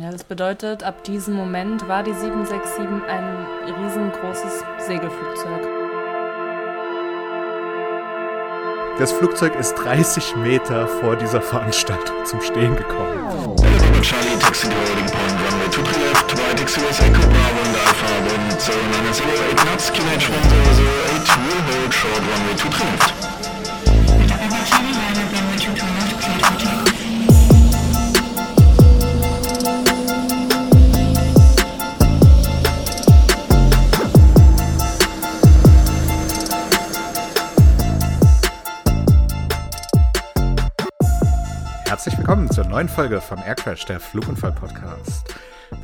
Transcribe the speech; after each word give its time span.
Ja, 0.00 0.10
das 0.10 0.24
bedeutet, 0.24 0.82
ab 0.84 1.04
diesem 1.04 1.34
Moment 1.34 1.86
war 1.86 2.02
die 2.02 2.14
767 2.14 2.86
ein 3.08 3.46
riesengroßes 3.78 4.64
Segelflugzeug. 4.78 5.68
Das 8.98 9.12
Flugzeug 9.12 9.54
ist 9.56 9.74
30 9.74 10.36
Meter 10.36 10.88
vor 10.88 11.16
dieser 11.16 11.42
Veranstaltung 11.42 12.24
zum 12.24 12.40
Stehen 12.40 12.74
gekommen. 12.74 13.56
Charlie, 14.00 14.38
willkommen 42.32 42.50
zur 42.50 42.64
neuen 42.64 42.88
Folge 42.88 43.20
von 43.20 43.36
Aircrash, 43.36 43.84
der 43.84 44.00
Flugunfall-Podcast. 44.00 45.34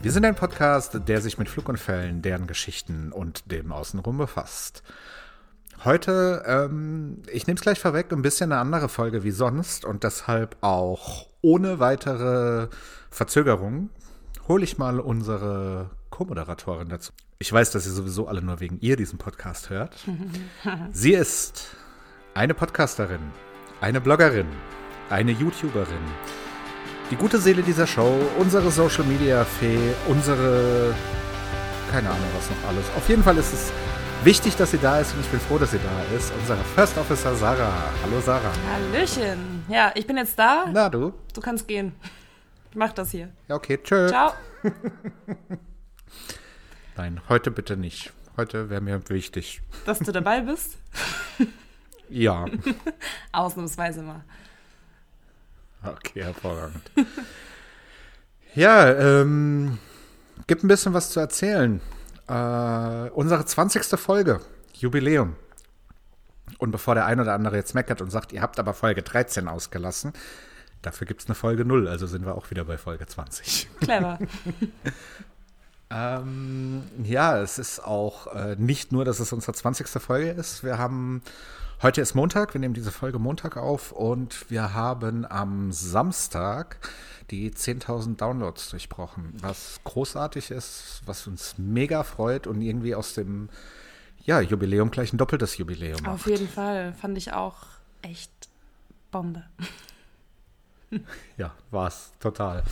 Wir 0.01 0.11
sind 0.11 0.25
ein 0.25 0.34
Podcast, 0.34 0.98
der 1.07 1.21
sich 1.21 1.37
mit 1.37 1.47
Flugunfällen, 1.47 2.23
deren 2.23 2.47
Geschichten 2.47 3.12
und 3.12 3.52
dem 3.52 3.71
Außenrum 3.71 4.16
befasst. 4.16 4.83
Heute, 5.84 6.43
ähm, 6.47 7.21
ich 7.30 7.47
nehme 7.47 7.57
es 7.57 7.61
gleich 7.61 7.79
vorweg, 7.79 8.11
ein 8.12 8.23
bisschen 8.23 8.51
eine 8.51 8.62
andere 8.62 8.88
Folge 8.88 9.24
wie 9.24 9.30
sonst 9.30 9.84
und 9.84 10.05
deshalb 10.05 10.57
auch 10.62 11.27
ohne 11.43 11.80
weitere 11.80 12.69
Verzögerung 13.10 13.91
hole 14.49 14.65
ich 14.65 14.79
mal 14.79 15.01
unsere 15.01 15.91
Co-Moderatorin 16.09 16.88
dazu. 16.88 17.12
Ich 17.38 17.52
weiß, 17.52 17.73
dass 17.73 17.85
ihr 17.85 17.93
sowieso 17.93 18.26
alle 18.26 18.41
nur 18.41 18.59
wegen 18.60 18.80
ihr 18.80 18.96
diesen 18.96 19.19
Podcast 19.19 19.69
hört. 19.69 19.99
Sie 20.93 21.13
ist 21.13 21.76
eine 22.32 22.54
Podcasterin, 22.54 23.21
eine 23.82 24.01
Bloggerin, 24.01 24.46
eine 25.10 25.32
YouTuberin, 25.32 26.04
die 27.10 27.16
gute 27.16 27.38
Seele 27.38 27.62
dieser 27.62 27.87
Show, 27.87 28.20
unsere 28.38 28.70
Social 28.70 29.04
Media 29.04 29.45
Fee, 29.45 29.95
unsere 30.06 30.95
keine 31.90 32.10
Ahnung 32.10 32.28
was 32.37 32.51
noch 32.51 32.68
alles. 32.68 32.84
Auf 32.96 33.09
jeden 33.09 33.23
Fall 33.23 33.38
ist 33.38 33.52
es 33.52 33.73
wichtig, 34.23 34.56
dass 34.56 34.73
sie 34.73 34.79
da 34.79 35.01
ist 35.01 35.14
und 35.14 35.20
ich 35.20 35.29
bin 35.29 35.40
froh, 35.40 35.56
dass 35.56 35.70
sie 35.70 35.79
da 35.79 36.16
ist. 36.16 36.32
Unsere 36.38 36.59
First 36.74 36.98
Officer 36.98 37.34
Sarah. 37.34 37.73
Hallo 38.02 38.20
Sarah. 38.20 38.52
Hallöchen. 38.70 39.64
Ja, 39.68 39.90
ich 39.95 40.06
bin 40.06 40.18
jetzt 40.18 40.38
da. 40.38 40.66
Na 40.70 40.90
du? 40.90 41.14
Du 41.34 41.40
kannst 41.40 41.66
gehen. 41.66 41.92
Ich 42.70 42.76
mach 42.76 42.92
das 42.92 43.10
hier. 43.10 43.30
Ja, 43.48 43.56
okay, 43.56 43.79
tschö. 43.82 44.09
Ciao. 44.09 44.32
Nein, 46.96 47.20
heute 47.30 47.51
bitte 47.51 47.79
nicht. 47.79 48.12
Heute 48.36 48.68
wäre 48.68 48.82
mir 48.82 49.09
wichtig. 49.09 49.62
Dass 49.86 50.01
du 50.01 50.12
dabei 50.12 50.42
bist. 50.42 50.76
Ja, 52.10 52.45
Ausnahmsweise 53.32 54.02
mal. 54.02 54.24
okay, 55.84 56.24
hervorragend. 56.24 56.90
ja, 58.54 58.93
ähm, 58.93 59.79
gibt 60.46 60.65
ein 60.65 60.68
bisschen 60.68 60.95
was 60.95 61.10
zu 61.10 61.20
erzählen. 61.20 61.80
Äh, 62.29 63.10
unsere 63.10 63.45
20. 63.45 63.98
Folge, 63.98 64.41
Jubiläum. 64.75 65.37
Und 66.59 66.70
bevor 66.70 66.94
der 66.94 67.06
ein 67.06 67.20
oder 67.20 67.34
andere 67.34 67.56
jetzt 67.56 67.75
meckert 67.75 68.00
und 68.00 68.10
sagt, 68.10 68.32
ihr 68.32 68.43
habt 68.43 68.59
aber 68.59 68.75
Folge 68.75 69.03
13 69.03 69.48
ausgelassen, 69.48 70.12
dafür 70.82 71.06
gibt 71.06 71.22
es 71.22 71.26
eine 71.28 71.34
Folge 71.34 71.65
0, 71.65 71.88
also 71.88 72.06
sind 72.06 72.25
wir 72.25 72.34
auch 72.34 72.50
wieder 72.50 72.65
bei 72.65 72.78
Folge 72.78 73.06
20. 73.06 73.69
Clever. 73.81 74.19
Ähm, 75.91 76.82
ja, 77.03 77.41
es 77.41 77.59
ist 77.59 77.82
auch 77.82 78.34
äh, 78.34 78.56
nicht 78.59 78.92
nur, 78.92 79.04
dass 79.04 79.20
es 79.20 79.32
unsere 79.32 79.54
20. 79.54 79.88
Folge 80.03 80.31
ist. 80.31 80.62
Wir 80.62 80.78
haben, 80.78 81.22
heute 81.82 82.00
ist 82.00 82.14
Montag, 82.14 82.54
wir 82.54 82.60
nehmen 82.60 82.75
diese 82.75 82.91
Folge 82.91 83.19
Montag 83.19 83.56
auf 83.56 83.92
und 83.92 84.50
wir 84.50 84.75
haben 84.75 85.25
am 85.25 85.72
Samstag 85.72 86.78
die 87.30 87.50
10.000 87.50 88.16
Downloads 88.16 88.70
durchbrochen, 88.70 89.34
was 89.41 89.80
großartig 89.84 90.50
ist, 90.50 91.03
was 91.06 91.26
uns 91.26 91.56
mega 91.58 92.03
freut 92.03 92.47
und 92.47 92.60
irgendwie 92.62 92.94
aus 92.94 93.14
dem 93.14 93.48
ja, 94.25 94.41
Jubiläum 94.41 94.91
gleich 94.91 95.12
ein 95.12 95.19
doppeltes 95.19 95.56
Jubiläum 95.56 96.04
Auf 96.06 96.26
macht. 96.26 96.26
jeden 96.26 96.48
Fall. 96.48 96.92
Fand 96.94 97.16
ich 97.16 97.32
auch 97.32 97.56
echt 98.03 98.30
Bombe. 99.10 99.44
Ja, 101.37 101.54
war's, 101.71 102.12
total. 102.21 102.62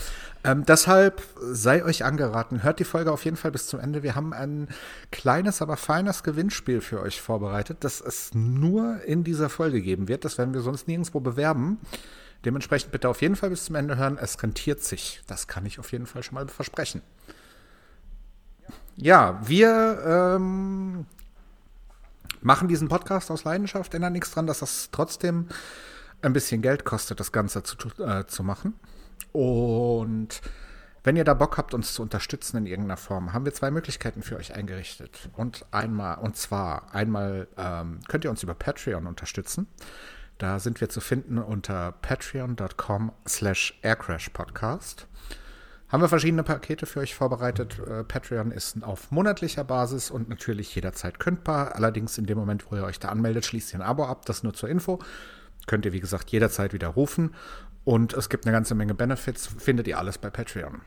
Ähm, 0.44 0.65
deshalb 0.66 1.22
sei 1.41 1.84
euch 1.84 2.04
angeraten, 2.04 2.62
hört 2.62 2.81
die 2.81 2.84
Folge 2.84 3.12
auf 3.12 3.25
jeden 3.25 3.37
Fall 3.37 3.50
bis 3.50 3.69
zum 3.69 3.81
Ende. 3.81 4.03
Wir 4.03 4.15
haben 4.15 4.32
ein 4.32 4.69
kleines, 5.10 5.62
aber 5.62 5.77
feines 5.77 6.22
Gewinnspiel 6.22 6.81
für 6.81 7.00
euch 7.00 7.21
vorbereitet, 7.21 7.78
das 7.81 8.00
es 8.00 8.34
nur 8.34 9.03
in 9.05 9.25
dieser 9.25 9.49
Folge 9.49 9.81
geben 9.82 10.09
wird. 10.09 10.25
Das 10.25 10.38
werden 10.38 10.55
wir 10.55 10.62
sonst 10.62 10.88
nirgendwo 10.88 11.21
bewerben. 11.21 11.78
Dementsprechend 12.44 12.93
bitte 12.93 13.09
auf 13.09 13.22
jeden 13.22 13.37
Fall 13.37 13.50
bis 13.50 13.65
zum 13.65 13.75
Ende 13.75 13.97
hören. 13.97 14.19
Es 14.21 14.43
rentiert 14.43 14.82
sich. 14.82 15.22
Das 15.26 15.47
kann 15.47 15.66
ich 15.66 15.78
auf 15.78 15.93
jeden 15.93 16.06
Fall 16.06 16.22
schon 16.22 16.34
mal 16.34 16.49
versprechen. 16.49 17.03
Ja, 18.97 19.41
wir 19.47 20.03
ähm, 20.06 21.06
machen 22.41 22.69
diesen 22.69 22.88
Podcast 22.88 23.31
aus 23.31 23.44
Leidenschaft, 23.44 23.94
ändern 23.94 24.12
nichts 24.12 24.31
dran, 24.31 24.47
dass 24.47 24.60
das 24.60 24.88
trotzdem 24.91 25.49
ein 26.22 26.32
bisschen 26.32 26.62
Geld 26.62 26.84
kostet, 26.84 27.21
das 27.21 27.32
Ganze 27.32 27.62
zu, 27.62 27.77
äh, 28.03 28.27
zu 28.27 28.43
machen. 28.43 28.75
Und 29.32 30.41
wenn 31.04 31.15
ihr 31.15 31.25
da 31.25 31.34
Bock 31.34 31.56
habt, 31.56 31.72
uns 31.72 31.94
zu 31.94 32.03
unterstützen 32.03 32.56
in 32.56 32.66
irgendeiner 32.66 32.97
Form, 32.97 33.32
haben 33.32 33.44
wir 33.44 33.54
zwei 33.54 33.71
Möglichkeiten 33.71 34.22
für 34.22 34.37
euch 34.37 34.55
eingerichtet. 34.55 35.31
Und 35.37 35.65
einmal, 35.71 36.19
und 36.19 36.37
zwar 36.37 36.93
einmal 36.93 37.47
ähm, 37.56 38.00
könnt 38.09 38.25
ihr 38.25 38.31
uns 38.31 38.43
über 38.43 38.55
Patreon 38.55 39.06
unterstützen. 39.06 39.69
Da 40.38 40.59
sind 40.59 40.81
wir 40.81 40.88
zu 40.88 41.00
finden 41.00 41.38
unter 41.38 41.93
patreon.com 41.93 43.12
slash 43.26 43.78
aircrashpodcast. 43.82 45.06
Haben 45.88 46.03
wir 46.03 46.09
verschiedene 46.09 46.43
Pakete 46.43 46.84
für 46.84 46.99
euch 46.99 47.15
vorbereitet. 47.15 47.78
Äh, 47.78 48.03
Patreon 48.03 48.50
ist 48.50 48.82
auf 48.82 49.12
monatlicher 49.12 49.62
Basis 49.62 50.10
und 50.10 50.28
natürlich 50.28 50.75
jederzeit 50.75 51.21
kündbar. 51.21 51.76
Allerdings 51.76 52.19
in 52.19 52.26
dem 52.26 52.37
Moment, 52.37 52.71
wo 52.71 52.76
ihr 52.76 52.82
euch 52.82 52.99
da 52.99 53.10
anmeldet, 53.10 53.47
schließt 53.47 53.72
ihr 53.72 53.78
ein 53.78 53.87
Abo 53.87 54.05
ab. 54.05 54.26
Das 54.26 54.43
nur 54.43 54.55
zur 54.55 54.69
Info. 54.69 54.99
Könnt 55.67 55.84
ihr, 55.84 55.93
wie 55.93 56.00
gesagt, 56.00 56.31
jederzeit 56.31 56.72
widerrufen. 56.72 57.34
Und 57.84 58.15
es 58.15 58.28
gibt 58.28 58.47
eine 58.47 58.53
ganze 58.53 58.75
Menge 58.75 58.94
Benefits. 58.94 59.47
Findet 59.47 59.87
ihr 59.89 59.99
alles 59.99 60.19
bei 60.19 60.31
Patreon. 60.31 60.81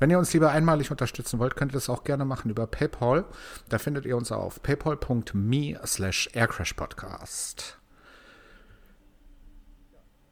Wenn 0.00 0.10
ihr 0.10 0.18
uns 0.18 0.32
lieber 0.32 0.50
einmalig 0.50 0.90
unterstützen 0.90 1.38
wollt, 1.38 1.56
könnt 1.56 1.72
ihr 1.72 1.78
das 1.78 1.88
auch 1.88 2.04
gerne 2.04 2.24
machen 2.24 2.50
über 2.50 2.66
PayPal. 2.66 3.24
Da 3.68 3.78
findet 3.78 4.06
ihr 4.06 4.16
uns 4.16 4.32
auf 4.32 4.62
paypal.me 4.62 5.80
slash 5.84 6.28
aircrashpodcast. 6.32 7.78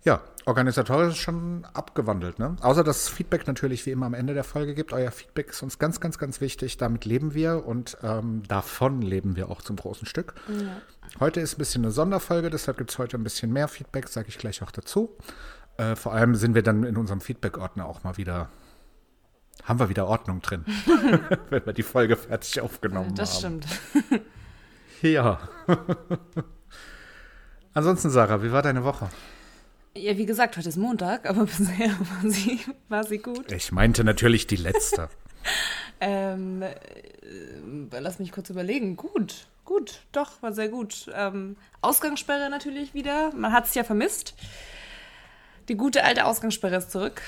Ja, 0.05 0.21
organisatorisch 0.47 1.21
schon 1.21 1.65
abgewandelt, 1.75 2.41
ne? 2.41 2.57
Außer 2.61 2.83
dass 2.83 3.09
Feedback 3.09 3.47
natürlich 3.47 3.87
wie 3.87 3.91
immer 3.93 4.07
am 4.07 4.15
Ende 4.15 4.35
der 4.35 4.43
Folge 4.43 4.75
gibt. 4.75 4.93
Euer 4.93 5.13
Feedback 5.13 5.51
ist 5.51 5.63
uns 5.63 5.79
ganz, 5.79 6.01
ganz, 6.01 6.19
ganz 6.19 6.41
wichtig. 6.41 6.77
Damit 6.77 7.05
leben 7.05 7.35
wir 7.35 7.65
und 7.65 7.97
ähm, 8.03 8.43
davon 8.49 9.01
leben 9.01 9.37
wir 9.37 9.49
auch 9.49 9.63
zum 9.63 9.77
großen 9.77 10.07
Stück. 10.07 10.35
Heute 11.21 11.41
ist 11.41 11.55
ein 11.55 11.59
bisschen 11.59 11.85
eine 11.85 11.93
Sonderfolge, 11.93 12.51
deshalb 12.51 12.79
gibt 12.79 12.91
es 12.91 12.99
heute 12.99 13.17
ein 13.17 13.23
bisschen 13.23 13.53
mehr 13.53 13.69
Feedback, 13.69 14.09
sage 14.09 14.29
ich 14.29 14.39
gleich 14.39 14.63
auch 14.63 14.73
dazu. 14.73 15.17
Äh, 15.77 15.95
vor 15.95 16.13
allem 16.13 16.35
sind 16.35 16.57
wir 16.57 16.63
dann 16.63 16.83
in 16.83 16.97
unserem 16.97 17.21
Feedback-Ordner 17.21 17.87
auch 17.87 18.03
mal 18.03 18.17
wieder, 18.17 18.49
haben 19.63 19.79
wir 19.79 19.89
wieder 19.89 20.09
Ordnung 20.09 20.43
drin, 20.43 20.65
wenn 21.51 21.65
wir 21.65 21.73
die 21.73 21.85
Folge 21.85 22.17
fertig 22.17 22.61
aufgenommen 22.61 23.15
Das 23.15 23.45
haben. 23.45 23.61
stimmt. 23.63 24.23
Ja. 25.01 25.39
Ansonsten, 27.73 28.11
Sarah, 28.11 28.43
wie 28.43 28.51
war 28.51 28.63
deine 28.63 28.83
Woche? 28.83 29.09
Ja, 29.95 30.17
wie 30.17 30.27
gesagt, 30.27 30.57
heute 30.57 30.69
ist 30.69 30.77
Montag, 30.77 31.29
aber 31.29 31.45
bisher 31.47 31.91
war 31.91 32.31
sie, 32.31 32.61
war 32.89 33.05
sie 33.05 33.19
gut. 33.19 33.53
Ich 33.53 33.73
meinte 33.73 34.05
natürlich 34.05 34.47
die 34.47 34.57
letzte. 34.57 35.09
Ähm, 36.05 36.63
äh, 36.63 36.73
lass 38.01 38.19
mich 38.19 38.33
kurz 38.33 38.51
überlegen. 38.51 38.97
Gut, 38.97 39.47
gut, 39.65 40.01
doch, 40.11 40.43
war 40.43 40.53
sehr 40.53 40.69
gut. 40.69 41.09
Ähm, 41.15 41.57
Ausgangssperre 41.81 42.51
natürlich 42.51 42.93
wieder. 42.93 43.33
Man 43.35 43.53
hat 43.53 43.67
es 43.67 43.75
ja 43.75 43.85
vermisst. 43.85 44.35
Die 45.69 45.77
gute 45.77 46.03
alte 46.03 46.25
Ausgangssperre 46.27 46.77
ist 46.77 46.91
zurück. 46.91 47.23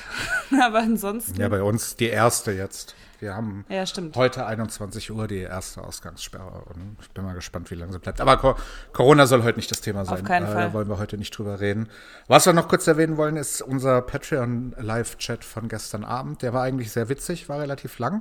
aber 0.60 0.78
ansonsten. 0.78 1.40
ja, 1.40 1.48
bei 1.48 1.62
uns 1.62 1.94
die 1.94 2.08
erste 2.08 2.50
jetzt. 2.50 2.96
Wir 3.24 3.34
haben 3.34 3.64
Ja, 3.70 3.86
stimmt. 3.86 4.16
heute 4.16 4.44
21 4.44 5.10
Uhr 5.10 5.26
die 5.26 5.38
erste 5.38 5.82
Ausgangssperre. 5.82 6.62
Und 6.74 6.98
ich 7.00 7.10
bin 7.12 7.24
mal 7.24 7.32
gespannt, 7.34 7.70
wie 7.70 7.74
lange 7.74 7.90
sie 7.92 7.98
bleibt. 7.98 8.20
Aber 8.20 8.36
Co 8.36 8.54
Corona 8.92 9.26
soll 9.26 9.42
heute 9.44 9.56
nicht 9.58 9.70
das 9.70 9.80
Thema 9.80 10.04
sein. 10.04 10.22
keinen 10.24 10.44
Äh, 10.46 10.52
Fall. 10.52 10.62
Da 10.66 10.72
wollen 10.74 10.88
wir 10.90 10.98
heute 10.98 11.16
nicht 11.16 11.30
drüber 11.30 11.58
reden. 11.58 11.88
Was 12.28 12.44
wir 12.44 12.52
noch 12.52 12.68
kurz 12.68 12.86
erwähnen 12.86 13.16
wollen, 13.16 13.36
ist 13.36 13.62
unser 13.62 14.02
Patreon-Live-Chat 14.02 15.42
von 15.42 15.68
gestern 15.68 16.04
Abend. 16.04 16.42
Der 16.42 16.52
war 16.52 16.62
eigentlich 16.64 16.92
sehr 16.92 17.08
witzig, 17.08 17.48
war 17.48 17.60
relativ 17.60 17.98
lang. 17.98 18.20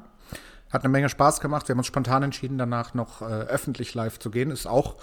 Hat 0.71 0.83
eine 0.83 0.89
Menge 0.89 1.09
Spaß 1.09 1.41
gemacht. 1.41 1.67
Wir 1.67 1.73
haben 1.73 1.79
uns 1.79 1.87
spontan 1.87 2.23
entschieden, 2.23 2.57
danach 2.57 2.93
noch 2.93 3.21
äh, 3.21 3.25
öffentlich 3.25 3.93
live 3.95 4.19
zu 4.19 4.31
gehen. 4.31 4.51
Ist 4.51 4.65
auch, 4.67 4.95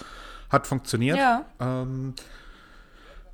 hat 0.49 0.65
funktioniert. 0.65 1.17
Ja. 1.19 1.45
Ähm, 1.59 2.15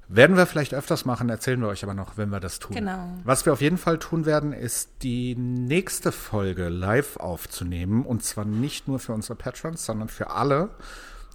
Werden 0.10 0.38
wir 0.38 0.46
vielleicht 0.46 0.74
öfters 0.74 1.04
machen, 1.04 1.28
erzählen 1.30 1.60
wir 1.60 1.68
euch 1.68 1.84
aber 1.84 1.94
noch, 1.94 2.16
wenn 2.16 2.30
wir 2.30 2.40
das 2.40 2.60
tun. 2.60 2.76
Genau. 2.76 3.10
Was 3.26 3.46
wir 3.46 3.52
auf 3.52 3.60
jeden 3.62 3.78
Fall 3.78 4.00
tun 4.00 4.26
werden, 4.26 4.54
ist 4.54 4.90
die 5.04 5.36
nächste 5.36 6.14
Folge 6.14 6.70
live 6.70 7.18
aufzunehmen. 7.18 8.06
Und 8.06 8.24
zwar 8.24 8.46
nicht 8.46 8.88
nur 8.88 9.00
für 9.00 9.12
unsere 9.14 9.36
Patrons, 9.36 9.86
sondern 9.86 10.08
für 10.08 10.30
alle. 10.32 10.70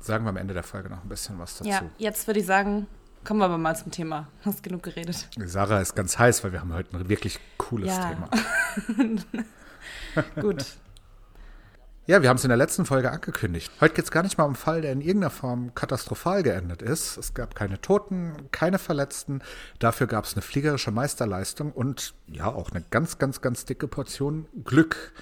Sagen 0.01 0.25
wir 0.25 0.31
am 0.31 0.39
Ende 0.39 0.55
der 0.55 0.63
Folge 0.63 0.89
noch 0.89 1.03
ein 1.03 1.09
bisschen 1.09 1.39
was 1.39 1.59
dazu. 1.59 1.69
Ja, 1.71 1.83
jetzt 1.99 2.27
würde 2.27 2.41
ich 2.41 2.47
sagen, 2.47 2.87
kommen 3.25 3.41
wir 3.41 3.45
aber 3.45 3.59
mal 3.59 3.77
zum 3.77 3.93
Thema. 3.93 4.29
Hast 4.43 4.63
genug 4.63 4.83
geredet. 4.83 5.29
Sarah 5.45 5.81
ist 5.81 5.95
ganz 5.95 6.19
heiß, 6.19 6.43
weil 6.43 6.53
wir 6.53 6.61
haben 6.61 6.73
heute 6.73 6.97
ein 6.97 7.09
wirklich 7.11 7.41
cooles 7.59 7.89
Ja. 7.89 8.09
Thema. 8.09 9.25
Gut. 10.41 10.65
Ja, 12.05 12.21
wir 12.21 12.29
haben 12.29 12.37
es 12.37 12.43
in 12.43 12.49
der 12.49 12.57
letzten 12.57 12.85
Folge 12.85 13.13
angekündigt. 13.13 13.71
Heute 13.81 13.95
geht 13.95 14.07
es 14.07 14.11
gar 14.11 14.25
nicht 14.25 14.37
mal 14.37 14.43
um 14.43 14.51
einen 14.51 14.57
Fall, 14.57 14.83
der 14.83 14.91
in 14.91 15.01
irgendeiner 15.01 15.31
Form 15.31 15.73
katastrophal 15.77 16.43
geendet 16.43 16.83
ist. 16.83 17.17
Es 17.17 17.33
gab 17.33 17.55
keine 17.55 17.81
Toten, 17.81 18.49
keine 18.51 18.81
Verletzten. 18.81 19.41
Dafür 19.79 20.09
gab 20.09 20.25
es 20.25 20.35
eine 20.35 20.43
fliegerische 20.43 20.91
Meisterleistung 20.91 21.71
und 21.71 22.15
ja, 22.27 22.47
auch 22.47 22.73
eine 22.73 22.83
ganz, 22.91 23.19
ganz, 23.19 23.41
ganz 23.41 23.67
dicke 23.67 23.87
Portion 23.87 24.47
Glück. 24.65 25.13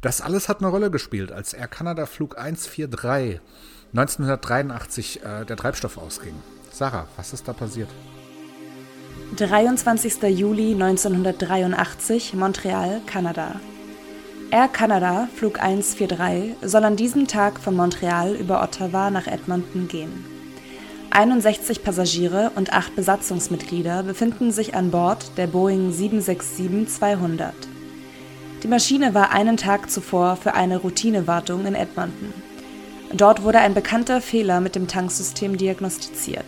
Das 0.00 0.22
alles 0.22 0.48
hat 0.48 0.60
eine 0.60 0.68
Rolle 0.68 0.90
gespielt, 0.90 1.32
als 1.32 1.52
Air 1.52 1.68
Canada 1.68 2.06
Flug 2.06 2.38
143 2.38 3.40
1983 3.94 5.22
äh, 5.22 5.44
der 5.44 5.56
Treibstoff 5.56 5.98
ausging. 5.98 6.34
Sarah, 6.72 7.08
was 7.18 7.34
ist 7.34 7.46
da 7.46 7.52
passiert? 7.52 7.90
23. 9.36 10.22
Juli 10.22 10.72
1983, 10.72 12.32
Montreal, 12.32 13.02
Kanada. 13.06 13.60
Air 14.52 14.68
Canada, 14.68 15.28
Flug 15.34 15.60
143, 15.60 16.54
soll 16.62 16.84
an 16.84 16.94
diesem 16.94 17.26
Tag 17.26 17.58
von 17.58 17.74
Montreal 17.74 18.34
über 18.36 18.62
Ottawa 18.62 19.10
nach 19.10 19.26
Edmonton 19.26 19.88
gehen. 19.88 20.24
61 21.10 21.82
Passagiere 21.82 22.52
und 22.54 22.72
8 22.72 22.94
Besatzungsmitglieder 22.94 24.04
befinden 24.04 24.52
sich 24.52 24.74
an 24.76 24.92
Bord 24.92 25.36
der 25.36 25.48
Boeing 25.48 25.90
767-200. 25.90 27.50
Die 28.62 28.68
Maschine 28.68 29.14
war 29.14 29.32
einen 29.32 29.56
Tag 29.56 29.90
zuvor 29.90 30.36
für 30.36 30.54
eine 30.54 30.76
Routinewartung 30.76 31.66
in 31.66 31.74
Edmonton. 31.74 32.32
Dort 33.12 33.42
wurde 33.42 33.58
ein 33.58 33.74
bekannter 33.74 34.20
Fehler 34.20 34.60
mit 34.60 34.76
dem 34.76 34.86
Tanksystem 34.86 35.56
diagnostiziert. 35.56 36.44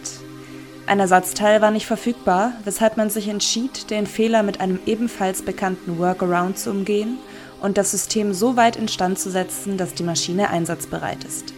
Ein 0.86 1.00
Ersatzteil 1.00 1.60
war 1.60 1.72
nicht 1.72 1.86
verfügbar, 1.86 2.52
weshalb 2.64 2.96
man 2.96 3.10
sich 3.10 3.28
entschied, 3.28 3.90
den 3.90 4.06
Fehler 4.06 4.44
mit 4.44 4.60
einem 4.60 4.78
ebenfalls 4.86 5.42
bekannten 5.42 5.98
Workaround 5.98 6.58
zu 6.58 6.70
umgehen 6.70 7.18
und 7.60 7.78
das 7.78 7.90
System 7.90 8.32
so 8.34 8.56
weit 8.56 8.76
instand 8.76 9.19
zu 9.19 9.31
setzen, 9.31 9.76
dass 9.76 9.94
die 9.94 10.02
Maschine 10.02 10.50
einsatzbereit 10.50 11.25
ist. 11.25 11.55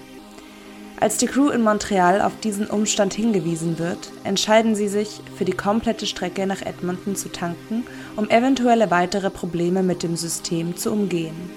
Als 1.00 1.16
die 1.16 1.26
Crew 1.26 1.48
in 1.48 1.62
Montreal 1.62 2.20
auf 2.20 2.38
diesen 2.40 2.66
Umstand 2.66 3.14
hingewiesen 3.14 3.78
wird, 3.78 4.12
entscheiden 4.22 4.74
sie 4.74 4.88
sich, 4.88 5.22
für 5.34 5.46
die 5.46 5.52
komplette 5.52 6.06
Strecke 6.06 6.46
nach 6.46 6.60
Edmonton 6.60 7.16
zu 7.16 7.30
tanken, 7.30 7.84
um 8.16 8.28
eventuelle 8.28 8.90
weitere 8.90 9.30
Probleme 9.30 9.82
mit 9.82 10.02
dem 10.02 10.14
System 10.16 10.76
zu 10.76 10.92
umgehen. 10.92 11.50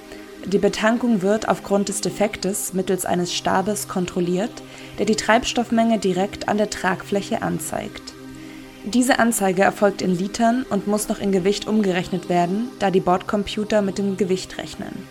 Die 0.46 0.60
Betankung 0.60 1.22
wird 1.22 1.50
aufgrund 1.50 1.90
des 1.90 2.00
Defektes 2.00 2.74
mittels 2.74 3.06
eines 3.06 3.34
Stabes 3.34 3.90
kontrolliert, 3.90 4.64
der 4.98 5.06
die 5.06 5.16
Treibstoffmenge 5.16 6.00
direkt 6.00 6.48
an 6.48 6.58
der 6.58 6.70
Tragfläche 6.70 7.42
anzeigt. 7.42 8.13
Diese 8.86 9.18
Anzeige 9.18 9.62
erfolgt 9.62 10.02
in 10.02 10.18
Litern 10.18 10.66
und 10.70 10.88
muss 10.88 11.08
noch 11.08 11.20
in 11.20 11.32
Gewicht 11.32 11.68
umgerechnet 11.68 12.28
werden, 12.28 12.70
da 12.80 12.92
die 12.92 13.00
Bordcomputer 13.00 13.82
mit 13.82 13.98
dem 13.98 14.18
Gewicht 14.18 14.58
rechnen. 14.58 15.08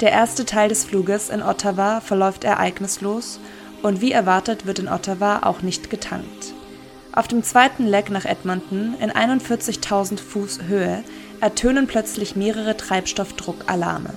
Der 0.00 0.12
erste 0.12 0.44
Teil 0.44 0.68
des 0.68 0.84
Fluges 0.84 1.28
in 1.28 1.42
Ottawa 1.42 2.00
verläuft 2.00 2.44
ereignislos 2.44 3.40
und 3.82 4.00
wie 4.00 4.12
erwartet 4.12 4.66
wird 4.66 4.78
in 4.78 4.88
Ottawa 4.88 5.40
auch 5.42 5.62
nicht 5.62 5.90
getankt. 5.90 6.54
Auf 7.12 7.28
dem 7.28 7.42
zweiten 7.42 7.86
Leg 7.86 8.08
nach 8.08 8.24
Edmonton 8.24 8.94
in 9.00 9.10
41.000 9.10 10.18
Fuß 10.18 10.62
Höhe 10.68 11.02
ertönen 11.40 11.86
plötzlich 11.88 12.36
mehrere 12.36 12.76
Treibstoffdruckalarme. 12.76 14.10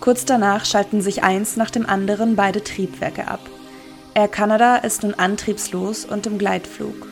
Kurz 0.00 0.24
danach 0.24 0.64
schalten 0.64 1.00
sich 1.00 1.22
eins 1.22 1.56
nach 1.56 1.70
dem 1.70 1.86
anderen 1.86 2.36
beide 2.36 2.62
Triebwerke 2.62 3.26
ab. 3.28 3.40
Air 4.14 4.28
Canada 4.28 4.76
ist 4.76 5.02
nun 5.02 5.14
antriebslos 5.14 6.04
und 6.04 6.26
im 6.26 6.38
Gleitflug. 6.38 7.11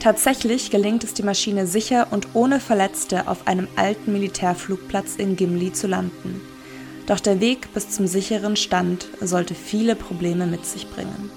Tatsächlich 0.00 0.70
gelingt 0.70 1.04
es 1.04 1.12
die 1.12 1.22
Maschine 1.22 1.66
sicher 1.66 2.08
und 2.10 2.28
ohne 2.32 2.58
Verletzte 2.58 3.28
auf 3.28 3.46
einem 3.46 3.68
alten 3.76 4.14
Militärflugplatz 4.14 5.16
in 5.16 5.36
Gimli 5.36 5.74
zu 5.74 5.86
landen. 5.86 6.40
Doch 7.06 7.20
der 7.20 7.40
Weg 7.40 7.72
bis 7.74 7.90
zum 7.90 8.06
sicheren 8.06 8.56
Stand 8.56 9.08
sollte 9.20 9.54
viele 9.54 9.94
Probleme 9.96 10.46
mit 10.46 10.64
sich 10.64 10.88
bringen. 10.88 11.30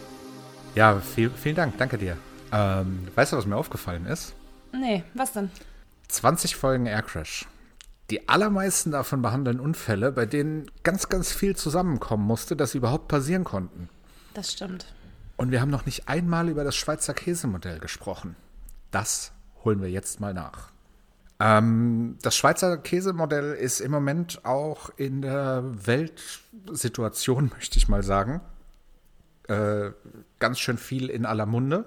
Ja, 0.75 1.01
viel, 1.01 1.29
vielen 1.31 1.55
Dank, 1.55 1.77
danke 1.77 1.97
dir. 1.97 2.15
Ähm, 2.53 3.07
weißt 3.13 3.33
du, 3.33 3.37
was 3.37 3.45
mir 3.45 3.57
aufgefallen 3.57 4.05
ist? 4.05 4.33
Nee, 4.71 5.03
was 5.13 5.33
denn? 5.33 5.51
20 6.07 6.55
Folgen 6.55 6.85
Air 6.85 7.01
Crash. 7.01 7.45
Die 8.11 8.29
allermeisten 8.29 8.91
davon 8.91 9.21
behandeln 9.21 9.59
Unfälle, 9.59 10.13
bei 10.13 10.25
denen 10.25 10.71
ganz, 10.83 11.09
ganz 11.09 11.33
viel 11.33 11.55
zusammenkommen 11.57 12.25
musste, 12.25 12.55
dass 12.55 12.71
sie 12.71 12.77
überhaupt 12.77 13.09
passieren 13.09 13.43
konnten. 13.43 13.89
Das 14.33 14.53
stimmt. 14.53 14.85
Und 15.35 15.51
wir 15.51 15.59
haben 15.59 15.71
noch 15.71 15.85
nicht 15.85 16.07
einmal 16.07 16.47
über 16.47 16.63
das 16.63 16.75
Schweizer 16.75 17.13
Käsemodell 17.13 17.79
gesprochen. 17.79 18.35
Das 18.93 19.33
holen 19.65 19.81
wir 19.81 19.89
jetzt 19.89 20.19
mal 20.19 20.35
nach. 20.35 20.71
Ähm, 21.39 22.17
das 22.21 22.37
Schweizer 22.37 22.77
Käsemodell 22.77 23.53
ist 23.53 23.79
im 23.79 23.91
Moment 23.91 24.45
auch 24.45 24.91
in 24.97 25.23
der 25.23 25.63
Weltsituation, 25.65 27.51
möchte 27.53 27.77
ich 27.77 27.89
mal 27.89 28.03
sagen, 28.03 28.39
äh, 29.47 29.91
ganz 30.37 30.59
schön 30.59 30.77
viel 30.77 31.09
in 31.09 31.25
aller 31.25 31.47
Munde. 31.47 31.85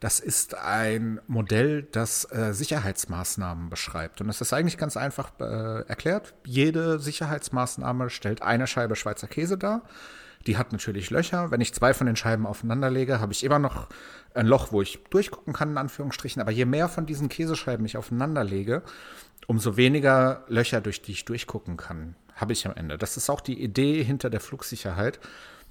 Das 0.00 0.18
ist 0.18 0.54
ein 0.54 1.20
Modell, 1.28 1.82
das 1.82 2.30
äh, 2.32 2.54
Sicherheitsmaßnahmen 2.54 3.68
beschreibt. 3.68 4.20
Und 4.22 4.26
das 4.28 4.40
ist 4.40 4.52
eigentlich 4.54 4.78
ganz 4.78 4.96
einfach 4.96 5.32
äh, 5.40 5.86
erklärt. 5.86 6.34
Jede 6.46 6.98
Sicherheitsmaßnahme 6.98 8.08
stellt 8.08 8.42
eine 8.42 8.66
Scheibe 8.66 8.96
Schweizer 8.96 9.28
Käse 9.28 9.58
dar. 9.58 9.82
Die 10.46 10.56
hat 10.58 10.72
natürlich 10.72 11.10
Löcher. 11.10 11.50
Wenn 11.50 11.60
ich 11.60 11.72
zwei 11.72 11.94
von 11.94 12.06
den 12.06 12.16
Scheiben 12.16 12.46
aufeinander 12.46 12.90
lege, 12.90 13.20
habe 13.20 13.32
ich 13.32 13.44
immer 13.44 13.58
noch 13.58 13.88
ein 14.34 14.46
Loch, 14.46 14.72
wo 14.72 14.82
ich 14.82 15.02
durchgucken 15.10 15.52
kann, 15.52 15.70
in 15.70 15.78
Anführungsstrichen. 15.78 16.42
Aber 16.42 16.50
je 16.50 16.64
mehr 16.64 16.88
von 16.88 17.06
diesen 17.06 17.28
Käsescheiben 17.28 17.86
ich 17.86 17.96
aufeinander 17.96 18.44
lege, 18.44 18.82
umso 19.46 19.76
weniger 19.76 20.44
Löcher, 20.48 20.80
durch 20.80 21.02
die 21.02 21.12
ich 21.12 21.24
durchgucken 21.24 21.76
kann, 21.76 22.16
habe 22.34 22.52
ich 22.52 22.66
am 22.66 22.74
Ende. 22.74 22.98
Das 22.98 23.16
ist 23.16 23.30
auch 23.30 23.40
die 23.40 23.62
Idee 23.62 24.02
hinter 24.02 24.30
der 24.30 24.40
Flugsicherheit, 24.40 25.20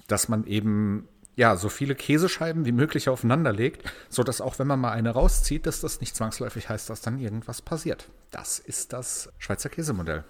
dass 0.08 0.28
man 0.28 0.44
eben 0.44 1.08
ja, 1.36 1.56
so 1.56 1.68
viele 1.68 1.94
Käsescheiben 1.94 2.64
wie 2.64 2.72
möglich 2.72 3.08
aufeinander 3.08 3.52
legt, 3.52 3.82
sodass 4.08 4.40
auch 4.40 4.58
wenn 4.58 4.68
man 4.68 4.80
mal 4.80 4.92
eine 4.92 5.10
rauszieht, 5.10 5.66
dass 5.66 5.80
das 5.80 6.00
nicht 6.00 6.14
zwangsläufig 6.14 6.68
heißt, 6.68 6.88
dass 6.88 7.00
dann 7.00 7.18
irgendwas 7.18 7.60
passiert. 7.60 8.08
Das 8.30 8.58
ist 8.58 8.92
das 8.92 9.32
Schweizer 9.38 9.68
Käsemodell. 9.68 10.24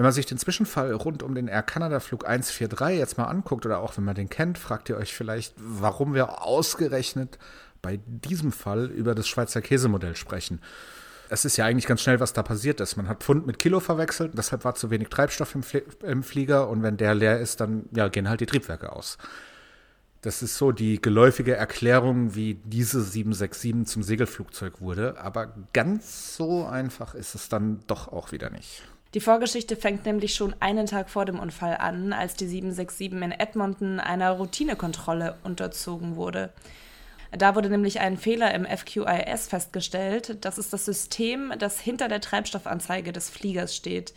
Wenn 0.00 0.06
man 0.06 0.14
sich 0.14 0.24
den 0.24 0.38
Zwischenfall 0.38 0.94
rund 0.94 1.22
um 1.22 1.34
den 1.34 1.46
Air 1.46 1.62
Canada 1.62 2.00
Flug 2.00 2.26
143 2.26 2.98
jetzt 2.98 3.18
mal 3.18 3.26
anguckt 3.26 3.66
oder 3.66 3.80
auch 3.80 3.98
wenn 3.98 4.04
man 4.04 4.14
den 4.14 4.30
kennt, 4.30 4.56
fragt 4.56 4.88
ihr 4.88 4.96
euch 4.96 5.12
vielleicht, 5.12 5.52
warum 5.58 6.14
wir 6.14 6.40
ausgerechnet 6.40 7.36
bei 7.82 8.00
diesem 8.06 8.50
Fall 8.50 8.86
über 8.86 9.14
das 9.14 9.28
Schweizer 9.28 9.60
Käsemodell 9.60 10.16
sprechen. 10.16 10.62
Es 11.28 11.44
ist 11.44 11.58
ja 11.58 11.66
eigentlich 11.66 11.86
ganz 11.86 12.00
schnell, 12.00 12.18
was 12.18 12.32
da 12.32 12.42
passiert 12.42 12.80
ist. 12.80 12.96
Man 12.96 13.08
hat 13.08 13.22
Pfund 13.22 13.46
mit 13.46 13.58
Kilo 13.58 13.78
verwechselt, 13.78 14.32
deshalb 14.38 14.64
war 14.64 14.74
zu 14.74 14.90
wenig 14.90 15.10
Treibstoff 15.10 15.54
im, 15.54 15.62
Flie 15.62 15.82
im 16.02 16.22
Flieger 16.22 16.70
und 16.70 16.82
wenn 16.82 16.96
der 16.96 17.14
leer 17.14 17.38
ist, 17.38 17.60
dann 17.60 17.84
ja, 17.94 18.08
gehen 18.08 18.26
halt 18.26 18.40
die 18.40 18.46
Triebwerke 18.46 18.92
aus. 18.92 19.18
Das 20.22 20.42
ist 20.42 20.56
so 20.56 20.72
die 20.72 21.02
geläufige 21.02 21.56
Erklärung, 21.56 22.34
wie 22.34 22.54
diese 22.54 23.02
767 23.02 23.84
zum 23.84 24.02
Segelflugzeug 24.02 24.80
wurde. 24.80 25.20
Aber 25.20 25.52
ganz 25.74 26.38
so 26.38 26.64
einfach 26.64 27.14
ist 27.14 27.34
es 27.34 27.50
dann 27.50 27.80
doch 27.86 28.08
auch 28.08 28.32
wieder 28.32 28.48
nicht. 28.48 28.82
Die 29.14 29.20
Vorgeschichte 29.20 29.74
fängt 29.74 30.06
nämlich 30.06 30.34
schon 30.34 30.54
einen 30.60 30.86
Tag 30.86 31.10
vor 31.10 31.24
dem 31.24 31.40
Unfall 31.40 31.76
an, 31.76 32.12
als 32.12 32.34
die 32.34 32.46
767 32.46 33.12
in 33.12 33.32
Edmonton 33.32 33.98
einer 33.98 34.30
Routinekontrolle 34.30 35.36
unterzogen 35.42 36.14
wurde. 36.14 36.52
Da 37.32 37.54
wurde 37.54 37.70
nämlich 37.70 38.00
ein 38.00 38.16
Fehler 38.16 38.54
im 38.54 38.64
FQIS 38.64 39.48
festgestellt. 39.48 40.44
Das 40.44 40.58
ist 40.58 40.72
das 40.72 40.84
System, 40.84 41.52
das 41.58 41.80
hinter 41.80 42.08
der 42.08 42.20
Treibstoffanzeige 42.20 43.12
des 43.12 43.30
Fliegers 43.30 43.74
steht. 43.74 44.14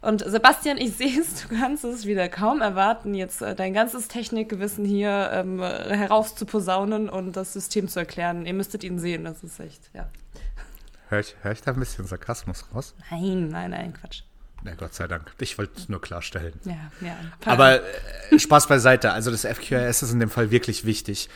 Und 0.00 0.24
Sebastian, 0.24 0.78
ich 0.78 0.92
sehe 0.92 1.20
es, 1.20 1.42
du 1.42 1.56
kannst 1.56 1.84
es 1.84 2.06
wieder 2.06 2.28
kaum 2.28 2.60
erwarten, 2.60 3.14
jetzt 3.14 3.42
äh, 3.42 3.54
dein 3.54 3.74
ganzes 3.74 4.08
Technikgewissen 4.08 4.84
hier 4.84 5.30
ähm, 5.32 5.60
herauszuposaunen 5.60 7.08
und 7.08 7.36
das 7.36 7.52
System 7.52 7.88
zu 7.88 7.98
erklären. 7.98 8.46
Ihr 8.46 8.54
müsstet 8.54 8.84
ihn 8.84 8.98
sehen, 8.98 9.24
das 9.24 9.42
ist 9.42 9.58
echt, 9.58 9.90
ja. 9.94 10.08
Hör 11.08 11.20
ich, 11.20 11.36
hör 11.40 11.52
ich 11.52 11.62
da 11.62 11.72
ein 11.72 11.80
bisschen 11.80 12.06
Sarkasmus 12.06 12.66
raus? 12.74 12.94
Nein, 13.10 13.48
nein, 13.48 13.70
nein, 13.70 13.94
Quatsch. 13.94 14.22
Na 14.62 14.74
Gott 14.74 14.94
sei 14.94 15.06
Dank. 15.06 15.32
Ich 15.40 15.56
wollte 15.56 15.78
es 15.78 15.88
nur 15.88 16.00
klarstellen. 16.00 16.54
Ja, 16.64 16.90
ja. 17.00 17.16
Aber 17.44 17.80
äh, 18.30 18.38
Spaß 18.38 18.66
beiseite. 18.66 19.12
Also 19.12 19.30
das 19.30 19.46
FQIS 19.46 20.02
ist 20.02 20.12
in 20.12 20.20
dem 20.20 20.30
Fall 20.30 20.50
wirklich 20.50 20.84
wichtig. 20.84 21.28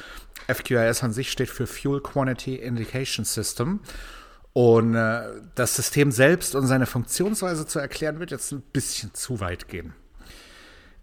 FQIS 0.48 1.02
an 1.04 1.12
sich 1.12 1.30
steht 1.30 1.48
für 1.48 1.66
Fuel 1.66 2.02
Quantity 2.02 2.56
Indication 2.56 3.24
System. 3.24 3.80
Und 4.52 4.94
äh, 4.94 5.22
das 5.54 5.76
System 5.76 6.12
selbst 6.12 6.54
und 6.54 6.66
seine 6.66 6.86
Funktionsweise 6.86 7.66
zu 7.66 7.78
erklären, 7.78 8.18
wird 8.18 8.32
jetzt 8.32 8.52
ein 8.52 8.60
bisschen 8.60 9.14
zu 9.14 9.40
weit 9.40 9.68
gehen. 9.68 9.94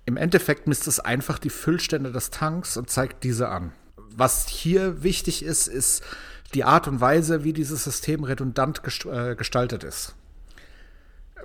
Im 0.05 0.17
Endeffekt 0.17 0.67
misst 0.67 0.87
es 0.87 0.99
einfach 0.99 1.39
die 1.39 1.49
Füllstände 1.49 2.11
des 2.11 2.29
Tanks 2.29 2.77
und 2.77 2.89
zeigt 2.89 3.23
diese 3.23 3.49
an. 3.49 3.71
Was 3.95 4.47
hier 4.47 5.03
wichtig 5.03 5.43
ist, 5.43 5.67
ist 5.67 6.03
die 6.53 6.63
Art 6.63 6.87
und 6.87 7.01
Weise, 7.01 7.43
wie 7.43 7.53
dieses 7.53 7.83
System 7.83 8.23
redundant 8.23 8.81
äh, 9.05 9.35
gestaltet 9.35 9.83
ist. 9.83 10.15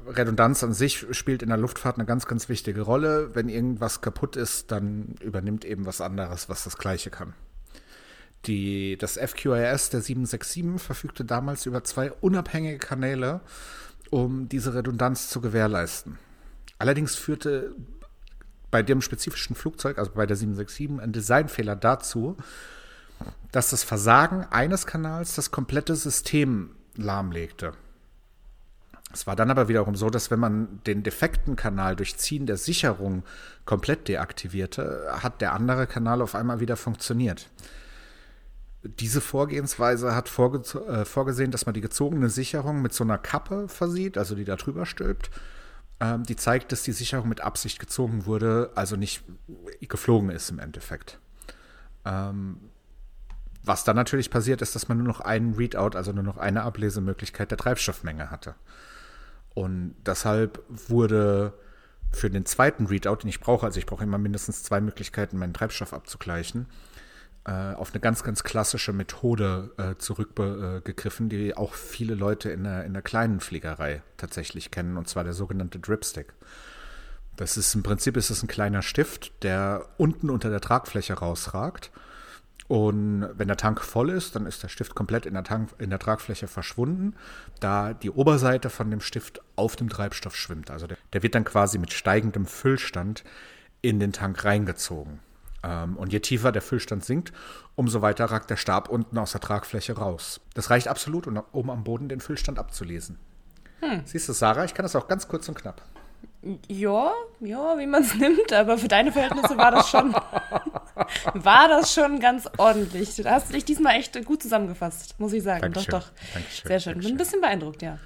Redundanz 0.07 0.65
an 0.65 0.75
sich 0.75 1.07
spielt 1.13 1.43
in 1.43 1.49
der 1.49 1.59
Luftfahrt 1.59 1.97
eine 1.97 2.07
ganz, 2.07 2.27
ganz 2.27 2.49
wichtige 2.49 2.83
Rolle. 2.83 3.35
Wenn 3.35 3.49
irgendwas 3.49 4.01
kaputt 4.01 4.37
ist, 4.37 4.71
dann 4.73 5.15
übernimmt 5.21 5.65
eben 5.65 5.87
was 5.87 6.01
anderes, 6.01 6.49
was 6.49 6.65
das 6.65 6.77
Gleiche 6.77 7.11
kann. 7.11 7.35
Die, 8.47 8.99
das 8.99 9.13
FQIS 9.13 9.91
der 9.91 10.03
767 10.03 10.65
verfügte 10.79 11.25
damals 11.25 11.65
über 11.65 11.85
zwei 11.85 12.13
unabhängige 12.13 12.79
Kanäle, 12.79 13.41
um 14.11 14.49
diese 14.49 14.75
Redundanz 14.75 15.31
zu 15.31 15.41
gewährleisten. 15.41 16.19
Allerdings 16.79 17.15
führte 17.15 17.75
bei 18.71 18.83
dem 18.83 19.01
spezifischen 19.01 19.57
Flugzeug, 19.57 19.99
also 19.99 20.11
bei 20.13 20.27
der 20.27 20.37
767, 20.37 21.01
ein 21.01 21.13
Designfehler 21.13 21.77
dazu, 21.77 22.37
dass 23.53 23.71
das 23.71 23.85
Versagen 23.85 24.45
eines 24.51 24.87
Kanals 24.87 25.35
das 25.35 25.51
komplette 25.51 25.95
System 25.97 26.71
lahmlegte. 26.97 27.73
Es 29.13 29.29
war 29.29 29.37
dann 29.37 29.51
aber 29.51 29.69
wiederum 29.69 29.95
so, 29.95 30.11
dass 30.11 30.33
wenn 30.33 30.41
man 30.41 30.81
den 30.87 31.05
defekten 31.05 31.55
Kanal 31.55 31.95
durch 31.95 32.17
Ziehen 32.17 32.47
der 32.47 32.57
Sicherung 32.57 33.23
komplett 33.65 34.09
deaktivierte, 34.09 35.07
hat 35.23 35.41
der 35.41 35.53
andere 35.53 35.87
Kanal 35.87 36.21
auf 36.21 36.35
einmal 36.35 36.59
wieder 36.59 36.77
funktioniert. 36.77 37.49
Diese 38.83 39.21
Vorgehensweise 39.21 40.17
hat 40.17 40.27
äh, 40.29 41.05
vorgesehen, 41.05 41.53
dass 41.53 41.65
man 41.65 41.75
die 41.75 41.81
gezogene 41.81 42.29
Sicherung 42.29 42.83
mit 42.83 42.93
so 42.93 43.05
einer 43.05 43.17
Kappe 43.17 43.69
versieht, 43.69 44.19
also 44.19 44.35
die 44.35 44.45
da 44.45 44.57
drüber 44.57 44.85
stülpt, 44.85 45.31
ähm, 46.01 46.25
die 46.25 46.37
zeigt, 46.37 46.73
dass 46.73 46.83
die 46.83 46.93
Sicherung 46.93 47.29
mit 47.29 47.41
Absicht 47.41 47.79
gezogen 47.79 48.27
wurde, 48.27 48.73
also 48.75 48.97
nicht 48.97 49.23
geflogen 49.81 50.31
ist 50.31 50.51
im 50.51 50.59
Endeffekt. 50.59 51.21
Ähm, 52.05 52.59
was 53.65 53.85
dann 53.85 53.97
natürlich 53.97 54.31
passiert 54.31 54.63
ist, 54.63 54.75
dass 54.75 54.89
man 54.89 54.99
nur 54.99 55.07
noch 55.07 55.21
einen 55.21 55.55
Readout, 55.55 55.97
also 55.97 56.13
nur 56.13 56.23
noch 56.23 56.37
eine 56.37 56.63
Ablesemöglichkeit 56.63 57.51
der 57.51 57.59
Treibstoffmenge 57.59 58.31
hatte. 58.31 58.55
Und 59.55 59.95
deshalb 60.05 60.63
wurde 60.69 61.55
für 62.13 62.31
den 62.31 62.45
zweiten 62.45 62.87
Readout, 62.87 63.23
den 63.23 63.29
ich 63.29 63.41
brauche, 63.41 63.67
also 63.67 63.79
ich 63.79 63.87
brauche 63.87 64.05
immer 64.05 64.19
mindestens 64.19 64.63
zwei 64.63 64.81
Möglichkeiten, 64.81 65.39
meinen 65.39 65.55
Treibstoff 65.55 65.95
abzugleichen, 65.95 66.67
äh, 67.47 67.73
auf 67.75 67.93
eine 67.93 68.01
ganz, 68.01 68.23
ganz 68.23 68.45
klassische 68.45 68.93
Methode 68.93 69.71
äh, 69.79 69.97
zurückgegriffen, 69.97 71.29
die 71.29 71.57
auch 71.57 71.75
viele 71.75 72.15
Leute 72.15 72.51
in 72.51 72.65
der, 72.65 72.85
in 72.85 72.93
der 72.93 73.03
kleinen 73.03 73.41
Fliegerei 73.41 74.03
tatsächlich 74.17 74.71
kennen, 74.71 74.97
und 74.97 75.09
zwar 75.09 75.25
der 75.25 75.33
sogenannte 75.33 75.79
Dripstick. 75.79 76.35
Das 77.37 77.57
ist 77.57 77.75
im 77.75 77.83
Prinzip 77.83 78.17
ist 78.17 78.31
es 78.31 78.43
ein 78.43 78.49
kleiner 78.49 78.83
Stift, 78.83 79.43
der 79.43 79.87
unten 79.97 80.31
unter 80.31 80.51
der 80.51 80.61
Tragfläche 80.61 81.15
rausragt 81.15 81.91
und 82.67 83.29
wenn 83.35 83.49
der 83.49 83.57
Tank 83.57 83.83
voll 83.83 84.11
ist, 84.11 84.37
dann 84.37 84.47
ist 84.47 84.63
der 84.63 84.69
Stift 84.69 84.95
komplett 84.95 85.27
in 85.27 85.35
der, 85.35 85.45
Tank, 85.45 85.71
in 85.79 85.91
der 85.91 85.99
Tragfläche 85.99 86.49
verschwunden, 86.49 87.15
da 87.61 87.93
die 87.93 88.11
Oberseite 88.11 88.71
von 88.71 88.91
dem 88.91 89.01
Stift 89.01 89.43
auf 89.57 89.77
dem 89.77 89.91
Treibstoff 89.91 90.35
schwimmt. 90.35 90.71
Also 90.71 90.87
der, 90.87 90.97
der 91.13 91.23
wird 91.23 91.35
dann 91.35 91.45
quasi 91.45 91.79
mit 91.79 91.93
steigendem 91.93 92.47
Füllstand 92.47 93.23
in 93.83 94.01
den 94.01 94.13
Tank 94.13 94.45
reingezogen. 94.45 95.21
Ähm, 95.63 95.97
und 95.99 96.13
je 96.13 96.21
tiefer 96.21 96.53
der 96.53 96.63
Füllstand 96.63 97.05
sinkt, 97.05 97.33
umso 97.75 98.01
weiter 98.01 98.27
ragt 98.27 98.49
der 98.49 98.57
Stab 98.57 98.89
unten 98.89 99.19
aus 99.19 99.33
der 99.33 99.43
Tragfläche 99.43 99.99
raus. 99.99 100.41
Das 100.55 100.71
reicht 100.71 100.89
absolut, 100.89 101.27
um 101.27 101.43
oben 101.53 101.71
am 101.71 101.85
Boden 101.85 102.09
den 102.09 102.21
Füllstand 102.21 102.59
abzulesen. 102.59 103.19
Hm. 103.81 104.03
Siehst 104.07 104.27
du, 104.29 104.33
Sarah, 104.33 104.65
ich 104.65 104.73
kann 104.73 104.85
das 104.85 104.97
auch 104.97 105.07
ganz 105.07 105.29
kurz 105.29 105.49
und 105.49 105.59
knapp. 105.59 105.83
Ja, 106.69 107.13
ja, 107.41 107.79
wie 107.79 107.87
man 107.87 108.03
es 108.03 108.15
nimmt, 108.19 108.53
aber 108.53 108.79
für 108.79 108.89
deine 108.89 109.13
Verhältnisse 109.13 109.57
war 109.57 109.71
das 109.71 109.89
schon, 109.89 110.15
war 111.35 111.69
das 111.69 111.93
schon 111.93 112.21
ganz 112.21 112.49
ordentlich. 112.59 113.17
Da 113.17 113.33
hast 113.33 113.49
du 113.49 113.55
dich 113.55 113.65
diesmal 113.65 113.97
echt 113.97 114.25
gut 114.25 114.43
zusammengefasst, 114.43 115.19
muss 115.19 115.33
ich 115.33 115.43
sagen. 115.43 115.63
Dankeschön. 115.63 115.91
Doch, 115.91 116.01
doch. 116.01 116.13
Dankeschön. 116.35 116.69
Sehr 116.69 116.81
schön. 116.81 116.93
Bin 116.93 117.03
Dankeschön. 117.03 117.15
ein 117.15 117.19
bisschen 117.19 117.41
beeindruckt, 117.41 117.83
ja. 117.83 117.99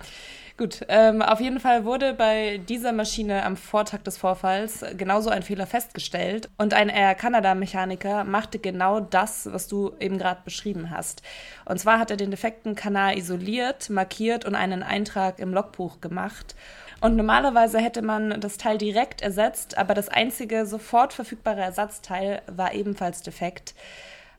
Gut, 0.58 0.80
ähm, 0.88 1.22
auf 1.22 1.40
jeden 1.40 1.60
Fall 1.60 1.84
wurde 1.84 2.14
bei 2.14 2.58
dieser 2.58 2.90
Maschine 2.90 3.44
am 3.44 3.56
Vortag 3.56 4.02
des 4.02 4.18
Vorfalls 4.18 4.84
genauso 4.96 5.30
ein 5.30 5.44
Fehler 5.44 5.68
festgestellt 5.68 6.50
und 6.58 6.74
ein 6.74 6.88
Air 6.88 7.14
Canada-Mechaniker 7.14 8.24
machte 8.24 8.58
genau 8.58 8.98
das, 8.98 9.48
was 9.52 9.68
du 9.68 9.92
eben 10.00 10.18
gerade 10.18 10.40
beschrieben 10.44 10.90
hast. 10.90 11.22
Und 11.64 11.78
zwar 11.78 12.00
hat 12.00 12.10
er 12.10 12.16
den 12.16 12.32
defekten 12.32 12.74
Kanal 12.74 13.16
isoliert, 13.16 13.88
markiert 13.88 14.44
und 14.44 14.56
einen 14.56 14.82
Eintrag 14.82 15.38
im 15.38 15.54
Logbuch 15.54 16.00
gemacht. 16.00 16.56
Und 17.00 17.16
normalerweise 17.16 17.78
hätte 17.78 18.02
man 18.02 18.40
das 18.40 18.56
Teil 18.56 18.76
direkt 18.76 19.22
ersetzt, 19.22 19.78
aber 19.78 19.94
das 19.94 20.08
einzige 20.08 20.66
sofort 20.66 21.12
verfügbare 21.12 21.60
Ersatzteil 21.60 22.42
war 22.48 22.74
ebenfalls 22.74 23.22
defekt. 23.22 23.74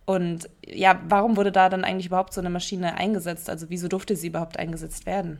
Und 0.06 0.50
ja, 0.66 1.00
warum 1.08 1.38
wurde 1.38 1.52
da 1.52 1.70
dann 1.70 1.86
eigentlich 1.86 2.08
überhaupt 2.08 2.34
so 2.34 2.42
eine 2.42 2.50
Maschine 2.50 2.96
eingesetzt? 2.96 3.50
Also 3.50 3.70
wieso 3.70 3.88
durfte 3.88 4.16
sie 4.16 4.28
überhaupt 4.28 4.58
eingesetzt 4.58 5.06
werden? 5.06 5.40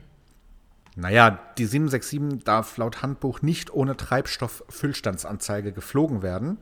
Naja, 0.96 1.38
die 1.58 1.66
767 1.66 2.44
darf 2.44 2.76
laut 2.76 3.02
Handbuch 3.02 3.42
nicht 3.42 3.72
ohne 3.72 3.96
Treibstofffüllstandsanzeige 3.96 5.72
geflogen 5.72 6.22
werden. 6.22 6.58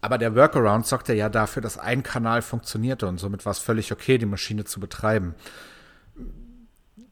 Aber 0.00 0.16
der 0.18 0.34
Workaround 0.34 0.86
sorgte 0.86 1.12
ja 1.12 1.28
dafür, 1.28 1.60
dass 1.60 1.76
ein 1.76 2.02
Kanal 2.02 2.42
funktionierte 2.42 3.06
und 3.06 3.18
somit 3.18 3.44
war 3.44 3.52
es 3.52 3.58
völlig 3.58 3.90
okay, 3.92 4.18
die 4.18 4.26
Maschine 4.26 4.64
zu 4.64 4.80
betreiben. 4.80 5.34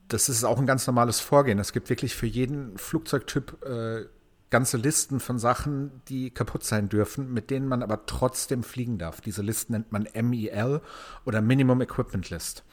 Das 0.09 0.29
ist 0.29 0.45
auch 0.45 0.59
ein 0.59 0.67
ganz 0.67 0.87
normales 0.87 1.21
Vorgehen. 1.21 1.59
Es 1.59 1.73
gibt 1.73 1.91
wirklich 1.91 2.15
für 2.15 2.27
jeden 2.27 2.79
Flugzeugtyp 2.79 3.65
äh, 3.65 4.07
ganze 4.51 4.77
Listen 4.77 5.19
von 5.21 5.39
Sachen, 5.39 6.03
die 6.09 6.31
kaputt 6.31 6.65
sein 6.65 6.89
dürfen, 6.89 7.33
mit 7.33 7.51
denen 7.51 7.67
man 7.67 7.83
aber 7.83 8.07
trotzdem 8.07 8.63
fliegen 8.63 8.99
darf. 8.99 9.21
Diese 9.21 9.43
Listen 9.43 9.73
nennt 9.73 9.93
man 9.93 10.07
MEL 10.15 10.81
oder 11.25 11.41
Minimum 11.41 11.81
Equipment 11.81 12.31
List. 12.31 12.65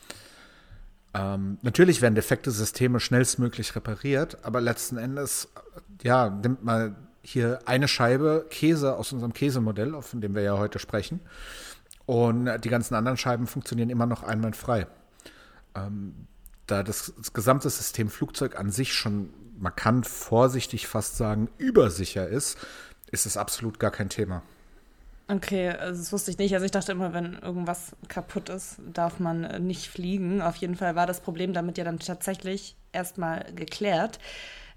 Ähm, 1.15 1.57
natürlich 1.61 2.01
werden 2.01 2.15
defekte 2.15 2.51
Systeme 2.51 2.99
schnellstmöglich 2.99 3.75
repariert, 3.75 4.43
aber 4.43 4.61
letzten 4.61 4.97
Endes, 4.97 5.49
ja, 6.01 6.29
nimmt 6.29 6.63
mal 6.63 6.95
hier 7.21 7.59
eine 7.65 7.87
Scheibe 7.87 8.45
Käse 8.49 8.95
aus 8.95 9.13
unserem 9.13 9.33
Käsemodell, 9.33 10.01
von 10.01 10.21
dem 10.21 10.35
wir 10.35 10.41
ja 10.41 10.57
heute 10.57 10.79
sprechen, 10.79 11.21
und 12.05 12.49
die 12.63 12.69
ganzen 12.69 12.95
anderen 12.95 13.17
Scheiben 13.17 13.47
funktionieren 13.47 13.89
immer 13.89 14.05
noch 14.05 14.23
einwandfrei. 14.23 14.87
Ähm, 15.75 16.27
da 16.73 16.83
das, 16.83 17.13
das 17.17 17.33
gesamte 17.33 17.69
System 17.69 18.09
Flugzeug 18.09 18.57
an 18.57 18.71
sich 18.71 18.93
schon, 18.93 19.29
man 19.59 19.75
kann 19.75 20.03
vorsichtig 20.03 20.87
fast 20.87 21.17
sagen, 21.17 21.49
übersicher 21.57 22.27
ist, 22.27 22.57
ist 23.11 23.25
es 23.25 23.37
absolut 23.37 23.79
gar 23.79 23.91
kein 23.91 24.09
Thema. 24.09 24.41
Okay, 25.29 25.69
also 25.69 26.01
das 26.01 26.11
wusste 26.11 26.31
ich 26.31 26.37
nicht. 26.37 26.53
Also 26.53 26.65
ich 26.65 26.71
dachte 26.71 26.91
immer, 26.91 27.13
wenn 27.13 27.37
irgendwas 27.39 27.95
kaputt 28.09 28.49
ist, 28.49 28.77
darf 28.91 29.19
man 29.19 29.65
nicht 29.65 29.87
fliegen. 29.87 30.41
Auf 30.41 30.57
jeden 30.57 30.75
Fall 30.75 30.95
war 30.95 31.07
das 31.07 31.21
Problem 31.21 31.53
damit 31.53 31.77
ja 31.77 31.83
dann 31.83 31.99
tatsächlich 31.99 32.75
erstmal 32.91 33.45
geklärt. 33.55 34.19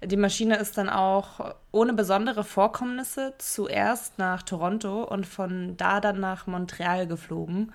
Die 0.03 0.17
Maschine 0.17 0.57
ist 0.57 0.77
dann 0.77 0.89
auch 0.89 1.55
ohne 1.71 1.93
besondere 1.93 2.43
Vorkommnisse 2.43 3.33
zuerst 3.39 4.19
nach 4.19 4.43
Toronto 4.43 5.03
und 5.03 5.25
von 5.25 5.75
da 5.75 5.99
dann 5.99 6.19
nach 6.19 6.47
Montreal 6.47 7.07
geflogen. 7.07 7.73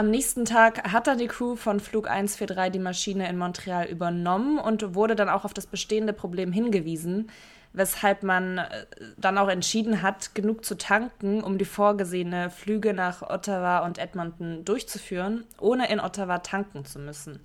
Am 0.00 0.08
nächsten 0.08 0.46
Tag 0.46 0.90
hat 0.90 1.08
dann 1.08 1.18
die 1.18 1.26
Crew 1.26 1.56
von 1.56 1.78
Flug 1.78 2.08
143 2.08 2.72
die 2.72 2.78
Maschine 2.78 3.28
in 3.28 3.36
Montreal 3.36 3.84
übernommen 3.84 4.58
und 4.58 4.94
wurde 4.94 5.14
dann 5.14 5.28
auch 5.28 5.44
auf 5.44 5.52
das 5.52 5.66
bestehende 5.66 6.14
Problem 6.14 6.52
hingewiesen, 6.52 7.30
weshalb 7.74 8.22
man 8.22 8.56
äh, 8.56 8.86
dann 9.18 9.36
auch 9.36 9.50
entschieden 9.50 10.00
hat, 10.00 10.34
genug 10.34 10.64
zu 10.64 10.78
tanken, 10.78 11.42
um 11.44 11.58
die 11.58 11.66
vorgesehene 11.66 12.48
Flüge 12.48 12.94
nach 12.94 13.20
Ottawa 13.20 13.80
und 13.80 13.98
Edmonton 13.98 14.64
durchzuführen, 14.64 15.44
ohne 15.60 15.90
in 15.90 16.00
Ottawa 16.00 16.38
tanken 16.38 16.86
zu 16.86 16.98
müssen. 16.98 17.38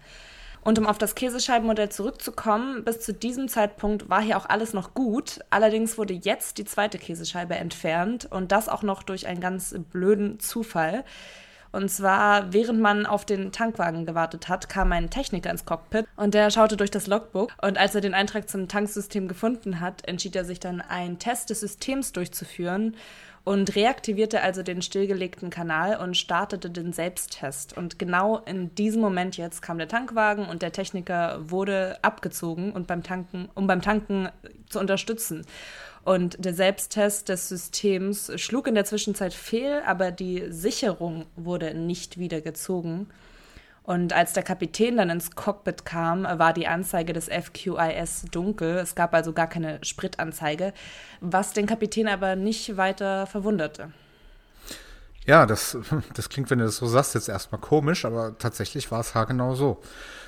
Und 0.61 0.79
um 0.79 0.87
auf 0.87 0.97
das 0.97 1.13
Käsescheibenmodell 1.13 1.89
zurückzukommen, 1.89 2.85
bis 2.85 3.01
zu 3.01 3.13
diesem 3.13 3.49
Zeitpunkt 3.49 4.07
war 4.07 4.21
hier 4.21 4.37
auch 4.37 4.47
alles 4.47 4.71
noch 4.71 4.93
gut. 4.93 5.41
Allerdings 5.49 5.97
wurde 5.97 6.13
jetzt 6.13 6.57
die 6.57 6.63
zweite 6.63 6.99
Käsescheibe 6.99 7.55
entfernt 7.55 8.29
und 8.31 8.53
das 8.53 8.69
auch 8.69 8.81
noch 8.81 9.03
durch 9.03 9.27
einen 9.27 9.41
ganz 9.41 9.75
blöden 9.91 10.39
Zufall. 10.39 11.03
Und 11.75 11.89
zwar, 11.89 12.53
während 12.53 12.79
man 12.79 13.05
auf 13.05 13.25
den 13.25 13.51
Tankwagen 13.51 14.05
gewartet 14.05 14.47
hat, 14.47 14.69
kam 14.69 14.93
ein 14.93 15.09
Techniker 15.09 15.51
ins 15.51 15.65
Cockpit 15.65 16.05
und 16.15 16.33
der 16.33 16.49
schaute 16.49 16.77
durch 16.77 16.89
das 16.89 17.05
Logbook. 17.05 17.51
Und 17.61 17.77
als 17.77 17.93
er 17.93 17.99
den 17.99 18.13
Eintrag 18.13 18.47
zum 18.47 18.69
Tanksystem 18.69 19.27
gefunden 19.27 19.81
hat, 19.81 20.07
entschied 20.07 20.37
er 20.37 20.45
sich 20.45 20.61
dann, 20.61 20.79
einen 20.79 21.19
Test 21.19 21.49
des 21.49 21.59
Systems 21.59 22.13
durchzuführen 22.13 22.95
und 23.43 23.75
reaktivierte 23.75 24.41
also 24.41 24.63
den 24.63 24.81
stillgelegten 24.81 25.49
Kanal 25.49 25.97
und 25.97 26.15
startete 26.15 26.69
den 26.69 26.93
Selbsttest. 26.93 27.75
Und 27.75 27.99
genau 27.99 28.37
in 28.45 28.73
diesem 28.75 29.01
Moment 29.01 29.35
jetzt 29.35 29.61
kam 29.61 29.77
der 29.77 29.89
Tankwagen 29.89 30.45
und 30.47 30.61
der 30.61 30.71
Techniker 30.71 31.39
wurde 31.41 31.99
abgezogen 32.01 32.71
und 32.71 32.87
beim 32.87 33.03
Tanken, 33.03 33.49
um 33.53 33.67
beim 33.67 33.81
Tanken 33.81 34.29
zu 34.69 34.79
unterstützen. 34.79 35.45
Und 36.05 36.45
der 36.45 36.53
Selbsttest 36.53 37.29
des 37.29 37.49
Systems 37.49 38.31
schlug 38.39 38.67
in 38.67 38.75
der 38.75 38.85
Zwischenzeit 38.85 39.33
fehl, 39.33 39.81
aber 39.87 40.11
die 40.11 40.45
Sicherung 40.49 41.25
wurde 41.35 41.73
nicht 41.73 42.19
wieder 42.19 42.41
gezogen. 42.41 43.07
Und 43.81 44.13
als 44.13 44.33
der 44.33 44.43
Kapitän 44.43 44.97
dann 44.97 45.09
ins 45.09 45.31
Cockpit 45.31 45.83
kam, 45.83 46.23
war 46.23 46.53
die 46.53 46.67
Anzeige 46.67 47.11
des 47.11 47.27
FQIS 47.27 48.25
dunkel. 48.31 48.77
Es 48.77 48.93
gab 48.93 49.15
also 49.15 49.33
gar 49.33 49.47
keine 49.47 49.79
Spritanzeige, 49.83 50.73
was 51.21 51.53
den 51.53 51.65
Kapitän 51.65 52.07
aber 52.07 52.35
nicht 52.35 52.77
weiter 52.77 53.25
verwunderte. 53.25 53.91
Ja, 55.25 55.47
das, 55.47 55.75
das 56.13 56.29
klingt, 56.29 56.51
wenn 56.51 56.59
du 56.59 56.65
das 56.65 56.77
so 56.77 56.85
sagst, 56.85 57.15
jetzt 57.15 57.29
erstmal 57.29 57.61
komisch, 57.61 58.05
aber 58.05 58.37
tatsächlich 58.37 58.91
war 58.91 58.99
es 58.99 59.15
haargenau 59.15 59.55
so. 59.55 59.81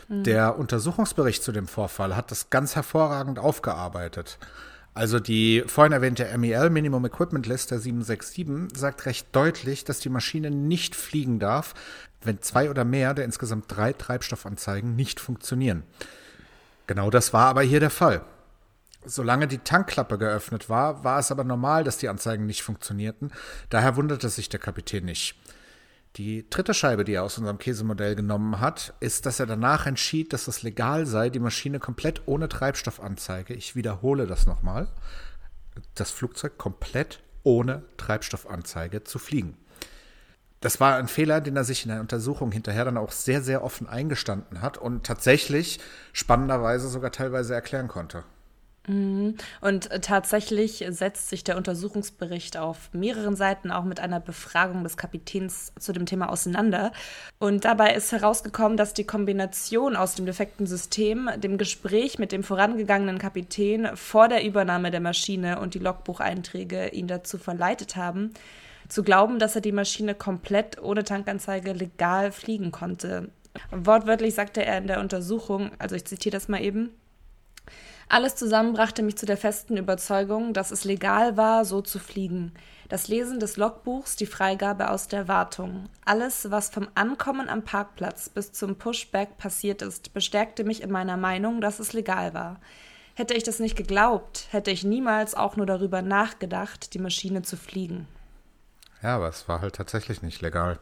Der 0.09 0.57
Untersuchungsbericht 0.57 1.43
zu 1.43 1.51
dem 1.51 1.67
Vorfall 1.67 2.15
hat 2.15 2.31
das 2.31 2.49
ganz 2.49 2.77
hervorragend 2.77 3.39
aufgearbeitet. 3.39 4.37
Also 4.97 5.19
die 5.19 5.63
vorhin 5.67 5.93
erwähnte 5.93 6.35
MEL, 6.39 6.71
Minimum 6.71 7.05
Equipment 7.05 7.45
List 7.45 7.69
der 7.69 7.77
767, 7.79 8.75
sagt 8.75 9.05
recht 9.05 9.27
deutlich, 9.31 9.83
dass 9.83 9.99
die 9.99 10.09
Maschine 10.09 10.49
nicht 10.49 10.95
fliegen 10.95 11.37
darf, 11.37 11.75
wenn 12.23 12.41
zwei 12.41 12.71
oder 12.71 12.83
mehr 12.83 13.13
der 13.13 13.25
insgesamt 13.25 13.65
drei 13.67 13.93
Treibstoffanzeigen 13.93 14.95
nicht 14.95 15.19
funktionieren. 15.19 15.83
Genau 16.87 17.11
das 17.11 17.31
war 17.31 17.45
aber 17.45 17.61
hier 17.61 17.79
der 17.79 17.91
Fall. 17.91 18.23
Solange 19.05 19.47
die 19.47 19.59
Tankklappe 19.59 20.17
geöffnet 20.17 20.67
war, 20.67 21.03
war 21.03 21.19
es 21.19 21.31
aber 21.31 21.43
normal, 21.43 21.83
dass 21.83 21.99
die 21.99 22.09
Anzeigen 22.09 22.47
nicht 22.47 22.63
funktionierten. 22.63 23.31
Daher 23.69 23.97
wunderte 23.97 24.29
sich 24.29 24.49
der 24.49 24.59
Kapitän 24.59 25.05
nicht. 25.05 25.35
Die 26.17 26.49
dritte 26.49 26.73
Scheibe, 26.73 27.03
die 27.03 27.13
er 27.13 27.23
aus 27.23 27.37
unserem 27.37 27.59
Käsemodell 27.59 28.15
genommen 28.15 28.59
hat, 28.59 28.95
ist, 28.99 29.27
dass 29.27 29.39
er 29.39 29.45
danach 29.45 29.85
entschied, 29.85 30.33
dass 30.33 30.47
es 30.47 30.63
legal 30.63 31.05
sei, 31.05 31.29
die 31.29 31.39
Maschine 31.39 31.79
komplett 31.79 32.23
ohne 32.25 32.49
Treibstoffanzeige, 32.49 33.53
ich 33.53 33.75
wiederhole 33.75 34.25
das 34.25 34.47
nochmal, 34.47 34.87
das 35.93 36.09
Flugzeug 36.09 36.57
komplett 36.57 37.21
ohne 37.43 37.83
Treibstoffanzeige 37.97 39.03
zu 39.03 39.19
fliegen. 39.19 39.57
Das 40.59 40.79
war 40.79 40.95
ein 40.95 41.07
Fehler, 41.07 41.39
den 41.39 41.55
er 41.55 41.63
sich 41.63 41.83
in 41.83 41.91
der 41.91 42.01
Untersuchung 42.01 42.51
hinterher 42.51 42.85
dann 42.85 42.97
auch 42.97 43.11
sehr, 43.11 43.43
sehr 43.43 43.63
offen 43.63 43.87
eingestanden 43.87 44.63
hat 44.63 44.79
und 44.79 45.05
tatsächlich 45.05 45.79
spannenderweise 46.13 46.89
sogar 46.89 47.11
teilweise 47.11 47.53
erklären 47.53 47.87
konnte. 47.87 48.23
Und 48.87 49.91
äh, 49.91 49.99
tatsächlich 49.99 50.85
setzt 50.89 51.27
sich 51.29 51.43
der 51.43 51.57
Untersuchungsbericht 51.57 52.55
auf 52.55 52.89
mehreren 52.93 53.35
Seiten 53.35 53.69
auch 53.69 53.83
mit 53.83 53.99
einer 53.99 54.21
Befragung 54.21 54.83
des 54.83 54.95
Kapitäns 54.95 55.73
zu 55.77 55.91
dem 55.91 56.05
Thema 56.05 56.29
auseinander. 56.29 56.93
Und 57.37 57.65
dabei 57.65 57.93
ist 57.93 58.13
herausgekommen, 58.13 58.77
dass 58.77 58.93
die 58.93 59.03
Kombination 59.03 59.97
aus 59.97 60.15
dem 60.15 60.25
defekten 60.25 60.67
System, 60.67 61.29
dem 61.37 61.57
Gespräch 61.57 62.17
mit 62.17 62.31
dem 62.31 62.43
vorangegangenen 62.43 63.17
Kapitän 63.17 63.89
vor 63.95 64.29
der 64.29 64.45
Übernahme 64.45 64.89
der 64.89 65.01
Maschine 65.01 65.59
und 65.59 65.73
die 65.73 65.79
Logbucheinträge 65.79 66.87
ihn 66.89 67.07
dazu 67.07 67.37
verleitet 67.37 67.97
haben, 67.97 68.33
zu 68.87 69.03
glauben, 69.03 69.37
dass 69.37 69.55
er 69.55 69.61
die 69.61 69.73
Maschine 69.73 70.15
komplett 70.15 70.81
ohne 70.81 71.03
Tankanzeige 71.03 71.73
legal 71.73 72.31
fliegen 72.31 72.71
konnte. 72.71 73.31
Wortwörtlich 73.71 74.33
sagte 74.33 74.63
er 74.63 74.77
in 74.77 74.87
der 74.87 75.01
Untersuchung, 75.01 75.71
also 75.77 75.95
ich 75.95 76.05
zitiere 76.05 76.37
das 76.37 76.47
mal 76.47 76.61
eben, 76.61 76.91
alles 78.09 78.35
zusammen 78.35 78.73
brachte 78.73 79.03
mich 79.03 79.17
zu 79.17 79.25
der 79.25 79.37
festen 79.37 79.75
Überzeugung, 79.75 80.53
dass 80.53 80.71
es 80.71 80.85
legal 80.85 81.35
war, 81.35 81.65
so 81.65 81.81
zu 81.81 81.99
fliegen. 81.99 82.53
Das 82.87 83.09
Lesen 83.09 83.39
des 83.41 83.57
Logbuchs, 83.57 84.15
die 84.15 84.25
Freigabe 84.25 84.89
aus 84.91 85.09
der 85.09 85.27
Wartung. 85.27 85.89
Alles, 86.05 86.49
was 86.49 86.69
vom 86.69 86.87
Ankommen 86.95 87.49
am 87.49 87.63
Parkplatz 87.63 88.29
bis 88.29 88.53
zum 88.53 88.77
Pushback 88.77 89.37
passiert 89.37 89.81
ist, 89.81 90.13
bestärkte 90.13 90.63
mich 90.63 90.81
in 90.81 90.89
meiner 90.89 91.17
Meinung, 91.17 91.59
dass 91.59 91.79
es 91.79 91.91
legal 91.91 92.33
war. 92.33 92.61
Hätte 93.13 93.33
ich 93.33 93.43
das 93.43 93.59
nicht 93.59 93.75
geglaubt, 93.75 94.47
hätte 94.51 94.71
ich 94.71 94.85
niemals 94.85 95.35
auch 95.35 95.57
nur 95.57 95.65
darüber 95.65 96.01
nachgedacht, 96.01 96.93
die 96.93 96.99
Maschine 96.99 97.41
zu 97.41 97.57
fliegen. 97.57 98.07
Ja, 99.03 99.15
aber 99.17 99.27
es 99.27 99.49
war 99.49 99.59
halt 99.59 99.75
tatsächlich 99.75 100.21
nicht 100.21 100.41
legal. 100.41 100.79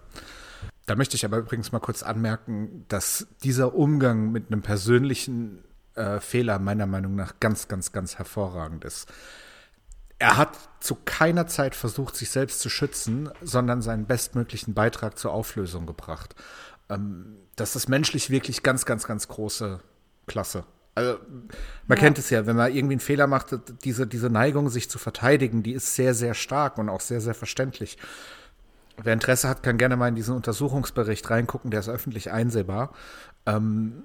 Da 0.86 0.96
möchte 0.96 1.16
ich 1.16 1.26
aber 1.26 1.38
übrigens 1.38 1.72
mal 1.72 1.80
kurz 1.80 2.04
anmerken, 2.04 2.86
dass 2.88 3.28
dieser 3.44 3.74
Umgang 3.74 4.32
mit 4.32 4.52
einem 4.52 4.62
persönlichen 4.62 5.64
äh, 5.96 6.20
Fehler 6.20 6.60
meiner 6.60 6.86
Meinung 6.86 7.16
nach 7.16 7.40
ganz, 7.40 7.68
ganz, 7.68 7.92
ganz 7.92 8.18
hervorragend 8.18 8.86
ist. 8.86 9.08
Er 10.18 10.38
hat 10.38 10.58
zu 10.80 10.96
keiner 10.96 11.48
Zeit 11.48 11.76
versucht, 11.76 12.16
sich 12.16 12.30
selbst 12.30 12.62
zu 12.62 12.70
schützen, 12.70 13.30
sondern 13.42 13.82
seinen 13.82 14.06
bestmöglichen 14.06 14.74
Beitrag 14.74 15.18
zur 15.18 15.32
Auflösung 15.32 15.86
gebracht. 15.86 16.36
Ähm, 16.90 17.38
das 17.56 17.76
ist 17.76 17.90
menschlich 17.90 18.30
wirklich 18.30 18.64
ganz, 18.64 18.86
ganz, 18.86 19.06
ganz 19.06 19.28
große 19.28 19.82
Klasse. 20.28 20.64
Also, 20.98 21.20
man 21.88 21.98
Ja. 21.98 22.04
kennt 22.04 22.18
es 22.18 22.30
ja, 22.30 22.46
wenn 22.46 22.56
man 22.56 22.74
irgendwie 22.74 22.94
einen 22.94 23.00
Fehler 23.02 23.28
macht, 23.28 23.54
diese, 23.84 24.08
diese 24.08 24.30
Neigung, 24.30 24.70
sich 24.70 24.90
zu 24.90 24.98
verteidigen, 24.98 25.62
die 25.62 25.74
ist 25.74 25.96
sehr, 25.96 26.14
sehr 26.14 26.34
stark 26.34 26.78
und 26.78 26.88
auch 26.88 27.02
sehr, 27.02 27.20
sehr 27.20 27.34
verständlich. 27.34 27.98
Wer 29.04 29.12
Interesse 29.12 29.50
hat, 29.50 29.62
kann 29.62 29.78
gerne 29.78 29.98
mal 29.98 30.08
in 30.08 30.16
diesen 30.16 30.34
Untersuchungsbericht 30.34 31.30
reingucken, 31.30 31.70
der 31.70 31.82
ist 31.82 31.90
öffentlich 31.90 32.32
einsehbar. 32.32 32.94
Ähm, 33.46 34.04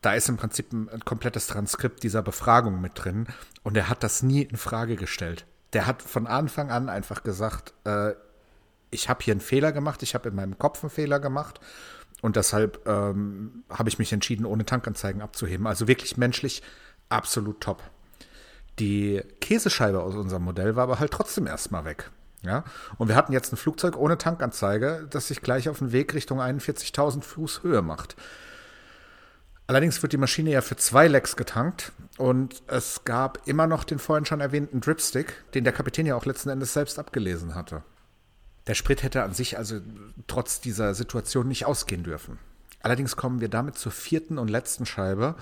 da 0.00 0.14
ist 0.14 0.28
im 0.28 0.36
Prinzip 0.36 0.72
ein, 0.72 0.88
ein 0.88 1.04
komplettes 1.04 1.46
Transkript 1.46 2.02
dieser 2.02 2.22
Befragung 2.22 2.80
mit 2.80 2.92
drin 2.94 3.26
und 3.62 3.76
er 3.76 3.88
hat 3.88 4.02
das 4.02 4.22
nie 4.22 4.42
in 4.42 4.56
Frage 4.56 4.96
gestellt. 4.96 5.46
Der 5.72 5.86
hat 5.86 6.02
von 6.02 6.26
Anfang 6.26 6.70
an 6.70 6.88
einfach 6.88 7.22
gesagt, 7.22 7.74
äh, 7.84 8.12
ich 8.90 9.08
habe 9.08 9.24
hier 9.24 9.32
einen 9.32 9.40
Fehler 9.40 9.72
gemacht, 9.72 10.02
ich 10.02 10.14
habe 10.14 10.28
in 10.28 10.34
meinem 10.34 10.58
Kopf 10.58 10.82
einen 10.82 10.90
Fehler 10.90 11.20
gemacht 11.20 11.60
und 12.22 12.36
deshalb 12.36 12.86
ähm, 12.86 13.64
habe 13.68 13.88
ich 13.88 13.98
mich 13.98 14.12
entschieden, 14.12 14.46
ohne 14.46 14.64
Tankanzeigen 14.64 15.20
abzuheben. 15.20 15.66
Also 15.66 15.88
wirklich 15.88 16.16
menschlich 16.16 16.62
absolut 17.08 17.60
top. 17.60 17.82
Die 18.78 19.22
Käsescheibe 19.40 20.02
aus 20.02 20.14
unserem 20.14 20.44
Modell 20.44 20.76
war 20.76 20.84
aber 20.84 20.98
halt 21.00 21.12
trotzdem 21.12 21.46
erstmal 21.46 21.84
weg. 21.84 22.10
Ja? 22.42 22.64
Und 22.98 23.08
wir 23.08 23.16
hatten 23.16 23.32
jetzt 23.32 23.52
ein 23.52 23.56
Flugzeug 23.56 23.96
ohne 23.96 24.18
Tankanzeige, 24.18 25.06
das 25.10 25.28
sich 25.28 25.42
gleich 25.42 25.68
auf 25.68 25.78
den 25.78 25.92
Weg 25.92 26.14
Richtung 26.14 26.40
41.000 26.40 27.22
Fuß 27.22 27.62
Höhe 27.62 27.82
macht. 27.82 28.16
Allerdings 29.66 30.02
wird 30.02 30.12
die 30.12 30.18
Maschine 30.18 30.50
ja 30.50 30.60
für 30.60 30.76
zwei 30.76 31.08
Lecks 31.08 31.36
getankt 31.36 31.92
und 32.18 32.62
es 32.66 33.04
gab 33.04 33.46
immer 33.46 33.66
noch 33.66 33.84
den 33.84 33.98
vorhin 33.98 34.26
schon 34.26 34.40
erwähnten 34.40 34.80
Dripstick, 34.80 35.42
den 35.54 35.64
der 35.64 35.72
Kapitän 35.72 36.06
ja 36.06 36.16
auch 36.16 36.26
letzten 36.26 36.50
Endes 36.50 36.74
selbst 36.74 36.98
abgelesen 36.98 37.54
hatte. 37.54 37.82
Der 38.66 38.74
Sprit 38.74 39.02
hätte 39.02 39.22
an 39.22 39.32
sich 39.32 39.58
also 39.58 39.80
trotz 40.26 40.60
dieser 40.60 40.94
Situation 40.94 41.48
nicht 41.48 41.66
ausgehen 41.66 42.02
dürfen. 42.02 42.38
Allerdings 42.82 43.16
kommen 43.16 43.40
wir 43.40 43.48
damit 43.48 43.78
zur 43.78 43.92
vierten 43.92 44.38
und 44.38 44.48
letzten 44.48 44.84
Scheibe. 44.84 45.36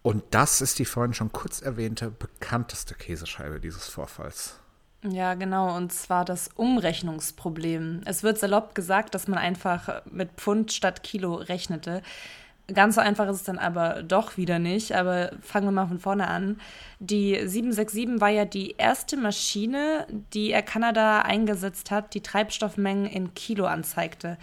Und 0.00 0.24
das 0.30 0.60
ist 0.60 0.78
die 0.78 0.84
vorhin 0.84 1.14
schon 1.14 1.32
kurz 1.32 1.60
erwähnte 1.60 2.10
bekannteste 2.10 2.94
Käsescheibe 2.94 3.60
dieses 3.60 3.86
Vorfalls. 3.86 4.56
Ja, 5.04 5.34
genau, 5.34 5.76
und 5.76 5.92
zwar 5.92 6.24
das 6.24 6.48
Umrechnungsproblem. 6.54 8.02
Es 8.04 8.22
wird 8.22 8.38
salopp 8.38 8.74
gesagt, 8.74 9.14
dass 9.14 9.28
man 9.28 9.38
einfach 9.38 10.02
mit 10.06 10.30
Pfund 10.36 10.72
statt 10.72 11.02
Kilo 11.02 11.34
rechnete. 11.34 12.02
Ganz 12.72 12.94
so 12.94 13.00
einfach 13.00 13.28
ist 13.28 13.36
es 13.36 13.42
dann 13.42 13.58
aber 13.58 14.02
doch 14.02 14.36
wieder 14.36 14.58
nicht. 14.58 14.94
Aber 14.94 15.32
fangen 15.40 15.66
wir 15.66 15.72
mal 15.72 15.86
von 15.86 15.98
vorne 15.98 16.28
an. 16.28 16.60
Die 17.00 17.32
767 17.32 18.20
war 18.20 18.28
ja 18.28 18.44
die 18.44 18.76
erste 18.78 19.16
Maschine, 19.16 20.06
die 20.32 20.50
Air 20.50 20.62
Canada 20.62 21.22
eingesetzt 21.22 21.90
hat, 21.90 22.14
die 22.14 22.22
Treibstoffmengen 22.22 23.06
in 23.06 23.34
Kilo 23.34 23.66
anzeigte. 23.66 24.38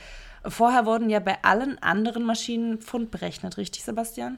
Vorher 0.46 0.86
wurden 0.86 1.10
ja 1.10 1.20
bei 1.20 1.38
allen 1.44 1.82
anderen 1.82 2.24
Maschinen 2.24 2.80
Pfund 2.80 3.12
berechnet, 3.12 3.58
richtig, 3.58 3.84
Sebastian? 3.84 4.38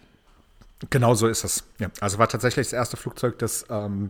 Genau 0.89 1.13
so 1.13 1.28
ist 1.28 1.44
es. 1.44 1.63
Ja, 1.78 1.89
also 2.00 2.17
war 2.17 2.28
tatsächlich 2.28 2.67
das 2.67 2.74
erste 2.74 2.98
Flugzeug, 2.98 3.38
das 3.38 3.65
ähm, 3.70 4.10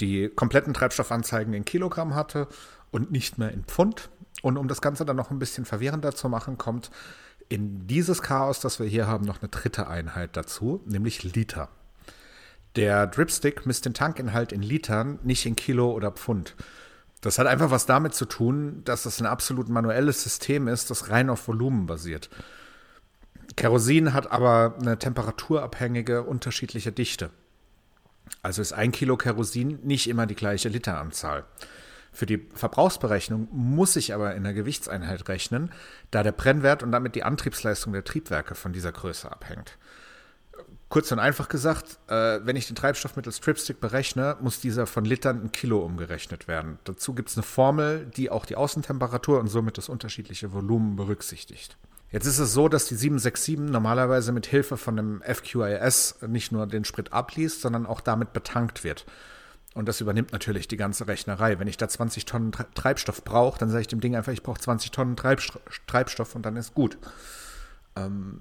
die 0.00 0.28
kompletten 0.28 0.74
Treibstoffanzeigen 0.74 1.54
in 1.54 1.64
Kilogramm 1.64 2.14
hatte 2.14 2.46
und 2.90 3.10
nicht 3.10 3.38
mehr 3.38 3.52
in 3.52 3.64
Pfund. 3.64 4.10
Und 4.42 4.56
um 4.56 4.68
das 4.68 4.82
Ganze 4.82 5.04
dann 5.04 5.16
noch 5.16 5.30
ein 5.30 5.38
bisschen 5.38 5.64
verwirrender 5.64 6.14
zu 6.14 6.28
machen, 6.28 6.58
kommt 6.58 6.90
in 7.50 7.88
dieses 7.88 8.22
Chaos, 8.22 8.60
das 8.60 8.78
wir 8.78 8.86
hier 8.86 9.06
haben, 9.06 9.26
noch 9.26 9.42
eine 9.42 9.48
dritte 9.48 9.88
Einheit 9.88 10.36
dazu, 10.36 10.80
nämlich 10.86 11.34
Liter. 11.34 11.68
Der 12.76 13.08
Dripstick 13.08 13.66
misst 13.66 13.84
den 13.84 13.92
Tankinhalt 13.92 14.52
in 14.52 14.62
Litern, 14.62 15.18
nicht 15.24 15.44
in 15.44 15.56
Kilo 15.56 15.90
oder 15.90 16.12
Pfund. 16.12 16.54
Das 17.20 17.38
hat 17.38 17.48
einfach 17.48 17.72
was 17.72 17.86
damit 17.86 18.14
zu 18.14 18.24
tun, 18.24 18.82
dass 18.84 19.04
es 19.04 19.20
ein 19.20 19.26
absolut 19.26 19.68
manuelles 19.68 20.22
System 20.22 20.68
ist, 20.68 20.90
das 20.90 21.10
rein 21.10 21.28
auf 21.28 21.48
Volumen 21.48 21.86
basiert. 21.86 22.30
Kerosin 23.56 24.14
hat 24.14 24.30
aber 24.30 24.76
eine 24.80 24.96
temperaturabhängige 24.96 26.22
unterschiedliche 26.22 26.92
Dichte. 26.92 27.30
Also 28.42 28.62
ist 28.62 28.72
ein 28.72 28.92
Kilo 28.92 29.16
Kerosin 29.16 29.80
nicht 29.82 30.08
immer 30.08 30.26
die 30.26 30.36
gleiche 30.36 30.68
Literanzahl. 30.68 31.44
Für 32.12 32.26
die 32.26 32.48
Verbrauchsberechnung 32.54 33.48
muss 33.52 33.96
ich 33.96 34.14
aber 34.14 34.34
in 34.34 34.42
der 34.42 34.52
Gewichtseinheit 34.52 35.28
rechnen, 35.28 35.70
da 36.10 36.22
der 36.22 36.32
Brennwert 36.32 36.82
und 36.82 36.92
damit 36.92 37.14
die 37.14 37.22
Antriebsleistung 37.22 37.92
der 37.92 38.04
Triebwerke 38.04 38.54
von 38.54 38.72
dieser 38.72 38.92
Größe 38.92 39.30
abhängt. 39.30 39.78
Kurz 40.88 41.12
und 41.12 41.20
einfach 41.20 41.48
gesagt, 41.48 42.00
äh, 42.08 42.40
wenn 42.42 42.56
ich 42.56 42.66
den 42.66 42.74
Treibstoff 42.74 43.14
mittels 43.14 43.38
Tripstick 43.38 43.80
berechne, 43.80 44.36
muss 44.40 44.58
dieser 44.58 44.88
von 44.88 45.04
Litern 45.04 45.40
in 45.40 45.52
Kilo 45.52 45.78
umgerechnet 45.78 46.48
werden. 46.48 46.80
Dazu 46.82 47.14
gibt 47.14 47.28
es 47.28 47.36
eine 47.36 47.44
Formel, 47.44 48.06
die 48.06 48.28
auch 48.28 48.44
die 48.44 48.56
Außentemperatur 48.56 49.38
und 49.38 49.46
somit 49.46 49.78
das 49.78 49.88
unterschiedliche 49.88 50.52
Volumen 50.52 50.96
berücksichtigt. 50.96 51.76
Jetzt 52.10 52.26
ist 52.26 52.40
es 52.40 52.52
so, 52.52 52.68
dass 52.68 52.86
die 52.86 52.96
767 52.96 53.70
normalerweise 53.70 54.32
mit 54.32 54.46
Hilfe 54.46 54.76
von 54.76 54.96
dem 54.96 55.22
FQIS 55.22 56.16
nicht 56.26 56.50
nur 56.50 56.66
den 56.66 56.84
Sprit 56.84 57.12
abliest, 57.12 57.60
sondern 57.60 57.86
auch 57.86 58.00
damit 58.00 58.32
betankt 58.32 58.82
wird. 58.82 59.06
Und 59.74 59.86
das 59.86 60.00
übernimmt 60.00 60.32
natürlich 60.32 60.66
die 60.66 60.76
ganze 60.76 61.06
Rechnerei. 61.06 61.58
Wenn 61.58 61.68
ich 61.68 61.76
da 61.76 61.88
20 61.88 62.24
Tonnen 62.24 62.50
Tre- 62.52 62.66
Treibstoff 62.74 63.24
brauche, 63.24 63.58
dann 63.58 63.70
sage 63.70 63.82
ich 63.82 63.88
dem 63.88 64.00
Ding 64.00 64.16
einfach, 64.16 64.32
ich 64.32 64.42
brauche 64.42 64.60
20 64.60 64.90
Tonnen 64.90 65.16
Treibst 65.16 65.58
Treibstoff 65.86 66.34
und 66.34 66.44
dann 66.44 66.56
ist 66.56 66.74
gut. 66.74 66.98
Ähm, 67.96 68.40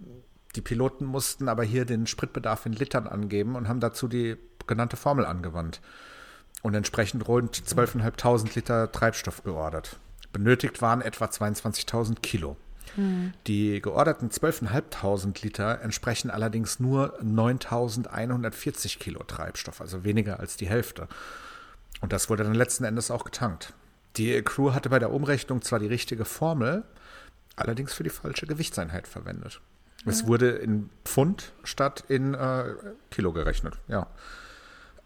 die 0.56 0.62
Piloten 0.62 1.06
mussten 1.06 1.48
aber 1.48 1.64
hier 1.64 1.86
den 1.86 2.08
Spritbedarf 2.08 2.66
in 2.66 2.74
Litern 2.74 3.08
angeben 3.08 3.56
und 3.56 3.68
haben 3.68 3.80
dazu 3.80 4.08
die 4.08 4.38
genannte 4.66 4.98
Formel 4.98 5.26
angewandt. 5.26 5.82
Und 6.62 6.74
entsprechend 6.74 7.28
rund 7.28 7.56
12.500 7.56 8.56
Liter 8.56 8.92
Treibstoff 8.92 9.44
geordert. 9.44 9.98
Benötigt 10.34 10.82
waren 10.82 11.02
etwa 11.02 11.26
22.000 11.26 12.20
Kilo. 12.22 12.58
Die 13.48 13.82
georderten 13.82 14.30
12.500 14.30 15.44
Liter 15.44 15.82
entsprechen 15.82 16.30
allerdings 16.30 16.80
nur 16.80 17.20
9.140 17.22 19.00
Kilo 19.00 19.24
Treibstoff, 19.24 19.82
also 19.82 20.04
weniger 20.04 20.40
als 20.40 20.58
die 20.58 20.68
Hälfte. 20.68 21.08
Und 22.02 22.14
das 22.14 22.30
wurde 22.30 22.44
dann 22.44 22.54
letzten 22.54 22.84
Endes 22.84 23.12
auch 23.12 23.26
getankt. 23.26 23.74
Die 24.18 24.42
Crew 24.42 24.74
hatte 24.74 24.90
bei 24.90 25.00
der 25.00 25.12
Umrechnung 25.12 25.62
zwar 25.62 25.80
die 25.80 25.88
richtige 25.88 26.26
Formel, 26.26 26.84
allerdings 27.56 27.94
für 27.94 28.04
die 28.04 28.10
falsche 28.10 28.48
Gewichtseinheit 28.48 29.08
verwendet. 29.08 29.62
Es 30.06 30.26
wurde 30.26 30.50
in 30.52 30.90
Pfund 31.04 31.52
statt 31.64 32.06
in 32.08 32.34
äh, 32.34 32.74
Kilo 33.12 33.34
gerechnet, 33.34 33.78
ja. 33.88 34.08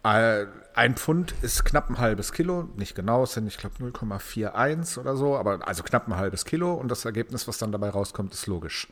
Äh, 0.04 0.46
Ein 0.74 0.96
Pfund 0.96 1.34
ist 1.42 1.64
knapp 1.64 1.88
ein 1.88 1.98
halbes 1.98 2.32
Kilo, 2.32 2.68
nicht 2.76 2.94
genau, 2.94 3.22
es 3.22 3.32
sind, 3.32 3.46
ich 3.46 3.58
glaube, 3.58 3.76
0,41 3.78 4.98
oder 4.98 5.16
so, 5.16 5.36
aber 5.36 5.66
also 5.66 5.82
knapp 5.82 6.08
ein 6.08 6.16
halbes 6.16 6.44
Kilo 6.44 6.74
und 6.74 6.88
das 6.88 7.04
Ergebnis, 7.04 7.46
was 7.48 7.58
dann 7.58 7.72
dabei 7.72 7.90
rauskommt, 7.90 8.34
ist 8.34 8.46
logisch. 8.46 8.88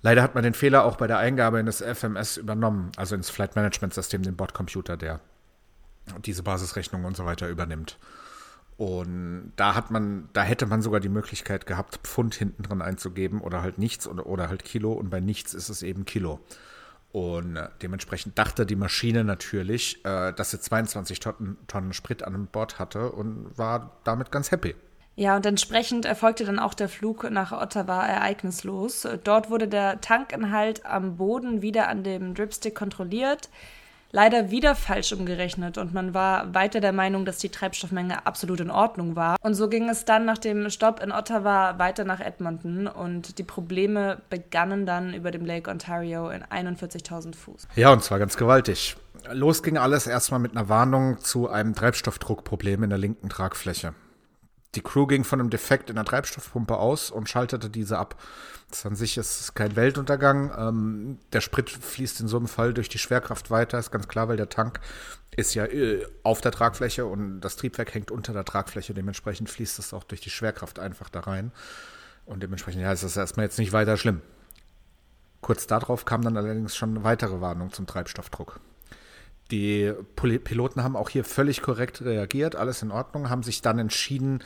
Leider 0.00 0.22
hat 0.22 0.34
man 0.34 0.44
den 0.44 0.54
Fehler 0.54 0.84
auch 0.84 0.96
bei 0.96 1.08
der 1.08 1.18
Eingabe 1.18 1.58
in 1.58 1.66
das 1.66 1.82
FMS 1.82 2.36
übernommen, 2.36 2.92
also 2.96 3.16
ins 3.16 3.30
Flight 3.30 3.56
Management 3.56 3.94
System, 3.94 4.22
den 4.22 4.36
Bordcomputer, 4.36 4.96
der 4.96 5.20
diese 6.24 6.42
Basisrechnung 6.44 7.04
und 7.04 7.16
so 7.16 7.24
weiter 7.24 7.48
übernimmt. 7.48 7.98
Und 8.76 9.52
da 9.56 9.74
hat 9.74 9.90
man, 9.90 10.28
da 10.34 10.44
hätte 10.44 10.66
man 10.66 10.82
sogar 10.82 11.00
die 11.00 11.08
Möglichkeit 11.08 11.66
gehabt, 11.66 11.98
Pfund 12.04 12.36
hinten 12.36 12.62
dran 12.62 12.80
einzugeben 12.80 13.40
oder 13.40 13.60
halt 13.60 13.78
nichts 13.78 14.06
oder, 14.06 14.26
oder 14.26 14.48
halt 14.48 14.64
Kilo 14.64 14.92
und 14.92 15.10
bei 15.10 15.20
nichts 15.20 15.52
ist 15.52 15.68
es 15.68 15.82
eben 15.82 16.04
Kilo. 16.04 16.38
Und 17.12 17.56
äh, 17.56 17.68
dementsprechend 17.82 18.38
dachte 18.38 18.66
die 18.66 18.76
Maschine 18.76 19.24
natürlich, 19.24 20.04
äh, 20.04 20.32
dass 20.32 20.50
sie 20.50 20.60
22 20.60 21.20
Tonnen, 21.20 21.56
Tonnen 21.66 21.92
Sprit 21.92 22.22
an 22.22 22.46
Bord 22.46 22.78
hatte 22.78 23.12
und 23.12 23.56
war 23.56 23.98
damit 24.04 24.30
ganz 24.30 24.50
happy. 24.50 24.74
Ja, 25.16 25.34
und 25.34 25.44
entsprechend 25.46 26.04
erfolgte 26.04 26.44
dann 26.44 26.60
auch 26.60 26.74
der 26.74 26.88
Flug 26.88 27.28
nach 27.28 27.50
Ottawa 27.50 28.06
ereignislos. 28.06 29.04
Dort 29.24 29.50
wurde 29.50 29.66
der 29.66 30.00
Tankinhalt 30.00 30.86
am 30.86 31.16
Boden 31.16 31.60
wieder 31.60 31.88
an 31.88 32.04
dem 32.04 32.34
Dripstick 32.34 32.76
kontrolliert. 32.76 33.48
Leider 34.10 34.50
wieder 34.50 34.74
falsch 34.74 35.12
umgerechnet 35.12 35.76
und 35.76 35.92
man 35.92 36.14
war 36.14 36.54
weiter 36.54 36.80
der 36.80 36.92
Meinung, 36.92 37.26
dass 37.26 37.38
die 37.38 37.50
Treibstoffmenge 37.50 38.26
absolut 38.26 38.60
in 38.60 38.70
Ordnung 38.70 39.16
war. 39.16 39.36
Und 39.42 39.52
so 39.52 39.68
ging 39.68 39.90
es 39.90 40.06
dann 40.06 40.24
nach 40.24 40.38
dem 40.38 40.70
Stopp 40.70 41.02
in 41.02 41.12
Ottawa 41.12 41.78
weiter 41.78 42.04
nach 42.04 42.20
Edmonton 42.20 42.86
und 42.86 43.38
die 43.38 43.42
Probleme 43.42 44.22
begannen 44.30 44.86
dann 44.86 45.12
über 45.12 45.30
dem 45.30 45.44
Lake 45.44 45.70
Ontario 45.70 46.30
in 46.30 46.42
41.000 46.42 47.36
Fuß. 47.36 47.68
Ja, 47.76 47.92
und 47.92 48.02
zwar 48.02 48.18
ganz 48.18 48.38
gewaltig. 48.38 48.96
Los 49.30 49.62
ging 49.62 49.76
alles 49.76 50.06
erstmal 50.06 50.40
mit 50.40 50.52
einer 50.52 50.70
Warnung 50.70 51.18
zu 51.18 51.50
einem 51.50 51.74
Treibstoffdruckproblem 51.74 52.84
in 52.84 52.90
der 52.90 52.98
linken 52.98 53.28
Tragfläche. 53.28 53.92
Die 54.74 54.82
Crew 54.82 55.06
ging 55.06 55.24
von 55.24 55.40
einem 55.40 55.50
Defekt 55.50 55.88
in 55.88 55.96
der 55.96 56.04
Treibstoffpumpe 56.04 56.76
aus 56.76 57.10
und 57.10 57.28
schaltete 57.28 57.70
diese 57.70 57.98
ab. 57.98 58.20
Das 58.70 58.84
an 58.84 58.96
sich 58.96 59.16
ist 59.16 59.54
kein 59.54 59.76
Weltuntergang. 59.76 60.52
Ähm, 60.56 61.18
der 61.32 61.40
Sprit 61.40 61.70
fließt 61.70 62.20
in 62.20 62.28
so 62.28 62.36
einem 62.36 62.48
Fall 62.48 62.74
durch 62.74 62.90
die 62.90 62.98
Schwerkraft 62.98 63.50
weiter, 63.50 63.78
ist 63.78 63.90
ganz 63.90 64.08
klar, 64.08 64.28
weil 64.28 64.36
der 64.36 64.50
Tank 64.50 64.80
ist 65.36 65.54
ja 65.54 65.64
äh, 65.64 66.06
auf 66.22 66.42
der 66.42 66.52
Tragfläche 66.52 67.06
und 67.06 67.40
das 67.40 67.56
Triebwerk 67.56 67.94
hängt 67.94 68.10
unter 68.10 68.34
der 68.34 68.44
Tragfläche. 68.44 68.92
Dementsprechend 68.92 69.48
fließt 69.48 69.78
es 69.78 69.94
auch 69.94 70.04
durch 70.04 70.20
die 70.20 70.30
Schwerkraft 70.30 70.78
einfach 70.78 71.08
da 71.08 71.20
rein. 71.20 71.50
Und 72.26 72.42
dementsprechend 72.42 72.82
ja, 72.82 72.92
ist 72.92 73.04
das 73.04 73.16
erstmal 73.16 73.46
jetzt 73.46 73.58
nicht 73.58 73.72
weiter 73.72 73.96
schlimm. 73.96 74.20
Kurz 75.40 75.66
darauf 75.66 76.04
kam 76.04 76.20
dann 76.20 76.36
allerdings 76.36 76.76
schon 76.76 76.90
eine 76.90 77.04
weitere 77.04 77.40
Warnung 77.40 77.72
zum 77.72 77.86
Treibstoffdruck. 77.86 78.60
Die 79.50 79.92
Piloten 80.14 80.82
haben 80.82 80.96
auch 80.96 81.08
hier 81.08 81.24
völlig 81.24 81.62
korrekt 81.62 82.02
reagiert, 82.02 82.54
alles 82.54 82.82
in 82.82 82.90
Ordnung, 82.90 83.30
haben 83.30 83.42
sich 83.42 83.62
dann 83.62 83.78
entschieden, 83.78 84.42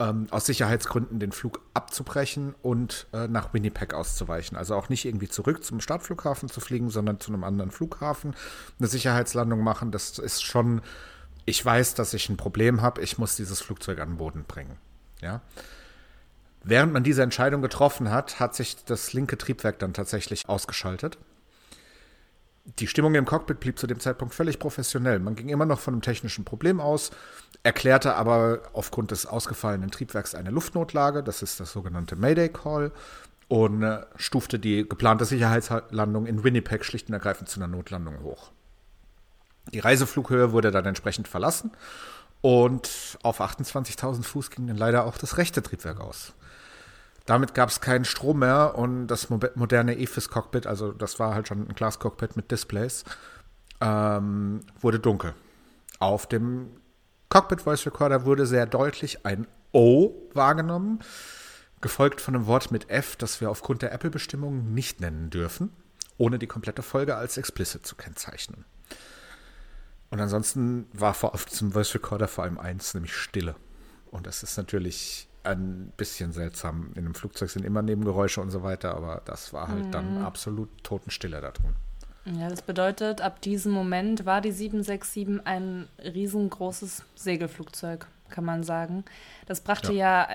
ähm, 0.00 0.26
aus 0.30 0.46
Sicherheitsgründen 0.46 1.20
den 1.20 1.30
Flug 1.30 1.60
abzubrechen 1.74 2.54
und 2.62 3.06
äh, 3.12 3.28
nach 3.28 3.54
Winnipeg 3.54 3.94
auszuweichen. 3.94 4.56
Also 4.56 4.74
auch 4.74 4.88
nicht 4.88 5.04
irgendwie 5.04 5.28
zurück 5.28 5.62
zum 5.62 5.80
Startflughafen 5.80 6.48
zu 6.48 6.60
fliegen, 6.60 6.90
sondern 6.90 7.20
zu 7.20 7.32
einem 7.32 7.44
anderen 7.44 7.70
Flughafen 7.70 8.34
eine 8.78 8.88
Sicherheitslandung 8.88 9.62
machen. 9.62 9.92
Das 9.92 10.18
ist 10.18 10.42
schon, 10.42 10.80
ich 11.44 11.64
weiß, 11.64 11.94
dass 11.94 12.14
ich 12.14 12.28
ein 12.28 12.36
Problem 12.36 12.82
habe, 12.82 13.02
ich 13.02 13.18
muss 13.18 13.36
dieses 13.36 13.60
Flugzeug 13.60 14.00
an 14.00 14.10
den 14.10 14.16
Boden 14.16 14.44
bringen. 14.48 14.76
Ja. 15.20 15.42
Während 16.64 16.92
man 16.92 17.04
diese 17.04 17.22
Entscheidung 17.22 17.62
getroffen 17.62 18.10
hat, 18.10 18.40
hat 18.40 18.54
sich 18.54 18.84
das 18.84 19.12
linke 19.12 19.38
Triebwerk 19.38 19.78
dann 19.78 19.94
tatsächlich 19.94 20.48
ausgeschaltet. 20.48 21.18
Die 22.78 22.86
Stimmung 22.86 23.14
im 23.14 23.24
Cockpit 23.24 23.60
blieb 23.60 23.78
zu 23.78 23.86
dem 23.86 24.00
Zeitpunkt 24.00 24.34
völlig 24.34 24.58
professionell. 24.58 25.18
Man 25.18 25.34
ging 25.34 25.48
immer 25.48 25.66
noch 25.66 25.80
von 25.80 25.94
einem 25.94 26.02
technischen 26.02 26.44
Problem 26.44 26.80
aus, 26.80 27.10
erklärte 27.62 28.14
aber 28.14 28.60
aufgrund 28.72 29.10
des 29.10 29.26
ausgefallenen 29.26 29.90
Triebwerks 29.90 30.34
eine 30.34 30.50
Luftnotlage, 30.50 31.22
das 31.22 31.42
ist 31.42 31.60
das 31.60 31.72
sogenannte 31.72 32.16
Mayday 32.16 32.48
Call, 32.48 32.92
und 33.48 33.82
äh, 33.82 34.06
stufte 34.14 34.58
die 34.58 34.88
geplante 34.88 35.24
Sicherheitslandung 35.24 36.26
in 36.26 36.44
Winnipeg 36.44 36.84
schlicht 36.84 37.08
und 37.08 37.14
ergreifend 37.14 37.48
zu 37.48 37.58
einer 37.58 37.66
Notlandung 37.66 38.22
hoch. 38.22 38.52
Die 39.72 39.80
Reiseflughöhe 39.80 40.52
wurde 40.52 40.70
dann 40.70 40.86
entsprechend 40.86 41.26
verlassen 41.26 41.72
und 42.40 43.18
auf 43.22 43.40
28.000 43.40 44.22
Fuß 44.22 44.50
ging 44.50 44.66
dann 44.66 44.76
leider 44.76 45.04
auch 45.04 45.18
das 45.18 45.36
rechte 45.36 45.62
Triebwerk 45.62 46.00
aus. 46.00 46.32
Damit 47.30 47.54
gab 47.54 47.68
es 47.68 47.80
keinen 47.80 48.04
Strom 48.04 48.40
mehr 48.40 48.74
und 48.76 49.06
das 49.06 49.30
mo 49.30 49.38
moderne 49.54 49.96
EFIS-Cockpit, 49.96 50.66
also 50.66 50.90
das 50.90 51.20
war 51.20 51.32
halt 51.32 51.46
schon 51.46 51.68
ein 51.68 51.76
Glas-Cockpit 51.76 52.34
mit 52.34 52.50
Displays, 52.50 53.04
ähm, 53.80 54.62
wurde 54.80 54.98
dunkel. 54.98 55.34
Auf 56.00 56.26
dem 56.26 56.70
Cockpit 57.28 57.62
Voice 57.62 57.86
Recorder 57.86 58.24
wurde 58.24 58.46
sehr 58.46 58.66
deutlich 58.66 59.24
ein 59.26 59.46
O 59.70 60.10
wahrgenommen, 60.34 61.04
gefolgt 61.80 62.20
von 62.20 62.34
einem 62.34 62.46
Wort 62.46 62.72
mit 62.72 62.90
F, 62.90 63.14
das 63.14 63.40
wir 63.40 63.48
aufgrund 63.48 63.82
der 63.82 63.92
Apple-Bestimmungen 63.92 64.74
nicht 64.74 65.00
nennen 65.00 65.30
dürfen, 65.30 65.70
ohne 66.18 66.36
die 66.36 66.48
komplette 66.48 66.82
Folge 66.82 67.14
als 67.14 67.36
explicit 67.36 67.86
zu 67.86 67.94
kennzeichnen. 67.94 68.64
Und 70.10 70.18
ansonsten 70.18 70.88
war 70.92 71.14
vor, 71.14 71.32
auf 71.32 71.44
diesem 71.44 71.70
Voice 71.70 71.94
Recorder 71.94 72.26
vor 72.26 72.42
allem 72.42 72.58
eins, 72.58 72.92
nämlich 72.92 73.14
Stille. 73.14 73.54
Und 74.10 74.26
das 74.26 74.42
ist 74.42 74.56
natürlich 74.56 75.29
ein 75.44 75.92
bisschen 75.96 76.32
seltsam. 76.32 76.90
In 76.94 77.04
einem 77.04 77.14
Flugzeug 77.14 77.50
sind 77.50 77.64
immer 77.64 77.82
Nebengeräusche 77.82 78.40
und 78.40 78.50
so 78.50 78.62
weiter, 78.62 78.94
aber 78.94 79.22
das 79.24 79.52
war 79.52 79.68
halt 79.68 79.94
dann 79.94 80.18
absolut 80.18 80.68
Totenstille 80.82 81.40
da 81.40 81.50
drin. 81.50 81.74
Ja, 82.26 82.48
das 82.48 82.62
bedeutet, 82.62 83.20
ab 83.20 83.40
diesem 83.40 83.72
Moment 83.72 84.26
war 84.26 84.40
die 84.40 84.52
767 84.52 85.46
ein 85.46 85.88
riesengroßes 86.02 87.02
Segelflugzeug, 87.14 88.06
kann 88.28 88.44
man 88.44 88.62
sagen. 88.62 89.04
Das 89.46 89.62
brachte 89.62 89.92
ja, 89.92 90.28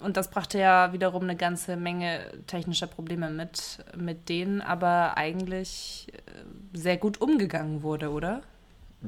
und 0.00 0.16
das 0.16 0.30
brachte 0.30 0.58
ja 0.58 0.92
wiederum 0.92 1.24
eine 1.24 1.36
ganze 1.36 1.76
Menge 1.76 2.20
technischer 2.46 2.86
Probleme 2.86 3.30
mit, 3.30 3.84
mit 3.96 4.28
denen 4.28 4.60
aber 4.60 5.16
eigentlich 5.16 6.06
äh, 6.12 6.78
sehr 6.78 6.96
gut 6.96 7.20
umgegangen 7.20 7.82
wurde, 7.82 8.10
oder? 8.10 8.42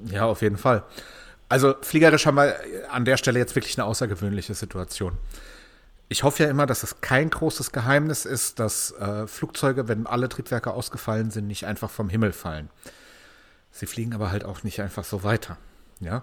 Ja, 0.07 0.27
auf 0.27 0.43
jeden 0.43 0.59
Fall. 0.59 0.85
Also 1.51 1.75
fliegerisch 1.83 2.27
haben 2.27 2.37
wir 2.37 2.57
an 2.91 3.05
der 3.05 3.17
Stelle 3.17 3.41
jetzt 3.41 3.57
wirklich 3.57 3.77
eine 3.77 3.85
außergewöhnliche 3.85 4.55
Situation. 4.55 5.19
Ich 6.09 6.23
hoffe 6.23 6.45
ja 6.45 6.49
immer, 6.49 6.65
dass 6.65 6.85
es 6.85 7.01
kein 7.01 7.29
großes 7.29 7.73
Geheimnis 7.73 8.25
ist, 8.25 8.61
dass 8.61 8.93
äh, 8.93 9.27
Flugzeuge, 9.27 9.89
wenn 9.89 10.07
alle 10.07 10.29
Triebwerke 10.29 10.71
ausgefallen 10.71 11.33
sind, 11.33 11.49
nicht 11.49 11.67
einfach 11.67 11.91
vom 11.91 12.09
Himmel 12.09 12.33
fallen. 12.33 12.71
Sie 13.73 13.87
fliegen 13.87 14.15
aber 14.15 14.31
halt 14.31 14.45
auch 14.45 14.63
nicht 14.63 14.81
einfach 14.81 15.03
so 15.03 15.25
weiter. 15.25 15.59
Ja. 15.99 16.23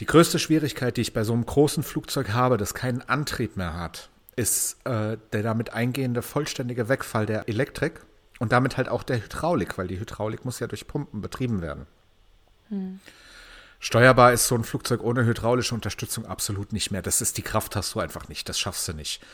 Die 0.00 0.06
größte 0.06 0.38
Schwierigkeit, 0.38 0.98
die 0.98 1.00
ich 1.00 1.14
bei 1.14 1.24
so 1.24 1.32
einem 1.32 1.46
großen 1.46 1.82
Flugzeug 1.82 2.34
habe, 2.34 2.58
das 2.58 2.74
keinen 2.74 3.00
Antrieb 3.00 3.56
mehr 3.56 3.78
hat, 3.78 4.10
ist 4.36 4.76
äh, 4.84 5.16
der 5.32 5.42
damit 5.42 5.72
eingehende 5.72 6.20
vollständige 6.20 6.90
Wegfall 6.90 7.24
der 7.24 7.48
Elektrik 7.48 8.00
und 8.40 8.52
damit 8.52 8.76
halt 8.76 8.90
auch 8.90 9.04
der 9.04 9.22
Hydraulik, 9.22 9.78
weil 9.78 9.88
die 9.88 9.98
Hydraulik 9.98 10.44
muss 10.44 10.60
ja 10.60 10.66
durch 10.66 10.86
Pumpen 10.86 11.22
betrieben 11.22 11.62
werden. 11.62 11.86
Steuerbar 13.86 14.32
ist 14.32 14.48
so 14.48 14.56
ein 14.56 14.64
Flugzeug 14.64 15.00
ohne 15.00 15.24
hydraulische 15.26 15.72
Unterstützung 15.72 16.26
absolut 16.26 16.72
nicht 16.72 16.90
mehr. 16.90 17.02
Das 17.02 17.20
ist 17.20 17.38
die 17.38 17.42
Kraft 17.42 17.76
hast 17.76 17.94
du 17.94 18.00
einfach 18.00 18.26
nicht. 18.26 18.48
Das 18.48 18.58
schaffst 18.58 18.88
du 18.88 18.94
nicht. 18.94 19.24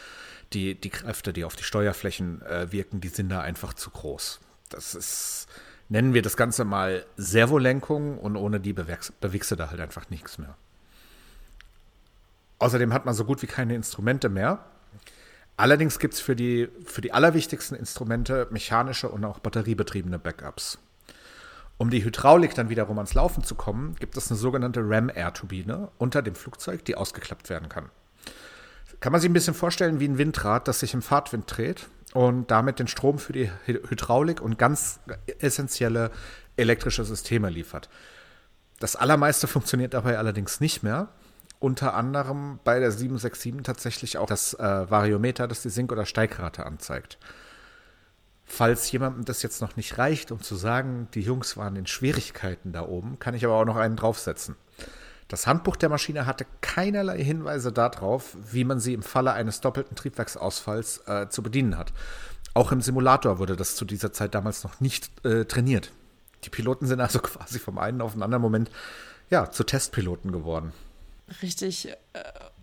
Die, 0.52 0.74
die 0.74 0.90
Kräfte, 0.90 1.32
die 1.32 1.44
auf 1.44 1.56
die 1.56 1.62
Steuerflächen 1.62 2.42
äh, 2.42 2.70
wirken, 2.70 3.00
die 3.00 3.08
sind 3.08 3.30
da 3.30 3.40
einfach 3.40 3.72
zu 3.72 3.88
groß. 3.88 4.40
Das 4.68 4.94
ist, 4.94 5.46
nennen 5.88 6.12
wir 6.12 6.20
das 6.20 6.36
Ganze 6.36 6.66
mal 6.66 7.06
Servolenkung 7.16 8.18
und 8.18 8.36
ohne 8.36 8.60
die 8.60 8.74
bewegst, 8.74 9.14
du 9.22 9.56
da 9.56 9.70
halt 9.70 9.80
einfach 9.80 10.10
nichts 10.10 10.36
mehr. 10.36 10.54
Außerdem 12.58 12.92
hat 12.92 13.06
man 13.06 13.14
so 13.14 13.24
gut 13.24 13.40
wie 13.40 13.46
keine 13.46 13.74
Instrumente 13.74 14.28
mehr. 14.28 14.62
Allerdings 15.56 15.98
gibt 15.98 16.12
es 16.12 16.20
für 16.20 16.36
die, 16.36 16.68
für 16.84 17.00
die 17.00 17.14
allerwichtigsten 17.14 17.74
Instrumente 17.74 18.48
mechanische 18.50 19.08
und 19.08 19.24
auch 19.24 19.38
batteriebetriebene 19.38 20.18
Backups. 20.18 20.76
Um 21.82 21.90
die 21.90 22.04
Hydraulik 22.04 22.54
dann 22.54 22.68
wiederum 22.68 22.98
ans 22.98 23.14
Laufen 23.14 23.42
zu 23.42 23.56
kommen, 23.56 23.96
gibt 23.96 24.16
es 24.16 24.30
eine 24.30 24.38
sogenannte 24.38 24.82
Ram-Air-Turbine 24.84 25.88
unter 25.98 26.22
dem 26.22 26.36
Flugzeug, 26.36 26.84
die 26.84 26.94
ausgeklappt 26.94 27.50
werden 27.50 27.68
kann. 27.68 27.90
Kann 29.00 29.10
man 29.10 29.20
sich 29.20 29.28
ein 29.28 29.32
bisschen 29.32 29.52
vorstellen 29.52 29.98
wie 29.98 30.06
ein 30.06 30.16
Windrad, 30.16 30.68
das 30.68 30.78
sich 30.78 30.94
im 30.94 31.02
Fahrtwind 31.02 31.46
dreht 31.48 31.88
und 32.14 32.52
damit 32.52 32.78
den 32.78 32.86
Strom 32.86 33.18
für 33.18 33.32
die 33.32 33.50
Hy- 33.66 33.90
Hydraulik 33.90 34.40
und 34.40 34.60
ganz 34.60 35.00
essentielle 35.40 36.12
elektrische 36.54 37.04
Systeme 37.04 37.50
liefert. 37.50 37.88
Das 38.78 38.94
allermeiste 38.94 39.48
funktioniert 39.48 39.92
dabei 39.92 40.18
allerdings 40.18 40.60
nicht 40.60 40.84
mehr 40.84 41.08
unter 41.58 41.94
anderem 41.94 42.60
bei 42.62 42.78
der 42.78 42.92
767 42.92 43.64
tatsächlich 43.64 44.18
auch 44.18 44.26
das 44.26 44.54
äh, 44.54 44.88
Variometer, 44.88 45.48
das 45.48 45.62
die 45.62 45.68
Sink- 45.70 45.90
oder 45.90 46.06
Steigrate 46.06 46.64
anzeigt. 46.64 47.18
Falls 48.54 48.92
jemandem 48.92 49.24
das 49.24 49.42
jetzt 49.42 49.62
noch 49.62 49.76
nicht 49.76 49.96
reicht, 49.96 50.30
um 50.30 50.42
zu 50.42 50.56
sagen, 50.56 51.08
die 51.14 51.22
Jungs 51.22 51.56
waren 51.56 51.74
in 51.74 51.86
Schwierigkeiten 51.86 52.70
da 52.70 52.86
oben, 52.86 53.18
kann 53.18 53.32
ich 53.32 53.46
aber 53.46 53.54
auch 53.54 53.64
noch 53.64 53.76
einen 53.76 53.96
draufsetzen. 53.96 54.56
Das 55.26 55.46
Handbuch 55.46 55.74
der 55.76 55.88
Maschine 55.88 56.26
hatte 56.26 56.44
keinerlei 56.60 57.24
Hinweise 57.24 57.72
darauf, 57.72 58.36
wie 58.52 58.64
man 58.64 58.78
sie 58.78 58.92
im 58.92 59.02
Falle 59.02 59.32
eines 59.32 59.62
doppelten 59.62 59.96
Triebwerksausfalls 59.96 60.98
äh, 61.06 61.30
zu 61.30 61.42
bedienen 61.42 61.78
hat. 61.78 61.94
Auch 62.52 62.72
im 62.72 62.82
Simulator 62.82 63.38
wurde 63.38 63.56
das 63.56 63.74
zu 63.74 63.86
dieser 63.86 64.12
Zeit 64.12 64.34
damals 64.34 64.64
noch 64.64 64.80
nicht 64.80 65.24
äh, 65.24 65.46
trainiert. 65.46 65.90
Die 66.44 66.50
Piloten 66.50 66.86
sind 66.86 67.00
also 67.00 67.18
quasi 67.22 67.58
vom 67.58 67.78
einen 67.78 68.02
auf 68.02 68.12
den 68.12 68.22
anderen 68.22 68.42
Moment 68.42 68.70
ja, 69.30 69.50
zu 69.50 69.64
Testpiloten 69.64 70.30
geworden. 70.30 70.74
Richtig 71.40 71.88
äh, 71.88 71.94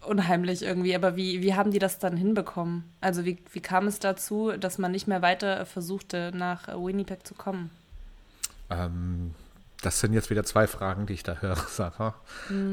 unheimlich 0.09 0.63
irgendwie. 0.63 0.95
Aber 0.95 1.15
wie, 1.15 1.41
wie 1.41 1.53
haben 1.53 1.71
die 1.71 1.79
das 1.79 1.99
dann 1.99 2.17
hinbekommen? 2.17 2.83
Also 2.99 3.25
wie, 3.25 3.37
wie 3.51 3.61
kam 3.61 3.87
es 3.87 3.99
dazu, 3.99 4.51
dass 4.59 4.77
man 4.77 4.91
nicht 4.91 5.07
mehr 5.07 5.21
weiter 5.21 5.65
versuchte, 5.65 6.31
nach 6.33 6.67
Winnipeg 6.67 7.25
zu 7.25 7.35
kommen? 7.35 7.69
Ähm, 8.69 9.33
das 9.81 9.99
sind 9.99 10.13
jetzt 10.13 10.29
wieder 10.29 10.43
zwei 10.43 10.67
Fragen, 10.67 11.05
die 11.05 11.13
ich 11.13 11.23
da 11.23 11.37
höre, 11.37 11.55
Sarah. 11.69 12.15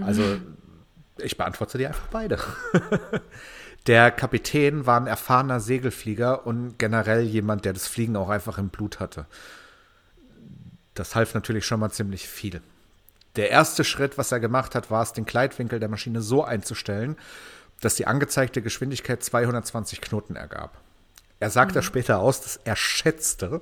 Also 0.05 0.39
ich 1.19 1.37
beantworte 1.37 1.79
dir 1.79 1.89
einfach 1.89 2.09
beide. 2.09 2.39
Der 3.87 4.11
Kapitän 4.11 4.85
war 4.85 5.01
ein 5.01 5.07
erfahrener 5.07 5.61
Segelflieger 5.61 6.45
und 6.45 6.77
generell 6.77 7.23
jemand, 7.23 7.65
der 7.65 7.73
das 7.73 7.87
Fliegen 7.87 8.17
auch 8.17 8.29
einfach 8.29 8.59
im 8.59 8.69
Blut 8.69 8.99
hatte. 8.99 9.27
Das 10.95 11.15
half 11.15 11.35
natürlich 11.35 11.65
schon 11.65 11.79
mal 11.79 11.91
ziemlich 11.91 12.27
viel. 12.27 12.61
Der 13.37 13.51
erste 13.51 13.85
Schritt, 13.85 14.19
was 14.19 14.33
er 14.33 14.41
gemacht 14.41 14.75
hat, 14.75 14.91
war 14.91 15.03
es, 15.03 15.13
den 15.13 15.27
Gleitwinkel 15.27 15.79
der 15.79 15.89
Maschine 15.89 16.23
so 16.23 16.43
einzustellen, 16.43 17.17
dass 17.81 17.95
die 17.95 18.07
angezeigte 18.07 18.63
Geschwindigkeit 18.63 19.23
220 19.23 20.01
Knoten 20.01 20.37
ergab. 20.37 20.81
Er 21.39 21.51
sagt 21.51 21.77
das 21.77 21.85
später 21.85 22.19
aus, 22.19 22.41
dass 22.41 22.59
er 22.65 22.77
schätzte. 22.77 23.61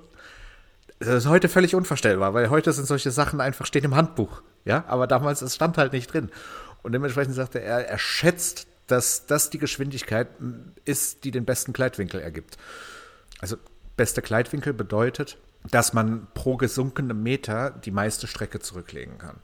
Das 1.01 1.09
ist 1.09 1.27
heute 1.27 1.49
völlig 1.49 1.75
unvorstellbar, 1.75 2.35
weil 2.35 2.51
heute 2.51 2.73
sind 2.73 2.87
solche 2.87 3.11
Sachen 3.11 3.41
einfach 3.41 3.67
stehen 3.67 3.85
im 3.85 3.97
Handbuch. 3.97 4.43
Ja, 4.65 4.85
aber 4.87 5.09
damals 5.09 5.43
es 5.43 5.57
stand 5.57 5.77
halt 5.77 5.93
nicht 5.93 6.13
drin. 6.13 6.31
Und 6.83 6.93
dementsprechend 6.93 7.35
sagte 7.35 7.61
er, 7.61 7.89
er 7.89 7.99
schätzt, 7.99 8.69
dass 8.87 9.27
das 9.27 9.51
die 9.51 9.59
Geschwindigkeit 9.59 10.29
ist, 10.85 11.25
die 11.25 11.31
den 11.33 11.45
besten 11.45 11.73
Gleitwinkel 11.73 12.21
ergibt. 12.21 12.59
Also 13.41 13.57
beste 13.97 14.23
Gleitwinkel 14.23 14.73
bedeutet, 14.73 15.39
dass 15.71 15.93
man 15.93 16.29
pro 16.35 16.57
gesunkenem 16.57 17.23
Meter 17.23 17.71
die 17.71 17.91
meiste 17.91 18.27
Strecke 18.27 18.61
zurücklegen 18.61 19.19
kann. 19.19 19.41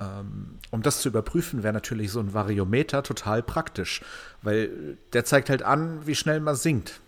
Ähm, 0.00 0.58
um 0.70 0.82
das 0.82 1.00
zu 1.00 1.08
überprüfen, 1.08 1.62
wäre 1.62 1.72
natürlich 1.72 2.10
so 2.10 2.20
ein 2.20 2.34
Variometer 2.34 3.02
total 3.02 3.42
praktisch, 3.42 4.02
weil 4.42 4.98
der 5.12 5.24
zeigt 5.24 5.50
halt 5.50 5.62
an, 5.62 6.06
wie 6.06 6.14
schnell 6.14 6.40
man 6.40 6.56
sinkt. 6.56 7.00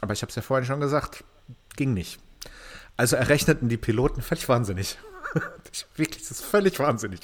Aber 0.00 0.12
ich 0.12 0.22
habe 0.22 0.30
es 0.30 0.36
ja 0.36 0.42
vorhin 0.42 0.66
schon 0.66 0.80
gesagt, 0.80 1.24
ging 1.76 1.94
nicht. 1.94 2.20
Also 2.96 3.16
errechneten 3.16 3.68
die 3.68 3.76
Piloten 3.76 4.22
völlig 4.22 4.48
wahnsinnig. 4.48 4.98
Wirklich, 5.96 6.22
das 6.28 6.30
ist 6.32 6.44
völlig 6.44 6.78
wahnsinnig. 6.78 7.20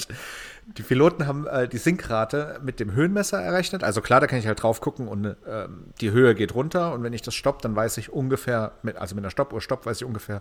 Die 0.66 0.82
Piloten 0.82 1.26
haben 1.26 1.46
äh, 1.46 1.68
die 1.68 1.78
Sinkrate 1.78 2.58
mit 2.62 2.80
dem 2.80 2.92
Höhenmesser 2.92 3.40
errechnet. 3.40 3.84
Also 3.84 4.00
klar, 4.00 4.20
da 4.20 4.26
kann 4.26 4.38
ich 4.38 4.46
halt 4.46 4.62
drauf 4.62 4.80
gucken 4.80 5.08
und 5.08 5.36
ähm, 5.46 5.92
die 6.00 6.10
Höhe 6.10 6.34
geht 6.34 6.54
runter. 6.54 6.92
Und 6.92 7.02
wenn 7.02 7.12
ich 7.12 7.22
das 7.22 7.34
stopp, 7.34 7.62
dann 7.62 7.76
weiß 7.76 7.98
ich 7.98 8.10
ungefähr, 8.12 8.72
mit, 8.82 8.96
also 8.96 9.14
mit 9.14 9.24
einer 9.24 9.30
Stoppuhr 9.30 9.60
stopp, 9.60 9.86
weiß 9.86 9.98
ich 9.98 10.04
ungefähr, 10.04 10.40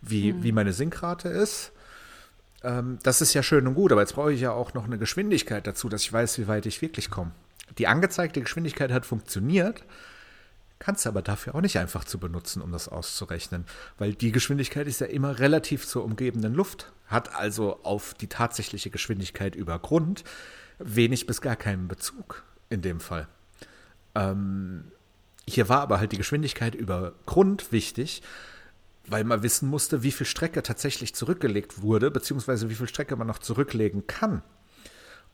wie, 0.00 0.42
wie 0.42 0.52
meine 0.52 0.72
Sinkrate 0.72 1.28
ist. 1.28 1.72
Ähm, 2.62 2.98
das 3.02 3.20
ist 3.20 3.34
ja 3.34 3.42
schön 3.42 3.66
und 3.66 3.74
gut, 3.74 3.92
aber 3.92 4.00
jetzt 4.00 4.14
brauche 4.14 4.32
ich 4.32 4.40
ja 4.40 4.52
auch 4.52 4.74
noch 4.74 4.84
eine 4.84 4.98
Geschwindigkeit 4.98 5.66
dazu, 5.66 5.88
dass 5.88 6.02
ich 6.02 6.12
weiß, 6.12 6.38
wie 6.38 6.48
weit 6.48 6.66
ich 6.66 6.82
wirklich 6.82 7.10
komme. 7.10 7.32
Die 7.78 7.86
angezeigte 7.86 8.40
Geschwindigkeit 8.40 8.90
hat 8.90 9.06
funktioniert, 9.06 9.84
kannst 10.78 11.04
du 11.04 11.10
aber 11.10 11.22
dafür 11.22 11.54
auch 11.54 11.60
nicht 11.60 11.78
einfach 11.78 12.04
zu 12.04 12.18
benutzen, 12.18 12.62
um 12.62 12.72
das 12.72 12.88
auszurechnen, 12.88 13.64
weil 13.98 14.14
die 14.14 14.32
Geschwindigkeit 14.32 14.86
ist 14.86 15.00
ja 15.00 15.06
immer 15.06 15.38
relativ 15.38 15.86
zur 15.86 16.04
umgebenden 16.04 16.54
Luft, 16.54 16.92
hat 17.06 17.34
also 17.34 17.80
auf 17.82 18.14
die 18.14 18.28
tatsächliche 18.28 18.90
Geschwindigkeit 18.90 19.54
über 19.54 19.78
Grund 19.78 20.24
wenig 20.78 21.26
bis 21.26 21.40
gar 21.40 21.56
keinen 21.56 21.88
Bezug 21.88 22.44
in 22.70 22.82
dem 22.82 23.00
Fall. 23.00 23.28
Ähm, 24.14 24.92
hier 25.46 25.68
war 25.68 25.80
aber 25.80 25.98
halt 25.98 26.12
die 26.12 26.18
Geschwindigkeit 26.18 26.74
über 26.74 27.12
Grund 27.26 27.72
wichtig, 27.72 28.22
weil 29.10 29.24
man 29.24 29.42
wissen 29.42 29.68
musste, 29.68 30.02
wie 30.02 30.12
viel 30.12 30.26
Strecke 30.26 30.62
tatsächlich 30.62 31.14
zurückgelegt 31.14 31.82
wurde, 31.82 32.10
beziehungsweise 32.10 32.70
wie 32.70 32.74
viel 32.74 32.88
Strecke 32.88 33.16
man 33.16 33.26
noch 33.26 33.38
zurücklegen 33.38 34.06
kann. 34.06 34.42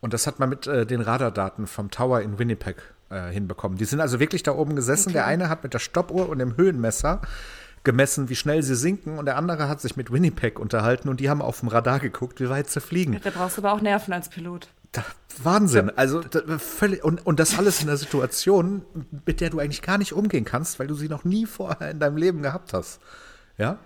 Und 0.01 0.13
das 0.13 0.27
hat 0.27 0.39
man 0.39 0.49
mit 0.49 0.67
äh, 0.67 0.87
den 0.87 1.01
Radardaten 1.01 1.67
vom 1.67 1.91
Tower 1.91 2.21
in 2.21 2.39
Winnipeg 2.39 2.77
äh, 3.11 3.31
hinbekommen. 3.31 3.79
Die 3.79 3.85
sind 3.85 4.01
also 4.01 4.21
wirklich 4.21 4.43
da 4.43 4.53
oben 4.53 4.77
gesessen. 4.77 5.13
Der 5.13 5.27
eine 5.27 5.49
hat 5.49 5.63
mit 5.63 5.73
der 5.73 5.79
Stoppuhr 5.79 6.29
und 6.29 6.39
dem 6.39 6.57
Höhenmesser 6.57 7.23
gemessen, 7.85 8.29
wie 8.29 8.35
schnell 8.35 8.63
sie 8.63 8.75
sinken, 8.75 9.19
und 9.19 9.27
der 9.27 9.37
andere 9.37 9.69
hat 9.69 9.81
sich 9.81 9.97
mit 9.97 10.11
Winnipeg 10.11 10.59
unterhalten 10.59 11.09
und 11.09 11.21
die 11.21 11.29
haben 11.29 11.43
auf 11.43 11.61
dem 11.61 11.69
Radar 11.69 12.01
geguckt, 12.01 12.41
wie 12.41 12.49
weit 12.49 12.71
sie 12.71 12.81
fliegen. 12.81 13.21
Da 13.23 13.31
brauchst 13.31 13.59
du 13.59 13.63
aber 13.63 13.73
auch 13.73 13.81
Nerven 13.81 14.13
als 14.13 14.31
Pilot. 14.31 14.69
Da, 14.93 15.05
Wahnsinn. 15.43 15.91
Also 15.91 16.23
da, 16.23 16.59
völlig 16.59 17.05
und, 17.05 17.27
und 17.27 17.39
das 17.41 17.59
alles 17.59 17.83
in 17.83 17.89
einer 17.89 17.99
Situation, 17.99 18.83
mit 19.27 19.41
der 19.41 19.51
du 19.51 19.59
eigentlich 19.59 19.83
gar 19.83 19.99
nicht 19.99 20.13
umgehen 20.13 20.45
kannst, 20.45 20.79
weil 20.79 20.87
du 20.87 20.95
sie 20.95 21.09
noch 21.09 21.25
nie 21.25 21.47
vorher 21.47 21.91
in 21.91 22.01
deinem 22.01 22.17
Leben 22.17 22.43
gehabt 22.43 22.73
hast. 22.73 23.01
Ja? 23.59 23.79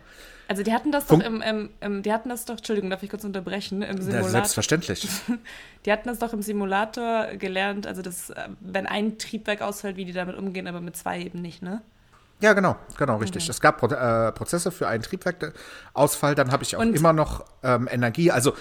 Also 0.49 0.63
die 0.63 0.73
hatten 0.73 0.91
das 0.93 1.05
Fun- 1.05 1.21
doch 1.21 1.27
im, 1.27 1.43
im, 1.43 1.71
im, 1.81 2.03
die 2.03 2.11
hatten 2.13 2.31
das 2.31 2.47
doch, 2.47 2.57
Entschuldigung, 2.57 2.89
darf 2.89 3.03
ich 3.03 3.11
kurz 3.11 3.25
unterbrechen, 3.25 3.83
im 3.83 4.01
Simulator. 4.01 4.31
selbstverständlich. 4.31 5.07
Die 5.85 5.93
hatten 5.93 6.09
das 6.09 6.19
doch 6.19 6.33
im 6.33 6.41
Simulator 6.43 7.27
gelernt, 7.39 7.87
also 7.87 8.01
das, 8.03 8.31
äh, 8.31 8.49
wenn 8.61 8.87
ein 8.87 9.19
Triebwerk 9.19 9.61
ausfällt, 9.63 9.97
wie 9.97 10.05
die 10.07 10.13
damit 10.13 10.37
umgehen, 10.37 10.67
aber 10.67 10.81
mit 10.81 10.97
zwei 10.97 11.21
eben 11.21 11.41
nicht, 11.43 11.63
ne? 11.63 11.83
Ja, 12.41 12.53
genau, 12.55 12.77
genau, 12.97 13.17
richtig. 13.19 13.49
Es 13.49 13.61
gab 13.61 13.79
Pro 13.79 13.87
äh, 13.89 14.33
Prozesse 14.33 14.71
für 14.71 14.89
einen 14.89 15.03
Triebwerkausfall, 15.03 16.35
dann 16.35 16.51
habe 16.51 16.63
ich 16.63 16.77
auch 16.77 16.81
Und- 16.81 16.95
immer 16.97 17.13
noch 17.13 17.45
ähm, 17.63 17.89
Energie. 17.91 18.31
Also 18.31 18.55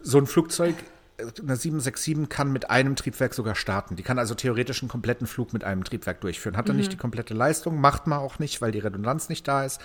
so 0.00 0.18
ein 0.18 0.26
Flugzeug, 0.26 0.74
äh, 1.16 1.22
eine 1.40 1.56
767 1.56 2.28
kann 2.28 2.52
mit 2.52 2.70
einem 2.70 2.96
Triebwerk 2.96 3.32
sogar 3.34 3.54
starten. 3.54 3.96
Die 3.96 4.02
kann 4.02 4.18
also 4.18 4.34
theoretisch 4.34 4.82
einen 4.82 4.88
kompletten 4.90 5.26
Flug 5.26 5.52
mit 5.52 5.64
einem 5.64 5.84
Triebwerk 5.84 6.20
durchführen. 6.20 6.56
Hat 6.56 6.68
dann 6.68 6.76
nicht 6.76 6.92
die 6.92 6.96
komplette 6.96 7.34
Leistung, 7.34 7.80
macht 7.80 8.06
man 8.06 8.18
auch 8.18 8.38
nicht, 8.38 8.60
weil 8.60 8.72
die 8.72 8.78
Redundanz 8.80 9.28
nicht 9.28 9.46
da 9.48 9.64
ist. 9.64 9.80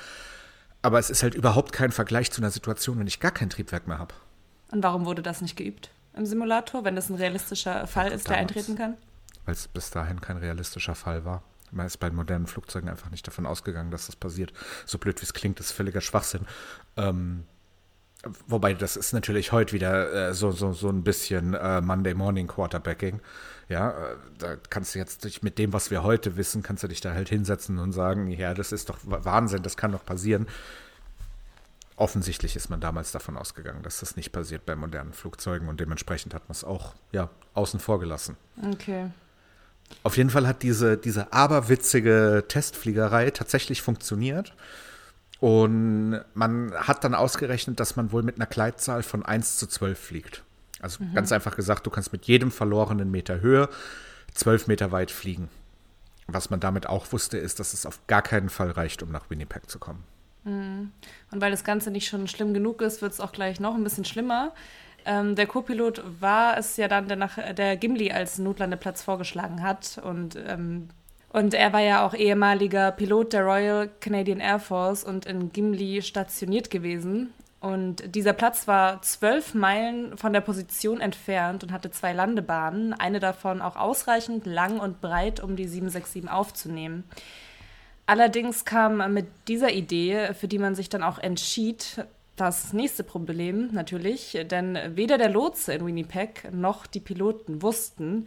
Aber 0.86 1.00
es 1.00 1.10
ist 1.10 1.24
halt 1.24 1.34
überhaupt 1.34 1.74
kein 1.74 1.92
Vergleich 1.92 2.32
zu 2.32 2.42
einer 2.42 2.52
Situation, 2.52 3.00
wenn 3.00 3.08
ich 3.08 3.20
gar 3.20 3.32
kein 3.32 3.50
Triebwerk 3.50 3.88
mehr 3.88 3.98
habe. 3.98 4.14
Und 4.70 4.84
warum 4.84 5.06
wurde 5.06 5.24
das 5.24 5.42
nicht 5.42 5.56
geübt 5.56 5.90
im 6.14 6.28
Simulator, 6.28 6.84
wenn 6.84 6.96
das 6.96 7.10
ein 7.10 7.16
realistischer 7.16 7.88
Fall 7.88 8.12
ist, 8.12 8.30
der 8.30 8.38
eintreten 8.38 8.76
kann? 8.76 8.96
Weil 9.46 9.56
es 9.56 9.68
bis 9.68 9.90
dahin 9.90 10.22
kein 10.22 10.38
realistischer 10.38 10.94
Fall 10.94 11.26
war. 11.26 11.42
Man 11.72 11.88
ist 11.88 11.98
bei 11.98 12.12
modernen 12.12 12.46
Flugzeugen 12.46 12.88
einfach 12.88 13.10
nicht 13.10 13.26
davon 13.26 13.48
ausgegangen, 13.48 13.90
dass 13.90 14.06
das 14.06 14.16
passiert. 14.16 14.54
So 14.86 15.00
blöd 15.00 15.20
wie 15.22 15.26
es 15.26 15.34
klingt, 15.34 15.60
ist 15.60 15.72
völliger 15.72 16.02
Schwachsinn. 16.02 16.46
Ähm, 16.98 17.46
wobei 18.48 18.74
das 18.74 18.96
ist 18.96 19.14
natürlich 19.14 19.52
heute 19.52 19.74
wieder 19.74 20.30
äh, 20.30 20.34
so, 20.34 20.52
so, 20.52 20.74
so 20.74 20.90
ein 20.90 21.04
bisschen 21.04 21.54
äh, 21.54 21.82
Monday 21.82 22.14
Morning 22.14 22.48
Quarterbacking. 22.48 23.22
Ja, 23.70 23.92
äh, 23.92 24.16
da 24.38 24.56
kannst 24.70 24.96
du 24.96 25.00
jetzt 25.00 25.24
dich 25.24 25.42
mit 25.44 25.58
dem, 25.58 25.74
was 25.74 25.92
wir 25.92 26.04
heute 26.04 26.38
wissen, 26.38 26.64
kannst 26.64 26.84
du 26.84 26.88
dich 26.88 27.02
da 27.02 27.14
halt 27.14 27.30
hinsetzen 27.30 27.80
und 27.80 27.92
sagen, 27.92 28.30
ja, 28.30 28.54
das 28.54 28.72
ist 28.72 28.90
doch 28.90 28.98
Wahnsinn, 29.04 29.64
das 29.64 29.78
kann 29.78 29.92
doch 29.92 30.06
passieren. 30.06 30.48
Offensichtlich 31.98 32.56
ist 32.56 32.70
man 32.70 32.82
damals 32.82 33.12
davon 33.12 33.38
ausgegangen, 33.38 33.82
dass 33.82 34.02
das 34.02 34.18
nicht 34.18 34.32
passiert 34.32 34.66
bei 34.66 34.76
modernen 34.76 35.14
Flugzeugen 35.14 35.70
und 35.70 35.80
dementsprechend 35.80 36.34
hat 36.34 36.44
man 36.50 36.52
es 36.52 36.64
auch 36.64 36.94
ja, 37.12 37.30
außen 37.54 37.80
vor 37.80 38.00
gelassen. 38.00 38.36
Okay. 38.72 39.10
Auf 40.04 40.18
jeden 40.18 40.30
Fall 40.30 40.48
hat 40.48 40.64
diese, 40.64 40.98
diese 40.98 41.32
aberwitzige 41.32 42.44
Testfliegerei 42.48 43.32
tatsächlich 43.32 43.82
funktioniert. 43.82 44.54
Und 45.40 46.22
man 46.34 46.74
hat 46.74 47.04
dann 47.04 47.14
ausgerechnet, 47.14 47.80
dass 47.80 47.96
man 47.96 48.12
wohl 48.12 48.24
mit 48.24 48.36
einer 48.36 48.46
Gleitzahl 48.46 49.04
von 49.04 49.26
1 49.26 49.58
zu 49.58 49.68
12 49.68 50.00
fliegt. 50.00 50.44
Also 50.82 51.04
ganz 51.14 51.32
einfach 51.32 51.56
gesagt, 51.56 51.86
du 51.86 51.90
kannst 51.90 52.12
mit 52.12 52.26
jedem 52.26 52.52
verlorenen 52.52 53.10
Meter 53.10 53.42
Höhe 53.42 53.70
12 54.34 54.68
Meter 54.68 54.92
weit 54.92 55.12
fliegen. 55.12 55.50
Was 56.28 56.50
man 56.50 56.60
damit 56.60 56.88
auch 56.88 57.12
wusste, 57.12 57.38
ist, 57.38 57.60
dass 57.60 57.74
es 57.74 57.86
auf 57.86 58.06
gar 58.08 58.22
keinen 58.22 58.50
Fall 58.50 58.72
reicht, 58.72 59.04
um 59.04 59.12
nach 59.12 59.30
Winnipeg 59.30 59.70
zu 59.70 59.80
kommen. 59.80 60.04
Und 61.32 61.42
weil 61.42 61.52
das 61.52 61.64
Ganze 61.64 61.92
nicht 61.92 62.08
schon 62.08 62.28
schlimm 62.28 62.54
genug 62.54 62.82
ist, 62.82 63.02
wird 63.02 63.14
es 63.14 63.20
auch 63.20 63.32
gleich 63.32 63.60
noch 63.60 63.76
ein 63.76 63.84
bisschen 63.84 64.06
schlimmer. 64.06 64.54
Ähm, 65.06 65.36
der 65.36 65.48
Co-Pilot 65.48 66.04
war 66.20 66.58
es 66.58 66.78
ja 66.78 66.88
dann, 66.88 67.08
der, 67.08 67.18
nach, 67.18 67.38
der 67.54 67.78
Gimli 67.78 68.12
als 68.12 68.38
Notlandeplatz 68.40 69.04
vorgeschlagen 69.04 69.62
hat. 69.64 70.00
Und, 70.04 70.36
ähm, 70.36 70.90
und 71.36 71.54
er 71.54 71.74
war 71.74 71.82
ja 71.82 72.06
auch 72.06 72.14
ehemaliger 72.14 72.94
Pilot 72.94 73.34
der 73.34 73.44
Royal 73.44 73.90
Canadian 74.00 74.40
Air 74.40 74.58
Force 74.58 75.04
und 75.04 75.26
in 75.26 75.52
Gimli 75.52 76.02
stationiert 76.02 76.70
gewesen. 76.70 77.34
Und 77.60 78.16
dieser 78.16 78.32
Platz 78.32 78.70
war 78.70 79.02
zwölf 79.02 79.54
Meilen 79.54 80.18
von 80.18 80.32
der 80.32 80.40
Position 80.40 81.02
entfernt 81.02 81.62
und 81.62 81.74
hatte 81.74 81.92
zwei 81.92 82.14
Landebahnen, 82.14 82.94
eine 82.94 83.20
davon 83.20 83.62
auch 83.62 83.76
ausreichend 83.76 84.46
lang 84.46 84.80
und 84.80 85.02
breit, 85.02 85.42
um 85.42 85.58
die 85.58 85.68
767 85.68 86.32
aufzunehmen. 86.32 87.04
Allerdings 88.06 88.64
kam 88.64 89.14
mit 89.14 89.28
dieser 89.50 89.74
Idee, 89.74 90.34
für 90.36 90.48
die 90.48 90.60
man 90.60 90.74
sich 90.74 90.88
dann 90.88 91.04
auch 91.04 91.20
entschied, 91.20 92.06
das 92.38 92.72
nächste 92.72 93.04
Problem 93.04 93.74
natürlich, 93.74 94.38
denn 94.50 94.78
weder 94.96 95.18
der 95.18 95.30
Lotse 95.30 95.74
in 95.74 95.86
Winnipeg 95.86 96.50
noch 96.54 96.86
die 96.86 97.02
Piloten 97.02 97.62
wussten, 97.62 98.26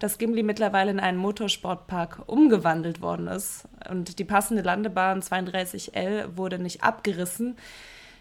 dass 0.00 0.18
Gimli 0.18 0.42
mittlerweile 0.42 0.90
in 0.90 0.98
einen 0.98 1.18
Motorsportpark 1.18 2.24
umgewandelt 2.26 3.00
worden 3.00 3.28
ist. 3.28 3.68
Und 3.88 4.18
die 4.18 4.24
passende 4.24 4.62
Landebahn 4.62 5.20
32L 5.22 6.36
wurde 6.36 6.58
nicht 6.58 6.82
abgerissen, 6.82 7.56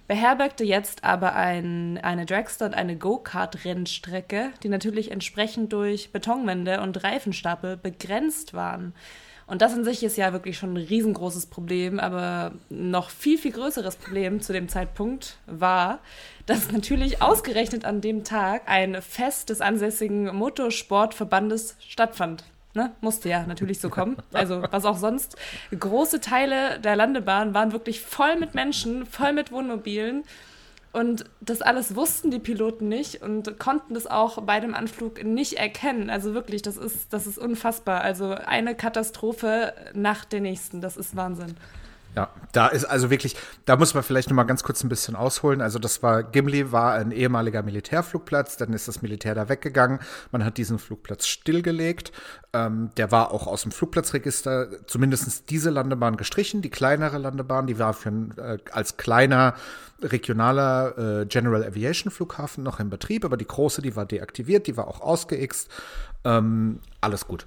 beherbergte 0.08 0.64
jetzt 0.64 1.04
aber 1.04 1.36
ein, 1.36 1.98
eine 2.00 2.26
Dragster 2.26 2.66
und 2.66 2.74
eine 2.74 2.98
Go-Kart-Rennstrecke, 2.98 4.52
die 4.62 4.70
natürlich 4.70 5.12
entsprechend 5.12 5.72
durch 5.72 6.12
Betonwände 6.12 6.82
und 6.82 7.04
Reifenstapel 7.04 7.78
begrenzt 7.78 8.54
waren. 8.54 8.94
Und 9.50 9.64
das 9.64 9.74
an 9.74 9.84
sich 9.84 10.04
ist 10.04 10.16
ja 10.16 10.32
wirklich 10.32 10.60
schon 10.60 10.74
ein 10.74 10.78
riesengroßes 10.78 11.48
Problem, 11.48 12.00
aber 12.00 12.52
noch 12.70 13.10
viel, 13.10 13.38
viel 13.40 13.52
größeres 13.52 13.96
Problem 13.96 14.42
zu 14.42 14.54
dem 14.54 14.70
Zeitpunkt 14.70 15.38
war, 15.48 16.00
dass 16.46 16.72
natürlich 16.72 17.22
ausgerechnet 17.24 17.84
an 17.84 18.00
dem 18.00 18.24
Tag 18.24 18.62
ein 18.68 19.02
Fest 19.02 19.50
des 19.50 19.60
ansässigen 19.60 20.36
Motorsportverbandes 20.36 21.78
stattfand. 21.80 22.44
Ne? 22.76 22.92
Musste 23.02 23.30
ja 23.30 23.44
natürlich 23.48 23.80
so 23.80 23.90
kommen. 23.90 24.18
Also 24.34 24.62
was 24.70 24.86
auch 24.86 24.98
sonst. 24.98 25.36
Große 25.72 26.22
Teile 26.22 26.80
der 26.80 26.96
Landebahn 26.96 27.56
waren 27.56 27.72
wirklich 27.72 28.02
voll 28.02 28.36
mit 28.36 28.54
Menschen, 28.54 29.08
voll 29.08 29.34
mit 29.34 29.52
Wohnmobilen. 29.52 30.24
Und 30.92 31.26
das 31.40 31.62
alles 31.62 31.96
wussten 31.96 32.32
die 32.32 32.40
Piloten 32.40 32.88
nicht 32.88 33.22
und 33.22 33.60
konnten 33.60 33.94
das 33.94 34.08
auch 34.08 34.42
bei 34.42 34.60
dem 34.60 34.74
Anflug 34.74 35.24
nicht 35.24 35.54
erkennen. 35.54 36.10
Also 36.10 36.34
wirklich, 36.34 36.64
das 36.64 36.78
ist, 36.78 37.14
das 37.14 37.28
ist 37.28 37.38
unfassbar. 37.38 38.02
Also 38.02 38.32
eine 38.32 38.74
Katastrophe 38.74 39.74
nach 39.94 40.26
der 40.26 40.42
nächsten. 40.42 40.82
Das 40.82 40.98
ist 40.98 41.16
Wahnsinn. 41.16 41.56
Ja, 42.16 42.30
da 42.54 42.68
ist 42.68 42.86
also 42.86 43.12
wirklich, 43.12 43.36
da 43.66 43.76
muss 43.76 43.94
man 43.94 44.02
vielleicht 44.04 44.30
noch 44.30 44.36
mal 44.36 44.44
ganz 44.44 44.64
kurz 44.64 44.84
ein 44.84 44.90
bisschen 44.90 45.16
ausholen. 45.16 45.62
Also 45.62 45.78
das 45.78 46.02
war, 46.02 46.24
Gimli 46.24 46.72
war 46.72 46.94
ein 46.94 47.12
ehemaliger 47.12 47.62
Militärflugplatz, 47.62 48.58
dann 48.58 48.74
ist 48.74 48.88
das 48.88 49.02
Militär 49.02 49.36
da 49.36 49.48
weggegangen. 49.48 50.00
Man 50.32 50.44
hat 50.44 50.58
diesen 50.58 50.80
Flugplatz 50.80 51.28
stillgelegt. 51.28 52.12
Ähm, 52.52 52.90
der 52.98 53.12
war 53.12 53.32
auch 53.32 53.46
aus 53.46 53.62
dem 53.62 53.72
Flugplatzregister, 53.72 54.88
zumindest 54.88 55.52
diese 55.52 55.70
Landebahn 55.70 56.18
gestrichen. 56.18 56.64
Die 56.64 56.72
kleinere 56.72 57.20
Landebahn, 57.20 57.68
die 57.68 57.78
war 57.78 57.94
für, 57.94 58.10
äh, 58.10 58.58
als 58.72 58.98
kleiner 58.98 59.54
regionaler 60.02 61.22
äh, 61.22 61.26
General 61.28 61.64
Aviation 61.64 62.12
Flughafen 62.12 62.64
noch 62.64 62.80
in 62.80 62.90
Betrieb, 62.90 63.24
aber 63.24 63.38
die 63.38 63.48
große, 63.48 63.82
die 63.84 63.96
war 63.96 64.06
deaktiviert, 64.06 64.66
die 64.66 64.78
war 64.78 64.88
auch 64.88 65.02
ausgeixt. 65.02 65.70
Ähm, 66.24 66.80
alles 67.02 67.28
gut. 67.28 67.46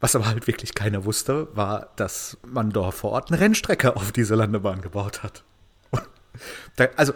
Was 0.00 0.16
aber 0.16 0.26
halt 0.26 0.46
wirklich 0.46 0.74
keiner 0.74 1.04
wusste, 1.04 1.48
war, 1.54 1.90
dass 1.96 2.38
man 2.46 2.70
dort 2.70 2.94
vor 2.94 3.12
Ort 3.12 3.30
eine 3.30 3.40
Rennstrecke 3.40 3.96
auf 3.96 4.12
diese 4.12 4.34
Landebahn 4.34 4.80
gebaut 4.80 5.22
hat. 5.22 5.44
Da, 6.76 6.88
also, 6.96 7.12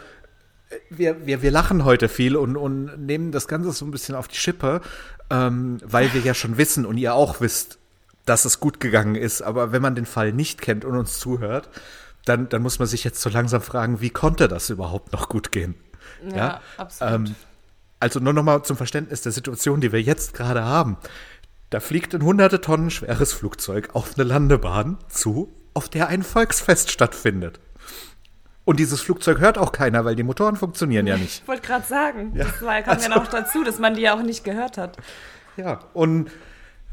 wir, 0.90 1.26
wir, 1.26 1.40
wir 1.40 1.50
lachen 1.50 1.84
heute 1.84 2.08
viel 2.08 2.36
und, 2.36 2.56
und 2.56 3.06
nehmen 3.06 3.32
das 3.32 3.48
Ganze 3.48 3.72
so 3.72 3.84
ein 3.84 3.90
bisschen 3.90 4.14
auf 4.14 4.28
die 4.28 4.36
Schippe, 4.36 4.80
ähm, 5.30 5.78
weil 5.84 6.12
wir 6.12 6.20
ja 6.20 6.34
schon 6.34 6.58
wissen 6.58 6.84
und 6.84 6.98
ihr 6.98 7.14
auch 7.14 7.40
wisst, 7.40 7.78
dass 8.26 8.44
es 8.44 8.60
gut 8.60 8.80
gegangen 8.80 9.14
ist. 9.14 9.42
Aber 9.42 9.72
wenn 9.72 9.82
man 9.82 9.94
den 9.94 10.06
Fall 10.06 10.32
nicht 10.32 10.60
kennt 10.60 10.84
und 10.84 10.96
uns 10.96 11.18
zuhört, 11.18 11.68
dann, 12.24 12.48
dann 12.48 12.62
muss 12.62 12.78
man 12.78 12.88
sich 12.88 13.04
jetzt 13.04 13.20
so 13.20 13.30
langsam 13.30 13.62
fragen, 13.62 14.00
wie 14.00 14.10
konnte 14.10 14.48
das 14.48 14.70
überhaupt 14.70 15.12
noch 15.12 15.28
gut 15.28 15.52
gehen? 15.52 15.74
Ja, 16.30 16.36
ja? 16.36 16.60
absolut. 16.76 17.14
Ähm, 17.14 17.34
also 18.00 18.20
nur 18.20 18.32
noch 18.32 18.42
mal 18.42 18.62
zum 18.62 18.76
Verständnis 18.76 19.22
der 19.22 19.32
Situation, 19.32 19.80
die 19.80 19.92
wir 19.92 20.02
jetzt 20.02 20.34
gerade 20.34 20.64
haben. 20.64 20.96
Da 21.74 21.80
fliegt 21.80 22.14
ein 22.14 22.22
hunderte 22.22 22.60
Tonnen 22.60 22.88
schweres 22.88 23.32
Flugzeug 23.32 23.96
auf 23.96 24.12
eine 24.14 24.22
Landebahn 24.22 24.96
zu, 25.08 25.52
auf 25.74 25.88
der 25.88 26.06
ein 26.06 26.22
Volksfest 26.22 26.92
stattfindet. 26.92 27.58
Und 28.64 28.78
dieses 28.78 29.00
Flugzeug 29.00 29.40
hört 29.40 29.58
auch 29.58 29.72
keiner, 29.72 30.04
weil 30.04 30.14
die 30.14 30.22
Motoren 30.22 30.54
funktionieren 30.54 31.08
ja 31.08 31.16
nicht. 31.16 31.42
Ich 31.42 31.48
wollte 31.48 31.66
gerade 31.66 31.84
sagen, 31.84 32.30
ja. 32.36 32.44
das 32.44 32.62
war, 32.62 32.80
kam 32.80 32.94
also, 32.94 33.10
ja 33.10 33.16
noch 33.16 33.26
dazu, 33.26 33.64
dass 33.64 33.80
man 33.80 33.94
die 33.94 34.02
ja 34.02 34.14
auch 34.14 34.22
nicht 34.22 34.44
gehört 34.44 34.78
hat. 34.78 34.98
Ja, 35.56 35.80
und 35.94 36.30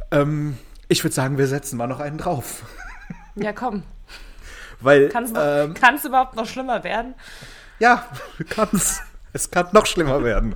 ähm, 0.10 0.58
ich 0.88 1.04
würde 1.04 1.14
sagen, 1.14 1.38
wir 1.38 1.46
setzen 1.46 1.78
mal 1.78 1.86
noch 1.86 2.00
einen 2.00 2.18
drauf. 2.18 2.64
Ja, 3.36 3.54
komm. 3.54 3.84
Weil. 4.80 5.10
Kann 5.10 5.26
es 5.26 5.34
ähm, 5.36 6.10
überhaupt 6.10 6.36
noch 6.36 6.48
schlimmer 6.48 6.84
werden? 6.84 7.14
Ja, 7.78 8.04
kann 8.50 8.70
es. 8.72 9.00
Es 9.32 9.52
kann 9.52 9.68
noch 9.74 9.86
schlimmer 9.86 10.24
werden. 10.24 10.56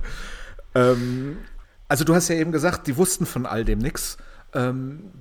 ähm, 0.74 1.38
also 1.88 2.04
du 2.04 2.14
hast 2.14 2.28
ja 2.28 2.36
eben 2.36 2.52
gesagt, 2.52 2.86
die 2.86 2.96
wussten 2.96 3.26
von 3.26 3.46
all 3.46 3.64
dem 3.64 3.78
nichts. 3.78 4.16
Ähm, 4.54 5.12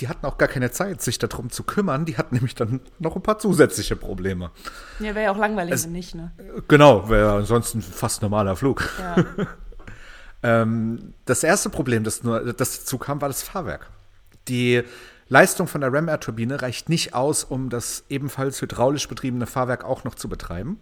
die 0.00 0.08
hatten 0.08 0.24
auch 0.26 0.38
gar 0.38 0.48
keine 0.48 0.70
Zeit, 0.70 1.02
sich 1.02 1.18
darum 1.18 1.50
zu 1.50 1.64
kümmern. 1.64 2.04
Die 2.04 2.16
hatten 2.16 2.34
nämlich 2.36 2.54
dann 2.54 2.80
noch 2.98 3.16
ein 3.16 3.22
paar 3.22 3.38
zusätzliche 3.38 3.96
Probleme. 3.96 4.50
Ja, 5.00 5.14
wäre 5.14 5.24
ja 5.24 5.32
auch 5.32 5.38
langweilig, 5.38 5.74
es, 5.74 5.84
wenn 5.84 5.92
nicht, 5.92 6.14
ne? 6.14 6.32
Genau, 6.68 7.08
wäre 7.08 7.32
ansonsten 7.32 7.82
fast 7.82 8.22
normaler 8.22 8.54
Flug. 8.54 8.88
Ja. 8.98 9.24
ähm, 10.42 11.14
das 11.24 11.42
erste 11.42 11.68
Problem, 11.68 12.04
das, 12.04 12.22
nur, 12.22 12.52
das 12.52 12.80
dazu 12.80 12.98
kam, 12.98 13.20
war 13.20 13.28
das 13.28 13.42
Fahrwerk. 13.42 13.90
Die 14.46 14.84
Leistung 15.28 15.66
von 15.66 15.80
der 15.80 15.92
Ram 15.92 16.08
Air 16.08 16.20
Turbine 16.20 16.62
reicht 16.62 16.88
nicht 16.88 17.14
aus, 17.14 17.44
um 17.44 17.68
das 17.68 18.04
ebenfalls 18.08 18.62
hydraulisch 18.62 19.08
betriebene 19.08 19.46
Fahrwerk 19.46 19.84
auch 19.84 20.04
noch 20.04 20.14
zu 20.14 20.28
betreiben. 20.28 20.78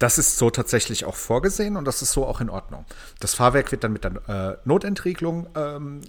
Das 0.00 0.16
ist 0.16 0.38
so 0.38 0.48
tatsächlich 0.48 1.04
auch 1.04 1.14
vorgesehen 1.14 1.76
und 1.76 1.84
das 1.84 2.00
ist 2.00 2.12
so 2.12 2.26
auch 2.26 2.40
in 2.40 2.48
Ordnung. 2.48 2.86
Das 3.20 3.34
Fahrwerk 3.34 3.70
wird 3.70 3.84
dann 3.84 3.92
mit 3.92 4.02
der 4.02 4.12
äh, 4.28 4.56
Notentriegelung 4.64 5.46
ähm, 5.54 6.00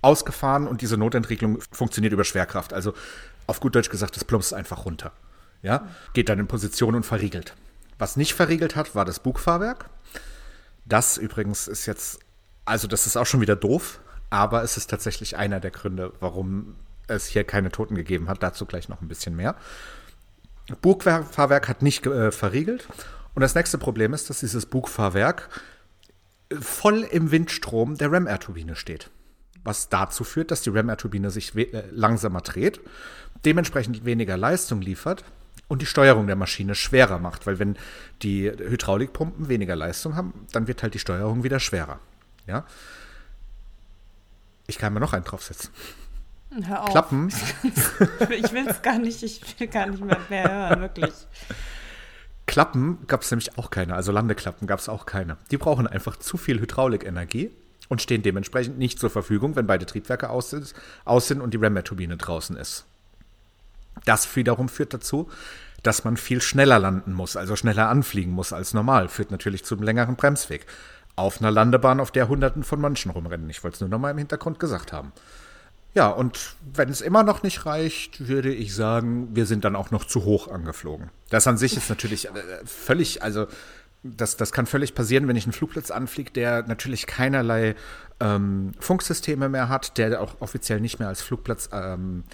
ausgefahren 0.00 0.68
und 0.68 0.80
diese 0.80 0.96
Notentriegelung 0.96 1.60
funktioniert 1.72 2.12
über 2.12 2.22
Schwerkraft. 2.22 2.72
Also 2.72 2.94
auf 3.48 3.58
gut 3.58 3.74
Deutsch 3.74 3.90
gesagt, 3.90 4.14
das 4.14 4.24
plumpst 4.24 4.54
einfach 4.54 4.84
runter. 4.84 5.10
Ja, 5.60 5.88
geht 6.12 6.28
dann 6.28 6.38
in 6.38 6.46
Position 6.46 6.94
und 6.94 7.04
verriegelt. 7.04 7.56
Was 7.98 8.16
nicht 8.16 8.34
verriegelt 8.34 8.76
hat, 8.76 8.94
war 8.94 9.04
das 9.04 9.18
Bugfahrwerk. 9.18 9.90
Das 10.84 11.18
übrigens 11.18 11.66
ist 11.66 11.86
jetzt, 11.86 12.20
also 12.64 12.86
das 12.86 13.08
ist 13.08 13.16
auch 13.16 13.26
schon 13.26 13.40
wieder 13.40 13.56
doof, 13.56 13.98
aber 14.30 14.62
es 14.62 14.76
ist 14.76 14.88
tatsächlich 14.88 15.36
einer 15.36 15.58
der 15.58 15.72
Gründe, 15.72 16.12
warum 16.20 16.76
es 17.08 17.26
hier 17.26 17.42
keine 17.42 17.72
Toten 17.72 17.96
gegeben 17.96 18.28
hat. 18.28 18.40
Dazu 18.40 18.66
gleich 18.66 18.88
noch 18.88 19.00
ein 19.00 19.08
bisschen 19.08 19.34
mehr. 19.34 19.56
Bugfahrwerk 20.80 21.68
hat 21.68 21.82
nicht 21.82 22.06
äh, 22.06 22.30
verriegelt. 22.30 22.88
Und 23.34 23.42
das 23.42 23.54
nächste 23.54 23.78
Problem 23.78 24.12
ist, 24.12 24.30
dass 24.30 24.40
dieses 24.40 24.66
Bugfahrwerk 24.66 25.48
äh, 26.50 26.56
voll 26.56 27.02
im 27.02 27.30
Windstrom 27.30 27.96
der 27.96 28.12
Ram-Air-Turbine 28.12 28.76
steht. 28.76 29.10
Was 29.62 29.88
dazu 29.88 30.24
führt, 30.24 30.50
dass 30.50 30.62
die 30.62 30.70
Ram-Air-Turbine 30.70 31.30
sich 31.30 31.54
äh, 31.54 31.84
langsamer 31.90 32.40
dreht, 32.40 32.80
dementsprechend 33.44 34.04
weniger 34.04 34.36
Leistung 34.36 34.80
liefert 34.80 35.24
und 35.68 35.82
die 35.82 35.86
Steuerung 35.86 36.26
der 36.26 36.36
Maschine 36.36 36.74
schwerer 36.74 37.18
macht. 37.18 37.46
Weil 37.46 37.58
wenn 37.58 37.76
die 38.22 38.50
Hydraulikpumpen 38.50 39.48
weniger 39.48 39.76
Leistung 39.76 40.16
haben, 40.16 40.46
dann 40.52 40.66
wird 40.66 40.82
halt 40.82 40.94
die 40.94 40.98
Steuerung 40.98 41.44
wieder 41.44 41.60
schwerer. 41.60 42.00
Ja? 42.46 42.64
Ich 44.66 44.78
kann 44.78 44.92
mir 44.92 45.00
noch 45.00 45.12
einen 45.12 45.24
draufsetzen. 45.24 45.70
Hör 46.64 46.82
auf. 46.82 46.90
Klappen. 46.90 47.32
Ich 48.30 48.52
will 48.52 48.66
es 48.66 48.82
gar 48.82 48.98
nicht, 48.98 49.22
ich 49.22 49.60
will 49.60 49.68
gar 49.68 49.86
nicht 49.86 50.04
mehr, 50.04 50.18
mehr 50.28 50.52
hören, 50.52 50.80
wirklich. 50.80 51.12
Klappen 52.46 52.98
gab 53.06 53.22
es 53.22 53.30
nämlich 53.30 53.56
auch 53.58 53.70
keine, 53.70 53.94
also 53.94 54.10
Landeklappen 54.10 54.66
gab 54.66 54.80
es 54.80 54.88
auch 54.88 55.06
keine. 55.06 55.36
Die 55.52 55.56
brauchen 55.56 55.86
einfach 55.86 56.16
zu 56.16 56.36
viel 56.36 56.60
Hydraulikenergie 56.60 57.50
und 57.88 58.02
stehen 58.02 58.22
dementsprechend 58.22 58.78
nicht 58.78 58.98
zur 58.98 59.10
Verfügung, 59.10 59.54
wenn 59.54 59.68
beide 59.68 59.86
Triebwerke 59.86 60.30
aus 60.30 60.50
sind, 60.50 60.74
aus 61.04 61.28
sind 61.28 61.40
und 61.40 61.54
die 61.54 61.58
Ram-Turbine 61.58 62.16
draußen 62.16 62.56
ist. 62.56 62.86
Das 64.04 64.34
wiederum 64.34 64.68
führt 64.68 64.94
dazu, 64.94 65.30
dass 65.82 66.04
man 66.04 66.16
viel 66.16 66.42
schneller 66.42 66.78
landen 66.78 67.12
muss, 67.12 67.36
also 67.36 67.56
schneller 67.56 67.88
anfliegen 67.88 68.32
muss 68.32 68.52
als 68.52 68.74
normal, 68.74 69.08
führt 69.08 69.30
natürlich 69.30 69.64
zu 69.64 69.76
einem 69.76 69.84
längeren 69.84 70.16
Bremsweg. 70.16 70.66
Auf 71.16 71.40
einer 71.40 71.50
Landebahn, 71.50 72.00
auf 72.00 72.10
der 72.10 72.28
Hunderten 72.28 72.64
von 72.64 72.80
Menschen 72.80 73.10
rumrennen. 73.10 73.50
Ich 73.50 73.62
wollte 73.62 73.74
es 73.74 73.80
nur 73.80 73.90
noch 73.90 73.98
mal 73.98 74.10
im 74.10 74.18
Hintergrund 74.18 74.58
gesagt 74.58 74.92
haben. 74.92 75.12
Ja, 75.92 76.08
und 76.08 76.54
wenn 76.72 76.88
es 76.88 77.00
immer 77.00 77.24
noch 77.24 77.42
nicht 77.42 77.66
reicht, 77.66 78.28
würde 78.28 78.52
ich 78.54 78.74
sagen, 78.74 79.34
wir 79.34 79.46
sind 79.46 79.64
dann 79.64 79.74
auch 79.74 79.90
noch 79.90 80.04
zu 80.04 80.24
hoch 80.24 80.48
angeflogen. 80.48 81.10
Das 81.30 81.46
an 81.46 81.56
sich 81.56 81.76
ist 81.76 81.88
natürlich 81.88 82.28
äh, 82.28 82.32
völlig, 82.64 83.22
also 83.22 83.46
das, 84.02 84.36
das 84.36 84.52
kann 84.52 84.66
völlig 84.66 84.94
passieren, 84.94 85.28
wenn 85.28 85.36
ich 85.36 85.44
einen 85.44 85.52
Flugplatz 85.52 85.90
anfliege, 85.90 86.30
der 86.30 86.62
natürlich 86.62 87.06
keinerlei 87.06 87.74
ähm, 88.20 88.72
Funksysteme 88.78 89.48
mehr 89.48 89.68
hat, 89.68 89.98
der 89.98 90.20
auch 90.20 90.40
offiziell 90.40 90.80
nicht 90.80 91.00
mehr 91.00 91.08
als 91.08 91.22
Flugplatz 91.22 91.68
ähm, 91.72 92.24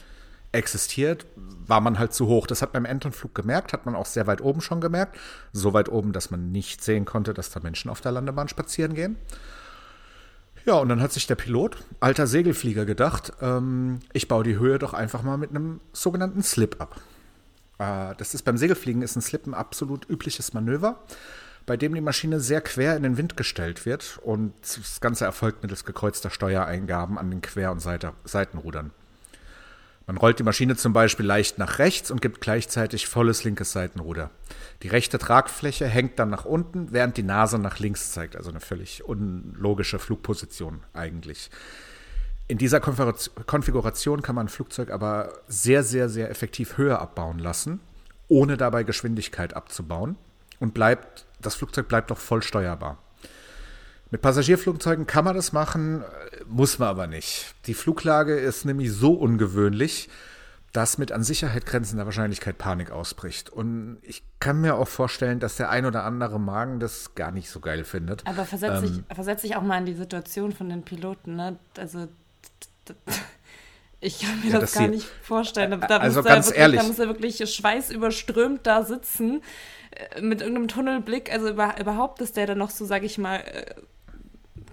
existiert, 0.53 1.27
war 1.35 1.81
man 1.81 1.99
halt 1.99 2.13
zu 2.13 2.27
hoch. 2.27 2.47
Das 2.47 2.63
hat 2.63 2.73
man 2.73 2.85
beim 2.85 2.91
Entenflug 2.91 3.35
gemerkt, 3.35 3.73
hat 3.73 3.87
man 3.87 3.95
auch 3.97 4.07
sehr 4.07 4.27
weit 4.27 4.41
oben 4.41 4.61
schon 4.61 4.81
gemerkt. 4.81 5.19
So 5.53 5.73
weit 5.73 5.89
oben, 5.89 6.13
dass 6.13 6.31
man 6.31 6.53
nicht 6.53 6.85
sehen 6.85 7.05
konnte, 7.05 7.35
dass 7.35 7.51
da 7.51 7.61
Menschen 7.61 7.91
auf 7.91 8.01
der 8.01 8.13
Landebahn 8.13 8.49
spazieren 8.49 8.95
gehen. 8.95 9.17
Ja, 10.67 10.75
und 10.75 10.89
dann 10.89 11.01
hat 11.01 11.13
sich 11.13 11.29
der 11.29 11.37
Pilot, 11.37 11.77
alter 12.01 12.27
Segelflieger, 12.27 12.85
gedacht, 12.87 13.33
ähm, 13.41 14.01
ich 14.13 14.27
baue 14.27 14.43
die 14.43 14.59
Höhe 14.59 14.81
doch 14.81 14.95
einfach 14.95 15.23
mal 15.23 15.37
mit 15.37 15.51
einem 15.51 15.81
sogenannten 15.93 16.43
Slip 16.43 16.81
ab. 16.81 17.01
Äh, 17.79 18.17
das 18.19 18.35
ist 18.35 18.43
beim 18.43 18.59
Segelfliegen 18.59 19.01
ist 19.01 19.15
ein 19.15 19.23
Slip 19.23 19.47
ein 19.47 19.55
absolut 19.55 20.11
übliches 20.11 20.55
Manöver, 20.55 20.99
bei 21.67 21.77
dem 21.77 21.95
die 21.95 22.01
Maschine 22.01 22.41
sehr 22.41 22.61
quer 22.61 22.97
in 22.97 23.05
den 23.05 23.17
Wind 23.17 23.37
gestellt 23.37 23.87
wird 23.87 24.19
und 24.25 24.55
das 24.63 25.01
Ganze 25.01 25.25
erfolgt 25.25 25.63
mittels 25.63 25.85
gekreuzter 25.85 26.31
Steuereingaben 26.31 27.17
an 27.17 27.31
den 27.31 27.43
Quer- 27.43 27.71
und 27.71 27.79
Seite 27.79 28.13
Seitenrudern. 28.25 28.91
Man 30.07 30.19
rollt 30.19 30.39
die 30.39 30.45
Maschine 30.45 30.77
zum 30.77 30.93
Beispiel 30.93 31.27
leicht 31.27 31.59
nach 31.59 31.81
rechts 31.81 32.13
und 32.13 32.23
gibt 32.23 32.41
gleichzeitig 32.41 33.09
volles 33.09 33.43
linkes 33.43 33.73
Seitenruder. 33.73 34.31
Die 34.83 34.89
rechte 34.89 35.19
Tragfläche 35.19 35.87
hängt 35.87 36.21
dann 36.21 36.31
nach 36.31 36.45
unten, 36.45 36.93
während 36.93 37.17
die 37.17 37.25
Nase 37.25 37.59
nach 37.59 37.81
links 37.81 38.13
zeigt. 38.13 38.37
Also 38.37 38.51
eine 38.51 38.61
völlig 38.61 39.05
unlogische 39.05 39.99
Flugposition 39.99 40.85
eigentlich. 40.93 41.51
In 42.47 42.59
dieser 42.59 42.79
Konfigura- 42.79 43.45
Konfiguration 43.47 44.23
kann 44.23 44.37
man 44.37 44.47
ein 44.47 44.51
Flugzeug 44.51 44.91
aber 44.91 45.33
sehr, 45.49 45.83
sehr, 45.83 46.09
sehr 46.09 46.31
effektiv 46.31 46.79
höher 46.79 47.01
abbauen 47.01 47.41
lassen, 47.41 47.81
ohne 48.29 48.57
dabei 48.57 48.85
Geschwindigkeit 48.85 49.55
abzubauen. 49.55 50.17
Und 50.61 50.73
bleibt, 50.73 51.27
das 51.41 51.57
Flugzeug 51.57 51.89
bleibt 51.89 52.13
auch 52.13 52.19
voll 52.19 52.43
steuerbar. 52.43 52.99
Mit 54.17 54.23
Passagierflugzeugen 54.23 55.07
kann 55.07 55.27
man 55.27 55.37
das 55.37 55.53
machen, 55.53 56.03
muss 56.47 56.79
man 56.79 56.89
aber 56.89 57.07
nicht. 57.07 57.55
Die 57.67 57.75
Fluglage 57.75 58.35
ist 58.35 58.65
nämlich 58.65 58.91
so 58.91 59.13
ungewöhnlich, 59.13 60.09
dass 60.73 60.97
mit 60.97 61.13
an 61.13 61.23
Sicherheit 61.23 61.67
grenzender 61.67 62.07
Wahrscheinlichkeit 62.07 62.57
Panik 62.57 62.91
ausbricht. 62.91 63.51
Und 63.51 63.99
ich 64.01 64.23
kann 64.41 64.63
mir 64.63 64.77
auch 64.77 64.89
vorstellen, 64.89 65.39
dass 65.39 65.57
der 65.59 65.69
ein 65.69 65.85
oder 65.85 66.05
andere 66.05 66.41
Magen 66.41 66.81
das 66.81 67.15
gar 67.15 67.31
nicht 67.31 67.51
so 67.51 67.61
geil 67.61 67.85
findet. 67.85 68.27
Aber 68.27 68.47
versetz, 68.47 68.83
Ähm. 68.83 69.05
dich, 69.05 69.15
versetz 69.15 69.43
dich 69.43 69.55
auch 69.55 69.61
mal 69.63 69.77
in 69.77 69.85
die 69.85 69.93
Situation 69.93 70.53
von 70.53 70.71
den 70.71 70.83
Piloten, 70.83 71.37
ne? 71.37 71.59
Also, 71.77 72.09
ich 74.01 74.21
kann 74.21 74.41
mir 74.43 74.53
Ja, 74.53 74.61
das 74.61 74.73
gar 74.73 74.85
sie- 74.85 74.89
nicht 74.93 75.07
vorstellen. 75.21 75.79
Da, 75.79 75.99
Also 75.99 76.21
muss 76.21 76.27
er 76.27 76.35
ganz 76.37 76.47
wirklich, 76.47 76.61
ehrlich. 76.63 76.81
Da 76.81 76.87
muss 76.87 76.99
er 76.99 77.09
wirklich 77.09 77.55
schweißüberströmt 77.55 78.67
da 78.67 78.83
sitzen, 78.83 79.43
äh, 79.91 80.23
mit 80.23 80.41
irgendeinem 80.41 80.69
Tunnelblick. 80.69 81.31
Also 81.31 81.51
über, 81.51 81.79
überhaupt, 81.79 82.23
dass 82.23 82.33
der 82.33 82.47
dann 82.47 82.57
noch 82.57 82.71
so, 82.71 82.87
sag 82.87 83.03
ich 83.03 83.19
mal, 83.19 83.41
äh, 83.41 83.75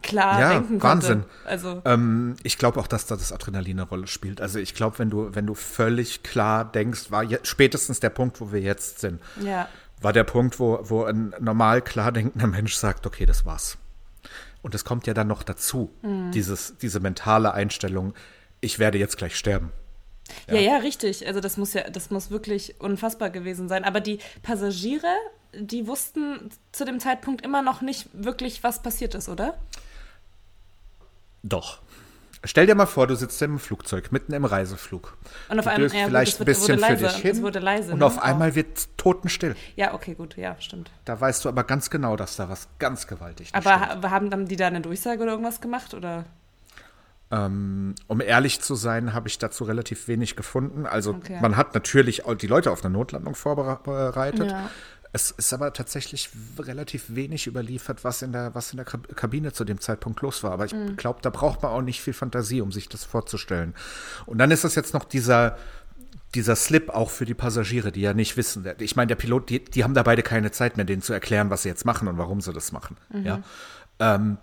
klar 0.04 0.40
Ja, 0.40 0.50
denken 0.54 0.80
konnte. 0.80 1.08
Wahnsinn. 1.08 1.24
Also, 1.46 1.82
Ähm, 1.86 2.36
ich 2.44 2.58
glaube 2.58 2.80
auch, 2.80 2.88
dass 2.88 3.06
da 3.06 3.16
das 3.16 3.32
Adrenalin 3.32 3.80
eine 3.80 3.90
Rolle 3.90 4.08
spielt. 4.08 4.42
Also 4.42 4.60
ich 4.60 4.76
glaube, 4.76 5.00
wenn 5.00 5.10
du, 5.10 5.34
wenn 5.34 5.48
du 5.48 5.56
völlig 5.56 6.22
klar 6.24 6.66
denkst, 6.66 7.10
war 7.10 7.24
je, 7.24 7.40
spätestens 7.44 8.00
der 8.00 8.10
Punkt, 8.10 8.40
wo 8.42 8.52
wir 8.52 8.62
jetzt 8.62 9.00
sind, 9.00 9.22
ja. 9.42 9.68
war 10.02 10.14
der 10.14 10.24
Punkt, 10.24 10.60
wo, 10.60 10.80
wo 10.84 11.04
ein 11.06 11.34
normal 11.40 11.82
klar 11.82 12.12
denkender 12.12 12.48
Mensch 12.48 12.76
sagt, 12.76 13.08
okay, 13.08 13.26
das 13.26 13.46
war's. 13.46 13.78
Und 14.62 14.76
es 14.76 14.86
kommt 14.86 15.08
ja 15.08 15.14
dann 15.14 15.28
noch 15.28 15.44
dazu, 15.44 15.94
dieses, 16.34 16.78
diese 16.78 17.02
mentale 17.02 17.54
Einstellung, 17.54 18.14
ich 18.62 18.80
werde 18.80 18.98
jetzt 18.98 19.18
gleich 19.18 19.36
sterben. 19.36 19.72
Ja. 20.48 20.56
ja, 20.56 20.78
richtig. 20.78 21.28
Also 21.28 21.40
das 21.40 21.58
muss 21.58 21.74
ja, 21.74 21.90
das 21.90 22.10
muss 22.10 22.32
wirklich 22.32 22.80
unfassbar 22.80 23.30
gewesen 23.30 23.68
sein. 23.68 23.84
Aber 23.84 24.00
die 24.00 24.20
Passagiere, 24.42 25.14
die 25.54 25.88
wussten 25.88 26.50
zu 26.72 26.86
dem 26.86 27.00
Zeitpunkt 27.00 27.46
immer 27.46 27.62
noch 27.62 27.82
nicht 27.82 28.08
wirklich, 28.14 28.64
was 28.64 28.82
passiert 28.82 29.16
ist, 29.16 29.30
oder? 29.30 29.58
Doch. 31.44 31.80
Stell 32.46 32.66
dir 32.68 32.76
mal 32.76 32.88
vor, 32.88 33.08
du 33.08 33.16
sitzt 33.16 33.42
im 33.42 33.58
Flugzeug, 33.58 34.12
mitten 34.12 34.34
im 34.34 34.44
Reiseflug. 34.44 35.16
Und 35.48 35.60
auf 35.60 35.68
einmal, 35.68 35.94
ja, 35.94 36.06
vielleicht 36.08 36.34
es 36.34 36.36
ein 36.36 36.40
wird- 36.40 36.58
bisschen 36.58 36.78
wurde 36.82 36.86
für 36.98 37.04
leise, 37.04 37.06
dich 37.16 37.22
hin 37.22 37.32
es 37.38 37.42
wurde 37.42 37.60
leise, 37.60 37.94
und 37.94 38.00
ne? 38.00 38.06
auf 38.06 38.22
einmal 38.22 38.54
wird 38.56 38.98
totenstill. 38.98 39.56
Ja, 39.78 39.94
okay, 39.94 40.14
gut, 40.14 40.36
ja, 40.36 40.58
stimmt. 40.60 40.92
Da 41.06 41.20
weißt 41.22 41.46
du 41.46 41.50
aber 41.50 41.64
ganz 41.64 41.90
genau, 41.90 42.18
dass 42.18 42.36
da 42.36 42.50
was 42.50 42.68
ganz 42.80 43.08
gewaltig 43.08 43.50
Aber 43.54 43.78
stimmt. 43.78 44.04
ha- 44.04 44.10
haben 44.12 44.30
dann 44.30 44.46
die 44.48 44.58
da 44.58 44.68
eine 44.68 44.82
Durchsage 44.82 45.22
oder 45.24 45.32
irgendwas 45.32 45.62
gemacht? 45.62 45.94
Oder? 45.94 46.26
Ähm, 47.32 47.96
um 48.08 48.20
ehrlich 48.20 48.60
zu 48.62 48.76
sein, 48.76 49.14
habe 49.14 49.30
ich 49.30 49.40
dazu 49.40 49.64
relativ 49.64 50.10
wenig 50.10 50.36
gefunden. 50.36 50.86
Also 50.86 51.12
Okay. 51.12 51.40
man 51.42 51.56
hat 51.56 51.74
natürlich 51.74 52.24
die 52.42 52.48
Leute 52.48 52.72
auf 52.72 52.84
eine 52.84 52.94
Notlandung 52.94 53.36
vorbereitet. 53.36 54.52
Ja. 54.52 54.70
Es 55.16 55.30
ist 55.32 55.54
aber 55.54 55.72
tatsächlich 55.74 56.30
relativ 56.58 57.06
wenig 57.10 57.46
überliefert, 57.48 58.04
was 58.04 58.24
in 58.24 58.32
der, 58.32 58.56
was 58.56 58.72
in 58.72 58.78
der 58.78 58.86
Kab- 58.86 59.16
Kabine 59.16 59.54
zu 59.54 59.64
dem 59.64 59.80
Zeitpunkt 59.80 60.22
los 60.22 60.42
war. 60.44 60.52
Aber 60.52 60.66
ich 60.66 60.74
Mhm. 60.74 60.98
glaube, 60.98 61.20
da 61.22 61.30
braucht 61.30 61.62
man 61.62 61.72
auch 61.72 61.82
nicht 61.84 62.02
viel 62.02 62.14
Fantasie, 62.14 62.62
um 62.62 62.72
sich 62.72 62.90
das 62.90 63.04
vorzustellen. 63.04 63.76
Und 64.26 64.40
dann 64.40 64.50
ist 64.50 64.64
es 64.64 64.74
jetzt 64.74 64.94
noch 64.96 65.04
dieser, 65.06 65.58
dieser 66.34 66.56
Slip 66.56 66.90
auch 66.90 67.12
für 67.12 67.26
die 67.26 67.36
Passagiere, 67.36 67.92
die 67.92 68.02
ja 68.02 68.16
nicht 68.16 68.38
wissen. 68.38 68.66
Ich 68.80 68.96
meine, 68.96 69.08
der 69.08 69.16
Pilot, 69.16 69.50
die, 69.52 69.64
die 69.64 69.84
haben 69.84 69.94
da 69.94 70.02
beide 70.02 70.24
keine 70.24 70.50
Zeit 70.52 70.78
mehr, 70.78 70.86
denen 70.86 71.04
zu 71.04 71.14
erklären, 71.14 71.52
was 71.52 71.62
sie 71.62 71.70
jetzt 71.70 71.86
machen 71.86 72.08
und 72.08 72.18
warum 72.18 72.42
sie 72.42 72.52
das 72.52 72.72
machen. 72.72 72.98
Ja. 73.24 73.42
Ähm, 74.00 74.40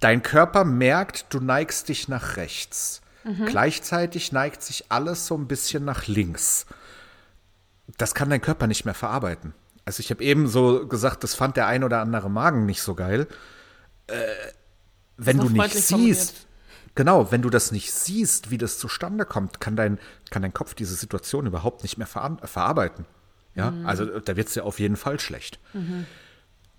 dein 0.00 0.22
Körper 0.22 0.64
merkt, 0.64 1.26
du 1.34 1.40
neigst 1.40 1.90
dich 1.90 2.08
nach 2.08 2.36
rechts. 2.38 3.02
Gleichzeitig 3.46 4.32
neigt 4.32 4.62
sich 4.64 4.86
alles 4.90 5.26
so 5.26 5.36
ein 5.36 5.46
bisschen 5.46 5.84
nach 5.84 6.06
links. 6.08 6.66
Das 7.98 8.14
kann 8.14 8.30
dein 8.30 8.40
Körper 8.40 8.66
nicht 8.66 8.84
mehr 8.84 8.94
verarbeiten. 8.94 9.54
Also 9.84 10.00
ich 10.00 10.10
habe 10.10 10.22
eben 10.22 10.46
so 10.48 10.86
gesagt, 10.86 11.24
das 11.24 11.34
fand 11.34 11.56
der 11.56 11.66
ein 11.66 11.84
oder 11.84 12.00
andere 12.00 12.30
Magen 12.30 12.66
nicht 12.66 12.82
so 12.82 12.94
geil. 12.94 13.26
Äh, 14.06 14.14
wenn 15.16 15.38
du 15.38 15.48
nicht 15.48 15.74
siehst, 15.74 16.46
genau, 16.94 17.30
wenn 17.32 17.42
du 17.42 17.50
das 17.50 17.72
nicht 17.72 17.92
siehst, 17.92 18.50
wie 18.50 18.58
das 18.58 18.78
zustande 18.78 19.24
kommt, 19.24 19.60
kann 19.60 19.76
dein, 19.76 19.98
kann 20.30 20.42
dein 20.42 20.54
Kopf 20.54 20.74
diese 20.74 20.94
Situation 20.94 21.46
überhaupt 21.46 21.82
nicht 21.82 21.98
mehr 21.98 22.06
veran- 22.06 22.38
verarbeiten. 22.44 23.04
Ja, 23.54 23.70
Mhm. 23.70 23.86
also 23.86 24.20
da 24.20 24.36
wird 24.36 24.48
es 24.48 24.54
dir 24.54 24.64
auf 24.64 24.78
jeden 24.78 24.96
Fall 24.96 25.20
schlecht. 25.20 25.58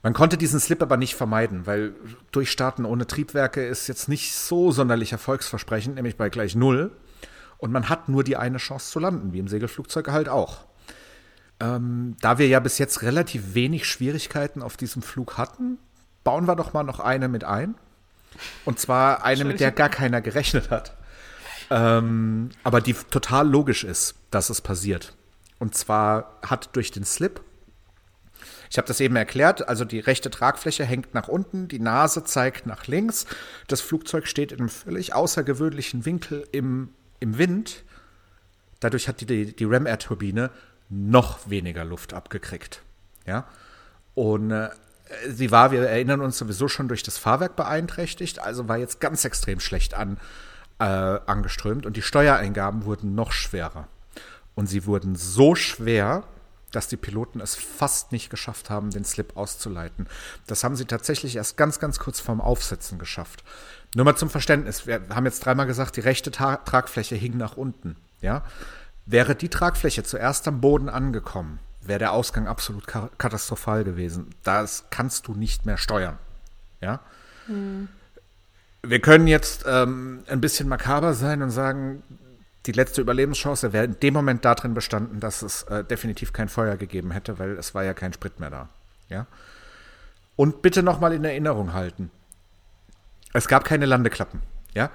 Man 0.02 0.14
konnte 0.14 0.38
diesen 0.38 0.60
Slip 0.60 0.82
aber 0.82 0.98
nicht 0.98 1.16
vermeiden, 1.16 1.66
weil 1.68 1.94
Durchstarten 2.32 2.84
ohne 2.86 3.06
Triebwerke 3.08 3.66
ist 3.66 3.88
jetzt 3.88 4.10
nicht 4.10 4.34
so 4.36 4.72
sonderlich 4.72 5.12
erfolgsversprechend, 5.12 5.96
nämlich 5.96 6.18
bei 6.18 6.30
gleich 6.30 6.56
null. 6.56 6.92
Und 7.58 7.72
man 7.72 7.88
hat 7.90 8.10
nur 8.10 8.24
die 8.26 8.36
eine 8.36 8.58
Chance 8.58 8.92
zu 8.92 9.00
landen, 9.00 9.32
wie 9.34 9.40
im 9.40 9.48
Segelflugzeug 9.48 10.10
halt 10.10 10.28
auch. 10.28 10.66
Ähm, 11.64 12.18
da 12.20 12.38
wir 12.38 12.48
ja 12.48 12.60
bis 12.60 12.78
jetzt 12.78 13.02
relativ 13.02 13.54
wenig 13.54 13.86
Schwierigkeiten 13.86 14.62
auf 14.62 14.76
diesem 14.76 15.02
Flug 15.02 15.38
hatten, 15.38 15.78
bauen 16.24 16.46
wir 16.48 16.56
doch 16.56 16.74
mal 16.74 16.84
noch 16.84 17.00
eine 17.00 17.30
mit 17.30 17.44
ein. 17.44 17.76
Und 18.66 18.80
zwar 18.80 19.24
eine, 19.24 19.46
mit 19.46 19.60
der 19.60 19.72
gar 19.72 19.90
keiner 19.90 20.20
gerechnet 20.20 20.70
hat. 20.70 20.98
Ähm, 21.70 22.50
aber 22.64 22.82
die 22.82 22.94
total 22.94 23.48
logisch 23.48 23.84
ist, 23.84 24.16
dass 24.32 24.50
es 24.50 24.60
passiert. 24.60 25.16
Und 25.60 25.76
zwar 25.76 26.38
hat 26.42 26.76
durch 26.76 26.92
den 26.92 27.06
Slip 27.06 27.42
ich 28.74 28.78
habe 28.80 28.88
das 28.88 29.02
eben 29.02 29.16
erklärt, 29.16 29.70
also 29.70 29.86
die 29.86 30.00
rechte 30.00 30.32
Tragfläche 30.32 30.84
hängt 30.84 31.14
nach 31.14 31.28
unten, 31.28 31.68
die 31.68 31.78
Nase 31.78 32.24
zeigt 32.24 32.66
nach 32.66 32.88
links. 32.88 33.28
Das 33.68 33.82
Flugzeug 33.82 34.26
steht 34.26 34.52
in 34.52 34.58
einem 34.58 34.70
völlig 34.70 35.14
außergewöhnlichen 35.14 36.08
Winkel 36.08 36.48
im, 36.52 36.90
im 37.20 37.38
Wind. 37.38 37.84
Dadurch 38.80 39.08
hat 39.08 39.22
die, 39.22 39.28
die, 39.28 39.56
die 39.56 39.66
Ram-Air-Turbine 39.66 40.50
noch 40.90 41.50
weniger 41.50 41.86
Luft 41.86 42.14
abgekriegt. 42.14 42.82
Ja? 43.26 43.46
Und 44.16 44.52
äh, 44.52 44.70
sie 45.28 45.52
war, 45.52 45.72
wir 45.72 45.82
erinnern 45.88 46.22
uns 46.22 46.38
sowieso 46.38 46.68
schon 46.68 46.88
durch 46.88 47.04
das 47.04 47.18
Fahrwerk 47.18 47.56
beeinträchtigt, 47.56 48.40
also 48.40 48.68
war 48.68 48.78
jetzt 48.78 49.00
ganz 49.00 49.26
extrem 49.26 49.60
schlecht 49.60 49.94
an, 49.94 50.18
äh, 50.80 50.84
angeströmt 50.84 51.86
und 51.86 51.98
die 51.98 52.02
Steuereingaben 52.02 52.86
wurden 52.86 53.16
noch 53.16 53.32
schwerer. 53.32 53.88
Und 54.56 54.68
sie 54.68 54.86
wurden 54.86 55.16
so 55.16 55.56
schwer, 55.56 56.24
dass 56.72 56.88
die 56.88 56.98
Piloten 56.98 57.40
es 57.40 57.56
fast 57.56 58.12
nicht 58.12 58.30
geschafft 58.30 58.70
haben, 58.70 58.90
den 58.90 59.06
Slip 59.06 59.38
auszuleiten. 59.38 60.08
Das 60.48 60.64
haben 60.64 60.76
sie 60.76 60.86
tatsächlich 60.86 61.36
erst 61.36 61.56
ganz, 61.56 61.80
ganz 61.80 62.00
kurz 62.00 62.20
vorm 62.20 62.42
Aufsetzen 62.42 62.98
geschafft. 62.98 63.44
Nur 63.96 64.06
mal 64.06 64.16
zum 64.16 64.30
Verständnis, 64.30 64.88
wir 64.88 65.02
haben 65.10 65.26
jetzt 65.26 65.46
dreimal 65.46 65.68
gesagt, 65.68 65.98
die 65.98 66.02
rechte 66.02 66.32
Ta 66.32 66.58
Tragfläche 66.58 67.16
hing 67.16 67.38
nach 67.38 67.58
unten. 67.58 67.96
Ja? 68.22 68.44
Wäre 69.06 69.36
die 69.36 69.50
Tragfläche 69.50 70.04
zuerst 70.04 70.48
am 70.48 70.62
Boden 70.62 70.90
angekommen, 70.90 71.60
wäre 71.82 72.00
der 72.00 72.14
Ausgang 72.14 72.48
absolut 72.48 72.88
ka 72.88 73.10
katastrophal 73.18 73.84
gewesen. 73.84 74.30
Das 74.44 74.86
kannst 74.90 75.28
du 75.28 75.34
nicht 75.34 75.66
mehr 75.66 75.78
steuern. 75.78 76.18
Ja? 76.82 77.02
Wir 78.82 79.00
können 79.00 79.28
jetzt 79.28 79.66
ähm, 79.68 80.24
ein 80.28 80.42
bisschen 80.42 80.70
makaber 80.70 81.14
sein 81.14 81.42
und 81.42 81.52
sagen, 81.52 82.04
die 82.66 82.72
letzte 82.72 83.02
Überlebenschance 83.02 83.74
wäre 83.74 83.86
in 83.86 84.00
dem 84.00 84.14
Moment 84.14 84.46
darin 84.46 84.74
bestanden, 84.74 85.20
dass 85.20 85.42
es 85.42 85.64
äh, 85.64 85.84
definitiv 85.84 86.32
kein 86.32 86.48
Feuer 86.48 86.78
gegeben 86.78 87.12
hätte, 87.12 87.40
weil 87.40 87.58
es 87.58 87.76
war 87.76 87.84
ja 87.84 87.94
kein 87.94 88.14
Sprit 88.14 88.40
mehr 88.40 88.50
da. 88.50 88.70
Ja? 89.10 89.28
Und 90.38 90.62
bitte 90.62 90.82
nochmal 90.82 91.14
in 91.14 91.26
Erinnerung 91.26 91.74
halten. 91.74 92.10
Es 93.34 93.48
gab 93.48 93.66
keine 93.66 93.86
Landeklappen. 93.86 94.42
Ja? 94.74 94.92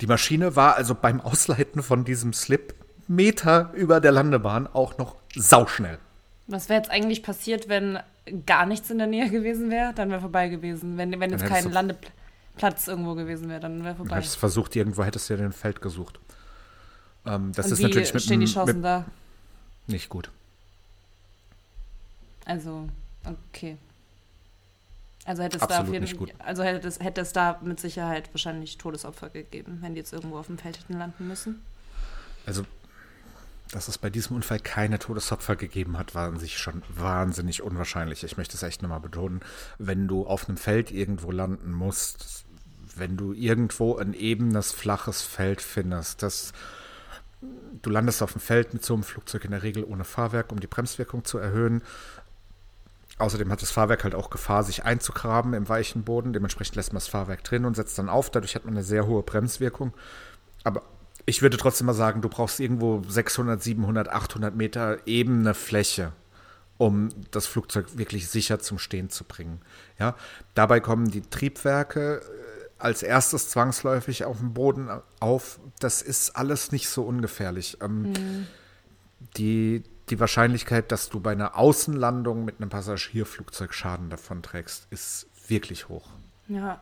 Die 0.00 0.06
Maschine 0.06 0.56
war 0.56 0.76
also 0.76 0.94
beim 0.94 1.20
Ausleiten 1.20 1.82
von 1.82 2.04
diesem 2.04 2.32
Slip 2.32 2.74
Meter 3.10 3.72
über 3.74 4.00
der 4.00 4.12
Landebahn 4.12 4.68
auch 4.68 4.96
noch 4.96 5.16
sauschnell. 5.34 5.98
Was 6.46 6.68
wäre 6.68 6.80
jetzt 6.80 6.90
eigentlich 6.90 7.24
passiert, 7.24 7.68
wenn 7.68 7.98
gar 8.46 8.66
nichts 8.66 8.88
in 8.88 8.98
der 8.98 9.08
Nähe 9.08 9.28
gewesen 9.30 9.68
wäre? 9.70 9.92
Dann 9.92 10.10
wäre 10.10 10.20
vorbei 10.20 10.48
gewesen. 10.48 10.96
Wenn, 10.96 11.18
wenn 11.18 11.30
jetzt 11.30 11.44
kein 11.44 11.72
Landeplatz 11.72 12.86
irgendwo 12.86 13.16
gewesen 13.16 13.48
wäre, 13.48 13.58
dann 13.58 13.84
wäre 13.84 13.96
vorbei. 13.96 14.16
hättest 14.16 14.36
versucht, 14.36 14.76
irgendwo 14.76 15.02
hättest 15.02 15.28
du 15.28 15.34
ja 15.34 15.40
den 15.40 15.52
Feld 15.52 15.82
gesucht. 15.82 16.20
Ähm, 17.26 17.50
das 17.52 17.66
Und 17.66 17.72
ist 17.72 17.78
wie 17.80 17.82
natürlich 17.82 18.14
mit, 18.14 18.22
stehen 18.22 18.40
die 18.40 18.46
Chancen 18.46 18.76
mit 18.76 18.84
da? 18.84 19.04
nicht 19.88 20.08
gut. 20.08 20.30
Also, 22.44 22.88
okay. 23.24 23.76
Also 25.24 25.42
hätte 25.42 25.56
es 25.56 25.66
da 25.66 25.78
Absolut 25.78 26.02
auf 26.02 26.08
jeden 26.08 26.40
also 26.40 26.62
hätte 26.62 26.86
es, 26.86 27.00
hätte 27.00 27.20
es 27.20 27.32
da 27.32 27.58
mit 27.62 27.80
Sicherheit 27.80 28.32
wahrscheinlich 28.32 28.78
Todesopfer 28.78 29.30
gegeben, 29.30 29.78
wenn 29.80 29.94
die 29.94 29.98
jetzt 29.98 30.12
irgendwo 30.12 30.38
auf 30.38 30.46
dem 30.46 30.58
Feld 30.58 30.78
hätten 30.78 30.96
landen 30.96 31.26
müssen. 31.26 31.60
Also, 32.46 32.64
dass 33.72 33.88
es 33.88 33.98
bei 33.98 34.10
diesem 34.10 34.36
Unfall 34.36 34.58
keine 34.58 34.98
Todesopfer 34.98 35.56
gegeben 35.56 35.98
hat, 35.98 36.14
war 36.14 36.28
an 36.28 36.38
sich 36.38 36.58
schon 36.58 36.82
wahnsinnig 36.88 37.62
unwahrscheinlich. 37.62 38.24
Ich 38.24 38.36
möchte 38.36 38.56
es 38.56 38.62
echt 38.62 38.82
nochmal 38.82 39.00
betonen. 39.00 39.40
Wenn 39.78 40.08
du 40.08 40.26
auf 40.26 40.48
einem 40.48 40.56
Feld 40.56 40.90
irgendwo 40.90 41.30
landen 41.30 41.72
musst, 41.72 42.44
wenn 42.96 43.16
du 43.16 43.32
irgendwo 43.32 43.96
ein 43.96 44.14
ebenes, 44.14 44.72
flaches 44.72 45.22
Feld 45.22 45.60
findest, 45.60 46.22
das 46.22 46.52
du 47.82 47.90
landest 47.90 48.22
auf 48.22 48.32
dem 48.32 48.40
Feld 48.40 48.74
mit 48.74 48.84
so 48.84 48.94
einem 48.94 49.02
Flugzeug 49.02 49.44
in 49.44 49.52
der 49.52 49.62
Regel 49.62 49.84
ohne 49.84 50.04
Fahrwerk, 50.04 50.52
um 50.52 50.60
die 50.60 50.66
Bremswirkung 50.66 51.24
zu 51.24 51.38
erhöhen. 51.38 51.82
Außerdem 53.18 53.50
hat 53.50 53.62
das 53.62 53.70
Fahrwerk 53.70 54.04
halt 54.04 54.14
auch 54.14 54.30
Gefahr, 54.30 54.64
sich 54.64 54.84
einzugraben 54.84 55.54
im 55.54 55.68
weichen 55.68 56.04
Boden. 56.04 56.32
Dementsprechend 56.32 56.76
lässt 56.76 56.92
man 56.92 56.98
das 56.98 57.08
Fahrwerk 57.08 57.44
drin 57.44 57.64
und 57.64 57.76
setzt 57.76 57.98
dann 57.98 58.08
auf. 58.08 58.30
Dadurch 58.30 58.54
hat 58.54 58.64
man 58.64 58.74
eine 58.74 58.82
sehr 58.82 59.06
hohe 59.06 59.22
Bremswirkung. 59.22 59.92
Aber 60.64 60.82
ich 61.30 61.42
würde 61.42 61.56
trotzdem 61.56 61.86
mal 61.86 61.94
sagen, 61.94 62.22
du 62.22 62.28
brauchst 62.28 62.58
irgendwo 62.58 63.02
600, 63.06 63.62
700, 63.62 64.08
800 64.08 64.54
Meter 64.54 64.98
ebene 65.06 65.54
Fläche, 65.54 66.10
um 66.76 67.08
das 67.30 67.46
Flugzeug 67.46 67.96
wirklich 67.96 68.28
sicher 68.28 68.58
zum 68.58 68.80
Stehen 68.80 69.10
zu 69.10 69.22
bringen. 69.22 69.60
Ja, 69.98 70.16
dabei 70.54 70.80
kommen 70.80 71.08
die 71.08 71.22
Triebwerke 71.22 72.20
äh, 72.20 72.68
als 72.78 73.04
erstes 73.04 73.48
zwangsläufig 73.48 74.24
auf 74.24 74.38
dem 74.38 74.54
Boden 74.54 74.88
auf. 75.20 75.60
Das 75.78 76.02
ist 76.02 76.34
alles 76.34 76.72
nicht 76.72 76.88
so 76.88 77.04
ungefährlich. 77.04 77.78
Ähm, 77.80 78.46
die, 79.36 79.84
die 80.08 80.18
Wahrscheinlichkeit, 80.18 80.90
dass 80.90 81.10
du 81.10 81.20
bei 81.20 81.30
einer 81.30 81.56
Außenlandung 81.56 82.44
mit 82.44 82.60
einem 82.60 82.70
Passagierflugzeug 82.70 83.72
Schaden 83.72 84.10
davon 84.10 84.42
trägst, 84.42 84.88
ist 84.90 85.28
wirklich 85.46 85.88
hoch. 85.88 86.08
Ja. 86.48 86.80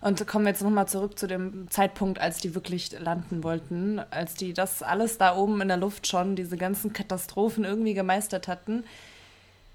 Und 0.00 0.24
kommen 0.28 0.44
wir 0.44 0.50
jetzt 0.50 0.62
nochmal 0.62 0.86
zurück 0.86 1.18
zu 1.18 1.26
dem 1.26 1.68
Zeitpunkt, 1.70 2.20
als 2.20 2.38
die 2.38 2.54
wirklich 2.54 2.98
landen 3.00 3.42
wollten, 3.42 4.00
als 4.10 4.34
die 4.34 4.52
das 4.52 4.82
alles 4.82 5.18
da 5.18 5.36
oben 5.36 5.60
in 5.60 5.68
der 5.68 5.76
Luft 5.76 6.06
schon, 6.06 6.36
diese 6.36 6.56
ganzen 6.56 6.92
Katastrophen 6.92 7.64
irgendwie 7.64 7.94
gemeistert 7.94 8.46
hatten. 8.46 8.84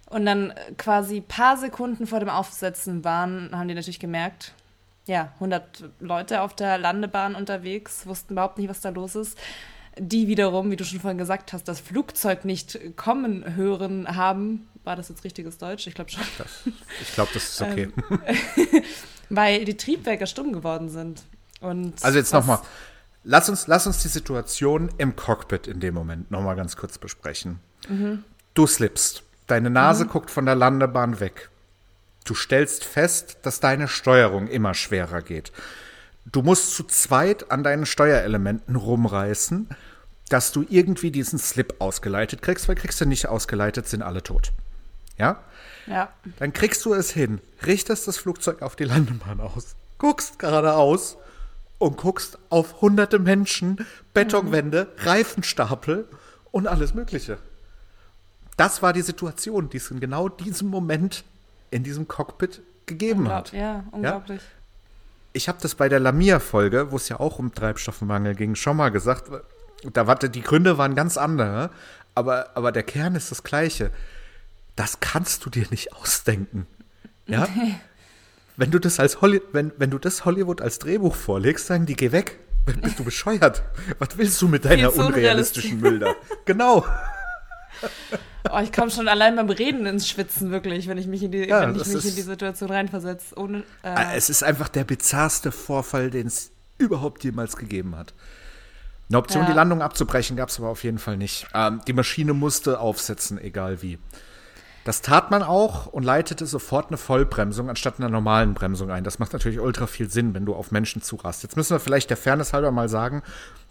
Und 0.10 0.26
dann 0.26 0.54
quasi 0.78 1.22
paar 1.22 1.58
Sekunden 1.58 2.08
vor 2.08 2.20
dem 2.20 2.30
Aufsetzen 2.30 3.04
waren, 3.04 3.50
haben 3.52 3.68
die 3.68 3.74
natürlich 3.74 4.00
gemerkt, 4.00 4.54
ja, 5.06 5.34
100 5.36 5.84
Leute 6.00 6.42
auf 6.42 6.56
der 6.56 6.78
Landebahn 6.78 7.36
unterwegs, 7.36 8.06
wussten 8.08 8.34
überhaupt 8.34 8.58
nicht, 8.58 8.70
was 8.70 8.80
da 8.80 8.90
los 8.90 9.16
ist. 9.16 9.38
Die 9.98 10.28
wiederum, 10.28 10.72
wie 10.72 10.76
du 10.76 10.86
schon 10.86 11.02
vorhin 11.02 11.18
gesagt 11.18 11.52
hast, 11.52 11.68
das 11.68 11.80
Flugzeug 11.80 12.46
nicht 12.46 12.80
kommen 12.96 13.56
hören 13.56 14.16
haben. 14.16 14.68
War 14.84 14.96
das 14.96 15.10
jetzt 15.10 15.24
richtiges 15.24 15.58
Deutsch? 15.58 15.88
Ich 15.88 15.96
glaube 15.96 16.12
schon. 16.12 16.24
Ich 17.02 17.14
glaube, 17.14 17.32
das 17.34 17.44
ist 17.44 17.62
okay. 17.62 17.90
Weil 19.30 19.66
die 19.66 19.78
Triebwerke 19.78 20.28
stumm 20.28 20.52
geworden 20.52 20.90
sind. 20.90 21.24
Und 21.62 22.04
Also 22.04 22.18
jetzt 22.18 22.34
nochmal, 22.34 22.60
lass 23.24 23.48
uns, 23.48 23.68
lass 23.68 23.88
uns 23.88 24.02
die 24.02 24.10
Situation 24.10 24.92
im 24.98 25.16
Cockpit 25.16 25.68
in 25.68 25.80
dem 25.80 25.94
Moment 25.94 26.30
nochmal 26.30 26.56
ganz 26.56 26.76
kurz 26.76 26.98
besprechen. 26.98 27.60
Du 28.54 28.68
slippst, 28.68 29.24
deine 29.48 29.70
Nase 29.70 30.06
guckt 30.06 30.30
von 30.32 30.46
der 30.46 30.56
Landebahn 30.56 31.20
weg. 31.20 31.50
Du 32.26 32.36
stellst 32.36 32.86
fest, 32.86 33.40
dass 33.44 33.60
deine 33.60 33.88
Steuerung 33.88 34.48
immer 34.48 34.74
schwerer 34.74 35.22
geht. 35.22 35.52
Du 36.26 36.42
musst 36.42 36.74
zu 36.74 36.84
zweit 36.84 37.52
an 37.52 37.64
deinen 37.64 37.86
Steuerelementen 37.86 38.76
rumreißen, 38.76 39.68
dass 40.30 40.52
du 40.54 40.66
irgendwie 40.70 41.12
diesen 41.12 41.38
Slip 41.38 41.76
ausgeleitet 41.80 42.42
kriegst, 42.42 42.68
weil 42.68 42.76
kriegst 42.76 43.02
du 43.02 43.06
nicht 43.06 43.28
ausgeleitet, 43.28 43.88
sind 43.88 44.02
alle 44.02 44.24
tot. 44.24 44.54
Ja? 45.18 45.44
Ja. 45.88 46.10
Dann 46.40 46.54
kriegst 46.54 46.86
du 46.86 46.94
es 46.94 47.12
hin, 47.12 47.40
richtest 47.66 48.08
das 48.08 48.18
Flugzeug 48.18 48.62
auf 48.62 48.76
die 48.76 48.86
Landebahn 48.86 49.40
aus, 49.40 49.76
guckst 49.98 50.40
geradeaus 50.40 51.18
und 51.78 51.98
guckst 51.98 52.38
auf 52.50 52.82
hunderte 52.82 53.20
Menschen, 53.20 53.86
Betonwände, 54.14 54.88
Reifenstapel 55.00 56.08
und 56.52 56.68
alles 56.68 56.94
Mögliche. 56.94 57.38
Das 58.58 58.82
war 58.82 58.94
die 58.94 59.02
Situation, 59.02 59.70
die 59.70 59.78
es 59.78 59.92
in 59.92 60.00
genau 60.00 60.30
diesem 60.30 60.68
Moment 60.68 61.24
in 61.72 61.84
diesem 61.84 62.08
Cockpit 62.08 62.62
gegeben 62.86 63.30
hat. 63.30 63.52
Ja, 63.52 63.84
unglaublich. 63.92 64.42
Ich 65.34 65.50
habe 65.50 65.58
das 65.62 65.74
bei 65.74 65.90
der 65.90 66.00
Lamia-Folge, 66.00 66.92
wo 66.92 66.98
es 66.98 67.10
ja 67.10 67.20
auch 67.20 67.40
um 67.40 67.54
Treibstoffmangel 67.54 68.36
ging, 68.36 68.54
schon 68.54 68.78
mal 68.78 68.90
gesagt. 68.90 69.32
Da 69.92 70.06
war, 70.06 70.16
die 70.16 70.42
Gründe 70.42 70.78
waren 70.78 70.94
ganz 70.94 71.18
andere, 71.18 71.72
aber, 72.14 72.56
aber 72.56 72.72
der 72.72 72.84
Kern 72.84 73.16
ist 73.16 73.32
das 73.32 73.44
gleiche. 73.44 73.90
Das 74.76 75.00
kannst 75.00 75.46
du 75.46 75.50
dir 75.50 75.66
nicht 75.70 75.94
ausdenken. 75.94 76.68
Ja? 77.28 77.48
Wenn 78.58 78.70
du 78.72 78.78
das 78.80 79.00
als 79.00 79.20
Holly, 79.22 79.42
wenn, 79.52 79.72
wenn 79.78 79.90
du 79.90 79.98
das 79.98 80.26
Hollywood 80.26 80.62
als 80.62 80.78
Drehbuch 80.78 81.16
vorlegst, 81.16 81.66
sagen 81.66 81.88
die, 81.88 81.96
geh 81.96 82.12
weg. 82.12 82.40
Bist 82.82 83.00
du 83.00 83.04
bescheuert? 83.04 83.64
Was 83.98 84.16
willst 84.18 84.40
du 84.44 84.48
mit 84.48 84.64
deiner 84.64 84.96
unrealistischen 84.96 85.82
Bilder? 85.82 86.16
Genau. 86.46 86.86
Oh, 88.52 88.60
ich 88.62 88.72
komme 88.72 88.92
schon 88.92 89.08
allein 89.08 89.36
beim 89.36 89.50
Reden 89.50 89.86
ins 89.86 90.08
Schwitzen, 90.08 90.52
wirklich, 90.52 90.88
wenn 90.88 90.98
ich 90.98 91.08
mich 91.08 91.24
in 91.24 91.32
die, 91.32 91.48
Ja, 91.48 91.62
wenn 91.62 91.76
ich 91.76 91.86
mich 91.86 91.96
ist- 91.96 92.06
in 92.06 92.16
die 92.16 92.22
Situation 92.22 92.70
reinversetze. 92.70 93.36
Ohne, 93.38 93.64
äh, 93.84 93.90
Äh, 94.14 94.16
Es 94.18 94.30
ist 94.30 94.44
einfach 94.44 94.70
der 94.70 94.84
bizarrste 94.84 95.52
Vorfall, 95.52 96.10
den 96.10 96.28
es 96.28 96.52
überhaupt 96.78 97.24
jemals 97.24 97.56
gegeben 97.58 97.96
hat. 97.96 98.14
Eine 99.10 99.18
Option, 99.18 99.44
Ja. 99.44 99.50
die 99.50 99.56
Landung 99.56 99.82
abzubrechen, 99.82 100.36
gab 100.38 100.50
es 100.50 100.60
aber 100.60 100.70
auf 100.70 100.84
jeden 100.84 101.00
Fall 101.00 101.18
nicht. 101.18 101.48
Ähm, 101.54 101.82
die 101.88 101.94
Maschine 101.94 102.34
musste 102.34 102.80
aufsetzen, 102.80 103.38
egal 103.40 103.82
wie. 103.82 103.98
Das 104.84 105.02
tat 105.02 105.32
man 105.32 105.44
auch 105.44 105.86
und 105.88 106.04
leitete 106.04 106.46
sofort 106.46 106.88
eine 106.90 106.98
Vollbremsung 106.98 107.70
anstatt 107.70 108.00
einer 108.00 108.10
normalen 108.10 108.54
Bremsung 108.54 108.92
ein. 108.92 109.04
Das 109.04 109.18
macht 109.18 109.34
natürlich 109.34 109.60
ultra 109.60 109.88
viel 109.88 110.10
Sinn, 110.10 110.34
wenn 110.34 110.46
du 110.46 110.54
auf 110.54 110.72
Menschen 110.72 111.02
zurast. 111.02 111.44
Jetzt 111.44 111.56
müssen 111.56 111.74
wir 111.74 111.80
vielleicht 111.80 112.10
der 112.10 112.18
Fairness 112.18 112.52
halber 112.52 112.72
mal 112.72 112.90
sagen, 112.90 113.24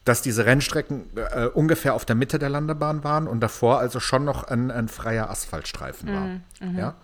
dass 0.05 0.23
diese 0.23 0.47
Rennstrecken 0.47 1.05
äh, 1.17 1.47
ungefähr 1.47 1.95
auf 1.95 2.05
der 2.05 2.17
Mitte 2.17 2.39
der 2.39 2.49
Landebahn 2.49 3.05
waren 3.05 3.29
und 3.29 3.41
davor 3.41 3.79
also 3.79 4.01
schon 4.01 4.25
noch 4.25 4.45
ein, 4.45 4.71
ein 4.71 4.89
freier 4.89 5.31
Asphaltstreifen 5.31 6.09
war. 6.13 6.29
Ja? 6.77 6.95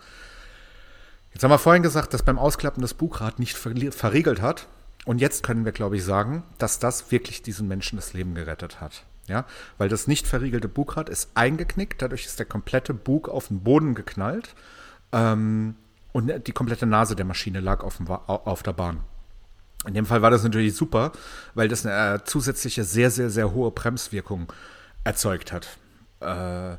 Jetzt 1.33 1.45
haben 1.45 1.51
wir 1.51 1.59
vorhin 1.59 1.83
gesagt, 1.83 2.15
dass 2.15 2.23
beim 2.23 2.39
Ausklappen 2.39 2.81
das 2.81 2.95
Bugrad 2.95 3.39
nicht 3.39 3.57
verriegelt 3.57 4.43
hat. 4.43 4.67
Und 5.05 5.21
jetzt 5.21 5.43
können 5.43 5.65
wir, 5.65 5.73
glaube 5.73 5.97
ich, 5.97 6.05
sagen, 6.05 6.43
dass 6.59 6.81
das 6.81 7.13
wirklich 7.13 7.43
diesen 7.43 7.69
Menschen 7.69 7.97
das 7.97 8.13
Leben 8.13 8.35
gerettet 8.35 8.81
hat. 8.81 9.05
Ja, 9.29 9.45
weil 9.77 9.89
das 9.91 10.07
nicht 10.07 10.27
verriegelte 10.27 10.69
Bugrad 10.69 11.09
ist 11.11 11.31
eingeknickt, 11.35 12.01
dadurch 12.01 12.25
ist 12.25 12.39
der 12.39 12.47
komplette 12.47 12.95
Bug 12.95 13.29
auf 13.29 13.49
den 13.49 13.61
Boden 13.61 13.95
geknallt 13.95 14.55
ähm, 15.13 15.77
und 16.13 16.47
die 16.47 16.53
komplette 16.53 16.87
Nase 16.87 17.15
der 17.15 17.27
Maschine 17.27 17.61
lag 17.61 17.85
auf, 17.85 17.99
dem, 17.99 18.09
auf 18.09 18.63
der 18.63 18.73
Bahn. 18.73 19.01
In 19.87 19.95
dem 19.95 20.07
Fall 20.07 20.23
war 20.23 20.31
das 20.31 20.43
natürlich 20.43 20.75
super, 20.75 21.13
weil 21.55 21.69
das 21.69 21.85
eine 21.87 22.15
äh, 22.15 22.25
zusätzliche 22.25 22.85
sehr, 22.85 23.11
sehr, 23.11 23.31
sehr 23.31 23.53
hohe 23.53 23.71
Bremswirkung 23.71 24.53
erzeugt 25.05 25.53
hat. 25.53 25.79
Äh, 26.21 26.77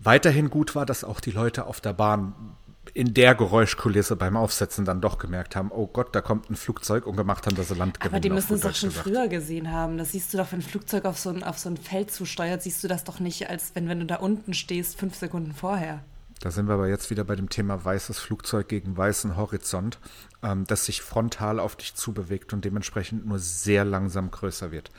weiterhin 0.00 0.50
gut 0.50 0.74
war, 0.74 0.86
dass 0.86 1.04
auch 1.04 1.20
die 1.20 1.30
Leute 1.30 1.66
auf 1.66 1.80
der 1.80 1.92
Bahn 1.92 2.56
in 2.94 3.14
der 3.14 3.34
Geräuschkulisse 3.34 4.16
beim 4.16 4.36
Aufsetzen 4.36 4.84
dann 4.84 5.00
doch 5.00 5.18
gemerkt 5.18 5.56
haben, 5.56 5.70
oh 5.70 5.86
Gott, 5.86 6.14
da 6.14 6.20
kommt 6.20 6.50
ein 6.50 6.56
Flugzeug 6.56 7.06
und 7.06 7.16
gemacht 7.16 7.46
haben, 7.46 7.56
dass 7.56 7.68
sie 7.68 7.74
Land 7.74 7.98
aber 8.04 8.20
die 8.20 8.30
müssen 8.30 8.54
es 8.54 8.60
doch 8.60 8.74
schon 8.74 8.90
gesagt. 8.90 9.06
früher 9.06 9.28
gesehen 9.28 9.72
haben. 9.72 9.98
Das 9.98 10.12
siehst 10.12 10.32
du 10.32 10.38
doch, 10.38 10.52
wenn 10.52 10.60
ein 10.60 10.62
Flugzeug 10.62 11.04
auf 11.04 11.18
so 11.18 11.30
ein, 11.30 11.42
auf 11.42 11.58
so 11.58 11.68
ein 11.68 11.76
Feld 11.76 12.10
zusteuert, 12.10 12.62
siehst 12.62 12.82
du 12.82 12.88
das 12.88 13.04
doch 13.04 13.20
nicht, 13.20 13.48
als 13.48 13.72
wenn, 13.74 13.88
wenn 13.88 14.00
du 14.00 14.06
da 14.06 14.16
unten 14.16 14.54
stehst, 14.54 14.98
fünf 14.98 15.14
Sekunden 15.14 15.52
vorher. 15.52 16.02
Da 16.40 16.50
sind 16.50 16.68
wir 16.68 16.74
aber 16.74 16.88
jetzt 16.88 17.10
wieder 17.10 17.24
bei 17.24 17.36
dem 17.36 17.50
Thema 17.50 17.84
weißes 17.84 18.18
Flugzeug 18.18 18.68
gegen 18.68 18.96
weißen 18.96 19.36
Horizont, 19.36 19.98
ähm, 20.42 20.64
das 20.66 20.86
sich 20.86 21.02
frontal 21.02 21.60
auf 21.60 21.76
dich 21.76 21.94
zubewegt 21.94 22.52
und 22.54 22.64
dementsprechend 22.64 23.26
nur 23.26 23.38
sehr 23.38 23.84
langsam 23.84 24.30
größer 24.30 24.72
wird. 24.72 24.90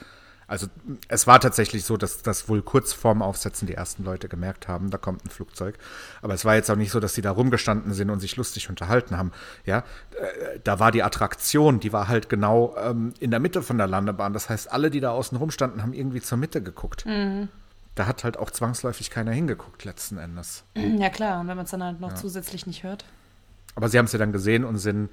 Also 0.52 0.68
es 1.08 1.28
war 1.28 1.40
tatsächlich 1.40 1.86
so, 1.86 1.96
dass 1.96 2.24
das 2.24 2.50
wohl 2.50 2.62
kurz 2.62 2.92
vorm 2.92 3.22
Aufsetzen 3.22 3.70
die 3.70 3.74
ersten 3.74 4.04
Leute 4.04 4.28
gemerkt 4.28 4.68
haben, 4.68 4.90
da 4.90 4.98
kommt 4.98 5.24
ein 5.24 5.30
Flugzeug. 5.30 5.78
Aber 6.22 6.34
es 6.34 6.44
war 6.44 6.56
jetzt 6.56 6.70
auch 6.70 6.76
nicht 6.76 6.92
so, 6.92 7.00
dass 7.00 7.14
die 7.14 7.22
da 7.22 7.32
rumgestanden 7.32 7.94
sind 7.94 8.10
und 8.10 8.20
sich 8.20 8.36
lustig 8.36 8.68
unterhalten 8.68 9.18
haben. 9.18 9.32
Ja, 9.64 9.86
äh, 10.12 10.60
da 10.62 10.78
war 10.78 10.92
die 10.92 11.04
Attraktion, 11.04 11.80
die 11.80 11.94
war 11.94 12.10
halt 12.10 12.28
genau 12.28 12.76
ähm, 12.78 13.14
in 13.22 13.32
der 13.32 13.40
Mitte 13.40 13.62
von 13.62 13.78
der 13.78 13.88
Landebahn. 13.88 14.34
Das 14.34 14.50
heißt, 14.50 14.70
alle, 14.70 14.90
die 14.90 15.00
da 15.00 15.12
außen 15.12 15.38
rumstanden, 15.38 15.82
haben 15.82 15.94
irgendwie 15.94 16.20
zur 16.20 16.38
Mitte 16.38 16.62
geguckt. 16.62 17.06
Da 17.96 18.06
hat 18.06 18.26
halt 18.26 18.36
auch 18.36 18.52
zwangsläufig 18.52 19.10
keiner 19.10 19.32
hingeguckt 19.32 19.86
letzten 19.86 20.18
Endes. 20.18 20.66
Ja, 20.76 21.10
klar. 21.10 21.40
Und 21.40 21.48
wenn 21.48 21.56
man 21.56 21.64
es 21.64 21.72
dann 21.72 21.82
halt 21.82 22.02
noch 22.02 22.14
zusätzlich 22.16 22.68
nicht 22.68 22.84
hört. 22.84 23.06
Aber 23.76 23.88
sie 23.88 23.98
haben 23.98 24.06
es 24.06 24.12
ja 24.12 24.20
dann 24.20 24.34
gesehen 24.34 24.66
und 24.66 24.80
sind 24.80 25.12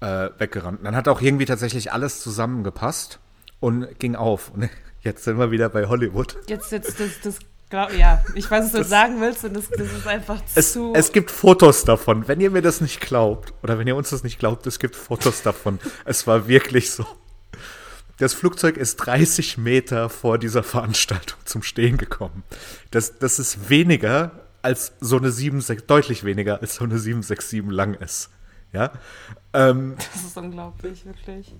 äh, 0.00 0.30
weggerannt. 0.38 0.80
Dann 0.84 0.96
hat 0.96 1.06
auch 1.06 1.20
irgendwie 1.20 1.44
tatsächlich 1.44 1.92
alles 1.92 2.22
zusammengepasst 2.22 3.20
und 3.60 3.98
ging 3.98 4.16
auf. 4.16 4.50
Und 4.50 4.68
jetzt 5.02 5.24
sind 5.24 5.38
wir 5.38 5.50
wieder 5.50 5.68
bei 5.68 5.86
Hollywood. 5.86 6.36
Jetzt, 6.48 6.72
jetzt, 6.72 6.98
das, 6.98 7.20
das, 7.22 7.38
glaub, 7.68 7.92
ja, 7.96 8.24
ich 8.34 8.50
weiß, 8.50 8.66
was 8.66 8.72
du 8.72 8.84
sagen 8.84 9.20
willst 9.20 9.44
und 9.44 9.54
das, 9.54 9.68
das 9.68 9.92
ist 9.92 10.06
einfach 10.06 10.42
Es, 10.54 10.72
zu. 10.72 10.92
es 10.94 11.12
gibt 11.12 11.30
Fotos 11.30 11.84
davon. 11.84 12.26
Wenn 12.26 12.40
ihr 12.40 12.50
mir 12.50 12.62
das 12.62 12.80
nicht 12.80 13.00
glaubt, 13.00 13.52
oder 13.62 13.78
wenn 13.78 13.86
ihr 13.86 13.96
uns 13.96 14.10
das 14.10 14.24
nicht 14.24 14.38
glaubt, 14.38 14.66
es 14.66 14.78
gibt 14.78 14.96
Fotos 14.96 15.42
davon. 15.42 15.78
Es 16.04 16.26
war 16.26 16.48
wirklich 16.48 16.90
so. 16.90 17.06
Das 18.18 18.34
Flugzeug 18.34 18.76
ist 18.76 18.96
30 18.96 19.56
Meter 19.56 20.10
vor 20.10 20.36
dieser 20.36 20.62
Veranstaltung 20.62 21.38
zum 21.46 21.62
Stehen 21.62 21.96
gekommen. 21.96 22.42
Das, 22.90 23.18
das 23.18 23.38
ist 23.38 23.70
weniger 23.70 24.32
als 24.60 24.92
so 25.00 25.16
eine 25.16 25.30
767, 25.30 25.86
deutlich 25.86 26.24
weniger 26.24 26.60
als 26.60 26.74
so 26.74 26.84
eine 26.84 26.98
767 26.98 27.62
lang 27.70 27.94
ist. 27.94 28.28
Ja. 28.72 28.92
Ähm, 29.54 29.94
das 30.12 30.24
ist 30.24 30.36
unglaublich, 30.36 31.04
wirklich. 31.06 31.54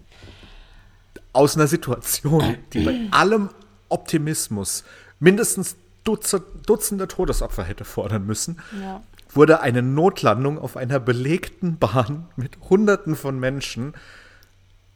Aus 1.32 1.56
einer 1.56 1.66
Situation, 1.66 2.56
die 2.72 2.84
bei 2.84 3.00
allem 3.10 3.50
Optimismus 3.88 4.84
mindestens 5.18 5.76
Dutzend, 6.04 6.44
Dutzende 6.66 7.08
Todesopfer 7.08 7.62
hätte 7.64 7.84
fordern 7.84 8.24
müssen, 8.26 8.58
Ja. 8.80 9.02
wurde 9.32 9.60
eine 9.60 9.82
Notlandung 9.82 10.58
auf 10.58 10.76
einer 10.76 10.98
belegten 10.98 11.78
Bahn 11.78 12.28
mit 12.36 12.56
Hunderten 12.70 13.16
von 13.16 13.38
Menschen 13.38 13.94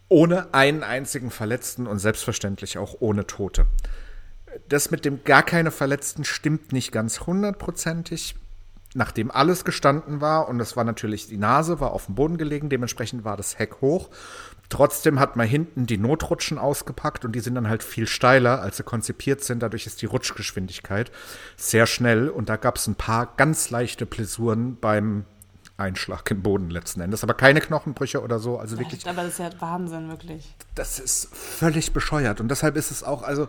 ohne 0.09 0.53
einen 0.55 0.83
einzigen 0.83 1.31
Verletzten 1.31 1.87
und 1.87 1.99
selbstverständlich 1.99 2.79
auch 2.79 2.97
ohne 3.01 3.27
Tote. 3.27 3.67
Das 4.69 4.91
mit 4.91 5.05
dem 5.05 5.25
gar 5.25 5.43
keine 5.43 5.71
Verletzten 5.71 6.25
stimmt 6.25 6.73
nicht 6.73 6.93
ganz 6.93 7.21
hundertprozentig. 7.21 8.37
Nachdem 8.95 9.31
alles 9.33 9.65
gestanden 9.65 10.21
war 10.21 10.49
und 10.49 10.61
es 10.61 10.77
war 10.77 10.85
natürlich, 10.85 11.27
die 11.27 11.37
Nase 11.37 11.81
war 11.81 11.91
auf 11.93 12.07
dem 12.07 12.15
Boden 12.15 12.39
gelegen, 12.39 12.69
dementsprechend 12.69 13.25
war 13.25 13.37
das 13.37 13.59
Heck 13.59 13.81
hoch. 13.81 14.09
Trotzdem 14.69 15.21
hat 15.21 15.37
man 15.37 15.47
hinten 15.47 15.87
die 15.87 15.99
Notrutschen 15.99 16.59
ausgepackt 16.59 17.25
und 17.25 17.33
die 17.33 17.41
sind 17.41 17.55
dann 17.55 17.69
halt 17.69 17.83
viel 17.83 18.07
steiler, 18.07 18.61
als 18.61 18.79
sie 18.79 18.83
konzipiert 18.83 19.45
sind. 19.45 19.63
Dadurch 19.63 19.87
ist 19.87 20.03
die 20.03 20.07
Rutschgeschwindigkeit 20.07 21.13
sehr 21.57 21.87
schnell 21.87 22.29
und 22.29 22.49
da 22.49 22.57
gab 22.57 22.77
es 22.77 22.87
ein 22.87 22.95
paar 22.95 23.35
ganz 23.37 23.71
leichte 23.71 24.07
Blessuren 24.07 24.77
beim 24.81 25.25
Einschlag 25.77 26.31
im 26.31 26.43
Boden 26.43 26.71
letzten 26.71 27.01
Endes. 27.01 27.23
Aber 27.23 27.35
keine 27.35 27.61
Knochenbrüche 27.61 28.23
oder 28.23 28.39
so. 28.39 28.59
Also 28.59 28.79
wirklich, 28.79 29.07
Aber 29.09 29.23
das 29.23 29.33
ist 29.33 29.39
ja 29.39 29.51
Wahnsinn, 29.61 30.09
wirklich. 30.09 30.55
das 30.75 30.99
ist 30.99 31.35
völlig 31.35 31.93
bescheuert. 31.93 32.41
Und 32.41 32.49
deshalb 32.49 32.77
ist 32.77 32.91
es 32.91 33.03
auch, 33.03 33.23
also, 33.23 33.49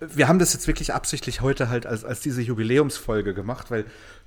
wir 0.00 0.26
haben 0.26 0.40
das 0.40 0.52
jetzt 0.52 0.66
wirklich 0.66 0.92
absichtlich 0.92 1.40
heute 1.40 1.68
halt 1.68 1.86
als, 1.86 2.04
als 2.04 2.20
diese 2.20 2.42
Jubiläumsfolge 2.42 3.34
gemacht, 3.34 3.70
weil 3.70 3.84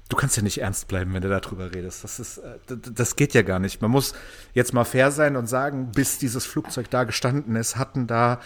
du 0.09 0.15
kannst 0.15 0.37
ja 0.37 0.43
nicht 0.43 0.61
ernst 0.61 0.87
bleiben, 0.87 1.13
wenn 1.13 1.21
du 1.21 1.29
darüber 1.29 1.73
redest. 1.73 2.03
Das 2.03 2.19
ist, 2.19 2.37
äh, 2.37 2.57
das 2.67 3.15
geht 3.15 3.33
ja 3.33 3.41
gar 3.41 3.59
nicht. 3.59 3.81
Man 3.81 3.91
muss 3.91 4.13
jetzt 4.53 4.73
mal 4.73 4.83
fair 4.83 5.11
sein 5.11 5.35
und 5.35 5.47
sagen, 5.47 5.91
bis 5.91 6.17
dieses 6.17 6.45
Flugzeug 6.45 6.89
da 6.89 7.03
gestanden 7.03 7.55
ist, 7.55 7.77
hatten 7.77 8.07
da 8.07 8.39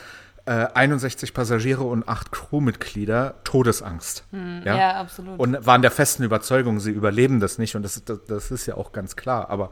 äh, 0.45 0.67
61 0.73 1.33
Passagiere 1.33 1.83
und 1.83 2.07
acht 2.07 2.31
Crewmitglieder 2.31 3.35
Todesangst. 3.43 4.23
ja? 4.31 4.61
ja, 4.63 4.91
absolut. 4.99 5.39
Und 5.39 5.65
waren 5.65 5.81
der 5.81 5.91
festen 5.91 6.23
Überzeugung, 6.23 6.79
sie 6.79 6.91
überleben 6.91 7.39
das 7.39 7.57
nicht. 7.57 7.75
Und 7.75 7.83
das, 7.83 8.03
das, 8.05 8.19
das 8.27 8.51
ist 8.51 8.65
ja 8.65 8.75
auch 8.75 8.91
ganz 8.91 9.15
klar. 9.15 9.49
Aber 9.49 9.71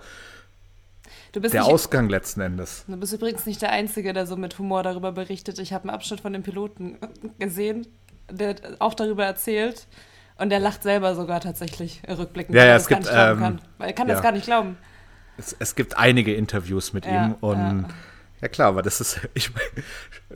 Du 1.31 1.41
bist, 1.41 1.53
der 1.53 1.61
nicht, 1.61 1.71
Ausgang 1.71 2.09
letzten 2.09 2.41
Endes. 2.41 2.85
du 2.87 2.97
bist 2.97 3.13
übrigens 3.13 3.45
nicht 3.45 3.61
der 3.61 3.71
Einzige, 3.71 4.13
der 4.13 4.25
so 4.25 4.35
mit 4.35 4.57
Humor 4.59 4.83
darüber 4.83 5.11
berichtet. 5.11 5.59
Ich 5.59 5.73
habe 5.73 5.83
einen 5.83 5.95
Abschnitt 5.95 6.21
von 6.21 6.33
dem 6.33 6.43
Piloten 6.43 6.97
gesehen, 7.39 7.87
der 8.29 8.55
auch 8.79 8.93
darüber 8.93 9.25
erzählt. 9.25 9.87
Und 10.37 10.49
der 10.49 10.59
lacht 10.59 10.83
selber 10.83 11.15
sogar 11.15 11.41
tatsächlich 11.41 12.01
rückblickend, 12.07 12.55
Ja, 12.55 12.61
weil 12.61 12.67
ja, 12.67 12.73
er 12.73 12.77
es 12.77 12.87
gibt, 12.87 13.01
nicht 13.01 13.11
glauben 13.11 13.31
ähm, 13.31 13.39
kann. 13.39 13.61
Weil 13.77 13.87
er 13.87 13.93
kann 13.93 14.07
ja. 14.07 14.13
das 14.13 14.23
gar 14.23 14.31
nicht 14.31 14.45
glauben. 14.45 14.77
Es, 15.37 15.55
es 15.57 15.75
gibt 15.75 15.97
einige 15.97 16.33
Interviews 16.33 16.93
mit 16.93 17.05
Ja, 17.05 17.27
ihm 17.27 17.35
und 17.41 17.57
ja. 17.57 17.87
ja. 18.41 18.47
klar, 18.47 18.69
aber 18.69 18.81
das 18.83 19.01
ist, 19.01 19.19
ich, 19.33 19.51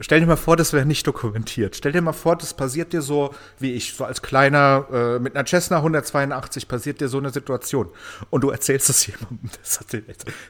stell 0.00 0.20
dir 0.20 0.26
mal 0.26 0.36
vor, 0.36 0.56
das 0.56 0.72
wäre 0.72 0.86
nicht 0.86 1.06
dokumentiert. 1.06 1.76
Stell 1.76 1.92
dir 1.92 2.02
mal 2.02 2.12
vor, 2.12 2.36
das 2.36 2.54
passiert 2.54 2.92
dir 2.92 3.00
so, 3.02 3.32
wie 3.60 3.72
ich, 3.72 3.94
so 3.94 4.04
als 4.04 4.22
kleiner, 4.22 4.86
äh, 4.92 5.18
mit 5.20 5.36
einer 5.36 5.46
Cessna 5.46 5.76
182 5.78 6.66
passiert 6.66 7.00
dir 7.00 7.08
so 7.08 7.18
eine 7.18 7.30
Situation 7.30 7.88
und 8.30 8.42
du 8.42 8.50
erzählst 8.50 8.90
es 8.90 9.06
jemandem. 9.06 9.50
Das 9.62 9.78
hat, 9.78 9.86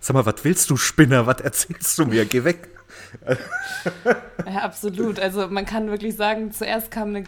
sag 0.01 0.15
mal, 0.15 0.25
was 0.25 0.45
willst 0.45 0.71
du, 0.71 0.77
Spinner? 0.77 1.27
Was 1.27 1.41
erzählst 1.41 1.99
du 1.99 2.07
mir? 2.07 2.25
Geh 2.25 2.45
weg. 2.45 2.69
Ja, 4.47 4.63
absolut. 4.63 5.19
Also 5.21 5.49
man 5.49 5.67
kann 5.67 5.89
wirklich 5.89 6.17
sagen, 6.17 6.53
zuerst 6.53 6.91
kam 6.91 7.09
eine 7.09 7.25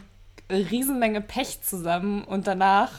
Riesenmenge 0.51 1.20
Pech 1.20 1.62
zusammen 1.62 2.24
und 2.24 2.47
danach 2.47 2.90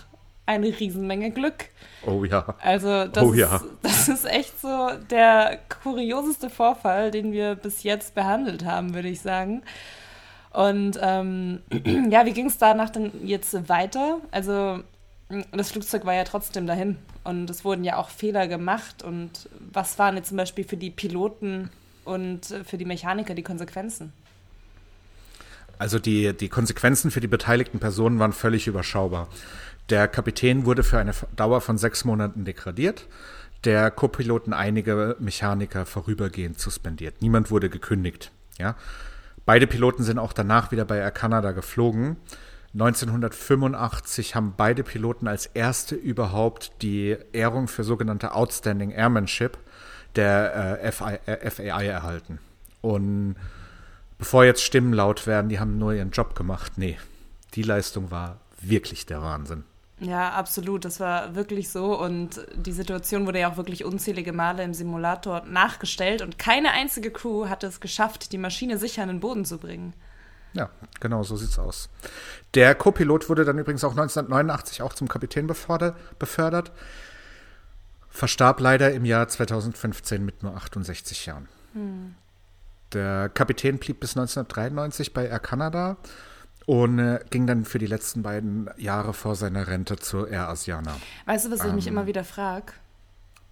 eine 0.45 0.67
Riesenmenge 0.67 1.31
Glück. 1.31 1.65
Oh 2.05 2.23
ja. 2.23 2.55
Also 2.61 3.05
das, 3.07 3.23
Oh 3.23 3.33
ja. 3.33 3.55
ist, 3.55 3.65
das 3.81 4.07
ist 4.09 4.25
echt 4.25 4.59
so 4.59 4.89
der 5.09 5.59
kurioseste 5.83 6.49
Vorfall, 6.49 7.11
den 7.11 7.31
wir 7.31 7.55
bis 7.55 7.83
jetzt 7.83 8.13
behandelt 8.13 8.63
haben, 8.65 8.93
würde 8.93 9.07
ich 9.09 9.21
sagen. 9.21 9.63
Und 10.51 10.99
ähm, 11.01 11.61
ja, 12.11 12.25
wie 12.25 12.33
ging 12.33 12.45
es 12.45 12.57
danach 12.57 12.89
denn 12.89 13.11
jetzt 13.23 13.67
weiter? 13.67 14.19
Also 14.31 14.79
das 15.51 15.71
Flugzeug 15.71 16.05
war 16.05 16.13
ja 16.13 16.23
trotzdem 16.23 16.67
dahin 16.67 16.97
und 17.23 17.49
es 17.49 17.65
wurden 17.65 17.83
ja 17.83 17.97
auch 17.97 18.09
Fehler 18.09 18.47
gemacht. 18.47 19.03
Und 19.03 19.49
was 19.73 19.97
waren 19.97 20.15
jetzt 20.15 20.29
zum 20.29 20.37
Beispiel 20.37 20.63
für 20.63 20.77
die 20.77 20.91
Piloten 20.91 21.71
und 22.03 22.45
für 22.63 22.77
die 22.77 22.85
Mechaniker 22.85 23.33
die 23.33 23.43
Konsequenzen? 23.43 24.13
Also 25.77 25.99
die, 25.99 26.33
die 26.33 26.49
Konsequenzen 26.49 27.11
für 27.11 27.19
die 27.19 27.27
beteiligten 27.27 27.79
Personen 27.79 28.19
waren 28.19 28.33
völlig 28.33 28.67
überschaubar. 28.67 29.27
Der 29.89 30.07
Kapitän 30.07 30.65
wurde 30.65 30.83
für 30.83 30.97
eine 30.97 31.13
Dauer 31.35 31.61
von 31.61 31.77
sechs 31.77 32.05
Monaten 32.05 32.45
degradiert, 32.45 33.07
der 33.63 33.91
Co-Piloten 33.91 34.53
einige 34.53 35.15
Mechaniker 35.19 35.85
vorübergehend 35.85 36.59
suspendiert. 36.59 37.21
Niemand 37.21 37.51
wurde 37.51 37.69
gekündigt. 37.69 38.31
Ja? 38.57 38.75
Beide 39.45 39.67
Piloten 39.67 40.03
sind 40.03 40.17
auch 40.17 40.33
danach 40.33 40.71
wieder 40.71 40.85
bei 40.85 40.97
Air 40.97 41.11
Canada 41.11 41.51
geflogen. 41.51 42.17
1985 42.73 44.35
haben 44.35 44.53
beide 44.57 44.83
Piloten 44.83 45.27
als 45.27 45.45
erste 45.45 45.95
überhaupt 45.95 46.81
die 46.81 47.15
Ehrung 47.31 47.67
für 47.67 47.83
sogenannte 47.83 48.33
Outstanding 48.33 48.91
Airmanship 48.91 49.57
der 50.15 50.81
äh, 50.81 50.91
FI, 50.91 51.19
äh, 51.25 51.49
FAI 51.49 51.87
erhalten. 51.87 52.39
Und 52.81 53.35
bevor 54.17 54.45
jetzt 54.45 54.63
Stimmen 54.63 54.93
laut 54.93 55.27
werden, 55.27 55.49
die 55.49 55.59
haben 55.59 55.77
nur 55.77 55.93
ihren 55.93 56.11
Job 56.11 56.35
gemacht. 56.35 56.73
Nee, 56.77 56.97
die 57.53 57.63
Leistung 57.63 58.11
war 58.11 58.39
wirklich 58.61 59.05
der 59.05 59.21
Wahnsinn. 59.21 59.63
Ja, 59.99 60.31
absolut. 60.31 60.83
Das 60.83 60.99
war 60.99 61.35
wirklich 61.35 61.69
so. 61.69 61.97
Und 61.97 62.45
die 62.53 62.73
Situation 62.73 63.25
wurde 63.25 63.39
ja 63.39 63.51
auch 63.51 63.57
wirklich 63.57 63.85
unzählige 63.85 64.33
Male 64.33 64.63
im 64.63 64.73
Simulator 64.73 65.43
nachgestellt. 65.45 66.21
Und 66.21 66.37
keine 66.37 66.71
einzige 66.71 67.11
Crew 67.11 67.47
hat 67.47 67.63
es 67.63 67.79
geschafft, 67.79 68.31
die 68.31 68.37
Maschine 68.37 68.77
sicher 68.77 69.03
an 69.03 69.07
den 69.07 69.19
Boden 69.21 69.45
zu 69.45 69.57
bringen. 69.57 69.93
Ja, 70.53 70.69
genau, 70.99 71.23
so 71.23 71.35
sieht's 71.35 71.59
aus. 71.59 71.89
Der 72.53 72.75
Co-Pilot 72.75 73.29
wurde 73.29 73.43
dann 73.43 73.57
übrigens 73.57 73.83
auch 73.83 73.91
1989 73.91 74.81
auch 74.81 74.93
zum 74.93 75.07
Kapitän 75.07 75.47
befördert, 75.47 75.97
befördert. 76.17 76.71
Verstarb 78.09 78.61
leider 78.61 78.93
im 78.93 79.03
Jahr 79.03 79.27
2015 79.27 80.23
mit 80.23 80.43
nur 80.43 80.55
68 80.55 81.25
Jahren. 81.25 81.49
Der 82.93 83.29
Kapitän 83.29 83.77
blieb 83.77 83.99
bis 83.99 84.11
1993 84.11 85.13
bei 85.13 85.27
Air 85.27 85.39
Canada 85.39 85.97
und 86.65 86.99
äh, 86.99 87.19
ging 87.29 87.47
dann 87.47 87.65
für 87.65 87.79
die 87.79 87.85
letzten 87.85 88.23
beiden 88.23 88.69
Jahre 88.77 89.13
vor 89.13 89.35
seiner 89.35 89.67
Rente 89.67 89.97
zur 89.97 90.29
Air 90.29 90.49
Asiana. 90.49 90.95
Weißt 91.25 91.45
du, 91.45 91.51
was 91.51 91.63
ich 91.63 91.73
mich 91.73 91.87
immer 91.87 92.07
wieder 92.07 92.23
frage? 92.23 92.73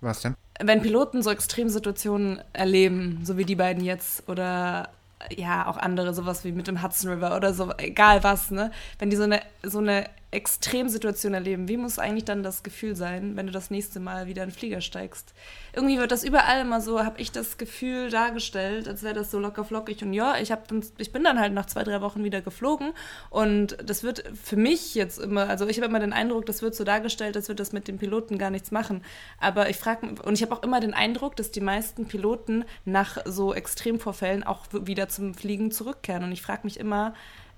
Was 0.02 0.22
denn? 0.22 0.36
Wenn 0.60 0.82
Piloten 0.82 1.22
so 1.22 1.32
Extremsituationen 1.32 2.42
erleben, 2.54 3.22
so 3.24 3.38
wie 3.38 3.46
die 3.46 3.56
beiden 3.56 3.84
jetzt, 3.84 4.28
oder 4.28 4.90
ja, 5.32 5.68
auch 5.68 5.78
andere, 5.78 6.14
sowas 6.14 6.44
wie 6.44 6.52
mit 6.52 6.68
dem 6.68 6.84
Hudson 6.84 7.12
River 7.12 7.36
oder 7.36 7.54
so, 7.54 7.74
egal 7.78 8.24
was, 8.24 8.52
ne? 8.52 8.72
Wenn 9.00 9.10
die 9.10 9.16
so 9.16 9.24
eine, 9.24 9.42
so 9.64 9.80
eine 9.80 10.10
Extremsituation 10.34 11.34
erleben, 11.34 11.68
wie 11.68 11.78
muss 11.78 12.00
eigentlich 12.00 12.26
dann 12.26 12.44
das 12.44 12.64
Gefühl 12.64 12.96
sein, 12.96 13.36
wenn 13.36 13.46
du 13.46 13.52
das 13.52 13.70
nächste 13.70 14.00
Mal 14.00 14.28
wieder 14.28 14.44
in 14.44 14.50
den 14.50 14.56
Flieger 14.56 14.82
steigst? 14.82 15.34
Irgendwie 15.74 15.98
wird 15.98 16.12
das 16.12 16.24
überall 16.24 16.62
immer 16.62 16.82
so, 16.82 17.04
habe 17.04 17.22
ich 17.22 17.32
das 17.32 17.58
Gefühl 17.58 18.10
dargestellt, 18.10 18.88
als 18.88 19.04
wäre 19.04 19.14
das 19.14 19.32
so 19.32 19.40
locker 19.40 19.64
flockig. 19.64 20.02
Und 20.04 20.14
ja, 20.14 20.38
ich, 20.38 20.52
hab, 20.52 20.68
ich 20.98 21.12
bin 21.12 21.24
dann 21.24 21.40
halt 21.40 21.54
nach 21.54 21.66
zwei, 21.66 21.84
drei 21.84 22.02
Wochen 22.02 22.24
wieder 22.24 22.42
geflogen. 22.42 22.94
Und 23.30 23.78
das 23.84 24.04
wird 24.04 24.24
für 24.42 24.56
mich 24.56 24.96
jetzt 24.96 25.20
immer, 25.20 25.50
also 25.50 25.68
ich 25.68 25.78
habe 25.78 25.88
immer 25.88 26.00
den 26.00 26.14
Eindruck, 26.14 26.46
das 26.46 26.62
wird 26.62 26.76
so 26.76 26.84
dargestellt, 26.84 27.36
als 27.36 27.48
würde 27.48 27.62
das 27.62 27.72
mit 27.72 27.88
den 27.88 27.98
Piloten 27.98 28.38
gar 28.38 28.50
nichts 28.50 28.72
machen. 28.72 29.04
Aber 29.40 29.70
ich 29.70 29.78
frage 29.78 30.16
und 30.24 30.34
ich 30.34 30.42
habe 30.42 30.54
auch 30.54 30.64
immer 30.64 30.80
den 30.80 30.94
Eindruck, 30.94 31.36
dass 31.36 31.52
die 31.52 31.62
meisten 31.62 32.08
Piloten 32.08 32.66
nach 32.86 33.18
so 33.26 33.54
Extremvorfällen 33.54 34.44
auch 34.44 34.66
wieder 34.72 35.10
zum 35.10 35.34
Fliegen 35.34 35.72
zurückkehren. 35.72 36.24
Und 36.24 36.32
ich 36.32 36.42
frage 36.42 36.62
mich 36.64 36.80
immer, 36.80 37.14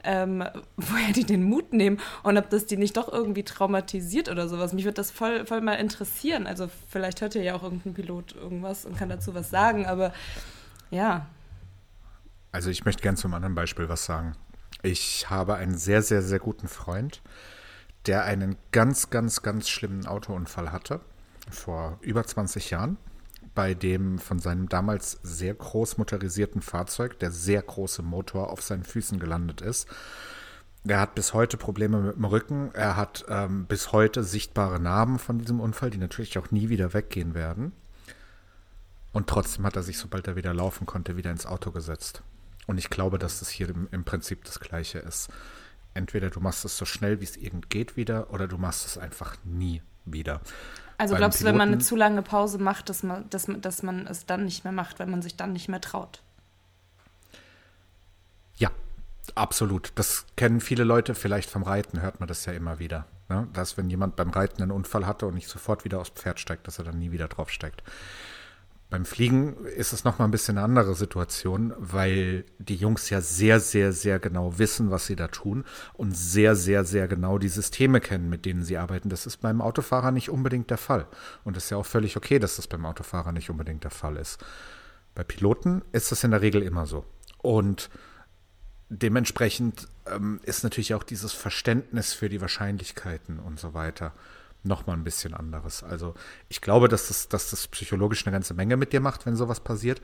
ähm, 0.06 0.44
woher 0.78 1.14
die 1.14 1.24
den 1.24 1.44
Mut 1.44 1.74
nehmen 1.74 2.00
und 2.24 2.38
ob 2.38 2.50
das 2.50 2.66
die 2.66 2.78
nicht 2.78 2.98
doch 2.98 3.12
irgendwie 3.12 3.44
traumatisiert 3.44 4.30
oder 4.30 4.48
sowas. 4.48 4.74
Mich 4.74 4.86
würde 4.86 4.96
das 4.96 5.12
voll, 5.12 5.46
voll 5.46 5.62
mal 5.62 5.74
interessieren. 5.76 6.48
Also 6.48 6.70
vielleicht 6.88 7.22
hört 7.22 7.36
ihr 7.36 7.44
ja 7.44 7.56
auch 7.56 7.64
irgendein 7.64 7.94
Pilot 7.94 8.36
irgendwas 8.36 8.86
und 8.86 8.98
kann 8.98 9.10
dazu 9.10 9.34
was 9.34 9.50
sagen, 9.50 9.86
aber 9.86 10.14
ja. 10.92 11.28
Also 12.52 12.70
ich 12.70 12.86
möchte 12.86 13.02
gern 13.02 13.18
zum 13.18 13.34
anderen 13.34 13.56
Beispiel 13.56 13.90
was 13.90 14.06
sagen. 14.06 14.36
Ich 14.82 15.30
habe 15.30 15.56
einen 15.56 15.78
sehr, 15.78 16.02
sehr, 16.02 16.22
sehr 16.22 16.40
guten 16.40 16.68
Freund, 16.68 17.22
der 18.06 18.24
einen 18.24 18.56
ganz, 18.72 19.10
ganz, 19.10 19.42
ganz 19.42 19.68
schlimmen 19.68 20.06
Autounfall 20.06 20.72
hatte 20.72 21.02
vor 21.50 21.98
über 22.02 22.24
20 22.26 22.70
Jahren, 22.70 22.98
bei 23.56 23.74
dem 23.74 24.20
von 24.20 24.40
seinem 24.40 24.70
damals 24.70 25.20
sehr 25.24 25.54
groß 25.54 25.98
motorisierten 25.98 26.62
Fahrzeug 26.62 27.18
der 27.20 27.32
sehr 27.32 27.62
große 27.62 28.04
Motor 28.04 28.52
auf 28.52 28.62
seinen 28.62 28.84
Füßen 28.84 29.20
gelandet 29.20 29.62
ist. 29.62 29.88
Er 30.88 31.00
hat 31.00 31.16
bis 31.16 31.34
heute 31.34 31.58
Probleme 31.58 32.00
mit 32.00 32.16
dem 32.16 32.26
Rücken. 32.26 32.70
Er 32.74 32.96
hat 32.96 33.26
ähm, 33.28 33.66
bis 33.66 33.92
heute 33.92 34.24
sichtbare 34.24 34.80
Narben 34.80 35.18
von 35.18 35.40
diesem 35.40 35.60
Unfall, 35.60 35.90
die 35.90 35.98
natürlich 35.98 36.38
auch 36.38 36.52
nie 36.52 36.70
wieder 36.70 36.94
weggehen 36.94 37.34
werden. 37.34 37.72
Und 39.12 39.28
trotzdem 39.28 39.66
hat 39.66 39.76
er 39.76 39.84
sich, 39.84 39.98
sobald 39.98 40.28
er 40.28 40.36
wieder 40.36 40.54
laufen 40.54 40.86
konnte, 40.86 41.18
wieder 41.18 41.32
ins 41.32 41.48
Auto 41.48 41.72
gesetzt. 41.72 42.22
Und 42.68 42.78
ich 42.78 42.90
glaube, 42.90 43.18
dass 43.18 43.40
das 43.40 43.50
hier 43.50 43.70
im, 43.70 43.88
im 43.92 44.04
Prinzip 44.04 44.44
das 44.44 44.60
Gleiche 44.60 45.00
ist. 45.00 45.30
Entweder 45.96 46.30
du 46.30 46.40
machst 46.40 46.66
es 46.66 46.78
so 46.78 46.86
schnell, 46.86 47.22
wie 47.22 47.24
es 47.24 47.38
irgend 47.38 47.70
geht 47.70 47.96
wieder, 47.96 48.32
oder 48.32 48.48
du 48.48 48.58
machst 48.58 48.86
es 48.86 48.98
einfach 48.98 49.38
nie 49.44 49.82
wieder. 50.04 50.42
Also 50.98 51.16
glaubst 51.16 51.42
du, 51.42 51.46
wenn 51.46 51.58
man 51.58 51.70
eine 51.70 51.80
zu 51.80 51.96
lange 51.96 52.22
Pause 52.22 52.58
macht, 52.58 52.90
dass 52.90 53.04
man, 53.04 53.30
dass, 53.30 53.48
dass 53.62 53.84
man 53.84 54.08
es 54.08 54.26
dann 54.26 54.46
nicht 54.46 54.64
mehr 54.64 54.74
macht, 54.74 55.00
weil 55.00 55.08
man 55.08 55.22
sich 55.22 55.36
dann 55.36 55.54
nicht 55.54 55.68
mehr 55.68 55.82
traut? 55.82 56.22
Ja, 58.58 58.70
absolut. 59.36 59.92
Das 59.96 60.26
kennen 60.38 60.62
viele 60.62 60.84
Leute. 60.84 61.16
Vielleicht 61.16 61.50
vom 61.50 61.64
Reiten 61.64 62.02
hört 62.02 62.20
man 62.20 62.28
das 62.28 62.46
ja 62.46 62.54
immer 62.54 62.80
wieder. 62.80 63.06
Ne? 63.28 63.48
Dass, 63.54 63.78
wenn 63.78 63.90
jemand 63.90 64.16
beim 64.16 64.30
Reiten 64.30 64.62
einen 64.62 64.72
Unfall 64.72 65.06
hatte 65.06 65.26
und 65.26 65.34
nicht 65.34 65.50
sofort 65.50 65.84
wieder 65.84 66.00
aufs 66.00 66.12
Pferd 66.12 66.40
steigt, 66.40 66.68
dass 66.68 66.80
er 66.80 66.86
dann 66.86 67.00
nie 67.00 67.12
wieder 67.12 67.28
draufsteigt. 67.28 67.84
Beim 68.90 69.04
Fliegen 69.04 69.66
ist 69.66 69.94
es 69.94 70.04
noch 70.04 70.20
mal 70.20 70.26
ein 70.26 70.32
bisschen 70.32 70.58
eine 70.58 70.66
andere 70.66 70.94
Situation, 70.94 71.74
weil 71.78 72.46
die 72.60 72.76
Jungs 72.76 73.10
ja 73.10 73.20
sehr, 73.20 73.60
sehr, 73.60 73.92
sehr 73.92 74.20
genau 74.20 74.60
wissen, 74.60 74.92
was 74.92 75.08
sie 75.08 75.16
da 75.16 75.28
tun 75.28 75.66
und 75.94 76.16
sehr, 76.16 76.56
sehr, 76.56 76.86
sehr 76.86 77.08
genau 77.08 77.40
die 77.40 77.50
Systeme 77.50 78.00
kennen, 78.00 78.30
mit 78.30 78.46
denen 78.46 78.64
sie 78.64 78.78
arbeiten. 78.78 79.10
Das 79.10 79.26
ist 79.26 79.38
beim 79.38 79.60
Autofahrer 79.60 80.12
nicht 80.12 80.30
unbedingt 80.30 80.70
der 80.70 80.78
Fall. 80.78 81.08
Und 81.44 81.58
es 81.58 81.66
ist 81.66 81.70
ja 81.72 81.78
auch 81.78 81.86
völlig 81.86 82.16
okay, 82.16 82.38
dass 82.38 82.58
das 82.58 82.68
beim 82.68 82.86
Autofahrer 82.86 83.32
nicht 83.32 83.50
unbedingt 83.50 83.84
der 83.84 83.92
Fall 83.92 84.18
ist. 84.18 84.44
Bei 85.16 85.24
Piloten 85.24 85.82
ist 85.92 86.12
das 86.12 86.24
in 86.24 86.32
der 86.32 86.42
Regel 86.42 86.62
immer 86.62 86.86
so. 86.86 87.06
Und 87.40 87.90
dementsprechend 88.90 89.88
ähm, 90.06 90.40
ist 90.44 90.64
natürlich 90.64 90.94
auch 90.94 91.04
dieses 91.04 91.34
Verständnis 91.34 92.14
für 92.14 92.30
die 92.30 92.42
Wahrscheinlichkeiten 92.42 93.40
und 93.40 93.60
so 93.60 93.74
weiter 93.74 94.14
noch 94.66 94.88
mal 94.88 94.94
ein 94.94 95.04
bisschen 95.04 95.34
anderes. 95.34 95.84
Also 95.84 96.14
ich 96.50 96.62
glaube, 96.62 96.88
dass 96.88 97.08
das, 97.08 97.28
dass 97.30 97.50
das 97.52 97.68
psychologisch 97.68 98.26
eine 98.26 98.34
ganze 98.34 98.54
Menge 98.54 98.78
mit 98.78 98.94
dir 98.94 99.02
macht, 99.02 99.26
wenn 99.26 99.36
sowas 99.36 99.60
passiert. 99.60 100.02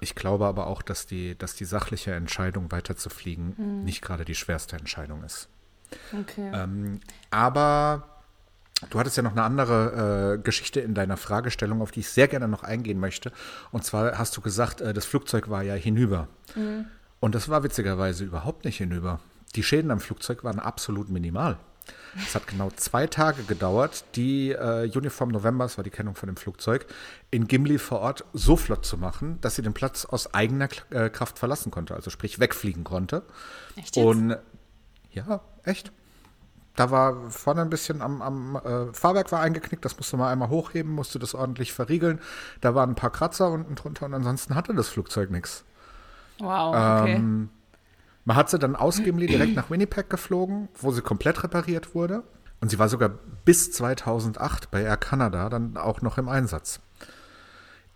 Ich 0.00 0.14
glaube 0.14 0.46
aber 0.46 0.66
auch, 0.66 0.82
dass 0.82 1.06
die, 1.06 1.36
dass 1.36 1.54
die 1.54 1.64
sachliche 1.64 2.12
Entscheidung 2.14 2.72
weiterzufliegen 2.72 3.56
Hm. 3.56 3.84
nicht 3.84 4.02
gerade 4.02 4.24
die 4.24 4.34
schwerste 4.34 4.76
Entscheidung 4.76 5.22
ist. 5.24 5.48
Okay. 6.18 6.50
Ähm, 6.54 7.00
aber 7.30 8.22
du 8.88 8.98
hattest 8.98 9.16
ja 9.16 9.22
noch 9.22 9.32
eine 9.32 9.42
andere 9.42 10.36
äh, 10.38 10.42
Geschichte 10.42 10.80
in 10.80 10.94
deiner 10.94 11.16
Fragestellung, 11.16 11.82
auf 11.82 11.90
die 11.90 12.00
ich 12.00 12.08
sehr 12.08 12.28
gerne 12.28 12.48
noch 12.48 12.62
eingehen 12.62 12.98
möchte. 13.00 13.32
Und 13.72 13.84
zwar 13.84 14.16
hast 14.16 14.36
du 14.36 14.40
gesagt, 14.40 14.80
äh, 14.80 14.94
das 14.94 15.04
Flugzeug 15.04 15.50
war 15.50 15.62
ja 15.62 15.74
hinüber. 15.74 16.28
Und 17.20 17.34
das 17.34 17.48
war 17.48 17.62
witzigerweise 17.62 18.24
überhaupt 18.24 18.64
nicht 18.64 18.78
hinüber. 18.78 19.20
Die 19.56 19.62
Schäden 19.62 19.90
am 19.90 20.00
Flugzeug 20.00 20.44
waren 20.44 20.58
absolut 20.60 21.10
minimal. 21.10 21.58
Es 22.16 22.34
hat 22.34 22.46
genau 22.46 22.70
zwei 22.74 23.06
Tage 23.06 23.42
gedauert, 23.44 24.04
die 24.16 24.50
äh, 24.50 24.90
Uniform 24.94 25.30
November, 25.30 25.64
das 25.64 25.76
war 25.76 25.84
die 25.84 25.90
Kennung 25.90 26.14
von 26.14 26.26
dem 26.26 26.36
Flugzeug, 26.36 26.86
in 27.30 27.46
Gimli 27.46 27.78
vor 27.78 28.00
Ort 28.00 28.24
so 28.32 28.56
flott 28.56 28.84
zu 28.84 28.98
machen, 28.98 29.40
dass 29.40 29.56
sie 29.56 29.62
den 29.62 29.74
Platz 29.74 30.04
aus 30.04 30.34
eigener 30.34 30.68
äh, 30.90 31.10
Kraft 31.10 31.38
verlassen 31.38 31.70
konnte, 31.70 31.94
also 31.94 32.10
sprich 32.10 32.40
wegfliegen 32.40 32.84
konnte. 32.84 33.22
Echt 33.76 33.96
jetzt? 33.96 34.04
Und 34.04 34.36
ja, 35.12 35.40
echt. 35.64 35.92
Da 36.76 36.90
war 36.90 37.30
vorne 37.30 37.62
ein 37.62 37.70
bisschen 37.70 38.00
am, 38.00 38.22
am 38.22 38.56
äh, 38.56 38.92
Fahrwerk 38.94 39.30
war 39.32 39.40
eingeknickt, 39.40 39.84
das 39.84 39.96
musste 39.96 40.16
man 40.16 40.28
einmal 40.28 40.48
hochheben, 40.48 40.92
musste 40.92 41.18
das 41.18 41.34
ordentlich 41.34 41.72
verriegeln. 41.72 42.20
Da 42.60 42.74
waren 42.74 42.90
ein 42.90 42.94
paar 42.94 43.10
Kratzer 43.10 43.50
unten 43.50 43.74
drunter 43.74 44.06
und 44.06 44.14
ansonsten 44.14 44.54
hatte 44.54 44.74
das 44.74 44.88
Flugzeug 44.88 45.30
nichts. 45.30 45.64
wow, 46.38 47.02
okay. 47.02 47.14
Ähm, 47.14 47.50
man 48.30 48.36
hat 48.36 48.48
sie 48.48 48.60
dann 48.60 48.76
aus 48.76 49.02
Gimli 49.02 49.26
direkt 49.26 49.56
nach 49.56 49.70
Winnipeg 49.70 50.08
geflogen, 50.08 50.68
wo 50.76 50.92
sie 50.92 51.02
komplett 51.02 51.42
repariert 51.42 51.96
wurde. 51.96 52.22
Und 52.60 52.70
sie 52.70 52.78
war 52.78 52.88
sogar 52.88 53.08
bis 53.44 53.72
2008 53.72 54.70
bei 54.70 54.82
Air 54.82 54.98
Canada 54.98 55.48
dann 55.48 55.76
auch 55.76 56.00
noch 56.00 56.16
im 56.16 56.28
Einsatz. 56.28 56.78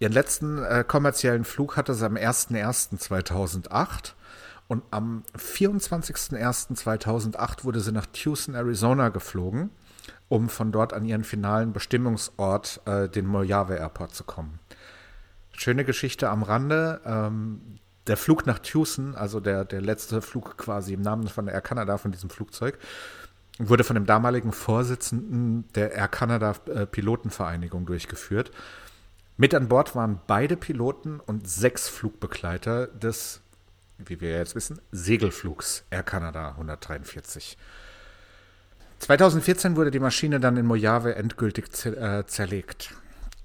Ihren 0.01 0.11
letzten 0.11 0.61
äh, 0.61 0.83
kommerziellen 0.83 1.45
Flug 1.45 1.77
hatte 1.77 1.95
sie 1.95 2.05
am 2.05 2.17
01.01.2008 2.17 4.15
und 4.67 4.83
am 4.91 5.23
24.01.2008 5.39 7.63
wurde 7.63 7.79
sie 7.79 7.93
nach 7.93 8.07
Tucson, 8.07 8.57
Arizona 8.57 9.11
geflogen, 9.11 9.71
um 10.29 10.49
von 10.49 10.73
dort 10.73 10.95
an 10.95 11.05
ihren 11.05 11.23
finalen 11.23 11.73
Bestimmungsort, 11.73 12.81
äh, 12.87 13.09
den 13.09 13.27
Mojave 13.27 13.77
Airport, 13.77 14.17
zu 14.17 14.25
kommen. 14.25 14.59
Schöne 15.53 15.85
Geschichte 15.85 16.29
am 16.29 16.43
Rande. 16.43 17.01
Ähm, 17.05 17.79
der 18.07 18.17
Flug 18.17 18.47
nach 18.47 18.59
Tucson, 18.59 19.15
also 19.15 19.41
der, 19.41 19.65
der 19.65 19.81
letzte 19.81 20.21
Flug 20.21 20.57
quasi 20.57 20.93
im 20.93 21.01
Namen 21.01 21.29
von 21.29 21.49
Air 21.49 21.61
Canada, 21.61 21.99
von 21.99 22.13
diesem 22.13 22.31
Flugzeug, 22.31 22.79
wurde 23.59 23.85
von 23.85 23.95
dem 23.95 24.07
damaligen 24.07 24.53
Vorsitzenden 24.53 25.69
der 25.75 25.93
Air 25.93 26.09
Canada 26.09 26.55
äh, 26.67 26.87
Pilotenvereinigung 26.87 27.87
durchgeführt. 27.87 28.51
Mit 29.37 29.55
an 29.55 29.69
Bord 29.69 29.97
waren 29.97 30.21
beide 30.27 30.57
Piloten 30.57 31.21
und 31.21 31.49
sechs 31.49 31.89
Flugbegleiter 31.89 32.87
des, 32.89 33.41
wie 33.99 34.21
wir 34.21 34.31
jetzt 34.31 34.55
wissen, 34.55 34.81
Segelflugs 34.93 35.85
Air 35.91 36.03
Canada 36.03 36.51
143. 36.51 37.57
2014 39.01 39.77
wurde 39.77 39.91
die 39.91 39.99
Maschine 39.99 40.41
dann 40.41 40.57
in 40.57 40.67
Mojave 40.67 41.15
endgültig 41.17 41.67
äh, 41.85 42.25
zerlegt. 42.27 42.95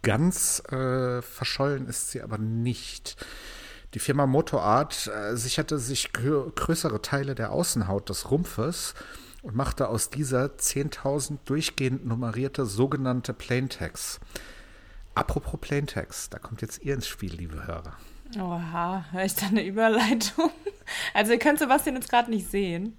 Ganz 0.02 0.62
äh, 0.72 1.22
verschollen 1.22 1.88
ist 1.88 2.12
sie 2.12 2.22
aber 2.22 2.38
nicht. 2.38 3.18
Die 3.96 4.00
Firma 4.00 4.28
Motorart 4.28 5.08
äh, 5.08 5.36
sicherte 5.36 5.80
sich 5.80 6.14
grö 6.14 6.52
größere 6.54 7.02
Teile 7.02 7.34
der 7.34 7.52
Außenhaut 7.52 8.10
des 8.10 8.30
Rumpfes 8.30 8.94
und 9.42 9.56
machte 9.56 9.88
aus 9.88 10.12
dieser 10.12 10.46
10.000 10.46 11.40
durchgehend 11.46 12.06
nummerierte 12.06 12.66
sogenannte 12.66 13.34
Plaintext. 13.34 14.20
Apropos 15.16 15.60
Plaintext, 15.60 16.34
da 16.34 16.40
kommt 16.40 16.62
jetzt 16.62 16.84
ihr 16.84 16.94
ins 16.94 17.08
Spiel, 17.08 17.34
liebe 17.34 17.66
Hörer. 17.66 17.98
Oha, 18.38 19.06
höre 19.12 19.26
ich 19.26 19.34
da 19.36 19.48
eine 19.48 19.66
Überleitung? 19.66 20.52
Also 21.14 21.34
ihr 21.34 21.38
könnt 21.38 21.60
Sebastian 21.60 21.98
jetzt 21.98 22.10
gerade 22.10 22.32
nicht 22.32 22.50
sehen, 22.50 22.98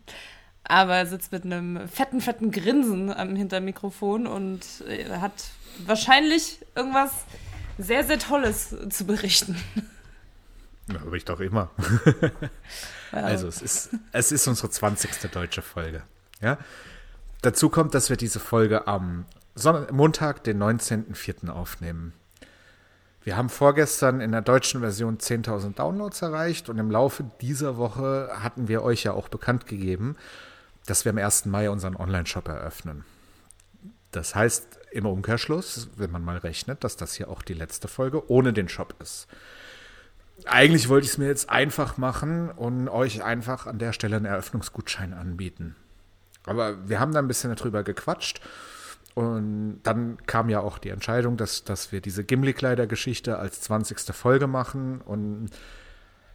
aber 0.63 0.95
er 0.95 1.07
sitzt 1.07 1.33
mit 1.33 1.45
einem 1.45 1.89
fetten, 1.89 2.21
fetten 2.21 2.53
Grinsen 2.53 3.13
am 3.13 3.35
hinterm 3.35 3.65
Mikrofon 3.65 4.29
und 4.29 4.65
äh, 4.87 5.11
hat 5.17 5.33
wahrscheinlich 5.87 6.65
irgendwas 6.77 7.11
sehr, 7.79 8.05
sehr 8.05 8.21
Tolles 8.21 8.77
zu 8.91 9.07
berichten. 9.07 9.57
Ja, 10.93 11.01
aber 11.03 11.17
ich 11.17 11.25
doch 11.25 11.41
immer. 11.41 11.71
Also 13.13 13.49
es 13.49 13.61
ist, 13.61 13.91
es 14.13 14.31
ist 14.31 14.47
unsere 14.47 14.71
20. 14.71 15.33
deutsche 15.33 15.63
Folge. 15.63 16.05
Ja? 16.41 16.59
Dazu 17.43 17.69
kommt, 17.69 17.95
dass 17.95 18.09
wir 18.09 18.17
diese 18.17 18.39
Folge 18.39 18.87
am 18.87 19.25
Sonn 19.57 19.87
Montag, 19.91 20.45
den 20.45 20.63
19.04. 20.63 21.49
aufnehmen. 21.49 22.13
Wir 23.23 23.37
haben 23.37 23.49
vorgestern 23.49 24.21
in 24.21 24.33
der 24.33 24.43
deutschen 24.43 24.81
Version 24.81 25.19
10.000 25.19 25.75
Downloads 25.75 26.23
erreicht 26.23 26.69
und 26.69 26.79
im 26.79 26.91
Laufe 26.91 27.25
dieser 27.41 27.77
Woche 27.77 28.31
hatten 28.33 28.69
wir 28.69 28.83
euch 28.83 29.05
ja 29.05 29.13
auch 29.13 29.29
bekannt 29.29 29.67
gegeben, 29.67 30.17
dass 30.87 31.05
wir 31.05 31.11
am 31.11 31.19
1. 31.19 31.47
Mai 31.47 31.69
unseren 31.69 31.97
Online-Shop 31.97 32.49
eröffnen. 32.49 33.05
Das 34.13 34.35
heißt 34.35 34.79
im 34.93 35.07
Umkehrschluss, 35.07 35.89
wenn 35.97 36.11
man 36.11 36.25
mal 36.25 36.39
rechnet, 36.39 36.83
dass 36.83 36.97
das 36.97 37.15
hier 37.15 37.29
auch 37.29 37.43
die 37.43 37.55
letzte 37.55 37.89
Folge 37.89 38.31
ohne 38.31 38.53
den 38.53 38.69
Shop 38.69 38.95
ist. 39.01 39.29
Eigentlich 40.47 40.89
wollte 40.89 41.07
ich 41.07 41.13
es 41.13 41.19
mir 41.19 41.27
jetzt 41.27 41.51
einfach 41.51 41.97
machen 41.97 42.51
und 42.51 42.89
euch 42.89 43.23
einfach 43.23 43.67
an 43.67 43.79
der 43.79 43.93
Stelle 43.93 44.17
einen 44.17 44.27
Eröffnungsgutschein 44.27 45.15
anbieten. 45.15 45.77
Aber 46.45 46.89
wir 46.89 47.01
haben 47.01 47.13
da 47.13 47.19
ein 47.19 47.29
bisschen 47.29 47.55
darüber 47.55 47.83
gequatscht. 47.83 48.41
Und 49.15 49.81
dann 49.83 50.19
kam 50.27 50.49
ja 50.49 50.61
auch 50.61 50.79
die 50.79 50.91
Entscheidung, 50.91 51.37
dass, 51.37 51.65
dass 51.65 51.93
wir 51.93 52.01
diese 52.01 52.25
Gimli-Kleider-Geschichte 52.25 53.39
als 53.39 53.61
20. 53.63 54.15
Folge 54.15 54.47
machen. 54.47 55.01
Und 55.01 55.51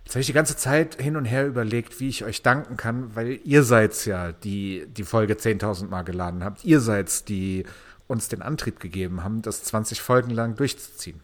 jetzt 0.03 0.13
habe 0.13 0.21
ich 0.21 0.27
die 0.27 0.33
ganze 0.33 0.57
Zeit 0.57 1.01
hin 1.01 1.15
und 1.15 1.25
her 1.25 1.47
überlegt, 1.47 1.99
wie 1.99 2.09
ich 2.09 2.25
euch 2.25 2.41
danken 2.41 2.77
kann, 2.77 3.15
weil 3.15 3.39
ihr 3.43 3.63
seid 3.63 4.05
ja, 4.05 4.33
die 4.33 4.87
die 4.87 5.03
Folge 5.03 5.35
10.000 5.35 5.87
Mal 5.87 6.03
geladen 6.03 6.43
habt. 6.43 6.63
Ihr 6.65 6.79
seid, 6.79 7.29
die 7.29 7.65
uns 8.07 8.27
den 8.27 8.41
Antrieb 8.41 8.79
gegeben 8.79 9.23
haben, 9.23 9.41
das 9.41 9.63
20 9.63 10.01
Folgen 10.01 10.29
lang 10.29 10.55
durchzuziehen. 10.55 11.21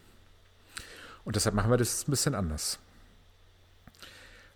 Und 1.32 1.38
deshalb 1.38 1.56
machen 1.56 1.72
wir 1.72 1.78
das 1.78 2.06
ein 2.06 2.12
bisschen 2.12 2.36
anders. 2.36 2.78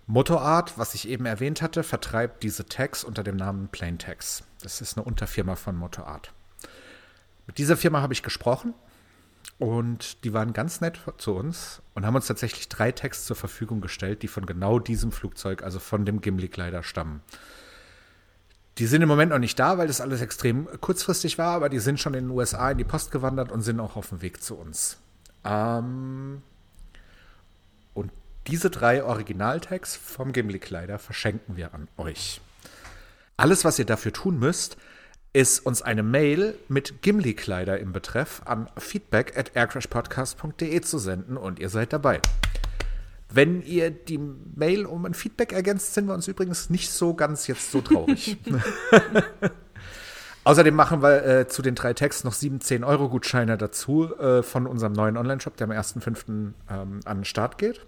Motorart, 0.08 0.78
was 0.78 0.94
ich 0.94 1.08
eben 1.08 1.26
erwähnt 1.26 1.62
hatte, 1.62 1.84
vertreibt 1.84 2.44
diese 2.44 2.66
Tags 2.66 3.06
unter 3.06 3.24
dem 3.24 3.38
Namen 3.38 3.70
Plain 3.70 3.98
Tags. 3.98 4.44
Das 4.62 4.82
ist 4.82 4.98
eine 4.98 5.06
Unterfirma 5.06 5.56
von 5.56 5.78
Motorart. 5.78 6.34
Mit 7.48 7.60
dieser 7.60 7.78
Firma 7.78 8.02
habe 8.02 8.12
ich 8.12 8.24
gesprochen 8.24 8.74
und 9.58 10.26
die 10.26 10.34
waren 10.34 10.52
ganz 10.52 10.82
nett 10.82 11.00
zu 11.18 11.34
uns 11.34 11.82
und 11.94 12.06
haben 12.06 12.18
uns 12.18 12.28
tatsächlich 12.28 12.68
drei 12.68 12.92
Tags 12.92 13.24
zur 13.24 13.38
Verfügung 13.38 13.80
gestellt, 13.80 14.22
die 14.22 14.28
von 14.28 14.46
genau 14.46 14.78
diesem 14.78 15.14
Flugzeug, 15.14 15.64
also 15.64 15.80
von 15.80 16.04
dem 16.04 16.20
Gimli-Kleider 16.20 16.84
stammen. 16.84 17.22
Die 18.80 18.86
sind 18.86 19.02
im 19.02 19.08
Moment 19.08 19.32
noch 19.32 19.40
nicht 19.40 19.58
da, 19.58 19.78
weil 19.78 19.88
das 19.88 20.02
alles 20.02 20.20
extrem 20.20 20.68
kurzfristig 20.82 21.38
war, 21.38 21.56
aber 21.56 21.70
die 21.70 21.80
sind 21.80 22.02
schon 22.02 22.16
in 22.16 22.26
den 22.26 22.32
USA 22.32 22.70
in 22.70 22.78
die 22.78 22.84
Post 22.84 23.12
gewandert 23.12 23.50
und 23.50 23.62
sind 23.62 23.80
auch 23.80 23.96
auf 23.96 24.10
dem 24.10 24.22
Weg 24.22 24.44
zu 24.44 24.56
uns. 24.56 24.98
Ähm, 25.46 26.42
und 27.96 28.12
diese 28.46 28.70
drei 28.70 29.04
Originaltags 29.04 29.96
vom 29.96 30.32
Gimli-Kleider 30.32 31.00
verschenken 31.00 31.58
wir 31.58 31.74
an 31.74 31.88
euch. 31.98 32.42
Alles, 33.38 33.66
was 33.66 33.80
ihr 33.80 33.86
dafür 33.86 34.14
tun 34.14 34.38
müsst, 34.38 34.78
ist 35.34 35.66
uns 35.66 35.82
eine 35.82 36.04
Mail 36.04 36.56
mit 36.68 37.02
Gimli-Kleider 37.02 37.80
im 37.80 37.92
Betreff 37.92 38.44
an 38.46 38.70
feedback 38.78 39.38
at 39.38 39.56
aircrashpodcast.de 39.56 40.80
zu 40.82 41.00
senden 41.00 41.38
und 41.38 41.60
ihr 41.60 41.70
seid 41.70 41.92
dabei. 41.92 42.22
Wenn 43.30 43.64
ihr 43.64 43.90
die 43.90 44.20
Mail 44.20 44.86
um 44.86 45.06
ein 45.06 45.16
Feedback 45.16 45.52
ergänzt, 45.52 45.96
sind 45.96 46.06
wir 46.06 46.14
uns 46.14 46.28
übrigens 46.28 46.70
nicht 46.70 46.92
so 46.92 47.16
ganz 47.16 47.48
jetzt 47.48 47.72
so 47.72 47.82
traurig. 47.82 48.38
Außerdem 50.46 50.76
machen 50.76 51.02
wir 51.02 51.26
äh, 51.26 51.48
zu 51.48 51.62
den 51.64 51.74
drei 51.74 51.94
Texten 51.94 52.28
noch 52.28 52.34
sieben 52.34 52.60
10-Euro-Gutscheine 52.60 53.58
dazu 53.58 54.16
äh, 54.16 54.44
von 54.44 54.68
unserem 54.68 54.94
neuen 54.94 55.18
Online-Shop, 55.18 55.58
der 55.58 55.66
am 55.66 55.72
1.5. 55.72 56.54
Ähm, 56.70 57.00
an 57.04 57.18
den 57.18 57.26
Start 57.26 57.58
geht. 57.58 57.86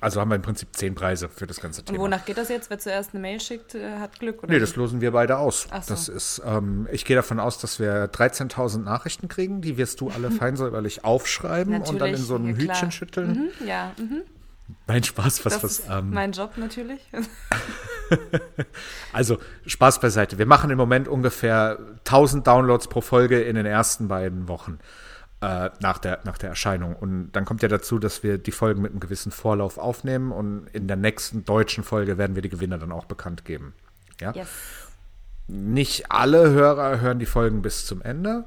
Also 0.00 0.20
haben 0.20 0.30
wir 0.30 0.34
im 0.34 0.42
Prinzip 0.42 0.70
zehn 0.72 0.96
Preise 0.96 1.28
für 1.28 1.46
das 1.46 1.60
ganze 1.60 1.82
Und 1.82 1.86
Thema. 1.86 2.00
wonach 2.00 2.24
geht 2.24 2.36
das 2.38 2.48
jetzt? 2.48 2.70
Wer 2.70 2.80
zuerst 2.80 3.14
eine 3.14 3.20
Mail 3.20 3.38
schickt, 3.38 3.76
äh, 3.76 3.98
hat 4.00 4.18
Glück, 4.18 4.42
oder? 4.42 4.52
Nee, 4.52 4.58
das 4.58 4.74
losen 4.74 5.00
wir 5.00 5.12
beide 5.12 5.38
aus. 5.38 5.68
Ach 5.70 5.84
so. 5.84 5.94
Das 5.94 6.08
ist, 6.08 6.42
ähm, 6.44 6.88
ich 6.90 7.04
gehe 7.04 7.14
davon 7.14 7.38
aus, 7.38 7.58
dass 7.58 7.78
wir 7.78 8.10
13.000 8.10 8.82
Nachrichten 8.82 9.28
kriegen. 9.28 9.60
Die 9.60 9.76
wirst 9.76 10.00
du 10.00 10.10
alle 10.10 10.30
fein 10.32 10.56
säuberlich 10.56 11.04
aufschreiben 11.04 11.74
und 11.74 11.86
dann 11.86 11.94
in 11.94 11.98
Natürlich, 11.98 12.20
so 12.22 12.34
einem 12.34 12.48
ja. 12.48 12.56
Hütchen 12.56 12.90
schütteln. 12.90 13.50
Mhm, 13.60 13.66
ja, 13.66 13.92
mhm. 13.96 14.22
Nein, 14.86 15.04
Spaß, 15.04 15.44
was, 15.44 15.54
das 15.54 15.62
was. 15.62 15.78
ist 15.78 15.90
Ähm, 15.90 16.10
mein 16.10 16.32
Job 16.32 16.56
natürlich. 16.56 17.00
also, 19.12 19.38
Spaß 19.66 20.00
beiseite. 20.00 20.38
Wir 20.38 20.46
machen 20.46 20.70
im 20.70 20.78
Moment 20.78 21.08
ungefähr 21.08 21.78
1000 21.98 22.46
Downloads 22.46 22.88
pro 22.88 23.00
Folge 23.00 23.42
in 23.42 23.56
den 23.56 23.66
ersten 23.66 24.08
beiden 24.08 24.48
Wochen 24.48 24.78
äh, 25.40 25.70
nach, 25.80 25.98
der, 25.98 26.20
nach 26.24 26.38
der 26.38 26.50
Erscheinung. 26.50 26.96
Und 26.96 27.32
dann 27.32 27.44
kommt 27.44 27.62
ja 27.62 27.68
dazu, 27.68 27.98
dass 27.98 28.22
wir 28.22 28.38
die 28.38 28.52
Folgen 28.52 28.82
mit 28.82 28.92
einem 28.92 29.00
gewissen 29.00 29.32
Vorlauf 29.32 29.78
aufnehmen 29.78 30.32
und 30.32 30.66
in 30.72 30.88
der 30.88 30.96
nächsten 30.96 31.44
deutschen 31.44 31.84
Folge 31.84 32.18
werden 32.18 32.34
wir 32.34 32.42
die 32.42 32.48
Gewinner 32.48 32.78
dann 32.78 32.92
auch 32.92 33.04
bekannt 33.04 33.44
geben. 33.44 33.74
Ja? 34.20 34.32
Yes. 34.32 34.48
Nicht 35.48 36.10
alle 36.10 36.50
Hörer 36.50 37.00
hören 37.00 37.18
die 37.18 37.26
Folgen 37.26 37.62
bis 37.62 37.86
zum 37.86 38.02
Ende. 38.02 38.46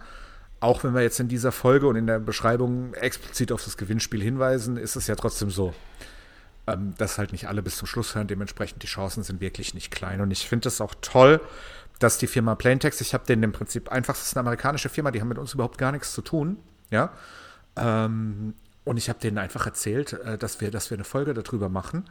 Auch 0.62 0.84
wenn 0.84 0.94
wir 0.94 1.02
jetzt 1.02 1.22
in 1.22 1.30
dieser 1.30 1.54
Folge 1.54 1.88
und 1.88 1.96
in 1.96 2.06
der 2.06 2.20
Beschreibung 2.20 2.94
explizit 2.94 3.54
auf 3.54 3.64
das 3.64 3.78
Gewinnspiel 3.78 4.22
hinweisen, 4.22 4.76
ist 4.76 4.98
es 4.98 5.08
ja 5.08 5.16
trotzdem 5.16 5.50
so, 5.50 5.74
ähm, 6.70 6.94
dass 6.98 7.18
halt 7.18 7.32
nicht 7.32 7.48
alle 7.48 7.62
bis 7.62 7.78
zum 7.78 7.88
Schluss 7.88 8.16
hören. 8.16 8.28
Dementsprechend 8.28 8.84
die 8.84 8.88
Chancen 8.88 9.24
sind 9.24 9.42
wirklich 9.42 9.74
nicht 9.74 9.92
klein. 9.92 10.22
Und 10.22 10.32
ich 10.32 10.48
finde 10.48 10.68
es 10.68 10.82
auch 10.82 10.96
toll, 11.02 11.42
dass 12.00 12.18
die 12.18 12.28
Firma 12.28 12.56
Plaintext, 12.56 13.02
ich 13.02 13.14
habe 13.14 13.26
denen 13.26 13.44
im 13.44 13.52
Prinzip 13.52 13.90
einfach, 13.92 14.16
das 14.16 14.28
ist 14.28 14.38
eine 14.38 14.42
amerikanische 14.42 14.90
Firma, 14.90 15.12
die 15.12 15.22
haben 15.22 15.28
mit 15.28 15.38
uns 15.38 15.54
überhaupt 15.54 15.78
gar 15.78 15.92
nichts 15.92 16.14
zu 16.14 16.22
tun. 16.22 16.58
Ja. 16.90 17.12
Ähm, 17.76 18.54
und 18.86 18.98
ich 18.98 19.10
habe 19.10 19.20
denen 19.20 19.38
einfach 19.38 19.66
erzählt, 19.66 20.14
äh, 20.14 20.38
dass 20.38 20.62
wir, 20.62 20.72
dass 20.72 20.90
wir 20.90 20.98
eine 20.98 21.04
Folge 21.04 21.34
darüber 21.34 21.70
machen 21.70 22.06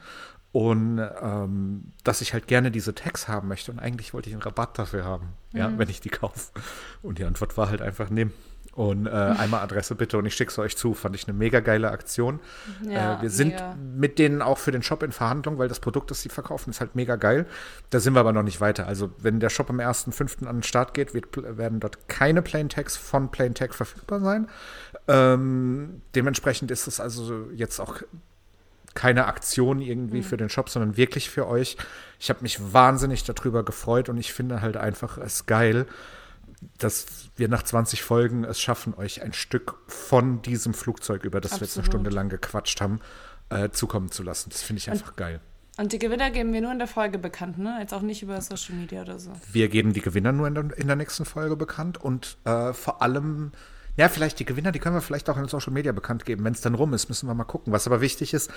und 0.53 0.99
ähm, 0.99 1.93
dass 2.05 2.21
ich 2.21 2.33
halt 2.33 2.47
gerne 2.47 2.71
diese 2.71 2.95
Tags 2.95 3.29
haben 3.29 3.49
möchte. 3.49 3.73
Und 3.73 3.79
eigentlich 3.79 4.15
wollte 4.15 4.29
ich 4.29 4.35
einen 4.35 4.43
Rabatt 4.43 4.79
dafür 4.79 5.05
haben, 5.05 5.29
ja, 5.53 5.77
wenn 5.77 5.89
ich 5.89 6.01
die 6.01 6.11
kaufe. 6.11 6.53
Und 7.03 7.19
die 7.19 7.25
Antwort 7.25 7.57
war 7.57 7.69
halt 7.71 7.83
einfach 7.83 8.11
nehmen. 8.11 8.33
Und 8.79 9.07
äh, 9.07 9.11
einmal 9.11 9.61
Adresse 9.65 9.97
bitte 9.97 10.19
und 10.19 10.27
ich 10.27 10.37
schicke 10.37 10.53
es 10.53 10.59
euch 10.61 10.77
zu. 10.77 10.95
Fand 10.95 11.17
ich 11.17 11.27
eine 11.27 11.37
mega 11.37 11.59
geile 11.59 11.91
Aktion. 11.91 12.39
Ja, 12.89 13.19
äh, 13.19 13.23
wir 13.23 13.31
sind 13.31 13.55
mega. 13.55 13.75
mit 13.75 14.21
denen 14.21 14.41
auch 14.41 14.57
für 14.57 14.71
den 14.71 14.85
Shop 14.85 15.03
in 15.03 15.11
Verhandlung, 15.11 15.59
weil 15.59 15.67
das 15.67 15.81
Produkt, 15.81 16.13
das 16.13 16.23
sie 16.23 16.29
verkaufen, 16.29 16.71
ist 16.71 16.79
halt 16.79 16.95
mega 16.95 17.17
geil. 17.17 17.47
Da 17.91 17.99
sind 17.99 18.15
wir 18.15 18.21
aber 18.21 18.33
noch 18.33 18.45
nicht 18.45 18.61
weiter. 18.61 18.87
Also 18.87 19.11
wenn 19.19 19.41
der 19.41 19.51
Shop 19.51 19.69
am 19.69 19.81
1.5. 19.81 20.47
an 20.47 20.59
den 20.59 20.63
Start 20.63 20.95
geht, 20.95 21.13
wird, 21.13 21.27
werden 21.59 21.81
dort 21.81 22.09
keine 22.09 22.41
Plain 22.41 22.69
Tags 22.69 22.97
von 22.97 23.33
Plain 23.33 23.53
Tag 23.53 23.75
verfügbar 23.75 24.21
sein. 24.21 24.47
Ähm, 25.09 26.01
dementsprechend 26.15 26.71
ist 26.71 26.87
es 26.87 27.01
also 27.01 27.49
jetzt 27.53 27.81
auch 27.81 27.97
keine 28.95 29.27
Aktion 29.27 29.81
irgendwie 29.81 30.23
für 30.23 30.37
den 30.37 30.51
Shop, 30.51 30.69
sondern 30.69 30.97
wirklich 30.97 31.31
für 31.31 31.49
euch. 31.49 31.77
Ich 32.21 32.31
habe 32.31 32.43
mich 32.43 32.73
wahnsinnig 32.73 33.25
darüber 33.25 33.65
gefreut 33.65 34.09
und 34.09 34.19
ich 34.19 34.33
finde 34.33 34.61
halt 34.61 34.77
einfach 34.77 35.19
es 35.19 35.47
geil, 35.47 35.87
dass 36.79 37.28
wir 37.39 37.49
nach 37.49 37.63
20 37.63 38.03
Folgen 38.03 38.45
es 38.45 38.61
schaffen, 38.61 38.95
euch 38.95 39.23
ein 39.23 39.33
Stück 39.33 39.77
von 39.87 40.43
diesem 40.43 40.75
Flugzeug, 40.75 41.25
über 41.25 41.41
das 41.41 41.53
wir 41.53 41.67
jetzt 41.67 41.77
eine 41.77 41.85
Absolut. 41.85 41.87
Stunde 41.87 42.11
lang 42.11 42.29
gequatscht 42.29 42.81
haben, 42.81 43.01
äh, 43.51 43.71
zukommen 43.71 44.11
zu 44.11 44.23
lassen. 44.23 44.51
Das 44.51 44.63
finde 44.63 44.79
ich 44.79 44.91
einfach 44.91 45.17
geil. 45.17 45.41
Und 45.79 45.93
die 45.93 46.01
Gewinner 46.01 46.31
geben 46.31 46.53
wir 46.53 46.61
nur 46.61 46.73
in 46.73 46.81
der 46.81 46.89
Folge 46.89 47.19
bekannt, 47.19 47.57
ne? 47.57 47.77
Jetzt 47.81 47.95
auch 47.95 48.03
nicht 48.03 48.21
über 48.21 48.41
Social 48.41 48.75
Media 48.75 49.03
oder 49.03 49.21
so. 49.21 49.31
Wir 49.53 49.69
geben 49.69 49.93
die 49.93 50.01
Gewinner 50.01 50.33
nur 50.33 50.49
in 50.49 50.55
der, 50.55 50.77
in 50.77 50.89
der 50.89 50.97
nächsten 50.97 51.25
Folge 51.25 51.55
bekannt 51.55 51.99
und 51.99 52.37
äh, 52.45 52.73
vor 52.73 53.01
allem, 53.01 53.53
ja, 53.97 54.09
vielleicht 54.09 54.41
die 54.41 54.45
Gewinner, 54.45 54.73
die 54.73 54.81
können 54.81 54.97
wir 54.97 55.01
vielleicht 55.01 55.31
auch 55.31 55.37
in 55.37 55.47
Social 55.47 55.73
Media 55.73 55.93
bekannt 55.93 56.25
geben. 56.25 56.43
Wenn 56.45 56.53
es 56.53 56.63
dann 56.63 56.75
rum 56.75 56.95
ist, 56.95 57.09
müssen 57.09 57.29
wir 57.29 57.35
mal 57.35 57.45
gucken. 57.45 57.73
Was 57.73 57.87
aber 57.87 58.01
wichtig 58.01 58.35
ist, 58.35 58.51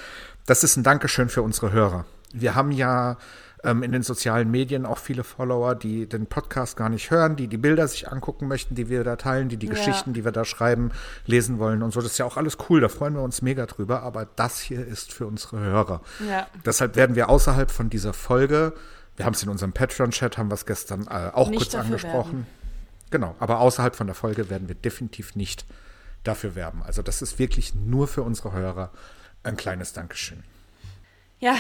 das 0.48 0.64
ist 0.64 0.78
ein 0.78 0.84
Dankeschön 0.84 1.30
für 1.30 1.44
unsere 1.44 1.72
Hörer. 1.72 2.06
Wir 2.34 2.56
haben 2.56 2.72
ja 2.72 3.18
ähm, 3.64 3.84
in 3.84 3.92
den 3.92 4.04
sozialen 4.04 4.50
Medien 4.50 4.86
auch 4.86 4.98
viele 4.98 5.24
Follower, 5.24 5.76
die 5.76 6.08
den 6.08 6.26
Podcast 6.26 6.76
gar 6.78 6.90
nicht 6.90 7.12
hören, 7.12 7.36
die 7.36 7.48
die 7.48 7.58
Bilder 7.58 7.88
sich 7.88 8.12
angucken 8.12 8.48
möchten, 8.48 8.76
die 8.76 8.90
wir 8.90 9.04
da 9.04 9.16
teilen, 9.16 9.50
die 9.50 9.58
die 9.58 9.68
Ja. 9.68 9.74
Geschichten, 9.74 10.14
die 10.14 10.26
wir 10.26 10.32
da 10.32 10.46
schreiben, 10.46 10.92
lesen 11.26 11.60
wollen 11.60 11.84
und 11.84 11.92
so. 11.92 12.02
Das 12.02 12.12
ist 12.12 12.18
ja 12.18 12.26
auch 12.26 12.38
alles 12.38 12.58
cool, 12.70 12.82
da 12.82 12.90
freuen 12.90 13.14
wir 13.16 13.22
uns 13.22 13.42
mega 13.42 13.66
drüber. 13.66 14.04
Aber 14.04 14.26
das 14.36 14.60
hier 14.60 14.86
ist 14.86 15.14
für 15.14 15.28
unsere 15.28 15.60
Hörer. 15.60 16.02
Ja. 16.28 16.48
Deshalb 16.66 16.96
werden 16.96 17.16
wir 17.16 17.30
außerhalb 17.30 17.70
von 17.72 17.90
dieser 17.90 18.14
Folge, 18.14 18.74
wir 19.18 19.26
haben 19.26 19.34
es 19.34 19.44
in 19.44 19.50
unserem 19.50 19.74
Patreon-Chat, 19.74 20.38
haben 20.38 20.50
wir 20.50 20.56
es 20.56 20.66
gestern 20.66 21.08
äh, 21.08 21.32
auch 21.34 21.50
Nicht 21.50 21.60
kurz 21.60 21.76
angesprochen. 21.76 22.48
Genau, 23.12 23.36
aber 23.40 23.60
außerhalb 23.60 23.96
von 23.96 24.08
der 24.08 24.16
Folge 24.16 24.50
werden 24.50 24.68
wir 24.68 24.76
definitiv 24.76 25.36
nicht 25.36 25.66
dafür 26.24 26.56
werben. 26.56 26.82
Also 26.84 27.02
das 27.02 27.22
ist 27.22 27.40
wirklich 27.40 27.76
nur 27.76 28.08
für 28.08 28.24
unsere 28.24 28.54
Hörer 28.54 28.92
ein 29.44 29.58
kleines 29.58 29.92
Dankeschön. 29.94 30.44
Ja, 31.40 31.56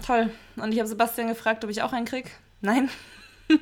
toll. 0.00 0.30
Und 0.56 0.72
ich 0.72 0.78
habe 0.78 0.88
Sebastian 0.88 1.28
gefragt, 1.28 1.64
ob 1.64 1.70
ich 1.70 1.82
auch 1.82 1.92
einen 1.92 2.06
krieg. 2.06 2.30
Nein. 2.60 2.88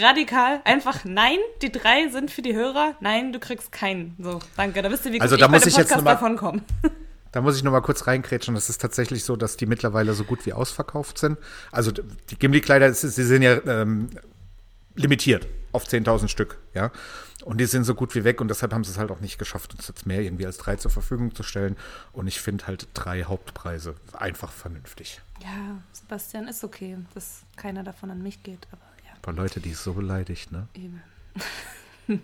Radikal. 0.00 0.60
Einfach 0.64 1.04
nein. 1.04 1.38
Die 1.62 1.72
drei 1.72 2.08
sind 2.08 2.30
für 2.30 2.42
die 2.42 2.54
Hörer. 2.54 2.94
Nein, 3.00 3.32
du 3.32 3.38
kriegst 3.38 3.72
keinen. 3.72 4.14
So, 4.18 4.40
danke. 4.56 4.82
Da 4.82 4.90
wisst 4.90 5.06
ihr, 5.06 5.12
wie 5.12 5.20
Also 5.20 5.36
gut 5.36 5.42
da 5.42 5.46
ich 5.46 5.50
bei 5.50 5.56
muss 5.56 5.62
dem 5.64 5.68
ich 5.68 5.76
jetzt 5.76 5.88
Podcast 5.88 6.06
davon 6.06 6.36
komme. 6.36 6.62
Da 7.32 7.42
muss 7.42 7.58
ich 7.58 7.62
noch 7.62 7.72
mal 7.72 7.82
kurz 7.82 8.06
reinkrätschen. 8.06 8.56
Es 8.56 8.70
ist 8.70 8.80
tatsächlich 8.80 9.22
so, 9.22 9.36
dass 9.36 9.58
die 9.58 9.66
mittlerweile 9.66 10.14
so 10.14 10.24
gut 10.24 10.46
wie 10.46 10.54
ausverkauft 10.54 11.18
sind. 11.18 11.36
Also 11.70 11.90
die 11.92 12.38
Gimli-Kleider, 12.38 12.90
sie 12.94 13.10
sind 13.10 13.42
ja 13.42 13.60
ähm, 13.66 14.08
limitiert 14.94 15.46
auf 15.72 15.84
10.000 15.84 16.28
Stück, 16.28 16.56
ja. 16.72 16.90
Und 17.44 17.58
die 17.58 17.66
sind 17.66 17.84
so 17.84 17.94
gut 17.94 18.14
wie 18.14 18.24
weg 18.24 18.40
und 18.40 18.48
deshalb 18.48 18.72
haben 18.72 18.84
sie 18.84 18.90
es 18.90 18.98
halt 18.98 19.10
auch 19.10 19.20
nicht 19.20 19.38
geschafft, 19.38 19.74
uns 19.74 19.86
jetzt 19.86 20.06
mehr 20.06 20.20
irgendwie 20.20 20.46
als 20.46 20.56
drei 20.56 20.76
zur 20.76 20.90
Verfügung 20.90 21.34
zu 21.34 21.42
stellen. 21.42 21.76
Und 22.12 22.26
ich 22.26 22.40
finde 22.40 22.66
halt 22.66 22.88
drei 22.94 23.24
Hauptpreise 23.24 23.96
einfach 24.14 24.50
vernünftig. 24.50 25.20
Ja, 25.42 25.82
Sebastian, 25.92 26.48
ist 26.48 26.64
okay, 26.64 26.98
dass 27.14 27.42
keiner 27.56 27.82
davon 27.82 28.10
an 28.10 28.22
mich 28.22 28.42
geht, 28.42 28.66
aber 28.72 28.82
ja, 29.04 29.12
Ein 29.14 29.22
paar 29.22 29.34
Leute, 29.34 29.60
die 29.60 29.70
ist 29.70 29.84
so 29.84 29.94
beleidigt, 29.94 30.52
ne? 30.52 30.68
eben. 30.74 31.02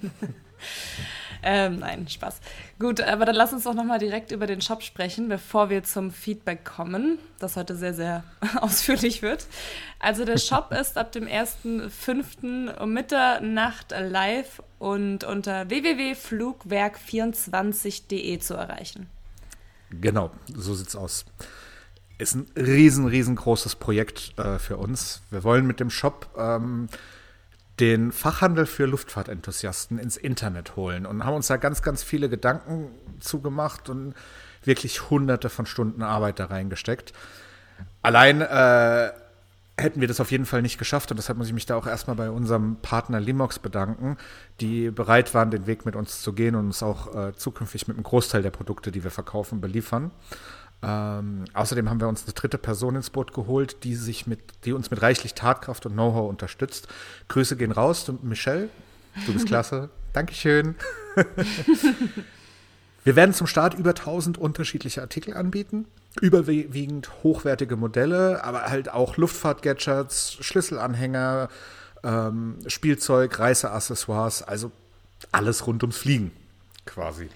ähm, 1.42 1.80
nein, 1.80 2.06
Spaß. 2.08 2.40
Gut, 2.78 3.00
aber 3.00 3.24
dann 3.24 3.34
lass 3.34 3.52
uns 3.52 3.64
doch 3.64 3.74
nochmal 3.74 3.98
direkt 3.98 4.30
über 4.32 4.46
den 4.46 4.60
Shop 4.60 4.80
sprechen, 4.82 5.28
bevor 5.28 5.70
wir 5.70 5.82
zum 5.82 6.12
Feedback 6.12 6.64
kommen, 6.64 7.18
das 7.38 7.56
heute 7.56 7.74
sehr, 7.76 7.94
sehr 7.94 8.22
ausführlich 8.60 9.22
wird. 9.22 9.46
Also 9.98 10.24
der 10.24 10.38
Shop 10.38 10.72
ist 10.80 10.96
ab 10.96 11.10
dem 11.12 11.26
1.5. 11.26 12.78
um 12.78 12.92
Mitternacht 12.92 13.92
live 13.98 14.62
und 14.78 15.24
unter 15.24 15.68
www.flugwerk24.de 15.68 18.38
zu 18.38 18.54
erreichen. 18.54 19.08
Genau, 19.90 20.30
so 20.54 20.74
sieht's 20.74 20.96
aus. 20.96 21.26
Ist 22.18 22.34
ein 22.34 22.46
riesen, 22.56 23.06
riesengroßes 23.06 23.76
Projekt 23.76 24.38
äh, 24.38 24.58
für 24.58 24.76
uns. 24.76 25.22
Wir 25.30 25.44
wollen 25.44 25.66
mit 25.66 25.80
dem 25.80 25.90
Shop 25.90 26.28
ähm, 26.36 26.88
den 27.80 28.12
Fachhandel 28.12 28.66
für 28.66 28.86
Luftfahrtenthusiasten 28.86 29.98
ins 29.98 30.16
Internet 30.16 30.76
holen 30.76 31.06
und 31.06 31.24
haben 31.24 31.34
uns 31.34 31.46
da 31.48 31.56
ganz, 31.56 31.82
ganz 31.82 32.02
viele 32.02 32.28
Gedanken 32.28 32.88
zugemacht 33.18 33.88
und 33.88 34.14
wirklich 34.64 35.10
hunderte 35.10 35.48
von 35.48 35.66
Stunden 35.66 36.02
Arbeit 36.02 36.38
da 36.38 36.46
reingesteckt. 36.46 37.12
Allein 38.02 38.40
äh, 38.40 39.10
hätten 39.78 40.00
wir 40.00 40.08
das 40.08 40.20
auf 40.20 40.30
jeden 40.30 40.44
Fall 40.44 40.62
nicht 40.62 40.78
geschafft 40.78 41.10
und 41.10 41.16
deshalb 41.16 41.38
muss 41.38 41.48
ich 41.48 41.54
mich 41.54 41.66
da 41.66 41.76
auch 41.76 41.86
erstmal 41.86 42.16
bei 42.16 42.30
unserem 42.30 42.76
Partner 42.76 43.20
Limox 43.20 43.58
bedanken, 43.58 44.16
die 44.60 44.90
bereit 44.90 45.34
waren, 45.34 45.50
den 45.50 45.66
Weg 45.66 45.86
mit 45.86 45.96
uns 45.96 46.20
zu 46.20 46.34
gehen 46.34 46.54
und 46.54 46.66
uns 46.66 46.82
auch 46.82 47.14
äh, 47.14 47.32
zukünftig 47.34 47.88
mit 47.88 47.96
einem 47.96 48.04
Großteil 48.04 48.42
der 48.42 48.50
Produkte, 48.50 48.92
die 48.92 49.02
wir 49.02 49.10
verkaufen, 49.10 49.60
beliefern. 49.60 50.10
Ähm, 50.82 51.44
außerdem 51.54 51.88
haben 51.88 52.00
wir 52.00 52.08
uns 52.08 52.24
eine 52.24 52.32
dritte 52.32 52.58
Person 52.58 52.96
ins 52.96 53.10
Boot 53.10 53.32
geholt, 53.32 53.84
die 53.84 53.94
sich 53.94 54.26
mit, 54.26 54.40
die 54.64 54.72
uns 54.72 54.90
mit 54.90 55.00
reichlich 55.00 55.34
Tatkraft 55.34 55.86
und 55.86 55.92
Know-how 55.92 56.28
unterstützt. 56.28 56.88
Grüße 57.28 57.56
gehen 57.56 57.72
raus 57.72 58.08
und 58.08 58.24
Michelle, 58.24 58.68
du 59.26 59.32
bist 59.32 59.46
klasse. 59.46 59.90
Dankeschön. 60.12 60.74
Wir 63.04 63.16
werden 63.16 63.34
zum 63.34 63.46
Start 63.46 63.74
über 63.74 63.90
1000 63.90 64.38
unterschiedliche 64.38 65.00
Artikel 65.00 65.34
anbieten. 65.36 65.86
Überwiegend 66.20 67.10
hochwertige 67.22 67.76
Modelle, 67.76 68.44
aber 68.44 68.66
halt 68.66 68.90
auch 68.90 69.16
Luftfahrt-Gadgets, 69.16 70.36
Schlüsselanhänger, 70.40 71.48
ähm, 72.04 72.58
Spielzeug, 72.66 73.38
Reiseaccessoires, 73.38 74.42
also 74.42 74.70
alles 75.30 75.66
rund 75.66 75.82
ums 75.82 75.96
Fliegen 75.96 76.32
quasi. 76.84 77.28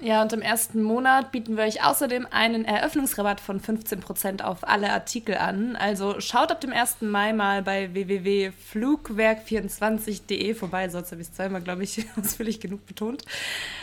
Ja, 0.00 0.22
und 0.22 0.32
im 0.32 0.42
ersten 0.42 0.80
Monat 0.80 1.32
bieten 1.32 1.56
wir 1.56 1.64
euch 1.64 1.84
außerdem 1.84 2.28
einen 2.30 2.64
Eröffnungsrabatt 2.64 3.40
von 3.40 3.60
15% 3.60 4.42
auf 4.42 4.58
alle 4.62 4.92
Artikel 4.92 5.36
an. 5.36 5.74
Also 5.74 6.20
schaut 6.20 6.52
ab 6.52 6.60
dem 6.60 6.72
1. 6.72 6.98
Mai 7.00 7.32
mal 7.32 7.62
bei 7.62 7.92
www.flugwerk24.de 7.92 10.54
vorbei, 10.54 10.88
sonst 10.88 11.10
habe 11.10 11.20
ich 11.20 11.26
es 11.28 11.34
zweimal, 11.34 11.62
glaube 11.62 11.82
ich, 11.84 12.06
ausführlich 12.16 12.60
genug 12.60 12.86
betont. 12.86 13.24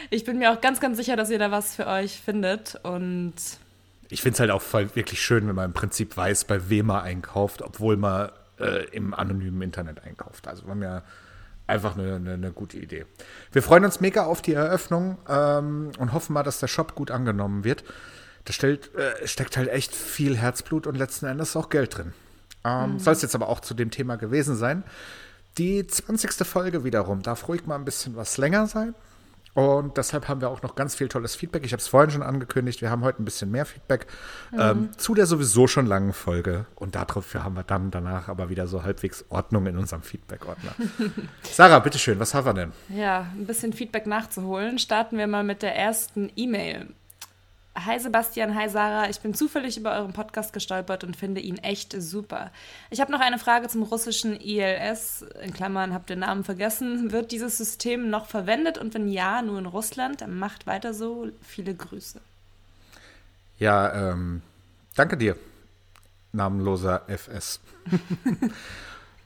Ich 0.09 0.23
bin 0.23 0.37
mir 0.37 0.53
auch 0.53 0.61
ganz, 0.61 0.79
ganz 0.79 0.95
sicher, 0.95 1.17
dass 1.17 1.29
ihr 1.29 1.39
da 1.39 1.51
was 1.51 1.75
für 1.75 1.87
euch 1.87 2.21
findet. 2.21 2.79
Und 2.83 3.33
Ich 4.07 4.21
finde 4.21 4.35
es 4.35 4.39
halt 4.39 4.51
auch 4.51 4.61
voll 4.61 4.95
wirklich 4.95 5.21
schön, 5.21 5.49
wenn 5.49 5.55
man 5.55 5.65
im 5.65 5.73
Prinzip 5.73 6.15
weiß, 6.15 6.45
bei 6.45 6.69
wem 6.69 6.85
man 6.85 7.03
einkauft, 7.03 7.61
obwohl 7.61 7.97
man 7.97 8.31
äh, 8.57 8.85
im 8.91 9.13
anonymen 9.13 9.61
Internet 9.61 10.01
einkauft. 10.05 10.47
Also 10.47 10.63
wir 10.63 10.71
haben 10.71 10.81
ja 10.81 11.03
einfach 11.67 11.97
eine, 11.97 12.15
eine, 12.15 12.33
eine 12.33 12.51
gute 12.51 12.77
Idee. 12.77 13.05
Wir 13.51 13.63
freuen 13.63 13.85
uns 13.85 13.99
mega 13.99 14.25
auf 14.25 14.41
die 14.41 14.53
Eröffnung 14.53 15.17
ähm, 15.27 15.91
und 15.97 16.13
hoffen 16.13 16.33
mal, 16.33 16.43
dass 16.43 16.59
der 16.59 16.67
Shop 16.67 16.95
gut 16.95 17.11
angenommen 17.11 17.63
wird. 17.63 17.83
Da 18.45 18.53
stellt, 18.53 18.93
äh, 18.95 19.27
steckt 19.27 19.57
halt 19.57 19.69
echt 19.69 19.95
viel 19.95 20.37
Herzblut 20.37 20.85
und 20.87 20.95
letzten 20.95 21.25
Endes 21.25 21.55
auch 21.55 21.69
Geld 21.69 21.97
drin. 21.97 22.13
Ähm, 22.63 22.99
Soll 22.99 23.13
es 23.13 23.21
jetzt 23.21 23.35
aber 23.35 23.49
auch 23.49 23.59
zu 23.59 23.73
dem 23.73 23.91
Thema 23.91 24.15
gewesen 24.15 24.55
sein. 24.55 24.83
Die 25.57 25.85
20. 25.87 26.45
Folge 26.45 26.83
wiederum 26.83 27.21
darf 27.21 27.47
ruhig 27.47 27.65
mal 27.65 27.75
ein 27.75 27.85
bisschen 27.85 28.15
was 28.15 28.37
länger 28.37 28.67
sein. 28.67 28.93
Und 29.55 29.95
deshalb 29.95 30.27
haben 30.27 30.41
wir 30.41 30.49
auch 30.49 30.61
noch 30.63 30.75
ganz 30.75 30.95
viel 30.95 31.07
tolles 31.07 31.33
Feedback. 31.35 31.65
Ich 31.65 31.71
habe 31.71 31.79
es 31.79 31.87
vorhin 31.87 32.11
schon 32.11 32.21
angekündigt. 32.21 32.81
Wir 32.81 32.91
haben 32.91 33.03
heute 33.03 33.23
ein 33.23 33.25
bisschen 33.25 33.49
mehr 33.51 33.65
Feedback 33.65 34.05
ähm, 34.59 34.89
zu 34.97 35.15
der 35.15 35.25
sowieso 35.25 35.65
schon 35.65 35.85
langen 35.85 36.11
Folge. 36.11 36.65
Und 36.75 36.95
dafür 36.95 37.45
haben 37.45 37.55
wir 37.55 37.63
dann 37.63 37.89
danach 37.89 38.27
aber 38.27 38.49
wieder 38.49 38.67
so 38.67 38.83
halbwegs 38.83 39.23
Ordnung 39.29 39.65
in 39.67 39.77
unserem 39.77 40.01
Feedback-Ordner. 40.01 40.75
Sarah, 41.43 41.79
bitteschön, 41.79 42.19
was 42.19 42.33
haben 42.33 42.45
wir 42.45 42.53
denn? 42.53 42.73
Ja, 42.89 43.27
ein 43.33 43.45
bisschen 43.45 43.71
Feedback 43.71 44.07
nachzuholen. 44.07 44.77
Starten 44.77 45.17
wir 45.17 45.27
mal 45.27 45.45
mit 45.45 45.61
der 45.61 45.73
ersten 45.73 46.29
E-Mail. 46.35 46.89
Hi 47.77 47.99
Sebastian, 47.99 48.55
hi 48.55 48.69
Sarah. 48.69 49.09
Ich 49.09 49.19
bin 49.19 49.33
zufällig 49.33 49.75
über 49.75 49.93
euren 49.95 50.13
Podcast 50.13 50.53
gestolpert 50.53 51.03
und 51.03 51.17
finde 51.17 51.41
ihn 51.41 51.57
echt 51.57 51.93
super. 52.01 52.51
Ich 52.89 53.01
habe 53.01 53.11
noch 53.11 53.19
eine 53.19 53.37
Frage 53.37 53.67
zum 53.67 53.83
russischen 53.83 54.39
ILS. 54.39 55.25
In 55.41 55.53
Klammern 55.53 55.93
habt 55.93 56.09
den 56.09 56.19
Namen 56.19 56.45
vergessen. 56.45 57.11
Wird 57.11 57.33
dieses 57.33 57.57
System 57.57 58.09
noch 58.09 58.27
verwendet 58.27 58.77
und 58.77 58.93
wenn 58.93 59.09
ja, 59.09 59.41
nur 59.41 59.59
in 59.59 59.65
Russland? 59.65 60.25
Macht 60.25 60.67
weiter 60.67 60.93
so. 60.93 61.27
Viele 61.41 61.75
Grüße. 61.75 62.21
Ja, 63.59 64.11
ähm, 64.11 64.41
danke 64.95 65.17
dir, 65.17 65.35
namenloser 66.31 67.01
FS. 67.09 67.59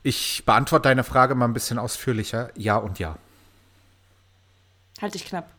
ich 0.04 0.44
beantworte 0.44 0.90
deine 0.90 1.04
Frage 1.04 1.36
mal 1.36 1.46
ein 1.46 1.54
bisschen 1.54 1.78
ausführlicher. 1.78 2.50
Ja 2.56 2.78
und 2.78 2.98
ja. 2.98 3.16
Halt 5.00 5.14
dich 5.14 5.26
knapp. 5.26 5.59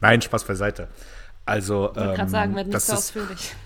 Nein, 0.00 0.22
Spaß 0.22 0.44
beiseite. 0.44 0.88
Also, 1.44 1.90
Ich 1.90 1.96
wollte 1.96 2.08
gerade 2.08 2.22
ähm, 2.22 2.28
sagen, 2.28 2.56
wird 2.56 2.66
nicht 2.66 2.74
das, 2.74 2.86
so 2.86 2.92
ist, 2.92 2.98
ausführlich. 2.98 3.56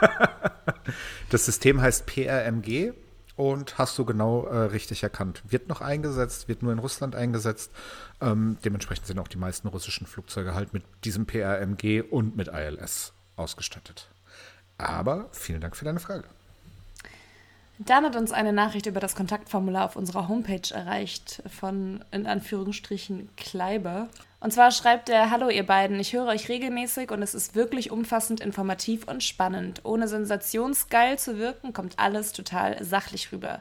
das 1.30 1.44
System 1.44 1.80
heißt 1.80 2.06
PRMG 2.06 2.92
und 3.36 3.78
hast 3.78 3.98
du 3.98 4.04
genau 4.04 4.46
äh, 4.46 4.56
richtig 4.56 5.02
erkannt. 5.02 5.42
Wird 5.48 5.68
noch 5.68 5.80
eingesetzt, 5.80 6.48
wird 6.48 6.62
nur 6.62 6.72
in 6.72 6.78
Russland 6.78 7.14
eingesetzt. 7.14 7.70
Ähm, 8.20 8.58
dementsprechend 8.64 9.06
sind 9.06 9.18
auch 9.18 9.28
die 9.28 9.38
meisten 9.38 9.68
russischen 9.68 10.06
Flugzeuge 10.06 10.54
halt 10.54 10.72
mit 10.72 10.84
diesem 11.04 11.26
PRMG 11.26 12.02
und 12.02 12.36
mit 12.36 12.48
ILS 12.48 13.12
ausgestattet. 13.36 14.08
Aber 14.78 15.28
vielen 15.32 15.60
Dank 15.60 15.76
für 15.76 15.84
deine 15.84 16.00
Frage. 16.00 16.24
Dan 17.78 18.04
hat 18.04 18.14
uns 18.14 18.30
eine 18.30 18.52
Nachricht 18.52 18.86
über 18.86 19.00
das 19.00 19.16
Kontaktformular 19.16 19.86
auf 19.86 19.96
unserer 19.96 20.28
Homepage 20.28 20.72
erreicht 20.72 21.42
von, 21.58 22.04
in 22.12 22.26
Anführungsstrichen, 22.26 23.30
Kleiber. 23.36 24.08
Und 24.38 24.52
zwar 24.52 24.70
schreibt 24.70 25.08
er, 25.08 25.30
Hallo 25.30 25.48
ihr 25.48 25.66
beiden, 25.66 25.98
ich 25.98 26.12
höre 26.12 26.26
euch 26.26 26.48
regelmäßig 26.48 27.10
und 27.10 27.20
es 27.20 27.34
ist 27.34 27.56
wirklich 27.56 27.90
umfassend, 27.90 28.40
informativ 28.40 29.08
und 29.08 29.24
spannend. 29.24 29.80
Ohne 29.84 30.06
sensationsgeil 30.06 31.18
zu 31.18 31.36
wirken, 31.38 31.72
kommt 31.72 31.98
alles 31.98 32.32
total 32.32 32.82
sachlich 32.84 33.32
rüber. 33.32 33.60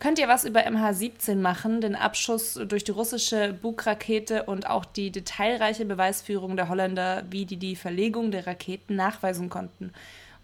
Könnt 0.00 0.18
ihr 0.18 0.28
was 0.28 0.44
über 0.44 0.66
MH17 0.66 1.36
machen, 1.36 1.80
den 1.80 1.94
Abschuss 1.94 2.60
durch 2.66 2.82
die 2.82 2.90
russische 2.90 3.52
Bug-Rakete 3.52 4.42
und 4.42 4.68
auch 4.68 4.84
die 4.84 5.12
detailreiche 5.12 5.84
Beweisführung 5.84 6.56
der 6.56 6.68
Holländer, 6.68 7.22
wie 7.30 7.46
die 7.46 7.56
die 7.56 7.76
Verlegung 7.76 8.32
der 8.32 8.46
Raketen 8.46 8.96
nachweisen 8.96 9.48
konnten? 9.48 9.92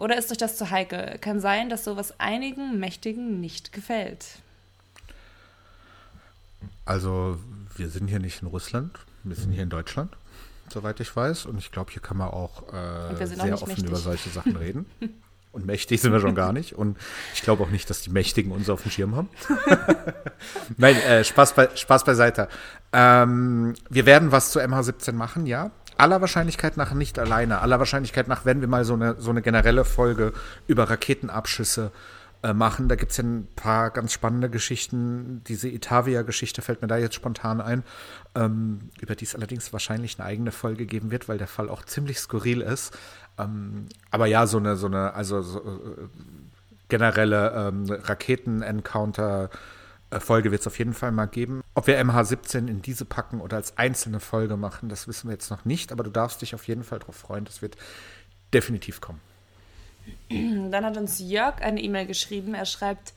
Oder 0.02 0.18
ist 0.18 0.32
euch 0.32 0.38
das 0.38 0.56
zu 0.56 0.68
heikel? 0.68 1.16
Kann 1.20 1.38
sein, 1.38 1.68
dass 1.68 1.84
sowas 1.84 2.18
einigen 2.18 2.80
Mächtigen 2.80 3.40
nicht 3.40 3.72
gefällt. 3.72 4.26
Also, 6.84 7.38
wir 7.76 7.88
sind 7.88 8.08
hier 8.08 8.18
nicht 8.18 8.42
in 8.42 8.48
Russland, 8.48 8.98
wir 9.22 9.36
sind 9.36 9.52
hier 9.52 9.62
in 9.62 9.70
Deutschland, 9.70 10.16
soweit 10.68 10.98
ich 10.98 11.14
weiß. 11.14 11.46
Und 11.46 11.58
ich 11.58 11.70
glaube, 11.70 11.92
hier 11.92 12.02
kann 12.02 12.16
man 12.16 12.30
auch 12.30 12.64
äh, 12.72 12.76
auch 12.76 13.16
sehr 13.16 13.44
nicht 13.44 13.52
offen 13.52 13.68
mächtig. 13.68 13.86
über 13.86 13.96
solche 13.96 14.28
Sachen 14.30 14.56
reden. 14.56 14.86
Und 15.52 15.66
mächtig 15.66 16.00
sind 16.00 16.12
wir 16.12 16.20
schon 16.20 16.34
gar 16.34 16.52
nicht. 16.52 16.72
Und 16.72 16.98
ich 17.34 17.42
glaube 17.42 17.62
auch 17.62 17.70
nicht, 17.70 17.88
dass 17.88 18.00
die 18.00 18.10
Mächtigen 18.10 18.50
uns 18.50 18.70
auf 18.70 18.82
dem 18.82 18.90
Schirm 18.90 19.14
haben. 19.14 19.28
Nein, 20.78 20.96
äh, 20.96 21.22
Spaß, 21.22 21.54
bei, 21.54 21.68
Spaß 21.76 22.04
beiseite. 22.04 22.48
Ähm, 22.92 23.74
wir 23.88 24.06
werden 24.06 24.32
was 24.32 24.50
zu 24.50 24.60
MH17 24.60 25.12
machen, 25.12 25.46
ja. 25.46 25.70
Aller 26.02 26.20
Wahrscheinlichkeit 26.20 26.76
nach 26.76 26.92
nicht 26.94 27.20
alleine. 27.20 27.60
Aller 27.60 27.78
Wahrscheinlichkeit 27.78 28.26
nach 28.26 28.44
werden 28.44 28.60
wir 28.60 28.66
mal 28.66 28.84
so 28.84 28.94
eine, 28.94 29.14
so 29.20 29.30
eine 29.30 29.40
generelle 29.40 29.84
Folge 29.84 30.32
über 30.66 30.90
Raketenabschüsse 30.90 31.92
äh, 32.42 32.52
machen. 32.52 32.88
Da 32.88 32.96
gibt 32.96 33.12
es 33.12 33.18
ja 33.18 33.22
ein 33.22 33.46
paar 33.54 33.90
ganz 33.90 34.12
spannende 34.12 34.50
Geschichten. 34.50 35.42
Diese 35.46 35.68
Itavia-Geschichte 35.68 36.60
fällt 36.60 36.82
mir 36.82 36.88
da 36.88 36.96
jetzt 36.96 37.14
spontan 37.14 37.60
ein, 37.60 37.84
ähm, 38.34 38.90
über 39.00 39.14
die 39.14 39.24
es 39.24 39.36
allerdings 39.36 39.72
wahrscheinlich 39.72 40.18
eine 40.18 40.26
eigene 40.26 40.50
Folge 40.50 40.86
geben 40.86 41.12
wird, 41.12 41.28
weil 41.28 41.38
der 41.38 41.46
Fall 41.46 41.68
auch 41.68 41.84
ziemlich 41.84 42.18
skurril 42.18 42.62
ist. 42.62 42.98
Ähm, 43.38 43.86
aber 44.10 44.26
ja, 44.26 44.48
so 44.48 44.58
eine, 44.58 44.74
so 44.74 44.88
eine, 44.88 45.14
also 45.14 45.40
so, 45.40 45.60
äh, 45.60 46.08
generelle 46.88 47.52
ähm, 47.54 47.84
Raketen-Encounter. 47.88 49.50
Folge 50.20 50.50
wird 50.50 50.60
es 50.60 50.66
auf 50.66 50.78
jeden 50.78 50.94
Fall 50.94 51.12
mal 51.12 51.26
geben. 51.26 51.62
Ob 51.74 51.86
wir 51.86 52.00
MH17 52.00 52.68
in 52.68 52.82
diese 52.82 53.04
packen 53.04 53.40
oder 53.40 53.56
als 53.56 53.78
einzelne 53.78 54.20
Folge 54.20 54.56
machen, 54.56 54.88
das 54.88 55.08
wissen 55.08 55.28
wir 55.28 55.32
jetzt 55.32 55.50
noch 55.50 55.64
nicht, 55.64 55.92
aber 55.92 56.04
du 56.04 56.10
darfst 56.10 56.42
dich 56.42 56.54
auf 56.54 56.66
jeden 56.68 56.84
Fall 56.84 56.98
darauf 56.98 57.16
freuen. 57.16 57.44
Das 57.44 57.62
wird 57.62 57.76
definitiv 58.52 59.00
kommen. 59.00 59.20
Dann 60.28 60.84
hat 60.84 60.96
uns 60.96 61.18
Jörg 61.18 61.60
eine 61.60 61.80
E-Mail 61.80 62.06
geschrieben. 62.06 62.54
Er 62.54 62.66
schreibt: 62.66 63.12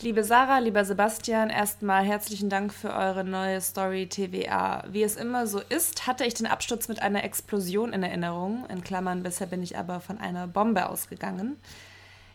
Liebe 0.00 0.22
Sarah, 0.22 0.58
lieber 0.58 0.84
Sebastian, 0.84 1.50
erstmal 1.50 2.04
herzlichen 2.04 2.48
Dank 2.48 2.72
für 2.72 2.94
eure 2.94 3.24
neue 3.24 3.60
Story 3.60 4.06
TVA. 4.06 4.84
Wie 4.90 5.02
es 5.02 5.16
immer 5.16 5.46
so 5.48 5.60
ist, 5.68 6.06
hatte 6.06 6.24
ich 6.24 6.34
den 6.34 6.46
Absturz 6.46 6.86
mit 6.88 7.02
einer 7.02 7.24
Explosion 7.24 7.92
in 7.92 8.04
Erinnerung. 8.04 8.64
In 8.68 8.84
Klammern, 8.84 9.24
bisher 9.24 9.48
bin 9.48 9.62
ich 9.62 9.76
aber 9.76 9.98
von 9.98 10.18
einer 10.18 10.46
Bombe 10.46 10.88
ausgegangen. 10.88 11.56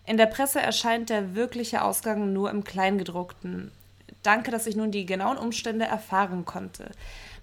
In 0.05 0.18
der 0.18 0.26
Presse 0.26 0.59
erscheint 0.59 1.09
der 1.09 1.36
wirkliche 1.36 1.84
Ausgang 1.84 2.34
nur 2.34 2.51
im 2.51 2.66
Kleingedruckten. 2.66 3.72
Danke, 4.24 4.51
dass 4.51 4.67
ich 4.67 4.76
nun 4.76 4.91
die 4.91 5.05
genauen 5.05 5.38
Umstände 5.38 5.86
erfahren 5.86 6.43
konnte. 6.45 6.91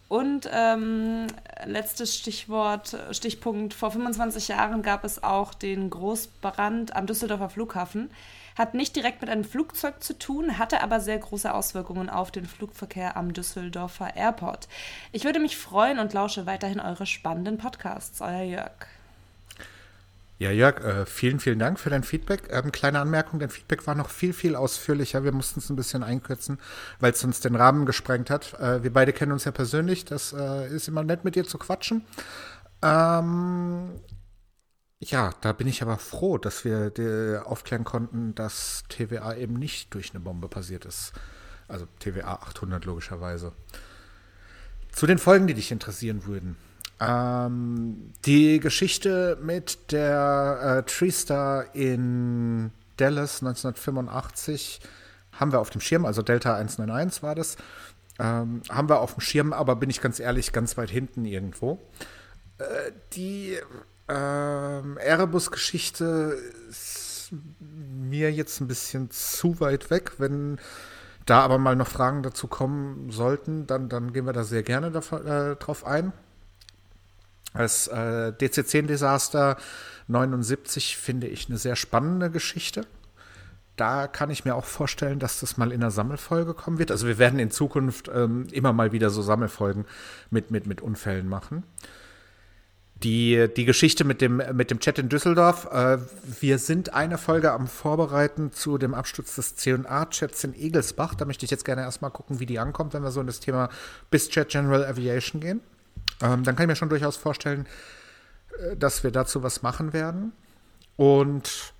Und 0.08 0.48
ähm, 0.52 1.26
letztes 1.64 2.16
Stichwort, 2.16 2.96
Stichpunkt, 3.10 3.74
vor 3.74 3.90
25 3.90 4.46
Jahren 4.46 4.82
gab 4.82 5.02
es 5.02 5.24
auch 5.24 5.52
den 5.52 5.90
Großbrand 5.90 6.94
am 6.94 7.06
Düsseldorfer 7.06 7.50
Flughafen. 7.50 8.10
Hat 8.56 8.74
nicht 8.74 8.94
direkt 8.94 9.20
mit 9.20 9.28
einem 9.28 9.42
Flugzeug 9.42 10.04
zu 10.04 10.16
tun, 10.16 10.58
hatte 10.58 10.80
aber 10.80 11.00
sehr 11.00 11.18
große 11.18 11.52
Auswirkungen 11.52 12.08
auf 12.08 12.30
den 12.30 12.46
Flugverkehr 12.46 13.16
am 13.16 13.32
Düsseldorfer 13.32 14.14
Airport. 14.14 14.68
Ich 15.10 15.24
würde 15.24 15.40
mich 15.40 15.56
freuen 15.56 15.98
und 15.98 16.12
lausche 16.12 16.46
weiterhin 16.46 16.78
eure 16.78 17.06
spannenden 17.06 17.58
Podcasts. 17.58 18.20
Euer 18.20 18.42
Jörg. 18.42 18.95
Ja, 20.38 20.50
Jörg, 20.50 20.84
äh, 20.84 21.06
vielen, 21.06 21.40
vielen 21.40 21.58
Dank 21.58 21.80
für 21.80 21.88
dein 21.88 22.02
Feedback. 22.02 22.48
Ähm, 22.50 22.70
kleine 22.70 23.00
Anmerkung, 23.00 23.40
dein 23.40 23.48
Feedback 23.48 23.86
war 23.86 23.94
noch 23.94 24.10
viel, 24.10 24.34
viel 24.34 24.54
ausführlicher. 24.54 25.24
Wir 25.24 25.32
mussten 25.32 25.60
es 25.60 25.70
ein 25.70 25.76
bisschen 25.76 26.02
einkürzen, 26.02 26.58
weil 27.00 27.12
es 27.12 27.24
uns 27.24 27.40
den 27.40 27.54
Rahmen 27.54 27.86
gesprengt 27.86 28.28
hat. 28.28 28.52
Äh, 28.60 28.82
wir 28.82 28.92
beide 28.92 29.14
kennen 29.14 29.32
uns 29.32 29.44
ja 29.44 29.52
persönlich. 29.52 30.04
Das 30.04 30.34
äh, 30.34 30.68
ist 30.68 30.88
immer 30.88 31.04
nett, 31.04 31.24
mit 31.24 31.36
dir 31.36 31.44
zu 31.44 31.56
quatschen. 31.56 32.04
Ähm, 32.82 33.98
ja, 34.98 35.32
da 35.40 35.52
bin 35.52 35.68
ich 35.68 35.80
aber 35.80 35.96
froh, 35.96 36.36
dass 36.36 36.66
wir 36.66 36.90
dir 36.90 37.44
aufklären 37.46 37.84
konnten, 37.84 38.34
dass 38.34 38.84
TVA 38.90 39.36
eben 39.36 39.54
nicht 39.54 39.94
durch 39.94 40.10
eine 40.10 40.20
Bombe 40.20 40.48
passiert 40.48 40.84
ist. 40.84 41.12
Also 41.66 41.86
TVA 41.98 42.34
800 42.34 42.84
logischerweise. 42.84 43.52
Zu 44.92 45.06
den 45.06 45.18
Folgen, 45.18 45.46
die 45.46 45.54
dich 45.54 45.72
interessieren 45.72 46.26
würden. 46.26 46.56
Ähm, 47.00 48.12
die 48.24 48.58
Geschichte 48.60 49.38
mit 49.42 49.92
der 49.92 50.82
äh, 50.86 50.90
Tree-Star 50.90 51.74
in 51.74 52.70
Dallas 52.96 53.42
1985 53.42 54.80
haben 55.32 55.52
wir 55.52 55.60
auf 55.60 55.70
dem 55.70 55.80
Schirm, 55.82 56.06
also 56.06 56.22
Delta 56.22 56.54
191 56.54 57.22
war 57.22 57.34
das. 57.34 57.56
Ähm, 58.18 58.62
haben 58.70 58.88
wir 58.88 59.00
auf 59.00 59.14
dem 59.14 59.20
Schirm, 59.20 59.52
aber 59.52 59.76
bin 59.76 59.90
ich 59.90 60.00
ganz 60.00 60.18
ehrlich, 60.20 60.52
ganz 60.52 60.78
weit 60.78 60.88
hinten 60.90 61.26
irgendwo. 61.26 61.78
Äh, 62.58 62.92
die 63.12 63.58
ähm, 64.08 64.96
Erebus-Geschichte 64.96 66.38
ist 66.70 67.30
mir 67.60 68.32
jetzt 68.32 68.60
ein 68.60 68.68
bisschen 68.68 69.10
zu 69.10 69.60
weit 69.60 69.90
weg. 69.90 70.12
Wenn 70.18 70.58
da 71.26 71.40
aber 71.40 71.58
mal 71.58 71.76
noch 71.76 71.88
Fragen 71.88 72.22
dazu 72.22 72.46
kommen 72.46 73.10
sollten, 73.10 73.66
dann, 73.66 73.90
dann 73.90 74.14
gehen 74.14 74.24
wir 74.24 74.32
da 74.32 74.44
sehr 74.44 74.62
gerne 74.62 74.90
dav- 74.90 75.12
äh, 75.12 75.56
drauf 75.56 75.84
ein. 75.84 76.12
Das 77.54 77.88
äh, 77.88 78.32
DC-10-Desaster 78.32 79.56
79 80.08 80.96
finde 80.96 81.26
ich 81.26 81.48
eine 81.48 81.58
sehr 81.58 81.76
spannende 81.76 82.30
Geschichte. 82.30 82.86
Da 83.76 84.06
kann 84.06 84.30
ich 84.30 84.44
mir 84.44 84.54
auch 84.54 84.64
vorstellen, 84.64 85.18
dass 85.18 85.40
das 85.40 85.58
mal 85.58 85.70
in 85.70 85.82
einer 85.82 85.90
Sammelfolge 85.90 86.54
kommen 86.54 86.78
wird. 86.78 86.90
Also 86.90 87.06
wir 87.06 87.18
werden 87.18 87.38
in 87.38 87.50
Zukunft 87.50 88.10
ähm, 88.12 88.46
immer 88.52 88.72
mal 88.72 88.92
wieder 88.92 89.10
so 89.10 89.20
Sammelfolgen 89.20 89.84
mit, 90.30 90.50
mit, 90.50 90.66
mit 90.66 90.80
Unfällen 90.80 91.28
machen. 91.28 91.62
Die, 93.02 93.48
die 93.54 93.66
Geschichte 93.66 94.04
mit 94.04 94.22
dem, 94.22 94.40
mit 94.54 94.70
dem 94.70 94.80
Chat 94.80 94.98
in 94.98 95.10
Düsseldorf. 95.10 95.68
Äh, 95.70 95.98
wir 96.40 96.58
sind 96.58 96.94
eine 96.94 97.18
Folge 97.18 97.52
am 97.52 97.66
Vorbereiten 97.66 98.52
zu 98.52 98.78
dem 98.78 98.94
Absturz 98.94 99.34
des 99.34 99.56
C&A-Chats 99.56 100.44
in 100.44 100.54
Egelsbach. 100.54 101.14
Da 101.14 101.26
möchte 101.26 101.44
ich 101.44 101.50
jetzt 101.50 101.66
gerne 101.66 101.82
erstmal 101.82 102.10
gucken, 102.10 102.40
wie 102.40 102.46
die 102.46 102.58
ankommt, 102.58 102.94
wenn 102.94 103.02
wir 103.02 103.10
so 103.10 103.20
in 103.20 103.26
das 103.26 103.40
Thema 103.40 103.68
BizChat 104.10 104.48
General 104.48 104.86
Aviation 104.86 105.42
gehen. 105.42 105.60
Ähm, 106.22 106.44
dann 106.44 106.56
kann 106.56 106.64
ich 106.64 106.68
mir 106.68 106.76
schon 106.76 106.88
durchaus 106.88 107.16
vorstellen, 107.16 107.66
äh, 108.58 108.76
dass 108.76 109.04
wir 109.04 109.10
dazu 109.10 109.42
was 109.42 109.62
machen 109.62 109.92
werden. 109.92 110.32
Und 110.96 111.74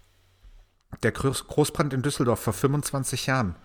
der 1.02 1.12
Groß 1.12 1.46
Großbrand 1.48 1.92
in 1.94 2.02
Düsseldorf 2.02 2.40
vor 2.40 2.52
25 2.52 3.26
Jahren. 3.26 3.56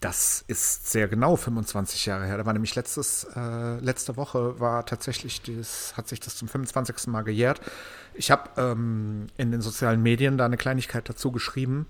Das 0.00 0.44
ist 0.48 0.90
sehr 0.90 1.08
genau 1.08 1.36
25 1.36 2.06
Jahre 2.06 2.26
her. 2.26 2.36
Da 2.36 2.44
war 2.44 2.52
nämlich 2.52 2.74
letztes, 2.74 3.24
äh, 3.36 3.78
letzte 3.78 4.16
Woche 4.16 4.60
war 4.60 4.84
tatsächlich, 4.84 5.40
das, 5.42 5.96
hat 5.96 6.08
sich 6.08 6.20
das 6.20 6.36
zum 6.36 6.48
25. 6.48 7.06
Mal 7.06 7.22
gejährt. 7.22 7.60
Ich 8.12 8.30
habe 8.30 8.50
ähm, 8.60 9.28
in 9.38 9.50
den 9.50 9.62
sozialen 9.62 10.02
Medien 10.02 10.36
da 10.36 10.44
eine 10.44 10.58
Kleinigkeit 10.58 11.08
dazu 11.08 11.32
geschrieben. 11.32 11.86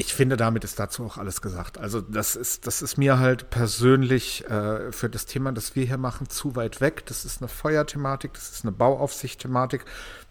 Ich 0.00 0.14
finde, 0.14 0.36
damit 0.36 0.62
ist 0.62 0.78
dazu 0.78 1.04
auch 1.04 1.18
alles 1.18 1.42
gesagt. 1.42 1.76
Also 1.76 2.00
das 2.00 2.36
ist, 2.36 2.68
das 2.68 2.82
ist 2.82 2.98
mir 2.98 3.18
halt 3.18 3.50
persönlich 3.50 4.48
äh, 4.48 4.92
für 4.92 5.10
das 5.10 5.26
Thema, 5.26 5.50
das 5.50 5.74
wir 5.74 5.84
hier 5.86 5.98
machen, 5.98 6.28
zu 6.28 6.54
weit 6.54 6.80
weg. 6.80 7.04
Das 7.06 7.24
ist 7.24 7.42
eine 7.42 7.48
Feuerthematik, 7.48 8.32
das 8.32 8.50
ist 8.50 8.64
eine 8.64 8.70
Bauaufsicht-Thematik 8.70 9.84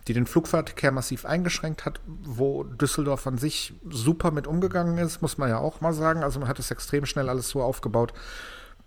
die 0.08 0.14
den 0.14 0.26
Flugverkehr 0.26 0.92
massiv 0.92 1.26
eingeschränkt 1.26 1.86
hat, 1.86 2.00
wo 2.06 2.64
Düsseldorf 2.64 3.28
an 3.28 3.38
sich 3.38 3.74
super 3.90 4.32
mit 4.32 4.48
umgegangen 4.48 4.98
ist, 4.98 5.22
muss 5.22 5.38
man 5.38 5.50
ja 5.50 5.58
auch 5.58 5.82
mal 5.82 5.94
sagen. 5.94 6.24
Also 6.24 6.40
man 6.40 6.48
hat 6.48 6.60
es 6.60 6.72
extrem 6.72 7.06
schnell 7.06 7.28
alles 7.28 7.50
so 7.50 7.62
aufgebaut, 7.62 8.14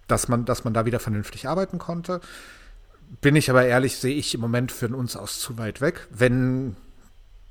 dass 0.07 0.29
man, 0.29 0.47
dass 0.47 0.65
man 0.65 0.73
da 0.73 0.87
wieder 0.87 0.99
vernünftig 0.99 1.47
arbeiten 1.47 1.79
konnte. 1.79 2.21
Bin 3.21 3.37
ich 3.37 3.51
aber 3.51 3.67
ehrlich, 3.67 3.99
sehe 3.99 4.15
ich 4.15 4.35
im 4.35 4.41
Moment 4.41 4.73
für 4.73 4.89
uns 4.89 5.15
aus 5.15 5.41
zu 5.41 5.59
weit 5.59 5.83
weg. 5.83 6.09
Wenn, 6.11 6.77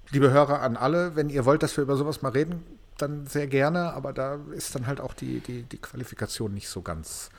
liebe 0.09 0.31
Hörer 0.31 0.61
an 0.61 0.75
alle, 0.75 1.15
wenn 1.15 1.29
ihr 1.29 1.45
wollt, 1.45 1.61
dass 1.61 1.77
wir 1.77 1.83
über 1.83 1.95
sowas 1.95 2.23
mal 2.23 2.29
reden, 2.29 2.63
dann 3.01 3.25
sehr 3.25 3.47
gerne, 3.47 3.93
aber 3.93 4.13
da 4.13 4.39
ist 4.53 4.75
dann 4.75 4.87
halt 4.87 5.01
auch 5.01 5.13
die, 5.13 5.39
die, 5.39 5.63
die 5.63 5.77
Qualifikation 5.77 6.53
nicht 6.53 6.69
so 6.69 6.81
ganz 6.81 7.29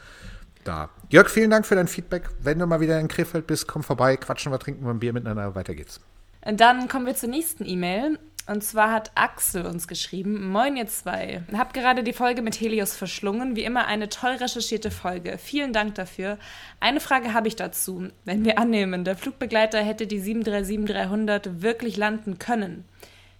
da. 0.65 0.91
Jörg, 1.09 1.29
vielen 1.29 1.51
Dank 1.51 1.67
für 1.67 1.75
dein 1.75 1.89
Feedback. 1.89 2.29
Wenn 2.41 2.59
du 2.59 2.67
mal 2.67 2.81
wieder 2.81 2.99
in 3.01 3.09
Krefeld 3.09 3.47
bist, 3.47 3.67
komm 3.67 3.83
vorbei, 3.83 4.17
quatschen 4.17 4.53
wir, 4.53 4.59
trinken 4.59 4.85
wir 4.85 4.91
ein 4.91 5.01
Bier 5.01 5.13
miteinander, 5.13 5.55
weiter 5.55 5.75
geht's. 5.75 6.01
Dann 6.43 6.89
kommen 6.89 7.07
wir 7.07 7.15
zur 7.15 7.29
nächsten 7.29 7.67
E-Mail. 7.67 8.19
Und 8.47 8.65
zwar 8.65 8.91
hat 8.91 9.13
Axel 9.15 9.67
uns 9.67 9.87
geschrieben: 9.87 10.51
Moin, 10.51 10.77
ihr 10.77 10.87
zwei. 10.87 11.43
Hab 11.53 11.73
gerade 11.73 12.03
die 12.03 12.13
Folge 12.13 12.43
mit 12.43 12.61
Helios 12.61 12.97
verschlungen. 12.97 13.55
Wie 13.55 13.63
immer 13.63 13.87
eine 13.87 14.09
toll 14.09 14.33
recherchierte 14.33 14.91
Folge. 14.91 15.39
Vielen 15.39 15.73
Dank 15.73 15.95
dafür. 15.95 16.39
Eine 16.81 17.01
Frage 17.01 17.33
habe 17.33 17.49
ich 17.49 17.55
dazu. 17.55 18.09
Wenn 18.25 18.45
wir 18.45 18.59
annehmen, 18.59 19.05
der 19.05 19.17
Flugbegleiter 19.17 19.81
hätte 19.81 20.07
die 20.07 20.21
737-300 20.21 21.61
wirklich 21.61 21.97
landen 21.97 22.39
können, 22.39 22.85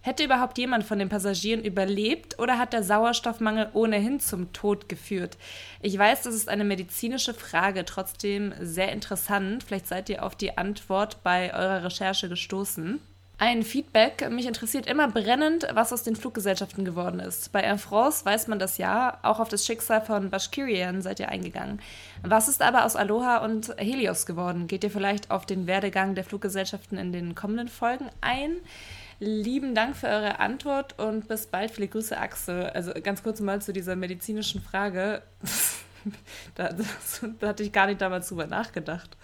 Hätte 0.01 0.23
überhaupt 0.23 0.57
jemand 0.57 0.83
von 0.83 0.97
den 0.97 1.09
Passagieren 1.09 1.63
überlebt 1.63 2.39
oder 2.39 2.57
hat 2.57 2.73
der 2.73 2.83
Sauerstoffmangel 2.83 3.69
ohnehin 3.73 4.19
zum 4.19 4.51
Tod 4.51 4.89
geführt? 4.89 5.37
Ich 5.81 5.95
weiß, 5.95 6.23
das 6.23 6.33
ist 6.33 6.49
eine 6.49 6.63
medizinische 6.63 7.35
Frage, 7.35 7.85
trotzdem 7.85 8.53
sehr 8.59 8.91
interessant. 8.91 9.63
Vielleicht 9.63 9.87
seid 9.87 10.09
ihr 10.09 10.25
auf 10.25 10.35
die 10.35 10.57
Antwort 10.57 11.21
bei 11.23 11.53
eurer 11.53 11.83
Recherche 11.83 12.29
gestoßen. 12.29 12.99
Ein 13.37 13.63
Feedback. 13.63 14.29
Mich 14.29 14.45
interessiert 14.45 14.85
immer 14.85 15.07
brennend, 15.07 15.67
was 15.73 15.91
aus 15.91 16.03
den 16.03 16.15
Fluggesellschaften 16.15 16.85
geworden 16.85 17.19
ist. 17.19 17.51
Bei 17.51 17.61
Air 17.61 17.79
France 17.79 18.23
weiß 18.23 18.47
man 18.47 18.59
das 18.59 18.77
ja. 18.77 19.17
Auch 19.23 19.39
auf 19.39 19.49
das 19.49 19.65
Schicksal 19.65 20.01
von 20.01 20.29
Bashkirian 20.29 21.01
seid 21.01 21.19
ihr 21.19 21.29
eingegangen. 21.29 21.81
Was 22.21 22.47
ist 22.47 22.61
aber 22.61 22.85
aus 22.85 22.95
Aloha 22.95 23.37
und 23.37 23.73
Helios 23.77 24.27
geworden? 24.27 24.67
Geht 24.67 24.83
ihr 24.83 24.91
vielleicht 24.91 25.31
auf 25.31 25.47
den 25.47 25.65
Werdegang 25.65 26.13
der 26.13 26.23
Fluggesellschaften 26.23 26.99
in 26.99 27.11
den 27.11 27.33
kommenden 27.33 27.67
Folgen 27.67 28.09
ein? 28.21 28.57
Lieben 29.23 29.75
Dank 29.75 29.95
für 29.95 30.07
eure 30.07 30.39
Antwort 30.39 30.97
und 30.97 31.27
bis 31.27 31.45
bald. 31.45 31.69
Viele 31.69 31.87
Grüße, 31.87 32.17
Axel. 32.17 32.71
Also 32.71 32.91
ganz 33.03 33.21
kurz 33.21 33.39
mal 33.39 33.61
zu 33.61 33.71
dieser 33.71 33.95
medizinischen 33.95 34.63
Frage. 34.63 35.21
da, 36.55 36.73
das, 36.73 37.21
da 37.39 37.49
hatte 37.49 37.61
ich 37.61 37.71
gar 37.71 37.85
nicht 37.85 38.01
damals 38.01 38.29
drüber 38.29 38.47
nachgedacht. 38.47 39.15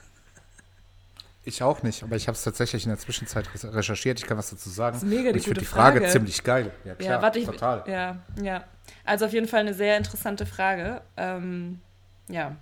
Ich 1.46 1.64
auch 1.64 1.82
nicht, 1.82 2.04
aber 2.04 2.16
ich 2.16 2.28
habe 2.28 2.36
es 2.36 2.44
tatsächlich 2.44 2.84
in 2.84 2.90
der 2.90 3.00
Zwischenzeit 3.00 3.50
recherchiert. 3.64 4.20
Ich 4.20 4.28
kann 4.28 4.38
was 4.38 4.52
dazu 4.52 4.70
sagen. 4.70 4.98
Das 4.98 5.02
ist 5.02 5.10
mega 5.10 5.32
die 5.32 5.40
ich 5.40 5.46
finde 5.46 5.62
die 5.62 5.66
Frage, 5.66 6.02
Frage. 6.02 6.12
ziemlich 6.12 6.44
geil. 6.44 6.72
Ja, 6.86 6.94
klar, 6.94 7.10
ja, 7.10 7.22
warte, 7.24 7.40
ich, 7.40 7.46
total. 7.46 7.84
Ja, 7.88 8.18
ja. 8.40 8.66
Also 9.04 9.26
auf 9.26 9.34
jeden 9.34 9.48
Fall 9.48 9.62
eine 9.62 9.74
sehr 9.74 9.98
interessante 9.98 10.46
Frage. 10.46 11.02
Ähm, 11.16 11.82
ja, 12.30 12.56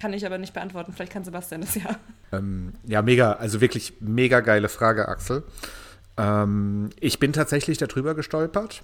kann 0.00 0.12
ich 0.12 0.24
aber 0.24 0.38
nicht 0.38 0.54
beantworten. 0.54 0.92
Vielleicht 0.92 1.12
kann 1.12 1.24
Sebastian 1.24 1.62
das 1.62 1.74
ja. 1.74 1.96
Ähm, 2.30 2.74
ja, 2.84 3.02
mega, 3.02 3.32
also 3.32 3.60
wirklich 3.60 3.94
mega 3.98 4.38
geile 4.38 4.68
Frage, 4.68 5.08
Axel. 5.08 5.42
Ähm, 6.16 6.90
ich 7.00 7.18
bin 7.18 7.32
tatsächlich 7.32 7.78
darüber 7.78 8.14
gestolpert. 8.14 8.82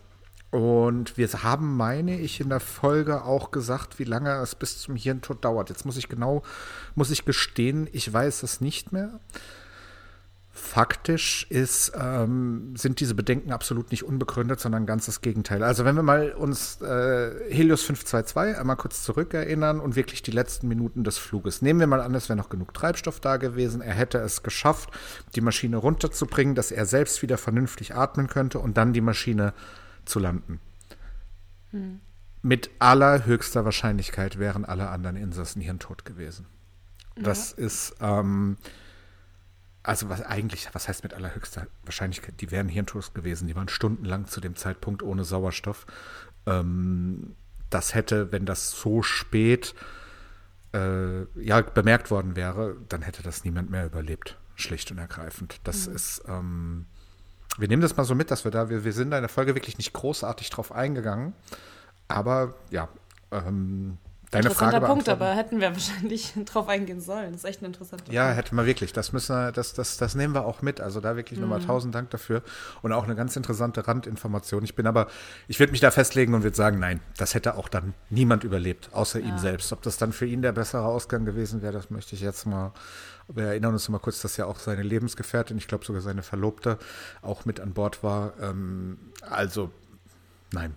Und 0.51 1.17
wir 1.17 1.29
haben, 1.43 1.79
meine 1.79 2.21
ich, 2.21 2.41
in 2.41 2.51
der 2.51 2.61
Folge 2.61 3.25
auch 3.25 3.53
gesagt, 3.53 3.99
wie 3.99 4.05
lange 4.05 4.35
es 4.43 4.55
bis 4.55 4.83
zum 4.83 4.97
Hirntod 4.97 5.43
dauert. 5.43 5.71
Jetzt 5.71 5.87
muss 5.87 5.97
ich 5.97 6.11
genau, 6.11 6.43
muss 6.95 7.11
ich 7.11 7.25
gestehen, 7.25 7.89
ich 7.93 8.13
weiß 8.13 8.43
es 8.43 8.61
nicht 8.61 8.93
mehr. 8.93 9.19
Faktisch 10.55 11.47
ist, 11.49 11.93
ähm, 11.99 12.75
sind 12.77 13.01
diese 13.01 13.15
Bedenken 13.15 13.53
absolut 13.53 13.91
nicht 13.91 14.05
unbegründet, 14.05 14.61
sondern 14.61 14.85
ganz 14.85 15.07
das 15.07 15.23
Gegenteil. 15.23 15.63
Also 15.63 15.87
wenn 15.87 15.97
wir 15.97 16.03
mal 16.03 16.33
uns 16.33 16.79
äh, 16.83 17.31
Helios 17.51 17.83
522 17.85 18.61
einmal 18.61 18.77
kurz 18.77 19.03
zurückerinnern 19.03 19.81
und 19.81 19.97
wirklich 19.97 20.21
die 20.21 20.31
letzten 20.31 20.69
Minuten 20.69 21.05
des 21.05 21.17
Fluges. 21.17 21.63
Nehmen 21.63 21.81
wir 21.81 21.87
mal 21.87 22.03
an, 22.03 22.15
es 22.15 22.29
wäre 22.29 22.37
noch 22.37 22.51
genug 22.51 22.75
Treibstoff 22.75 23.19
da 23.19 23.39
gewesen. 23.39 23.81
Er 23.81 23.95
hätte 23.95 24.19
es 24.19 24.43
geschafft, 24.43 24.91
die 25.35 25.41
Maschine 25.41 25.79
runterzubringen, 25.79 26.55
dass 26.55 26.71
er 26.71 26.85
selbst 26.85 27.23
wieder 27.23 27.39
vernünftig 27.39 27.95
atmen 27.95 28.27
könnte 28.27 28.59
und 28.59 28.77
dann 28.77 28.93
die 28.93 29.01
Maschine 29.01 29.55
zu 30.05 30.19
landen. 30.19 30.61
Hm. 31.71 32.01
Mit 32.43 32.69
allerhöchster 32.79 33.65
Wahrscheinlichkeit 33.65 34.39
wären 34.39 34.67
alle 34.67 34.91
anderen 34.91 35.17
Insassen 35.17 35.63
hirntot 35.63 36.05
gewesen. 36.05 36.45
Das 37.17 37.53
ist, 37.53 37.95
ähm, 38.01 38.59
also 39.83 40.09
was 40.09 40.23
eigentlich, 40.23 40.69
was 40.73 40.89
heißt 40.89 41.03
mit 41.03 41.15
allerhöchster 41.15 41.67
Wahrscheinlichkeit? 41.85 42.41
Die 42.41 42.51
wären 42.51 42.69
hirntot 42.69 43.15
gewesen. 43.15 43.49
Die 43.49 43.57
waren 43.57 43.69
stundenlang 43.69 44.27
zu 44.27 44.41
dem 44.41 44.57
Zeitpunkt 44.57 45.03
ohne 45.03 45.25
Sauerstoff. 45.25 45.87
Ähm, 46.47 47.35
das 47.71 47.95
hätte, 47.95 48.31
wenn 48.33 48.47
das 48.47 48.71
so 48.71 49.03
spät 49.03 49.75
äh, 50.73 51.23
ja, 51.41 51.61
bemerkt 51.63 52.11
worden 52.11 52.37
wäre, 52.37 52.77
dann 52.89 53.03
hätte 53.03 53.23
das 53.23 53.45
niemand 53.45 53.71
mehr 53.71 53.87
überlebt. 53.87 54.39
Schlicht 54.55 54.91
und 54.91 54.99
ergreifend. 54.99 55.61
Das 55.65 55.87
ist, 55.87 56.23
ähm, 56.29 56.87
wir 57.59 57.69
nehmen 57.69 57.83
das 57.83 57.97
mal 57.97 58.05
so 58.05 58.15
mit, 58.15 58.31
dass 58.31 58.45
wir 58.45 58.51
da, 58.51 58.69
wir, 58.71 58.85
wir 58.85 58.93
sind 58.93 59.11
da 59.11 59.19
in 59.19 59.23
der 59.23 59.29
Folge 59.29 59.55
wirklich 59.55 59.79
nicht 59.79 59.93
großartig 59.93 60.51
drauf 60.51 60.71
eingegangen. 60.73 61.35
Aber 62.09 62.55
ja, 62.71 62.89
ähm, 63.31 63.99
deine 64.33 64.47
Interessanter 64.47 64.79
Frage 64.81 64.87
Punkt, 64.87 65.09
aber 65.09 65.35
hätten 65.35 65.61
wir 65.61 65.71
wahrscheinlich 65.73 66.33
drauf 66.47 66.67
eingehen 66.67 67.01
sollen. 67.01 67.33
Das 67.33 67.45
ist 67.45 67.49
echt 67.49 67.63
ein 67.63 67.67
interessanter 67.67 68.13
Ja, 68.13 68.25
Punkt. 68.25 68.39
hätten 68.39 68.57
wir 68.57 68.67
wirklich. 68.67 68.93
Das 68.93 69.13
müssen 69.13 69.37
wir, 69.37 69.53
das, 69.53 69.75
das, 69.75 69.99
das 69.99 70.15
nehmen 70.15 70.35
wir 70.35 70.45
auch 70.45 70.63
mit. 70.63 70.81
Also 70.81 71.01
da 71.01 71.15
wirklich 71.17 71.39
nochmal 71.39 71.61
tausend 71.61 71.95
Dank 71.95 72.11
dafür. 72.11 72.43
Und 72.81 72.93
auch 72.93 73.05
eine 73.05 73.15
ganz 73.15 73.37
interessante 73.37 73.87
Randinformation. 73.87 74.65
Ich 74.65 74.75
bin 74.75 74.87
aber, 74.87 75.07
ich 75.49 75.61
würde 75.61 75.71
mich 75.71 75.81
da 75.81 75.91
festlegen 75.91 76.35
und 76.35 76.43
würde 76.43 76.57
sagen, 76.57 76.79
nein, 76.81 77.01
das 77.19 77.35
hätte 77.35 77.57
auch 77.57 77.69
dann 77.69 77.95
niemand 78.11 78.43
überlebt, 78.43 78.89
außer 78.93 79.21
ihm 79.21 79.39
selbst. 79.39 79.73
Ob 79.73 79.83
das 79.83 79.99
dann 79.99 80.13
für 80.13 80.27
ihn 80.27 80.43
der 80.43 80.53
bessere 80.53 80.85
Ausgang 80.85 81.25
gewesen 81.25 81.63
wäre, 81.63 81.75
das 81.75 81.91
möchte 81.91 82.15
ich 82.15 82.23
jetzt 82.23 82.47
mal. 82.47 82.73
Wir 83.29 83.45
erinnern 83.45 83.73
uns 83.75 83.89
mal 83.89 83.99
kurz, 84.01 84.21
dass 84.21 84.37
ja 84.37 84.47
auch 84.47 84.59
seine 84.59 84.83
Lebensgefährtin, 84.83 85.57
ich 85.57 85.69
glaube 85.69 85.85
sogar 85.85 86.03
seine 86.03 86.23
Verlobte, 86.23 86.79
auch 87.23 87.45
mit 87.45 87.61
an 87.61 87.73
Bord 87.73 88.03
war. 88.03 88.33
Ähm, 88.41 88.99
also, 89.23 89.71
nein. 90.53 90.75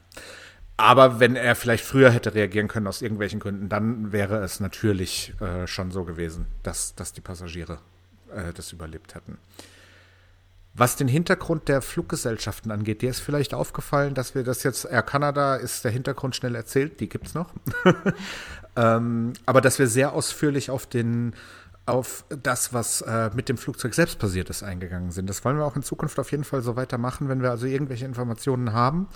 Aber 0.78 1.20
wenn 1.20 1.36
er 1.36 1.56
vielleicht 1.56 1.86
früher 1.86 2.12
hätte 2.12 2.34
reagieren 2.34 2.68
können 2.68 2.88
aus 2.88 3.02
irgendwelchen 3.02 3.40
Gründen, 3.40 3.70
dann 3.70 4.12
wäre 4.12 4.44
es 4.44 4.60
natürlich 4.60 5.34
äh, 5.40 5.68
schon 5.68 5.92
so 5.92 6.04
gewesen, 6.04 6.48
dass, 6.64 6.96
dass 6.96 7.14
die 7.14 7.22
Passagiere 7.22 7.80
äh, 8.34 8.52
das 8.54 8.74
überlebt 8.74 9.16
hätten. 9.16 9.38
Was 10.74 10.98
den 10.98 11.08
Hintergrund 11.08 11.70
der 11.70 11.82
Fluggesellschaften 11.82 12.70
angeht, 12.70 13.02
dir 13.02 13.10
ist 13.10 13.22
vielleicht 13.22 13.54
aufgefallen, 13.54 14.14
dass 14.14 14.36
wir 14.36 14.44
das 14.44 14.64
jetzt, 14.64 14.84
Air 14.84 15.04
Canada 15.04 15.56
ist 15.56 15.86
der 15.86 15.92
Hintergrund 15.92 16.36
schnell 16.36 16.54
erzählt, 16.54 17.00
die 17.00 17.08
gibt 17.08 17.28
es 17.28 17.34
noch. 17.34 17.54
ähm, 18.76 19.32
aber 19.46 19.62
dass 19.62 19.80
wir 19.80 19.88
sehr 19.88 20.12
ausführlich 20.12 20.70
auf 20.70 20.86
den 20.86 21.34
auf 21.88 22.26
das, 22.30 22.74
was 22.74 23.02
äh, 23.02 23.30
mit 23.36 23.48
dem 23.48 23.60
Flugzeug 23.60 23.94
selbst 23.94 24.18
passiert 24.18 24.50
ist, 24.50 24.64
eingegangen 24.64 25.12
sind. 25.12 25.30
Das 25.30 25.46
wollen 25.46 25.58
wir 25.58 25.66
auch 25.66 25.76
in 25.76 25.84
Zukunft 25.84 26.18
auf 26.18 26.32
jeden 26.32 26.44
Fall 26.44 26.64
so 26.64 26.76
weitermachen, 26.76 27.30
wenn 27.30 27.44
wir 27.44 27.52
also 27.52 27.68
irgendwelche 27.68 28.06
Informationen 28.06 28.74
haben 28.74 29.08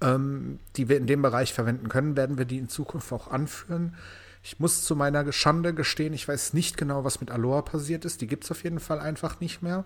ähm, 0.00 0.58
die 0.76 0.88
wir 0.88 0.96
in 0.96 1.06
dem 1.06 1.22
Bereich 1.22 1.52
verwenden 1.52 1.88
können, 1.88 2.16
werden 2.16 2.38
wir 2.38 2.44
die 2.44 2.58
in 2.58 2.68
Zukunft 2.68 3.12
auch 3.12 3.28
anführen. 3.28 3.94
Ich 4.42 4.60
muss 4.60 4.84
zu 4.84 4.96
meiner 4.96 5.30
Schande 5.32 5.74
gestehen, 5.74 6.14
ich 6.14 6.26
weiß 6.26 6.54
nicht 6.54 6.76
genau, 6.76 7.04
was 7.04 7.20
mit 7.20 7.30
Aloha 7.30 7.62
passiert 7.62 8.04
ist. 8.04 8.20
Die 8.20 8.26
gibt 8.26 8.44
es 8.44 8.50
auf 8.50 8.64
jeden 8.64 8.80
Fall 8.80 9.00
einfach 9.00 9.40
nicht 9.40 9.62
mehr. 9.62 9.84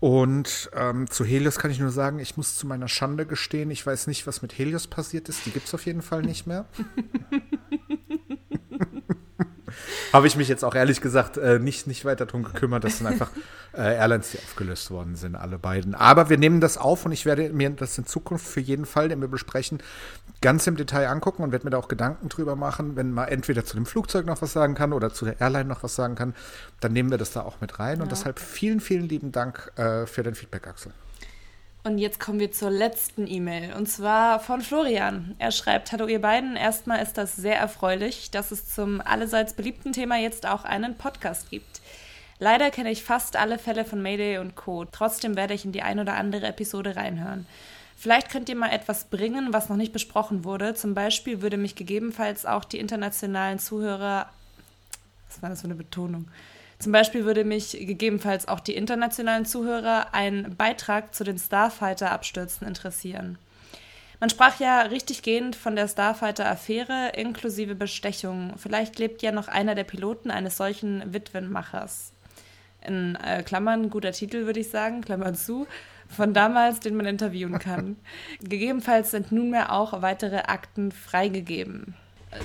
Und 0.00 0.70
ähm, 0.74 1.10
zu 1.10 1.24
Helios 1.24 1.58
kann 1.58 1.70
ich 1.70 1.80
nur 1.80 1.90
sagen, 1.90 2.20
ich 2.20 2.36
muss 2.36 2.56
zu 2.56 2.66
meiner 2.66 2.88
Schande 2.88 3.26
gestehen, 3.26 3.70
ich 3.70 3.84
weiß 3.84 4.06
nicht, 4.06 4.26
was 4.26 4.42
mit 4.42 4.56
Helios 4.56 4.86
passiert 4.86 5.28
ist. 5.28 5.44
Die 5.46 5.50
gibt 5.50 5.66
es 5.66 5.74
auf 5.74 5.86
jeden 5.86 6.02
Fall 6.02 6.22
nicht 6.22 6.46
mehr. 6.46 6.66
Habe 10.12 10.26
ich 10.26 10.36
mich 10.36 10.48
jetzt 10.48 10.64
auch 10.64 10.74
ehrlich 10.74 11.00
gesagt 11.00 11.36
äh, 11.36 11.58
nicht, 11.58 11.86
nicht 11.86 12.04
weiter 12.04 12.26
darum 12.26 12.42
gekümmert. 12.42 12.84
Das 12.84 12.98
sind 12.98 13.06
einfach 13.06 13.30
äh, 13.72 13.96
Airlines, 13.96 14.30
die 14.30 14.38
aufgelöst 14.38 14.90
worden 14.90 15.16
sind, 15.16 15.36
alle 15.36 15.58
beiden. 15.58 15.94
Aber 15.94 16.30
wir 16.30 16.38
nehmen 16.38 16.60
das 16.60 16.78
auf 16.78 17.04
und 17.04 17.12
ich 17.12 17.26
werde 17.26 17.50
mir 17.50 17.70
das 17.70 17.96
in 17.98 18.06
Zukunft 18.06 18.46
für 18.46 18.60
jeden 18.60 18.86
Fall, 18.86 19.08
den 19.08 19.20
wir 19.20 19.28
besprechen, 19.28 19.80
ganz 20.40 20.66
im 20.66 20.76
Detail 20.76 21.08
angucken 21.08 21.42
und 21.42 21.52
werde 21.52 21.64
mir 21.64 21.70
da 21.70 21.78
auch 21.78 21.88
Gedanken 21.88 22.28
drüber 22.28 22.56
machen. 22.56 22.96
Wenn 22.96 23.12
man 23.12 23.28
entweder 23.28 23.64
zu 23.64 23.74
dem 23.74 23.86
Flugzeug 23.86 24.26
noch 24.26 24.42
was 24.42 24.52
sagen 24.52 24.74
kann 24.74 24.92
oder 24.92 25.12
zu 25.12 25.24
der 25.24 25.40
Airline 25.40 25.68
noch 25.68 25.82
was 25.82 25.94
sagen 25.94 26.14
kann, 26.14 26.34
dann 26.80 26.92
nehmen 26.92 27.10
wir 27.10 27.18
das 27.18 27.32
da 27.32 27.42
auch 27.42 27.60
mit 27.60 27.78
rein. 27.78 27.98
Ja. 27.98 28.02
Und 28.02 28.12
deshalb 28.12 28.38
vielen, 28.38 28.80
vielen 28.80 29.08
lieben 29.08 29.32
Dank 29.32 29.72
äh, 29.76 30.06
für 30.06 30.22
dein 30.22 30.34
Feedback, 30.34 30.66
Axel. 30.66 30.92
Und 31.88 31.96
jetzt 31.96 32.20
kommen 32.20 32.38
wir 32.38 32.52
zur 32.52 32.68
letzten 32.70 33.26
E-Mail 33.26 33.72
und 33.72 33.88
zwar 33.88 34.40
von 34.40 34.60
Florian. 34.60 35.34
Er 35.38 35.50
schreibt: 35.52 35.90
Hallo, 35.90 36.06
ihr 36.06 36.20
beiden. 36.20 36.54
Erstmal 36.54 37.02
ist 37.02 37.16
das 37.16 37.34
sehr 37.34 37.58
erfreulich, 37.58 38.30
dass 38.30 38.50
es 38.50 38.68
zum 38.68 39.00
allerseits 39.00 39.54
beliebten 39.54 39.94
Thema 39.94 40.18
jetzt 40.18 40.44
auch 40.44 40.64
einen 40.64 40.98
Podcast 40.98 41.48
gibt. 41.48 41.80
Leider 42.38 42.70
kenne 42.70 42.90
ich 42.90 43.04
fast 43.04 43.36
alle 43.36 43.58
Fälle 43.58 43.86
von 43.86 44.02
Mayday 44.02 44.36
und 44.36 44.54
Co. 44.54 44.84
Trotzdem 44.84 45.34
werde 45.34 45.54
ich 45.54 45.64
in 45.64 45.72
die 45.72 45.80
ein 45.80 45.98
oder 45.98 46.12
andere 46.12 46.48
Episode 46.48 46.94
reinhören. 46.94 47.46
Vielleicht 47.96 48.28
könnt 48.28 48.50
ihr 48.50 48.56
mal 48.56 48.70
etwas 48.70 49.04
bringen, 49.04 49.54
was 49.54 49.70
noch 49.70 49.78
nicht 49.78 49.94
besprochen 49.94 50.44
wurde. 50.44 50.74
Zum 50.74 50.92
Beispiel 50.92 51.40
würde 51.40 51.56
mich 51.56 51.74
gegebenenfalls 51.74 52.44
auch 52.44 52.66
die 52.66 52.80
internationalen 52.80 53.58
Zuhörer. 53.58 54.28
Was 55.30 55.40
war 55.40 55.48
das 55.48 55.62
für 55.62 55.68
eine 55.68 55.74
Betonung? 55.74 56.28
Zum 56.78 56.92
Beispiel 56.92 57.24
würde 57.24 57.44
mich 57.44 57.72
gegebenenfalls 57.72 58.46
auch 58.46 58.60
die 58.60 58.76
internationalen 58.76 59.44
Zuhörer 59.44 60.14
ein 60.14 60.54
Beitrag 60.56 61.14
zu 61.14 61.24
den 61.24 61.38
Starfighter-Abstürzen 61.38 62.66
interessieren. 62.66 63.38
Man 64.20 64.30
sprach 64.30 64.58
ja 64.58 64.82
richtig 64.82 65.22
gehend 65.22 65.54
von 65.54 65.76
der 65.76 65.88
Starfighter-Affäre 65.88 67.12
inklusive 67.14 67.74
Bestechung. 67.74 68.54
Vielleicht 68.56 68.98
lebt 68.98 69.22
ja 69.22 69.32
noch 69.32 69.48
einer 69.48 69.74
der 69.74 69.84
Piloten 69.84 70.30
eines 70.30 70.56
solchen 70.56 71.12
Witwenmachers. 71.12 72.12
In 72.84 73.16
äh, 73.16 73.42
Klammern, 73.42 73.90
guter 73.90 74.12
Titel 74.12 74.46
würde 74.46 74.60
ich 74.60 74.70
sagen, 74.70 75.02
Klammern 75.02 75.34
zu, 75.34 75.66
von 76.08 76.32
damals, 76.32 76.80
den 76.80 76.96
man 76.96 77.06
interviewen 77.06 77.58
kann. 77.58 77.96
Gegebenenfalls 78.40 79.10
sind 79.10 79.30
nunmehr 79.30 79.72
auch 79.72 80.00
weitere 80.02 80.38
Akten 80.38 80.90
freigegeben. 80.90 81.94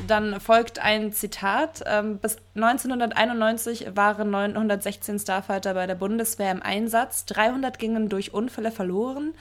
Dann 0.07 0.39
folgt 0.39 0.79
ein 0.79 1.11
Zitat. 1.11 1.83
Ähm, 1.85 2.17
bis 2.17 2.37
1991 2.55 3.95
waren 3.95 4.31
916 4.31 5.19
Starfighter 5.19 5.73
bei 5.73 5.87
der 5.87 5.95
Bundeswehr 5.95 6.51
im 6.51 6.61
Einsatz. 6.61 7.25
300 7.25 7.77
gingen 7.79 8.09
durch 8.09 8.33
Unfälle 8.33 8.71
verloren, 8.71 9.33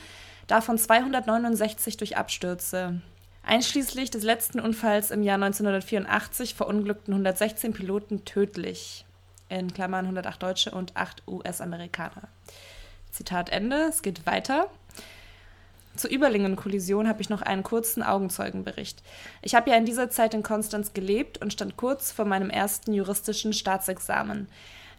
davon 0.46 0.78
269 0.78 1.96
durch 1.96 2.16
Abstürze. 2.16 3.00
Einschließlich 3.44 4.10
des 4.10 4.22
letzten 4.22 4.60
Unfalls 4.60 5.10
im 5.10 5.22
Jahr 5.22 5.34
1984 5.34 6.54
verunglückten 6.54 7.12
116 7.12 7.72
Piloten 7.72 8.24
tödlich. 8.24 9.04
In 9.48 9.72
Klammern 9.72 10.06
108 10.06 10.42
Deutsche 10.42 10.70
und 10.70 10.96
8 10.96 11.24
US-Amerikaner. 11.26 12.28
Zitat 13.10 13.50
Ende. 13.50 13.88
Es 13.88 14.02
geht 14.02 14.26
weiter. 14.26 14.68
Zur 15.96 16.10
Überlingen-Kollision 16.10 17.06
habe 17.06 17.20
ich 17.20 17.28
noch 17.28 17.42
einen 17.42 17.62
kurzen 17.62 18.02
Augenzeugenbericht. 18.02 19.02
Ich 19.42 19.54
habe 19.54 19.70
ja 19.70 19.76
in 19.76 19.84
dieser 19.84 20.08
Zeit 20.08 20.32
in 20.32 20.42
Konstanz 20.42 20.94
gelebt 20.94 21.38
und 21.38 21.52
stand 21.52 21.76
kurz 21.76 22.12
vor 22.12 22.24
meinem 22.24 22.50
ersten 22.50 22.94
juristischen 22.94 23.52
Staatsexamen. 23.52 24.48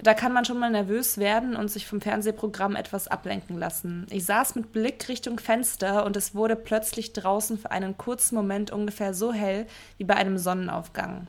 Da 0.02 0.14
kann 0.14 0.34
man 0.34 0.44
schon 0.44 0.60
mal 0.60 0.70
nervös 0.70 1.18
werden 1.18 1.56
und 1.56 1.70
sich 1.70 1.88
vom 1.88 2.02
Fernsehprogramm 2.02 2.76
etwas 2.76 3.08
ablenken 3.08 3.58
lassen. 3.58 4.06
Ich 4.10 4.26
saß 4.26 4.56
mit 4.56 4.72
Blick 4.72 5.08
Richtung 5.08 5.40
Fenster 5.40 6.06
und 6.06 6.18
es 6.18 6.36
wurde 6.36 6.56
plötzlich 6.56 7.14
draußen 7.14 7.58
für 7.58 7.72
einen 7.72 7.98
kurzen 7.98 8.36
Moment 8.36 8.72
ungefähr 8.72 9.14
so 9.14 9.32
hell 9.32 9.66
wie 9.98 10.04
bei 10.04 10.16
einem 10.16 10.38
Sonnenaufgang. 10.38 11.28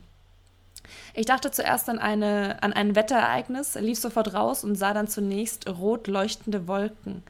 Ich 1.13 1.25
dachte 1.25 1.51
zuerst 1.51 1.89
an, 1.89 1.99
eine, 1.99 2.61
an 2.61 2.73
ein 2.73 2.95
Wetterereignis, 2.95 3.75
lief 3.75 3.99
sofort 3.99 4.33
raus 4.33 4.63
und 4.63 4.75
sah 4.75 4.93
dann 4.93 5.07
zunächst 5.07 5.67
rot 5.69 6.07
leuchtende 6.07 6.67
Wolken. 6.67 7.23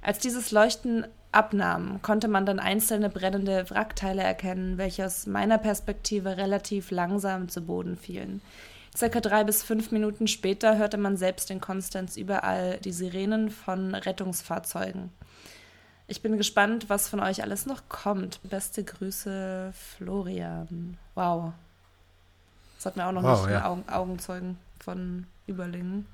Als 0.00 0.18
dieses 0.18 0.52
Leuchten 0.52 1.06
abnahm, 1.34 2.00
konnte 2.02 2.28
man 2.28 2.46
dann 2.46 2.58
einzelne 2.58 3.10
brennende 3.10 3.68
Wrackteile 3.70 4.22
erkennen, 4.22 4.78
welche 4.78 5.06
aus 5.06 5.26
meiner 5.26 5.58
Perspektive 5.58 6.36
relativ 6.36 6.90
langsam 6.90 7.48
zu 7.48 7.62
Boden 7.62 7.96
fielen. 7.96 8.40
Circa 8.96 9.20
drei 9.20 9.42
bis 9.42 9.62
fünf 9.62 9.90
Minuten 9.90 10.28
später 10.28 10.78
hörte 10.78 10.96
man 10.96 11.16
selbst 11.16 11.50
in 11.50 11.60
Konstanz 11.60 12.16
überall 12.16 12.78
die 12.78 12.92
Sirenen 12.92 13.50
von 13.50 13.94
Rettungsfahrzeugen. 13.94 15.10
Ich 16.06 16.22
bin 16.22 16.36
gespannt, 16.36 16.88
was 16.88 17.08
von 17.08 17.20
euch 17.20 17.42
alles 17.42 17.66
noch 17.66 17.88
kommt. 17.88 18.40
Beste 18.44 18.84
Grüße, 18.84 19.72
Florian. 19.72 20.96
Wow. 21.14 21.52
Das 22.76 22.86
hatten 22.86 22.98
wir 22.98 23.06
auch 23.08 23.12
noch 23.12 23.22
Wow, 23.22 23.46
nicht, 23.46 23.52
ja. 23.54 23.64
Augen, 23.64 23.84
Augenzeugen 23.88 24.58
von 24.78 25.26
Überlingen. 25.46 26.06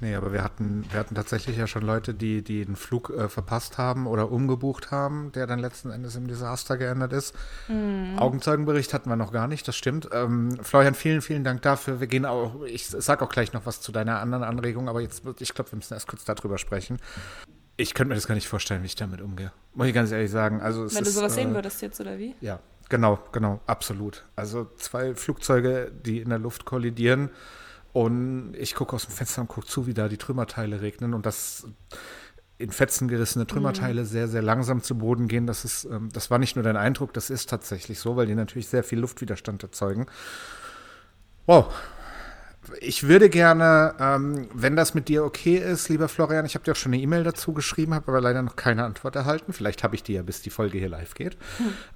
Nee, 0.00 0.14
aber 0.14 0.32
wir 0.32 0.44
hatten, 0.44 0.84
wir 0.90 1.00
hatten 1.00 1.16
tatsächlich 1.16 1.56
ja 1.56 1.66
schon 1.66 1.82
Leute, 1.82 2.14
die, 2.14 2.42
die 2.42 2.64
den 2.64 2.76
Flug 2.76 3.10
äh, 3.10 3.28
verpasst 3.28 3.78
haben 3.78 4.06
oder 4.06 4.30
umgebucht 4.30 4.92
haben, 4.92 5.32
der 5.32 5.46
dann 5.46 5.58
letzten 5.58 5.90
Endes 5.90 6.14
im 6.14 6.28
Desaster 6.28 6.76
geändert 6.76 7.12
ist. 7.12 7.34
Augenzeugenbericht 8.16 8.94
hatten 8.94 9.10
wir 9.10 9.16
noch 9.16 9.32
gar 9.32 9.48
nicht, 9.48 9.66
das 9.66 9.76
stimmt. 9.76 10.08
Ähm, 10.12 10.56
Florian, 10.62 10.94
vielen, 10.94 11.20
vielen 11.20 11.42
Dank 11.42 11.62
dafür. 11.62 11.98
Wir 11.98 12.06
gehen 12.06 12.26
auch, 12.26 12.62
ich 12.64 12.86
sag 12.86 13.22
auch 13.22 13.28
gleich 13.28 13.52
noch 13.52 13.66
was 13.66 13.80
zu 13.80 13.90
deiner 13.90 14.20
anderen 14.20 14.44
Anregung, 14.44 14.88
aber 14.88 15.00
jetzt, 15.00 15.22
ich 15.40 15.52
glaube, 15.54 15.72
wir 15.72 15.76
müssen 15.76 15.94
erst 15.94 16.06
kurz 16.06 16.24
darüber 16.24 16.58
sprechen. 16.58 16.98
Ich 17.76 17.94
könnte 17.94 18.10
mir 18.10 18.14
das 18.14 18.26
gar 18.26 18.34
nicht 18.34 18.48
vorstellen, 18.48 18.82
wie 18.82 18.86
ich 18.86 18.96
damit 18.96 19.20
umgehe. 19.20 19.52
Muss 19.74 19.88
ich 19.88 19.94
ganz 19.94 20.10
ehrlich 20.10 20.30
sagen. 20.30 20.60
Also, 20.60 20.82
Wenn 20.82 21.02
du 21.04 21.08
ist, 21.08 21.14
sowas 21.14 21.32
äh, 21.32 21.42
sehen 21.42 21.54
würdest 21.54 21.82
jetzt, 21.82 22.00
oder 22.00 22.18
wie? 22.18 22.34
Ja, 22.40 22.60
genau, 22.88 23.18
genau, 23.32 23.60
absolut. 23.66 24.24
Also 24.36 24.68
zwei 24.76 25.14
Flugzeuge, 25.14 25.90
die 26.04 26.20
in 26.20 26.28
der 26.28 26.38
Luft 26.38 26.64
kollidieren 26.64 27.30
und 27.92 28.54
ich 28.56 28.74
gucke 28.74 28.94
aus 28.94 29.06
dem 29.06 29.14
Fenster 29.14 29.40
und 29.40 29.48
gucke 29.48 29.66
zu, 29.66 29.86
wie 29.86 29.94
da 29.94 30.08
die 30.08 30.18
Trümmerteile 30.18 30.80
regnen 30.80 31.14
und 31.14 31.26
das 31.26 31.66
in 32.58 32.72
Fetzen 32.72 33.06
gerissene 33.06 33.46
Trümmerteile 33.46 34.04
sehr, 34.04 34.26
sehr 34.26 34.42
langsam 34.42 34.82
zu 34.82 34.98
Boden 34.98 35.28
gehen. 35.28 35.46
Das 35.46 35.64
ist, 35.64 35.84
ähm, 35.84 36.08
das 36.12 36.30
war 36.30 36.38
nicht 36.38 36.56
nur 36.56 36.64
dein 36.64 36.76
Eindruck, 36.76 37.12
das 37.12 37.30
ist 37.30 37.48
tatsächlich 37.48 38.00
so, 38.00 38.16
weil 38.16 38.26
die 38.26 38.34
natürlich 38.34 38.68
sehr 38.68 38.82
viel 38.82 38.98
Luftwiderstand 38.98 39.62
erzeugen. 39.62 40.06
Wow. 41.46 41.72
Ich 42.80 43.06
würde 43.06 43.28
gerne, 43.28 43.94
ähm, 43.98 44.48
wenn 44.54 44.76
das 44.76 44.94
mit 44.94 45.08
dir 45.08 45.24
okay 45.24 45.56
ist, 45.56 45.88
lieber 45.88 46.08
Florian, 46.08 46.46
ich 46.46 46.54
habe 46.54 46.64
dir 46.64 46.72
auch 46.72 46.76
schon 46.76 46.92
eine 46.92 47.02
E-Mail 47.02 47.24
dazu 47.24 47.52
geschrieben, 47.52 47.94
habe 47.94 48.08
aber 48.08 48.20
leider 48.20 48.42
noch 48.42 48.56
keine 48.56 48.84
Antwort 48.84 49.16
erhalten. 49.16 49.52
Vielleicht 49.52 49.82
habe 49.82 49.94
ich 49.94 50.02
die 50.02 50.14
ja, 50.14 50.22
bis 50.22 50.42
die 50.42 50.50
Folge 50.50 50.78
hier 50.78 50.88
live 50.88 51.14
geht. 51.14 51.36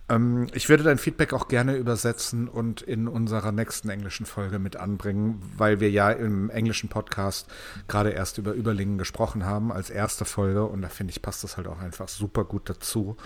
Ähm, 0.08 0.48
ich 0.54 0.68
würde 0.68 0.82
dein 0.82 0.98
Feedback 0.98 1.32
auch 1.32 1.48
gerne 1.48 1.76
übersetzen 1.76 2.48
und 2.48 2.82
in 2.82 3.08
unserer 3.08 3.52
nächsten 3.52 3.88
englischen 3.88 4.26
Folge 4.26 4.58
mit 4.58 4.76
anbringen, 4.76 5.42
weil 5.56 5.80
wir 5.80 5.90
ja 5.90 6.10
im 6.10 6.50
englischen 6.50 6.88
Podcast 6.88 7.48
gerade 7.88 8.10
erst 8.10 8.38
über 8.38 8.52
Überlingen 8.52 8.98
gesprochen 8.98 9.44
haben 9.44 9.72
als 9.72 9.90
erste 9.90 10.24
Folge 10.24 10.64
und 10.64 10.82
da 10.82 10.88
finde 10.88 11.12
ich, 11.12 11.22
passt 11.22 11.44
das 11.44 11.56
halt 11.56 11.66
auch 11.66 11.80
einfach 11.80 12.08
super 12.08 12.44
gut 12.44 12.68
dazu. 12.68 13.16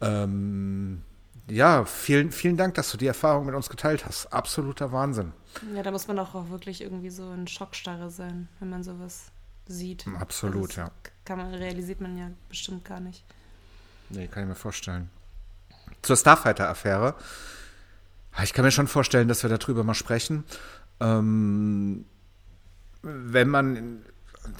Ähm, 0.00 1.02
ja, 1.48 1.84
vielen, 1.84 2.32
vielen 2.32 2.56
Dank, 2.56 2.74
dass 2.74 2.90
du 2.90 2.96
die 2.96 3.06
Erfahrung 3.06 3.46
mit 3.46 3.54
uns 3.54 3.68
geteilt 3.68 4.04
hast. 4.04 4.32
Absoluter 4.32 4.92
Wahnsinn. 4.92 5.32
Ja, 5.74 5.82
da 5.82 5.90
muss 5.90 6.08
man 6.08 6.18
auch, 6.18 6.34
auch 6.34 6.50
wirklich 6.50 6.80
irgendwie 6.80 7.10
so 7.10 7.32
in 7.32 7.46
Schockstarre 7.46 8.10
sein, 8.10 8.48
wenn 8.58 8.70
man 8.70 8.82
sowas 8.82 9.26
sieht. 9.66 10.06
Absolut, 10.18 10.70
Also 10.70 10.80
ja. 10.82 10.90
das 11.02 11.12
Kann 11.24 11.38
man, 11.38 11.54
realisiert 11.54 12.00
man 12.00 12.16
ja 12.16 12.30
bestimmt 12.48 12.84
gar 12.84 13.00
nicht. 13.00 13.24
Nee, 14.10 14.26
kann 14.28 14.44
ich 14.44 14.48
mir 14.48 14.54
vorstellen. 14.54 15.10
Zur 16.02 16.16
Starfighter-Affäre. 16.16 17.14
Ich 18.42 18.52
kann 18.52 18.64
mir 18.64 18.70
schon 18.70 18.86
vorstellen, 18.88 19.28
dass 19.28 19.42
wir 19.42 19.50
darüber 19.50 19.82
mal 19.82 19.94
sprechen. 19.94 20.44
Ähm, 21.00 22.04
wenn 23.02 23.48
man, 23.48 24.02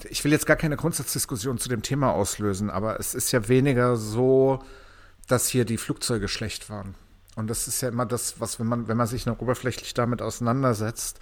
ich 0.09 0.23
will 0.23 0.31
jetzt 0.31 0.45
gar 0.45 0.57
keine 0.57 0.77
Grundsatzdiskussion 0.77 1.57
zu 1.57 1.69
dem 1.69 1.81
Thema 1.81 2.11
auslösen, 2.11 2.69
aber 2.69 2.99
es 2.99 3.13
ist 3.13 3.31
ja 3.31 3.47
weniger 3.47 3.95
so, 3.97 4.59
dass 5.27 5.47
hier 5.47 5.65
die 5.65 5.77
Flugzeuge 5.77 6.27
schlecht 6.27 6.69
waren. 6.69 6.95
Und 7.35 7.49
das 7.49 7.67
ist 7.67 7.81
ja 7.81 7.89
immer 7.89 8.05
das, 8.05 8.39
was, 8.39 8.59
wenn 8.59 8.67
man, 8.67 8.87
wenn 8.87 8.97
man 8.97 9.07
sich 9.07 9.25
noch 9.25 9.39
oberflächlich 9.39 9.93
damit 9.93 10.21
auseinandersetzt, 10.21 11.19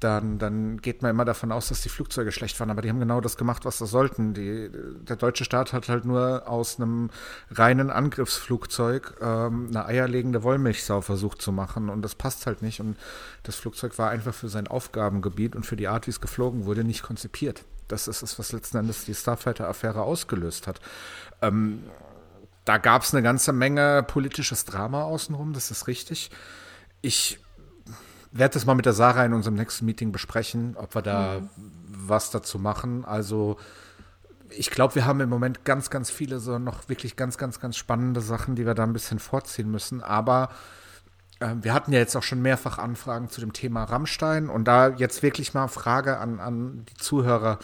dann, 0.00 0.38
dann 0.38 0.82
geht 0.82 1.02
man 1.02 1.12
immer 1.12 1.24
davon 1.24 1.52
aus, 1.52 1.68
dass 1.68 1.80
die 1.80 1.88
Flugzeuge 1.88 2.32
schlecht 2.32 2.58
waren. 2.58 2.70
Aber 2.70 2.82
die 2.82 2.88
haben 2.88 3.00
genau 3.00 3.20
das 3.20 3.36
gemacht, 3.36 3.64
was 3.64 3.78
sie 3.78 3.86
sollten. 3.86 4.34
Die, 4.34 4.68
der 4.70 5.16
deutsche 5.16 5.44
Staat 5.44 5.72
hat 5.72 5.88
halt 5.88 6.04
nur 6.04 6.48
aus 6.48 6.78
einem 6.78 7.10
reinen 7.50 7.90
Angriffsflugzeug 7.90 9.14
ähm, 9.20 9.68
eine 9.68 9.86
eierlegende 9.86 10.42
Wollmilchsau 10.42 11.00
versucht 11.00 11.40
zu 11.40 11.52
machen. 11.52 11.88
Und 11.88 12.02
das 12.02 12.16
passt 12.16 12.46
halt 12.46 12.60
nicht. 12.60 12.80
Und 12.80 12.96
das 13.44 13.56
Flugzeug 13.56 13.96
war 13.96 14.10
einfach 14.10 14.34
für 14.34 14.48
sein 14.48 14.66
Aufgabengebiet 14.66 15.54
und 15.54 15.64
für 15.64 15.76
die 15.76 15.88
Art, 15.88 16.06
wie 16.06 16.10
es 16.10 16.20
geflogen 16.20 16.66
wurde, 16.66 16.84
nicht 16.84 17.02
konzipiert. 17.02 17.64
Das 17.88 18.08
ist 18.08 18.22
es, 18.22 18.38
was 18.38 18.52
letzten 18.52 18.78
Endes 18.78 19.04
die 19.04 19.14
Starfighter-Affäre 19.14 20.02
ausgelöst 20.02 20.66
hat. 20.66 20.80
Ähm, 21.40 21.84
da 22.64 22.78
gab 22.78 23.02
es 23.02 23.14
eine 23.14 23.22
ganze 23.22 23.52
Menge 23.52 24.02
politisches 24.02 24.64
Drama 24.64 25.02
außenrum, 25.02 25.52
das 25.52 25.70
ist 25.70 25.86
richtig. 25.86 26.30
Ich 27.02 27.38
werde 28.32 28.54
das 28.54 28.66
mal 28.66 28.74
mit 28.74 28.86
der 28.86 28.92
Sarah 28.92 29.24
in 29.24 29.32
unserem 29.32 29.54
nächsten 29.54 29.84
Meeting 29.84 30.10
besprechen, 30.10 30.76
ob 30.76 30.94
wir 30.94 31.02
da 31.02 31.42
was 31.86 32.30
dazu 32.30 32.58
machen. 32.58 33.04
Also 33.04 33.58
ich 34.50 34.70
glaube, 34.70 34.94
wir 34.94 35.04
haben 35.04 35.20
im 35.20 35.28
Moment 35.28 35.64
ganz, 35.64 35.90
ganz 35.90 36.10
viele 36.10 36.38
so 36.38 36.58
noch 36.58 36.88
wirklich 36.88 37.16
ganz, 37.16 37.38
ganz, 37.38 37.60
ganz 37.60 37.76
spannende 37.76 38.20
Sachen, 38.20 38.56
die 38.56 38.66
wir 38.66 38.74
da 38.74 38.84
ein 38.84 38.92
bisschen 38.92 39.18
vorziehen 39.18 39.70
müssen. 39.70 40.02
Aber 40.02 40.50
äh, 41.40 41.54
wir 41.60 41.74
hatten 41.74 41.92
ja 41.92 41.98
jetzt 41.98 42.16
auch 42.16 42.22
schon 42.22 42.42
mehrfach 42.42 42.78
Anfragen 42.78 43.28
zu 43.28 43.40
dem 43.40 43.52
Thema 43.52 43.84
Rammstein 43.84 44.48
und 44.48 44.64
da 44.64 44.88
jetzt 44.88 45.22
wirklich 45.22 45.54
mal 45.54 45.68
Frage 45.68 46.18
an, 46.18 46.40
an 46.40 46.84
die 46.88 46.94
Zuhörer. 46.94 47.58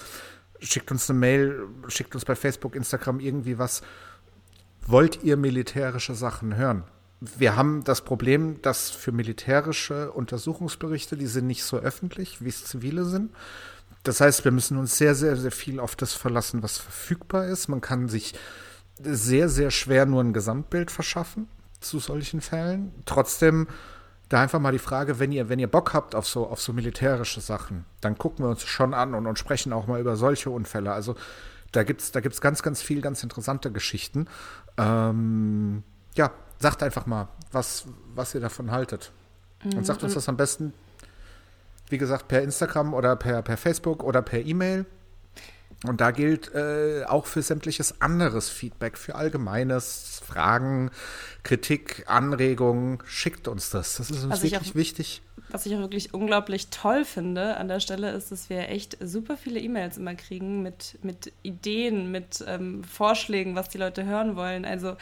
Schickt 0.60 0.90
uns 0.90 1.08
eine 1.08 1.18
Mail, 1.18 1.66
schickt 1.88 2.14
uns 2.14 2.24
bei 2.24 2.36
Facebook, 2.36 2.76
Instagram 2.76 3.18
irgendwie 3.20 3.58
was. 3.58 3.82
Wollt 4.90 5.22
ihr 5.22 5.36
militärische 5.36 6.16
Sachen 6.16 6.56
hören? 6.56 6.82
Wir 7.20 7.54
haben 7.54 7.84
das 7.84 8.00
Problem, 8.00 8.60
dass 8.60 8.90
für 8.90 9.12
militärische 9.12 10.10
Untersuchungsberichte, 10.10 11.16
die 11.16 11.28
sind 11.28 11.46
nicht 11.46 11.62
so 11.62 11.76
öffentlich, 11.76 12.42
wie 12.42 12.48
es 12.48 12.64
zivile 12.64 13.04
sind. 13.04 13.30
Das 14.02 14.20
heißt, 14.20 14.44
wir 14.44 14.50
müssen 14.50 14.76
uns 14.78 14.98
sehr, 14.98 15.14
sehr, 15.14 15.36
sehr 15.36 15.52
viel 15.52 15.78
auf 15.78 15.94
das 15.94 16.14
verlassen, 16.14 16.64
was 16.64 16.78
verfügbar 16.78 17.46
ist. 17.46 17.68
Man 17.68 17.80
kann 17.80 18.08
sich 18.08 18.34
sehr, 19.00 19.48
sehr 19.48 19.70
schwer 19.70 20.06
nur 20.06 20.24
ein 20.24 20.32
Gesamtbild 20.32 20.90
verschaffen 20.90 21.46
zu 21.78 22.00
solchen 22.00 22.40
Fällen. 22.40 22.92
Trotzdem 23.06 23.68
da 24.28 24.42
einfach 24.42 24.58
mal 24.58 24.72
die 24.72 24.80
Frage, 24.80 25.20
wenn 25.20 25.30
ihr, 25.30 25.48
wenn 25.48 25.60
ihr 25.60 25.70
Bock 25.70 25.94
habt 25.94 26.16
auf 26.16 26.26
so, 26.26 26.48
auf 26.48 26.60
so 26.60 26.72
militärische 26.72 27.40
Sachen, 27.40 27.84
dann 28.00 28.18
gucken 28.18 28.44
wir 28.44 28.50
uns 28.50 28.64
schon 28.64 28.92
an 28.94 29.14
und, 29.14 29.28
und 29.28 29.38
sprechen 29.38 29.72
auch 29.72 29.86
mal 29.86 30.00
über 30.00 30.16
solche 30.16 30.50
Unfälle. 30.50 30.90
Also 30.90 31.14
da 31.72 31.84
gibt 31.84 32.00
es 32.00 32.10
da 32.10 32.20
gibt's 32.20 32.40
ganz, 32.40 32.62
ganz 32.62 32.82
viel, 32.82 33.00
ganz 33.00 33.22
interessante 33.22 33.70
Geschichten. 33.70 34.26
Ähm, 34.76 35.82
ja, 36.14 36.30
sagt 36.58 36.82
einfach 36.82 37.06
mal, 37.06 37.28
was, 37.52 37.84
was 38.14 38.34
ihr 38.34 38.40
davon 38.40 38.70
haltet. 38.70 39.12
Und 39.64 39.84
sagt 39.84 40.02
uns 40.02 40.14
das 40.14 40.28
am 40.28 40.36
besten, 40.38 40.72
wie 41.90 41.98
gesagt, 41.98 42.28
per 42.28 42.42
Instagram 42.42 42.94
oder 42.94 43.14
per, 43.16 43.42
per 43.42 43.56
Facebook 43.58 44.02
oder 44.02 44.22
per 44.22 44.40
E-Mail. 44.40 44.86
Und 45.86 46.00
da 46.00 46.10
gilt 46.10 46.54
äh, 46.54 47.04
auch 47.06 47.26
für 47.26 47.42
sämtliches 47.42 48.00
anderes 48.02 48.48
Feedback, 48.50 48.98
für 48.98 49.14
allgemeines, 49.14 50.20
Fragen, 50.26 50.90
Kritik, 51.42 52.04
Anregungen. 52.06 52.98
Schickt 53.06 53.48
uns 53.48 53.70
das. 53.70 53.96
Das 53.96 54.10
ist 54.10 54.24
uns 54.24 54.42
ich 54.42 54.52
wirklich 54.52 54.72
auch- 54.72 54.74
wichtig. 54.74 55.22
Was 55.52 55.66
ich 55.66 55.74
auch 55.74 55.80
wirklich 55.80 56.14
unglaublich 56.14 56.68
toll 56.68 57.04
finde 57.04 57.56
an 57.56 57.68
der 57.68 57.80
Stelle 57.80 58.10
ist, 58.12 58.30
dass 58.30 58.50
wir 58.50 58.68
echt 58.68 58.96
super 59.00 59.36
viele 59.36 59.60
E-Mails 59.60 59.96
immer 59.98 60.14
kriegen 60.14 60.62
mit, 60.62 60.98
mit 61.02 61.32
Ideen, 61.42 62.10
mit 62.10 62.44
ähm, 62.46 62.84
Vorschlägen, 62.84 63.54
was 63.56 63.68
die 63.68 63.78
Leute 63.78 64.04
hören 64.04 64.36
wollen. 64.36 64.64
Also 64.64 64.96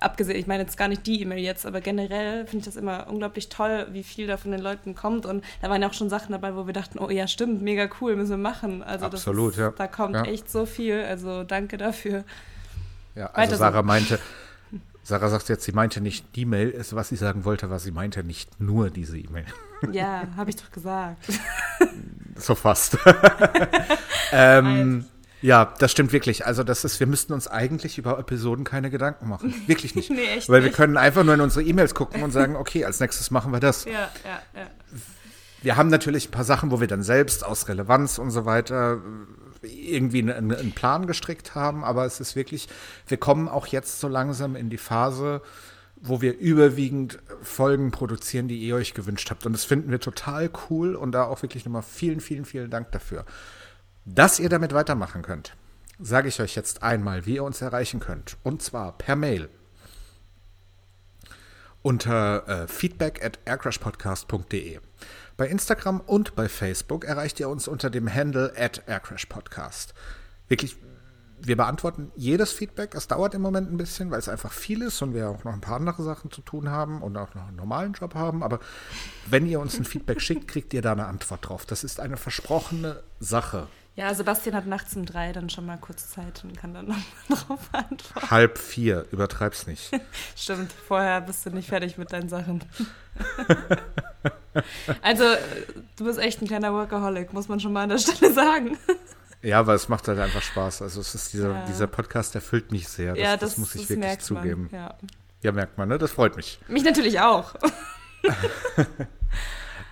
abgesehen, 0.00 0.38
ich 0.38 0.46
meine 0.46 0.62
jetzt 0.64 0.76
gar 0.76 0.88
nicht 0.88 1.06
die 1.06 1.22
E-Mail 1.22 1.38
jetzt, 1.38 1.64
aber 1.66 1.80
generell 1.80 2.46
finde 2.46 2.58
ich 2.58 2.64
das 2.64 2.76
immer 2.76 3.06
unglaublich 3.08 3.48
toll, 3.48 3.86
wie 3.92 4.02
viel 4.02 4.26
da 4.26 4.36
von 4.36 4.50
den 4.50 4.60
Leuten 4.60 4.94
kommt. 4.94 5.26
Und 5.26 5.44
da 5.62 5.70
waren 5.70 5.80
ja 5.80 5.88
auch 5.88 5.94
schon 5.94 6.10
Sachen 6.10 6.32
dabei, 6.32 6.54
wo 6.56 6.66
wir 6.66 6.72
dachten, 6.74 6.98
oh 6.98 7.10
ja, 7.10 7.26
stimmt, 7.26 7.62
mega 7.62 7.88
cool, 8.00 8.16
müssen 8.16 8.30
wir 8.30 8.36
machen. 8.36 8.82
Also 8.82 9.06
das 9.08 9.20
Absolut, 9.26 9.52
ist, 9.54 9.58
ja. 9.58 9.70
Da 9.70 9.86
kommt 9.86 10.14
Ja. 10.14 10.24
echt 10.24 10.50
so 10.50 10.66
viel. 10.66 11.00
Also 11.02 11.44
danke 11.44 11.76
dafür. 11.76 12.24
Ja, 13.14 13.24
Weiter 13.26 13.38
also 13.38 13.52
so. 13.52 13.58
Sarah 13.58 13.82
meinte, 13.82 14.18
Sarah 15.04 15.28
sagt 15.28 15.50
jetzt, 15.50 15.64
sie 15.64 15.72
meinte 15.72 16.00
nicht 16.00 16.34
die 16.34 16.46
Mail, 16.46 16.70
ist, 16.70 16.94
was 16.96 17.10
sie 17.10 17.16
sagen 17.16 17.44
wollte, 17.44 17.68
was 17.68 17.84
sie 17.84 17.90
meinte, 17.92 18.24
nicht 18.24 18.58
nur 18.58 18.90
diese 18.90 19.18
E-Mail. 19.18 19.46
Ja, 19.92 20.22
habe 20.38 20.48
ich 20.48 20.56
doch 20.56 20.70
gesagt. 20.70 21.26
So 22.36 22.54
fast. 22.54 22.96
ähm, 24.32 25.04
ja, 25.42 25.74
das 25.78 25.92
stimmt 25.92 26.12
wirklich. 26.12 26.46
Also 26.46 26.64
das 26.64 26.86
ist, 26.86 26.98
wir 27.00 27.06
müssten 27.06 27.34
uns 27.34 27.48
eigentlich 27.48 27.98
über 27.98 28.18
Episoden 28.18 28.64
keine 28.64 28.88
Gedanken 28.88 29.28
machen. 29.28 29.52
Wirklich 29.66 29.94
nicht. 29.94 30.08
Nee, 30.14 30.24
echt 30.38 30.48
Weil 30.48 30.62
wir 30.62 30.68
nicht. 30.68 30.76
können 30.76 30.96
einfach 30.96 31.22
nur 31.22 31.34
in 31.34 31.42
unsere 31.42 31.62
E-Mails 31.66 31.94
gucken 31.94 32.22
und 32.22 32.30
sagen, 32.30 32.56
okay, 32.56 32.86
als 32.86 32.98
nächstes 33.00 33.30
machen 33.30 33.52
wir 33.52 33.60
das. 33.60 33.84
Ja, 33.84 33.92
ja, 33.92 34.08
ja. 34.54 34.66
Wir 35.60 35.76
haben 35.76 35.90
natürlich 35.90 36.28
ein 36.28 36.30
paar 36.30 36.44
Sachen, 36.44 36.70
wo 36.70 36.80
wir 36.80 36.86
dann 36.88 37.02
selbst 37.02 37.44
aus 37.44 37.68
Relevanz 37.68 38.16
und 38.16 38.30
so 38.30 38.46
weiter 38.46 39.02
irgendwie 39.64 40.20
einen, 40.20 40.52
einen 40.52 40.72
Plan 40.72 41.06
gestrickt 41.06 41.54
haben, 41.54 41.84
aber 41.84 42.04
es 42.04 42.20
ist 42.20 42.36
wirklich, 42.36 42.68
wir 43.06 43.16
kommen 43.16 43.48
auch 43.48 43.66
jetzt 43.66 44.00
so 44.00 44.08
langsam 44.08 44.56
in 44.56 44.70
die 44.70 44.78
Phase, 44.78 45.42
wo 45.96 46.20
wir 46.20 46.38
überwiegend 46.38 47.18
Folgen 47.42 47.90
produzieren, 47.90 48.46
die 48.46 48.58
ihr 48.58 48.76
euch 48.76 48.94
gewünscht 48.94 49.30
habt. 49.30 49.46
Und 49.46 49.52
das 49.52 49.64
finden 49.64 49.90
wir 49.90 50.00
total 50.00 50.50
cool 50.68 50.96
und 50.96 51.12
da 51.12 51.24
auch 51.24 51.42
wirklich 51.42 51.64
nochmal 51.64 51.82
vielen, 51.82 52.20
vielen, 52.20 52.44
vielen 52.44 52.70
Dank 52.70 52.92
dafür. 52.92 53.24
Dass 54.04 54.38
ihr 54.38 54.50
damit 54.50 54.74
weitermachen 54.74 55.22
könnt, 55.22 55.56
sage 55.98 56.28
ich 56.28 56.40
euch 56.40 56.56
jetzt 56.56 56.82
einmal, 56.82 57.24
wie 57.24 57.36
ihr 57.36 57.44
uns 57.44 57.62
erreichen 57.62 58.00
könnt. 58.00 58.36
Und 58.42 58.62
zwar 58.62 58.98
per 58.98 59.16
Mail 59.16 59.48
unter 61.84 62.48
äh, 62.48 62.66
feedback 62.66 63.24
at 63.24 63.38
aircrashpodcast.de. 63.44 64.80
Bei 65.36 65.48
Instagram 65.48 66.00
und 66.00 66.36
bei 66.36 66.48
Facebook 66.48 67.04
erreicht 67.04 67.40
ihr 67.40 67.48
uns 67.48 67.66
unter 67.66 67.90
dem 67.90 68.12
Handle 68.12 68.52
at 68.56 68.82
aircrashpodcast. 68.86 69.92
Wirklich, 70.48 70.76
wir 71.40 71.56
beantworten 71.56 72.12
jedes 72.14 72.52
Feedback. 72.52 72.94
Es 72.94 73.08
dauert 73.08 73.34
im 73.34 73.42
Moment 73.42 73.70
ein 73.70 73.76
bisschen, 73.76 74.10
weil 74.10 74.20
es 74.20 74.28
einfach 74.28 74.52
viel 74.52 74.82
ist 74.82 75.02
und 75.02 75.12
wir 75.12 75.28
auch 75.28 75.42
noch 75.42 75.52
ein 75.52 75.60
paar 75.60 75.76
andere 75.76 76.02
Sachen 76.04 76.30
zu 76.30 76.40
tun 76.40 76.70
haben 76.70 77.02
und 77.02 77.16
auch 77.16 77.34
noch 77.34 77.48
einen 77.48 77.56
normalen 77.56 77.94
Job 77.94 78.14
haben. 78.14 78.42
Aber 78.42 78.60
wenn 79.26 79.46
ihr 79.46 79.58
uns 79.58 79.78
ein 79.78 79.84
Feedback 79.84 80.20
schickt, 80.20 80.46
kriegt 80.46 80.72
ihr 80.72 80.82
da 80.82 80.92
eine 80.92 81.06
Antwort 81.06 81.48
drauf. 81.48 81.66
Das 81.66 81.82
ist 81.82 81.98
eine 81.98 82.16
versprochene 82.16 83.02
Sache. 83.18 83.66
Ja, 83.96 84.12
Sebastian 84.12 84.56
hat 84.56 84.66
nachts 84.66 84.96
um 84.96 85.06
drei 85.06 85.32
dann 85.32 85.48
schon 85.50 85.66
mal 85.66 85.78
kurz 85.78 86.10
Zeit 86.10 86.42
und 86.42 86.56
kann 86.58 86.74
dann 86.74 86.86
nochmal 86.88 87.04
drauf 87.28 87.68
antworten. 87.72 88.30
Halb 88.30 88.58
vier, 88.58 89.06
übertreib's 89.12 89.66
nicht. 89.68 89.90
Stimmt, 90.36 90.72
vorher 90.72 91.20
bist 91.20 91.46
du 91.46 91.50
nicht 91.50 91.68
fertig 91.68 91.96
mit 91.96 92.12
deinen 92.12 92.28
Sachen. 92.28 92.64
also, 95.02 95.24
du 95.96 96.04
bist 96.04 96.18
echt 96.18 96.42
ein 96.42 96.48
kleiner 96.48 96.72
Workaholic, 96.72 97.32
muss 97.32 97.46
man 97.48 97.60
schon 97.60 97.72
mal 97.72 97.84
an 97.84 97.90
der 97.90 97.98
Stelle 97.98 98.32
sagen. 98.32 98.76
Ja, 99.42 99.60
aber 99.60 99.74
es 99.74 99.88
macht 99.88 100.08
halt 100.08 100.18
einfach 100.18 100.42
Spaß. 100.42 100.82
Also 100.82 101.00
es 101.00 101.14
ist 101.14 101.32
dieser, 101.32 101.52
Ja. 101.52 101.64
dieser 101.66 101.86
Podcast 101.86 102.34
erfüllt 102.34 102.72
mich 102.72 102.88
sehr. 102.88 103.12
Das, 103.12 103.22
ja, 103.22 103.36
das, 103.36 103.58
muss 103.58 103.74
ich 103.74 103.82
wirklich 103.82 103.98
merkt 103.98 104.22
zugeben. 104.22 104.68
Man. 104.72 104.80
Ja. 104.80 104.94
Ja, 105.42 105.52
merkt 105.52 105.76
man, 105.78 105.88
ne? 105.88 105.98
Das 105.98 106.12
freut 106.12 106.34
mich. 106.34 106.58
Mich 106.66 106.82
natürlich 106.82 107.20
auch. 107.20 107.54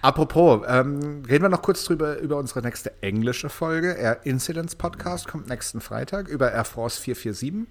Apropos, 0.02 0.64
ähm, 0.66 1.22
reden 1.28 1.44
wir 1.44 1.48
noch 1.48 1.62
kurz 1.62 1.84
drüber 1.84 2.18
über 2.18 2.36
unsere 2.36 2.60
nächste 2.60 3.00
englische 3.04 3.48
Folge. 3.48 3.92
Air 3.92 4.26
Incidents 4.26 4.74
Podcast 4.74 5.28
kommt 5.28 5.48
nächsten 5.48 5.80
Freitag 5.80 6.26
über 6.26 6.50
Air 6.50 6.64
Force 6.64 6.98
447. 6.98 7.68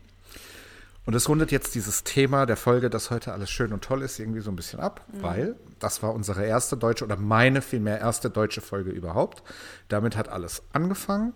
Und 1.06 1.14
es 1.14 1.28
rundet 1.28 1.52
jetzt 1.52 1.76
dieses 1.76 2.06
Thema 2.06 2.45
der 2.45 2.56
Folge, 2.56 2.90
dass 2.90 3.12
heute 3.12 3.34
alles 3.34 3.52
schön 3.52 3.74
und 3.74 3.84
toll 3.84 4.02
ist, 4.02 4.18
irgendwie 4.18 4.40
so 4.40 4.49
ein 4.49 4.56
bisschen 4.56 4.80
ab, 4.80 5.03
weil 5.12 5.58
das 5.80 6.03
war 6.03 6.14
unsere 6.14 6.45
erste 6.45 6.78
deutsche 6.78 7.03
oder 7.03 7.18
meine 7.18 7.62
vielmehr 7.62 7.99
erste 7.99 8.30
deutsche 8.30 8.62
Folge 8.62 8.91
überhaupt. 8.91 9.44
Damit 9.90 10.16
hat 10.16 10.30
alles 10.30 10.64
angefangen. 10.72 11.34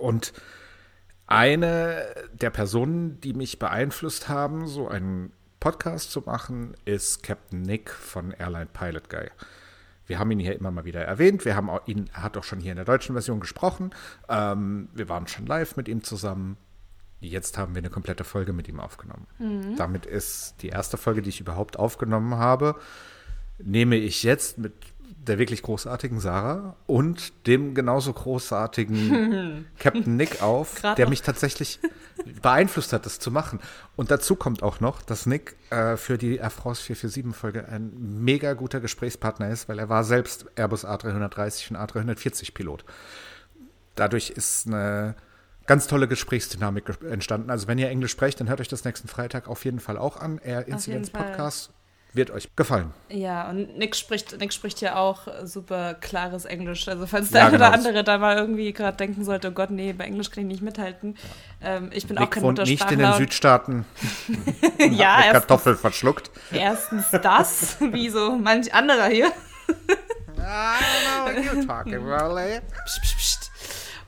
Und 0.00 0.32
eine 1.26 2.06
der 2.32 2.48
Personen, 2.48 3.20
die 3.20 3.34
mich 3.34 3.58
beeinflusst 3.58 4.30
haben, 4.30 4.66
so 4.66 4.88
einen 4.88 5.32
Podcast 5.60 6.12
zu 6.12 6.22
machen, 6.22 6.74
ist 6.84 7.22
Captain 7.22 7.60
Nick 7.60 7.90
von 7.90 8.30
Airline 8.30 8.70
Pilot 8.72 9.10
Guy. 9.10 9.28
Wir 10.08 10.18
haben 10.18 10.30
ihn 10.30 10.40
hier 10.40 10.56
immer 10.56 10.70
mal 10.70 10.84
wieder 10.84 11.04
erwähnt. 11.04 11.44
Wir 11.44 11.54
haben 11.54 11.70
auch 11.70 11.86
ihn, 11.86 12.10
er 12.12 12.24
hat 12.24 12.36
auch 12.36 12.44
schon 12.44 12.58
hier 12.58 12.72
in 12.72 12.76
der 12.76 12.84
deutschen 12.84 13.14
Version 13.14 13.38
gesprochen. 13.38 13.90
Ähm, 14.28 14.88
wir 14.94 15.08
waren 15.08 15.28
schon 15.28 15.46
live 15.46 15.76
mit 15.76 15.86
ihm 15.86 16.02
zusammen. 16.02 16.56
Jetzt 17.20 17.58
haben 17.58 17.74
wir 17.74 17.80
eine 17.80 17.90
komplette 17.90 18.24
Folge 18.24 18.52
mit 18.52 18.68
ihm 18.68 18.80
aufgenommen. 18.80 19.26
Damit 19.76 20.06
ist 20.06 20.56
die 20.62 20.68
erste 20.68 20.96
Folge, 20.96 21.20
die 21.20 21.28
ich 21.28 21.40
überhaupt 21.40 21.78
aufgenommen 21.78 22.36
habe, 22.36 22.76
nehme 23.58 23.96
ich 23.96 24.22
jetzt 24.22 24.58
mit 24.58 24.72
der 25.28 25.38
wirklich 25.38 25.62
großartigen 25.62 26.20
Sarah 26.20 26.76
und 26.86 27.46
dem 27.46 27.74
genauso 27.74 28.12
großartigen 28.12 29.66
Captain 29.78 30.16
Nick 30.16 30.42
auf, 30.42 30.80
der 30.80 30.96
noch. 31.04 31.10
mich 31.10 31.22
tatsächlich 31.22 31.78
beeinflusst 32.42 32.92
hat, 32.92 33.06
das 33.06 33.18
zu 33.18 33.30
machen. 33.30 33.60
Und 33.96 34.10
dazu 34.10 34.34
kommt 34.36 34.62
auch 34.62 34.80
noch, 34.80 35.02
dass 35.02 35.26
Nick 35.26 35.56
äh, 35.70 35.96
für 35.96 36.18
die 36.18 36.36
Air 36.36 36.50
France 36.50 36.82
447-Folge 36.92 37.68
ein 37.68 37.92
mega 38.24 38.54
guter 38.54 38.80
Gesprächspartner 38.80 39.48
ist, 39.50 39.68
weil 39.68 39.78
er 39.78 39.88
war 39.88 40.02
selbst 40.04 40.46
Airbus 40.56 40.84
A330 40.84 41.70
und 41.70 41.76
A340-Pilot. 41.76 42.84
Dadurch 43.94 44.30
ist 44.30 44.66
eine 44.66 45.14
ganz 45.66 45.86
tolle 45.86 46.08
Gesprächsdynamik 46.08 46.88
ges- 46.88 47.06
entstanden. 47.06 47.50
Also 47.50 47.68
wenn 47.68 47.78
ihr 47.78 47.88
Englisch 47.90 48.12
sprecht, 48.12 48.40
dann 48.40 48.48
hört 48.48 48.60
euch 48.60 48.68
das 48.68 48.84
nächsten 48.84 49.08
Freitag 49.08 49.48
auf 49.48 49.64
jeden 49.64 49.80
Fall 49.80 49.98
auch 49.98 50.16
an. 50.16 50.38
Air 50.38 50.66
Incidents. 50.68 51.10
Podcast 51.10 51.70
wird 52.14 52.30
euch 52.30 52.48
gefallen. 52.56 52.92
Ja, 53.10 53.48
und 53.48 53.76
Nick 53.78 53.94
spricht, 53.94 54.38
Nick 54.38 54.52
spricht 54.52 54.80
ja 54.80 54.96
auch 54.96 55.28
super 55.44 55.94
klares 55.94 56.44
Englisch. 56.44 56.88
Also 56.88 57.06
falls 57.06 57.30
Ja, 57.30 57.32
der 57.32 57.46
eine 57.46 57.56
oder 57.56 57.66
genau. 57.66 57.76
andere 57.76 58.04
da 58.04 58.18
mal 58.18 58.36
irgendwie 58.36 58.72
gerade 58.72 58.96
denken 58.96 59.24
sollte, 59.24 59.48
oh 59.48 59.52
Gott, 59.52 59.70
nee, 59.70 59.92
bei 59.92 60.04
Englisch 60.04 60.30
kann 60.30 60.44
ich 60.44 60.48
nicht 60.48 60.62
mithalten. 60.62 61.16
Ähm, 61.62 61.90
ich 61.92 62.06
bin 62.06 62.16
auch 62.18 62.22
Nick 62.22 62.30
kein 62.32 62.42
wohnt 62.42 62.58
nicht 62.58 62.90
in 62.90 62.98
den. 62.98 63.12
Südstaaten, 63.14 63.84
ja, 64.78 65.14
eine 65.14 65.26
erstens, 65.26 65.32
Kartoffel 65.32 65.76
verschluckt. 65.76 66.30
erstens 66.52 67.10
das, 67.10 67.76
wie 67.80 68.08
so 68.08 68.36
manch 68.36 68.72
anderer 68.74 69.06
hier. 69.06 69.26
I 69.26 69.72
don't 70.40 71.04
know 71.04 71.24
what 71.24 71.44
you're 71.44 71.66
talking 71.66 71.94
about, 71.96 72.38
eh? 72.38 72.60
Psst, 72.84 73.02
psst, 73.02 73.16
psst. 73.16 73.50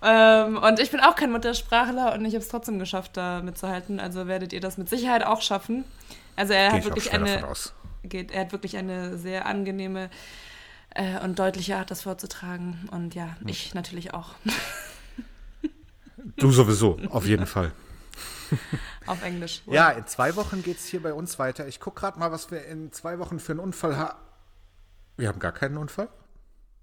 Ähm, 0.03 0.57
und 0.57 0.81
ich 0.81 0.91
bin 0.91 1.01
auch 1.01 1.15
kein 1.15 1.31
Muttersprachler 1.31 2.15
und 2.15 2.25
ich 2.25 2.35
habe 2.35 2.43
es 2.43 2.49
trotzdem 2.49 2.79
geschafft, 2.79 3.17
da 3.17 3.43
mitzuhalten. 3.43 4.01
Also 4.01 4.27
werdet 4.27 4.53
ihr 4.53 4.61
das 4.61 4.79
mit 4.79 4.89
Sicherheit 4.89 5.25
auch 5.25 5.43
schaffen. 5.43 5.85
Also 6.37 6.55
er 6.55 6.71
Gehe 6.71 6.73
hat 6.73 6.79
ich 6.79 6.85
auch 6.85 6.97
wirklich 6.97 7.13
eine. 7.13 7.43
Geht, 8.03 8.31
er 8.31 8.43
hat 8.43 8.53
wirklich 8.53 8.77
eine 8.77 9.19
sehr 9.19 9.47
angenehme 9.47 10.11
äh, 10.95 11.19
und 11.21 11.39
deutlicher 11.39 11.79
hat 11.79 11.91
das 11.91 12.03
vorzutragen. 12.03 12.89
Und 12.91 13.15
ja, 13.15 13.37
ich 13.47 13.75
natürlich 13.75 14.15
auch. 14.15 14.35
Du 16.37 16.51
sowieso, 16.53 16.99
auf 17.11 17.27
jeden 17.27 17.47
Fall. 17.47 17.73
Auf 19.07 19.23
Englisch. 19.23 19.63
Ja, 19.67 19.91
in 19.91 20.07
zwei 20.07 20.37
Wochen 20.37 20.63
geht 20.63 20.79
es 20.79 20.87
hier 20.87 21.03
bei 21.03 21.15
uns 21.15 21.39
weiter. 21.39 21.67
Ich 21.69 21.81
gucke 21.81 22.01
gerade 22.01 22.19
mal, 22.19 22.33
was 22.33 22.51
wir 22.51 22.65
in 22.67 22.93
zwei 22.93 23.19
Wochen 23.19 23.39
für 23.39 23.53
einen 23.53 23.61
Unfall 23.61 23.97
haben. 23.97 24.19
Wir 25.17 25.29
haben 25.29 25.39
gar 25.39 25.53
keinen 25.53 25.77
Unfall? 25.77 26.09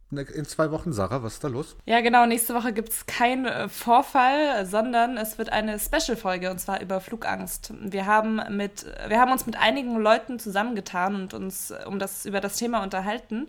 Ne, 0.09 0.21
In 0.21 0.45
zwei 0.45 0.71
Wochen, 0.71 0.93
Sarah, 0.93 1.21
was 1.21 1.34
ist 1.34 1.43
da 1.43 1.49
los? 1.49 1.75
Ja, 1.85 1.99
genau. 1.99 2.25
Nächste 2.25 2.53
Woche 2.53 2.71
gibt 2.71 2.89
es 2.89 3.05
keinen 3.07 3.45
äh, 3.45 3.67
Vorfall, 3.67 4.65
sondern 4.65 5.17
es 5.17 5.38
wird 5.38 5.51
eine 5.51 5.77
Special-Folge 5.79 6.49
und 6.49 6.59
zwar 6.59 6.81
über 6.81 7.01
Flugangst. 7.01 7.73
Wir 7.81 8.05
haben, 8.05 8.39
mit, 8.55 8.85
wir 9.07 9.19
haben 9.19 9.34
uns 9.34 9.45
mit 9.45 9.57
einigen 9.57 9.97
Leuten 9.97 10.39
zusammengetan 10.39 11.15
und 11.15 11.34
uns 11.34 11.71
äh, 11.71 11.84
um 11.85 11.99
das, 11.99 12.25
über 12.25 12.39
das 12.39 12.55
Thema 12.55 12.84
unterhalten 12.84 13.47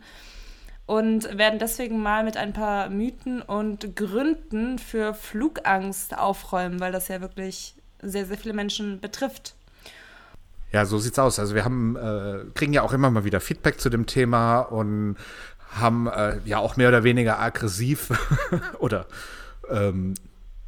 und 0.87 1.39
werden 1.39 1.61
deswegen 1.61 2.03
mal 2.03 2.25
mit 2.25 2.37
ein 2.37 2.53
paar 2.53 2.89
Mythen 2.89 3.41
und 3.41 3.95
Gründen 3.95 4.81
für 4.81 5.15
Flugangst 5.15 6.19
aufräumen, 6.19 6.81
weil 6.81 6.91
das 6.91 7.07
ja 7.07 7.21
wirklich 7.21 7.77
sehr, 8.03 8.27
sehr 8.27 8.39
viele 8.39 8.55
Menschen 8.55 9.01
betrifft. 9.01 9.55
Ja, 10.73 10.85
so 10.87 10.99
sieht's 10.99 11.19
aus. 11.19 11.39
Also 11.39 11.55
wir 11.55 11.65
haben, 11.65 11.97
äh, 11.97 12.51
kriegen 12.55 12.73
ja 12.73 12.83
auch 12.83 12.93
immer 12.93 13.11
mal 13.11 13.25
wieder 13.25 13.41
Feedback 13.41 13.81
zu 13.81 13.91
dem 13.91 14.07
Thema 14.07 14.61
und 14.61 15.17
haben 15.71 16.07
äh, 16.07 16.39
ja 16.45 16.59
auch 16.59 16.77
mehr 16.77 16.89
oder 16.89 17.05
weniger 17.05 17.39
aggressiv 17.41 18.11
oder 18.79 19.07
ähm, 19.69 20.15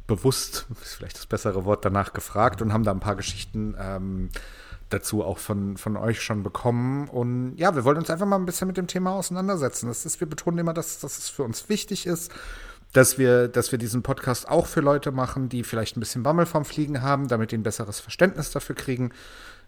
bewusst, 0.07 0.65
ist 0.81 0.95
vielleicht 0.95 1.17
das 1.17 1.25
bessere 1.25 1.65
Wort, 1.65 1.85
danach 1.85 2.13
gefragt 2.13 2.61
und 2.61 2.73
haben 2.73 2.83
da 2.83 2.91
ein 2.91 2.99
paar 2.99 3.15
Geschichten 3.15 3.75
ähm, 3.79 4.29
dazu 4.89 5.23
auch 5.23 5.37
von, 5.37 5.77
von 5.77 5.97
euch 5.97 6.21
schon 6.21 6.43
bekommen. 6.43 7.07
Und 7.07 7.55
ja, 7.57 7.75
wir 7.75 7.83
wollen 7.85 7.97
uns 7.97 8.09
einfach 8.09 8.25
mal 8.25 8.35
ein 8.35 8.45
bisschen 8.45 8.67
mit 8.67 8.77
dem 8.77 8.87
Thema 8.87 9.11
auseinandersetzen. 9.11 9.87
Das 9.87 10.05
ist, 10.05 10.19
wir 10.19 10.27
betonen 10.27 10.59
immer, 10.59 10.73
dass, 10.73 10.99
dass 10.99 11.17
es 11.17 11.29
für 11.29 11.43
uns 11.43 11.69
wichtig 11.69 12.05
ist, 12.05 12.31
dass 12.93 13.17
wir, 13.17 13.47
dass 13.47 13.71
wir 13.71 13.79
diesen 13.79 14.03
Podcast 14.03 14.49
auch 14.49 14.67
für 14.67 14.81
Leute 14.81 15.11
machen, 15.11 15.47
die 15.47 15.63
vielleicht 15.63 15.95
ein 15.95 16.01
bisschen 16.01 16.23
Bammel 16.23 16.45
vom 16.45 16.65
Fliegen 16.65 17.01
haben, 17.01 17.29
damit 17.29 17.51
die 17.51 17.57
ein 17.57 17.63
besseres 17.63 17.99
Verständnis 18.01 18.51
dafür 18.51 18.75
kriegen, 18.75 19.11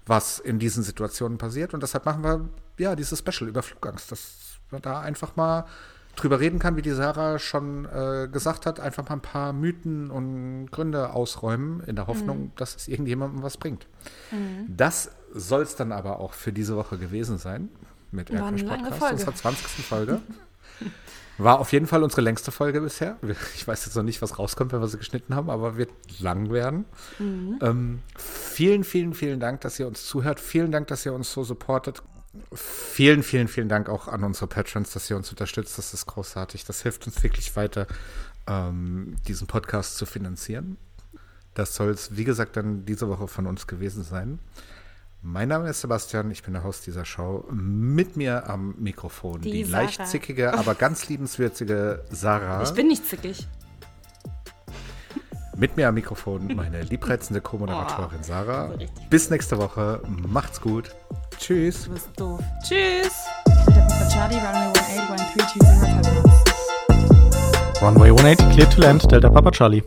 was 0.05 0.39
in 0.39 0.60
diesen 0.60 0.84
Situationen 0.84 1.38
passiert. 1.38 1.73
Und 1.73 1.84
deshalb 1.84 2.05
machen 2.05 2.23
wir 2.23 2.49
ja 2.77 2.95
dieses 2.95 3.19
Special 3.19 3.47
über 3.47 3.64
Flugangst, 3.64 4.11
man 4.11 4.19
da 4.79 4.99
einfach 4.99 5.35
mal 5.35 5.65
drüber 6.15 6.39
reden 6.39 6.59
kann, 6.59 6.75
wie 6.75 6.81
die 6.81 6.91
Sarah 6.91 7.39
schon 7.39 7.85
äh, 7.85 8.27
gesagt 8.31 8.65
hat, 8.65 8.79
einfach 8.79 9.07
mal 9.09 9.15
ein 9.15 9.21
paar 9.21 9.51
Mythen 9.53 10.11
und 10.11 10.67
Gründe 10.71 11.11
ausräumen, 11.11 11.81
in 11.81 11.95
der 11.95 12.07
Hoffnung, 12.07 12.51
dass 12.55 12.75
es 12.75 12.87
irgendjemandem 12.87 13.41
was 13.41 13.57
bringt. 13.57 13.87
Das 14.67 15.11
soll 15.33 15.63
es 15.63 15.75
dann 15.75 15.91
aber 15.91 16.19
auch 16.19 16.33
für 16.33 16.53
diese 16.53 16.75
Woche 16.75 16.97
gewesen 16.97 17.37
sein 17.39 17.69
mit 18.11 18.29
lange 18.29 18.63
Podcast, 18.63 19.11
unserer 19.11 19.35
20. 19.35 19.85
Folge. 19.85 20.21
War 21.39 21.59
auf 21.59 21.73
jeden 21.73 21.87
Fall 21.87 22.03
unsere 22.03 22.21
längste 22.21 22.51
Folge 22.51 22.81
bisher. 22.81 23.17
Ich 23.55 23.67
weiß 23.67 23.85
jetzt 23.85 23.95
noch 23.95 24.03
nicht, 24.03 24.21
was 24.21 24.37
rauskommt, 24.37 24.71
wenn 24.71 24.81
wir 24.81 24.87
sie 24.87 24.99
geschnitten 24.99 25.33
haben, 25.33 25.49
aber 25.49 25.77
wird 25.77 25.89
lang 26.19 26.51
werden. 26.51 26.85
Ähm, 27.61 28.01
vielen, 28.15 28.83
vielen, 28.83 29.15
vielen 29.15 29.39
Dank, 29.39 29.61
dass 29.61 29.79
ihr 29.79 29.87
uns 29.87 30.05
zuhört. 30.05 30.39
Vielen 30.39 30.71
Dank, 30.71 30.87
dass 30.87 31.05
ihr 31.07 31.13
uns 31.13 31.33
so 31.33 31.43
supportet. 31.43 32.03
Vielen, 32.53 33.22
vielen, 33.22 33.47
vielen 33.47 33.69
Dank 33.69 33.89
auch 33.89 34.07
an 34.07 34.23
unsere 34.23 34.47
Patrons, 34.47 34.91
dass 34.91 35.10
ihr 35.10 35.15
uns 35.15 35.30
unterstützt. 35.30 35.77
Das 35.77 35.93
ist 35.93 36.05
großartig. 36.07 36.65
Das 36.65 36.81
hilft 36.81 37.05
uns 37.05 37.22
wirklich 37.22 37.55
weiter, 37.55 37.88
ähm, 38.47 39.15
diesen 39.27 39.47
Podcast 39.47 39.97
zu 39.97 40.05
finanzieren. 40.05 40.77
Das 41.53 41.76
soll 41.76 41.91
es, 41.91 42.18
wie 42.18 42.23
gesagt, 42.23 42.57
dann 42.57 42.85
diese 42.85 43.07
Woche 43.07 43.27
von 43.27 43.45
uns 43.45 43.68
gewesen 43.68 44.03
sein. 44.03 44.39
Mein 45.22 45.47
Name 45.47 45.69
ist 45.69 45.81
Sebastian, 45.81 46.31
ich 46.31 46.43
bin 46.43 46.53
der 46.53 46.64
Host 46.64 46.85
dieser 46.85 47.05
Show. 47.05 47.45
Mit 47.49 48.18
mir 48.18 48.49
am 48.49 48.76
Mikrofon 48.80 49.39
die, 49.39 49.51
Die 49.51 49.64
leicht 49.64 50.05
zickige, 50.05 50.53
aber 50.53 50.76
ganz 50.76 51.07
liebenswürdige 51.07 52.03
Sarah. 52.10 52.64
Ich 52.64 52.72
bin 52.72 52.88
nicht 52.88 53.05
zickig. 53.07 53.47
Mit 55.55 55.77
mir 55.77 55.88
am 55.88 55.93
Mikrofon 55.95 56.47
meine 56.55 56.81
liebreizende 56.81 57.39
Co-Moderatorin 57.41 58.19
Oh, 58.19 58.23
Sarah. 58.23 58.71
Bis 59.09 59.30
nächste 59.30 59.57
Woche. 59.59 60.01
Macht's 60.27 60.59
gut. 60.59 60.95
Tschüss. 61.38 61.85
Du 61.85 61.91
bist 61.93 62.09
doof. 62.17 62.39
Tschüss. 62.63 63.13
Delta 63.67 64.09
Charlie, 64.09 64.38
runway 64.38 64.71
18, 64.80 64.99
1320, 65.61 66.11
Papa. 66.11 67.85
Runway 67.85 68.09
180 68.11 68.49
cleared 68.53 68.71
to 68.71 68.81
land, 68.81 69.11
Delta 69.11 69.30
Papa 69.30 69.51
Charlie. 69.51 69.84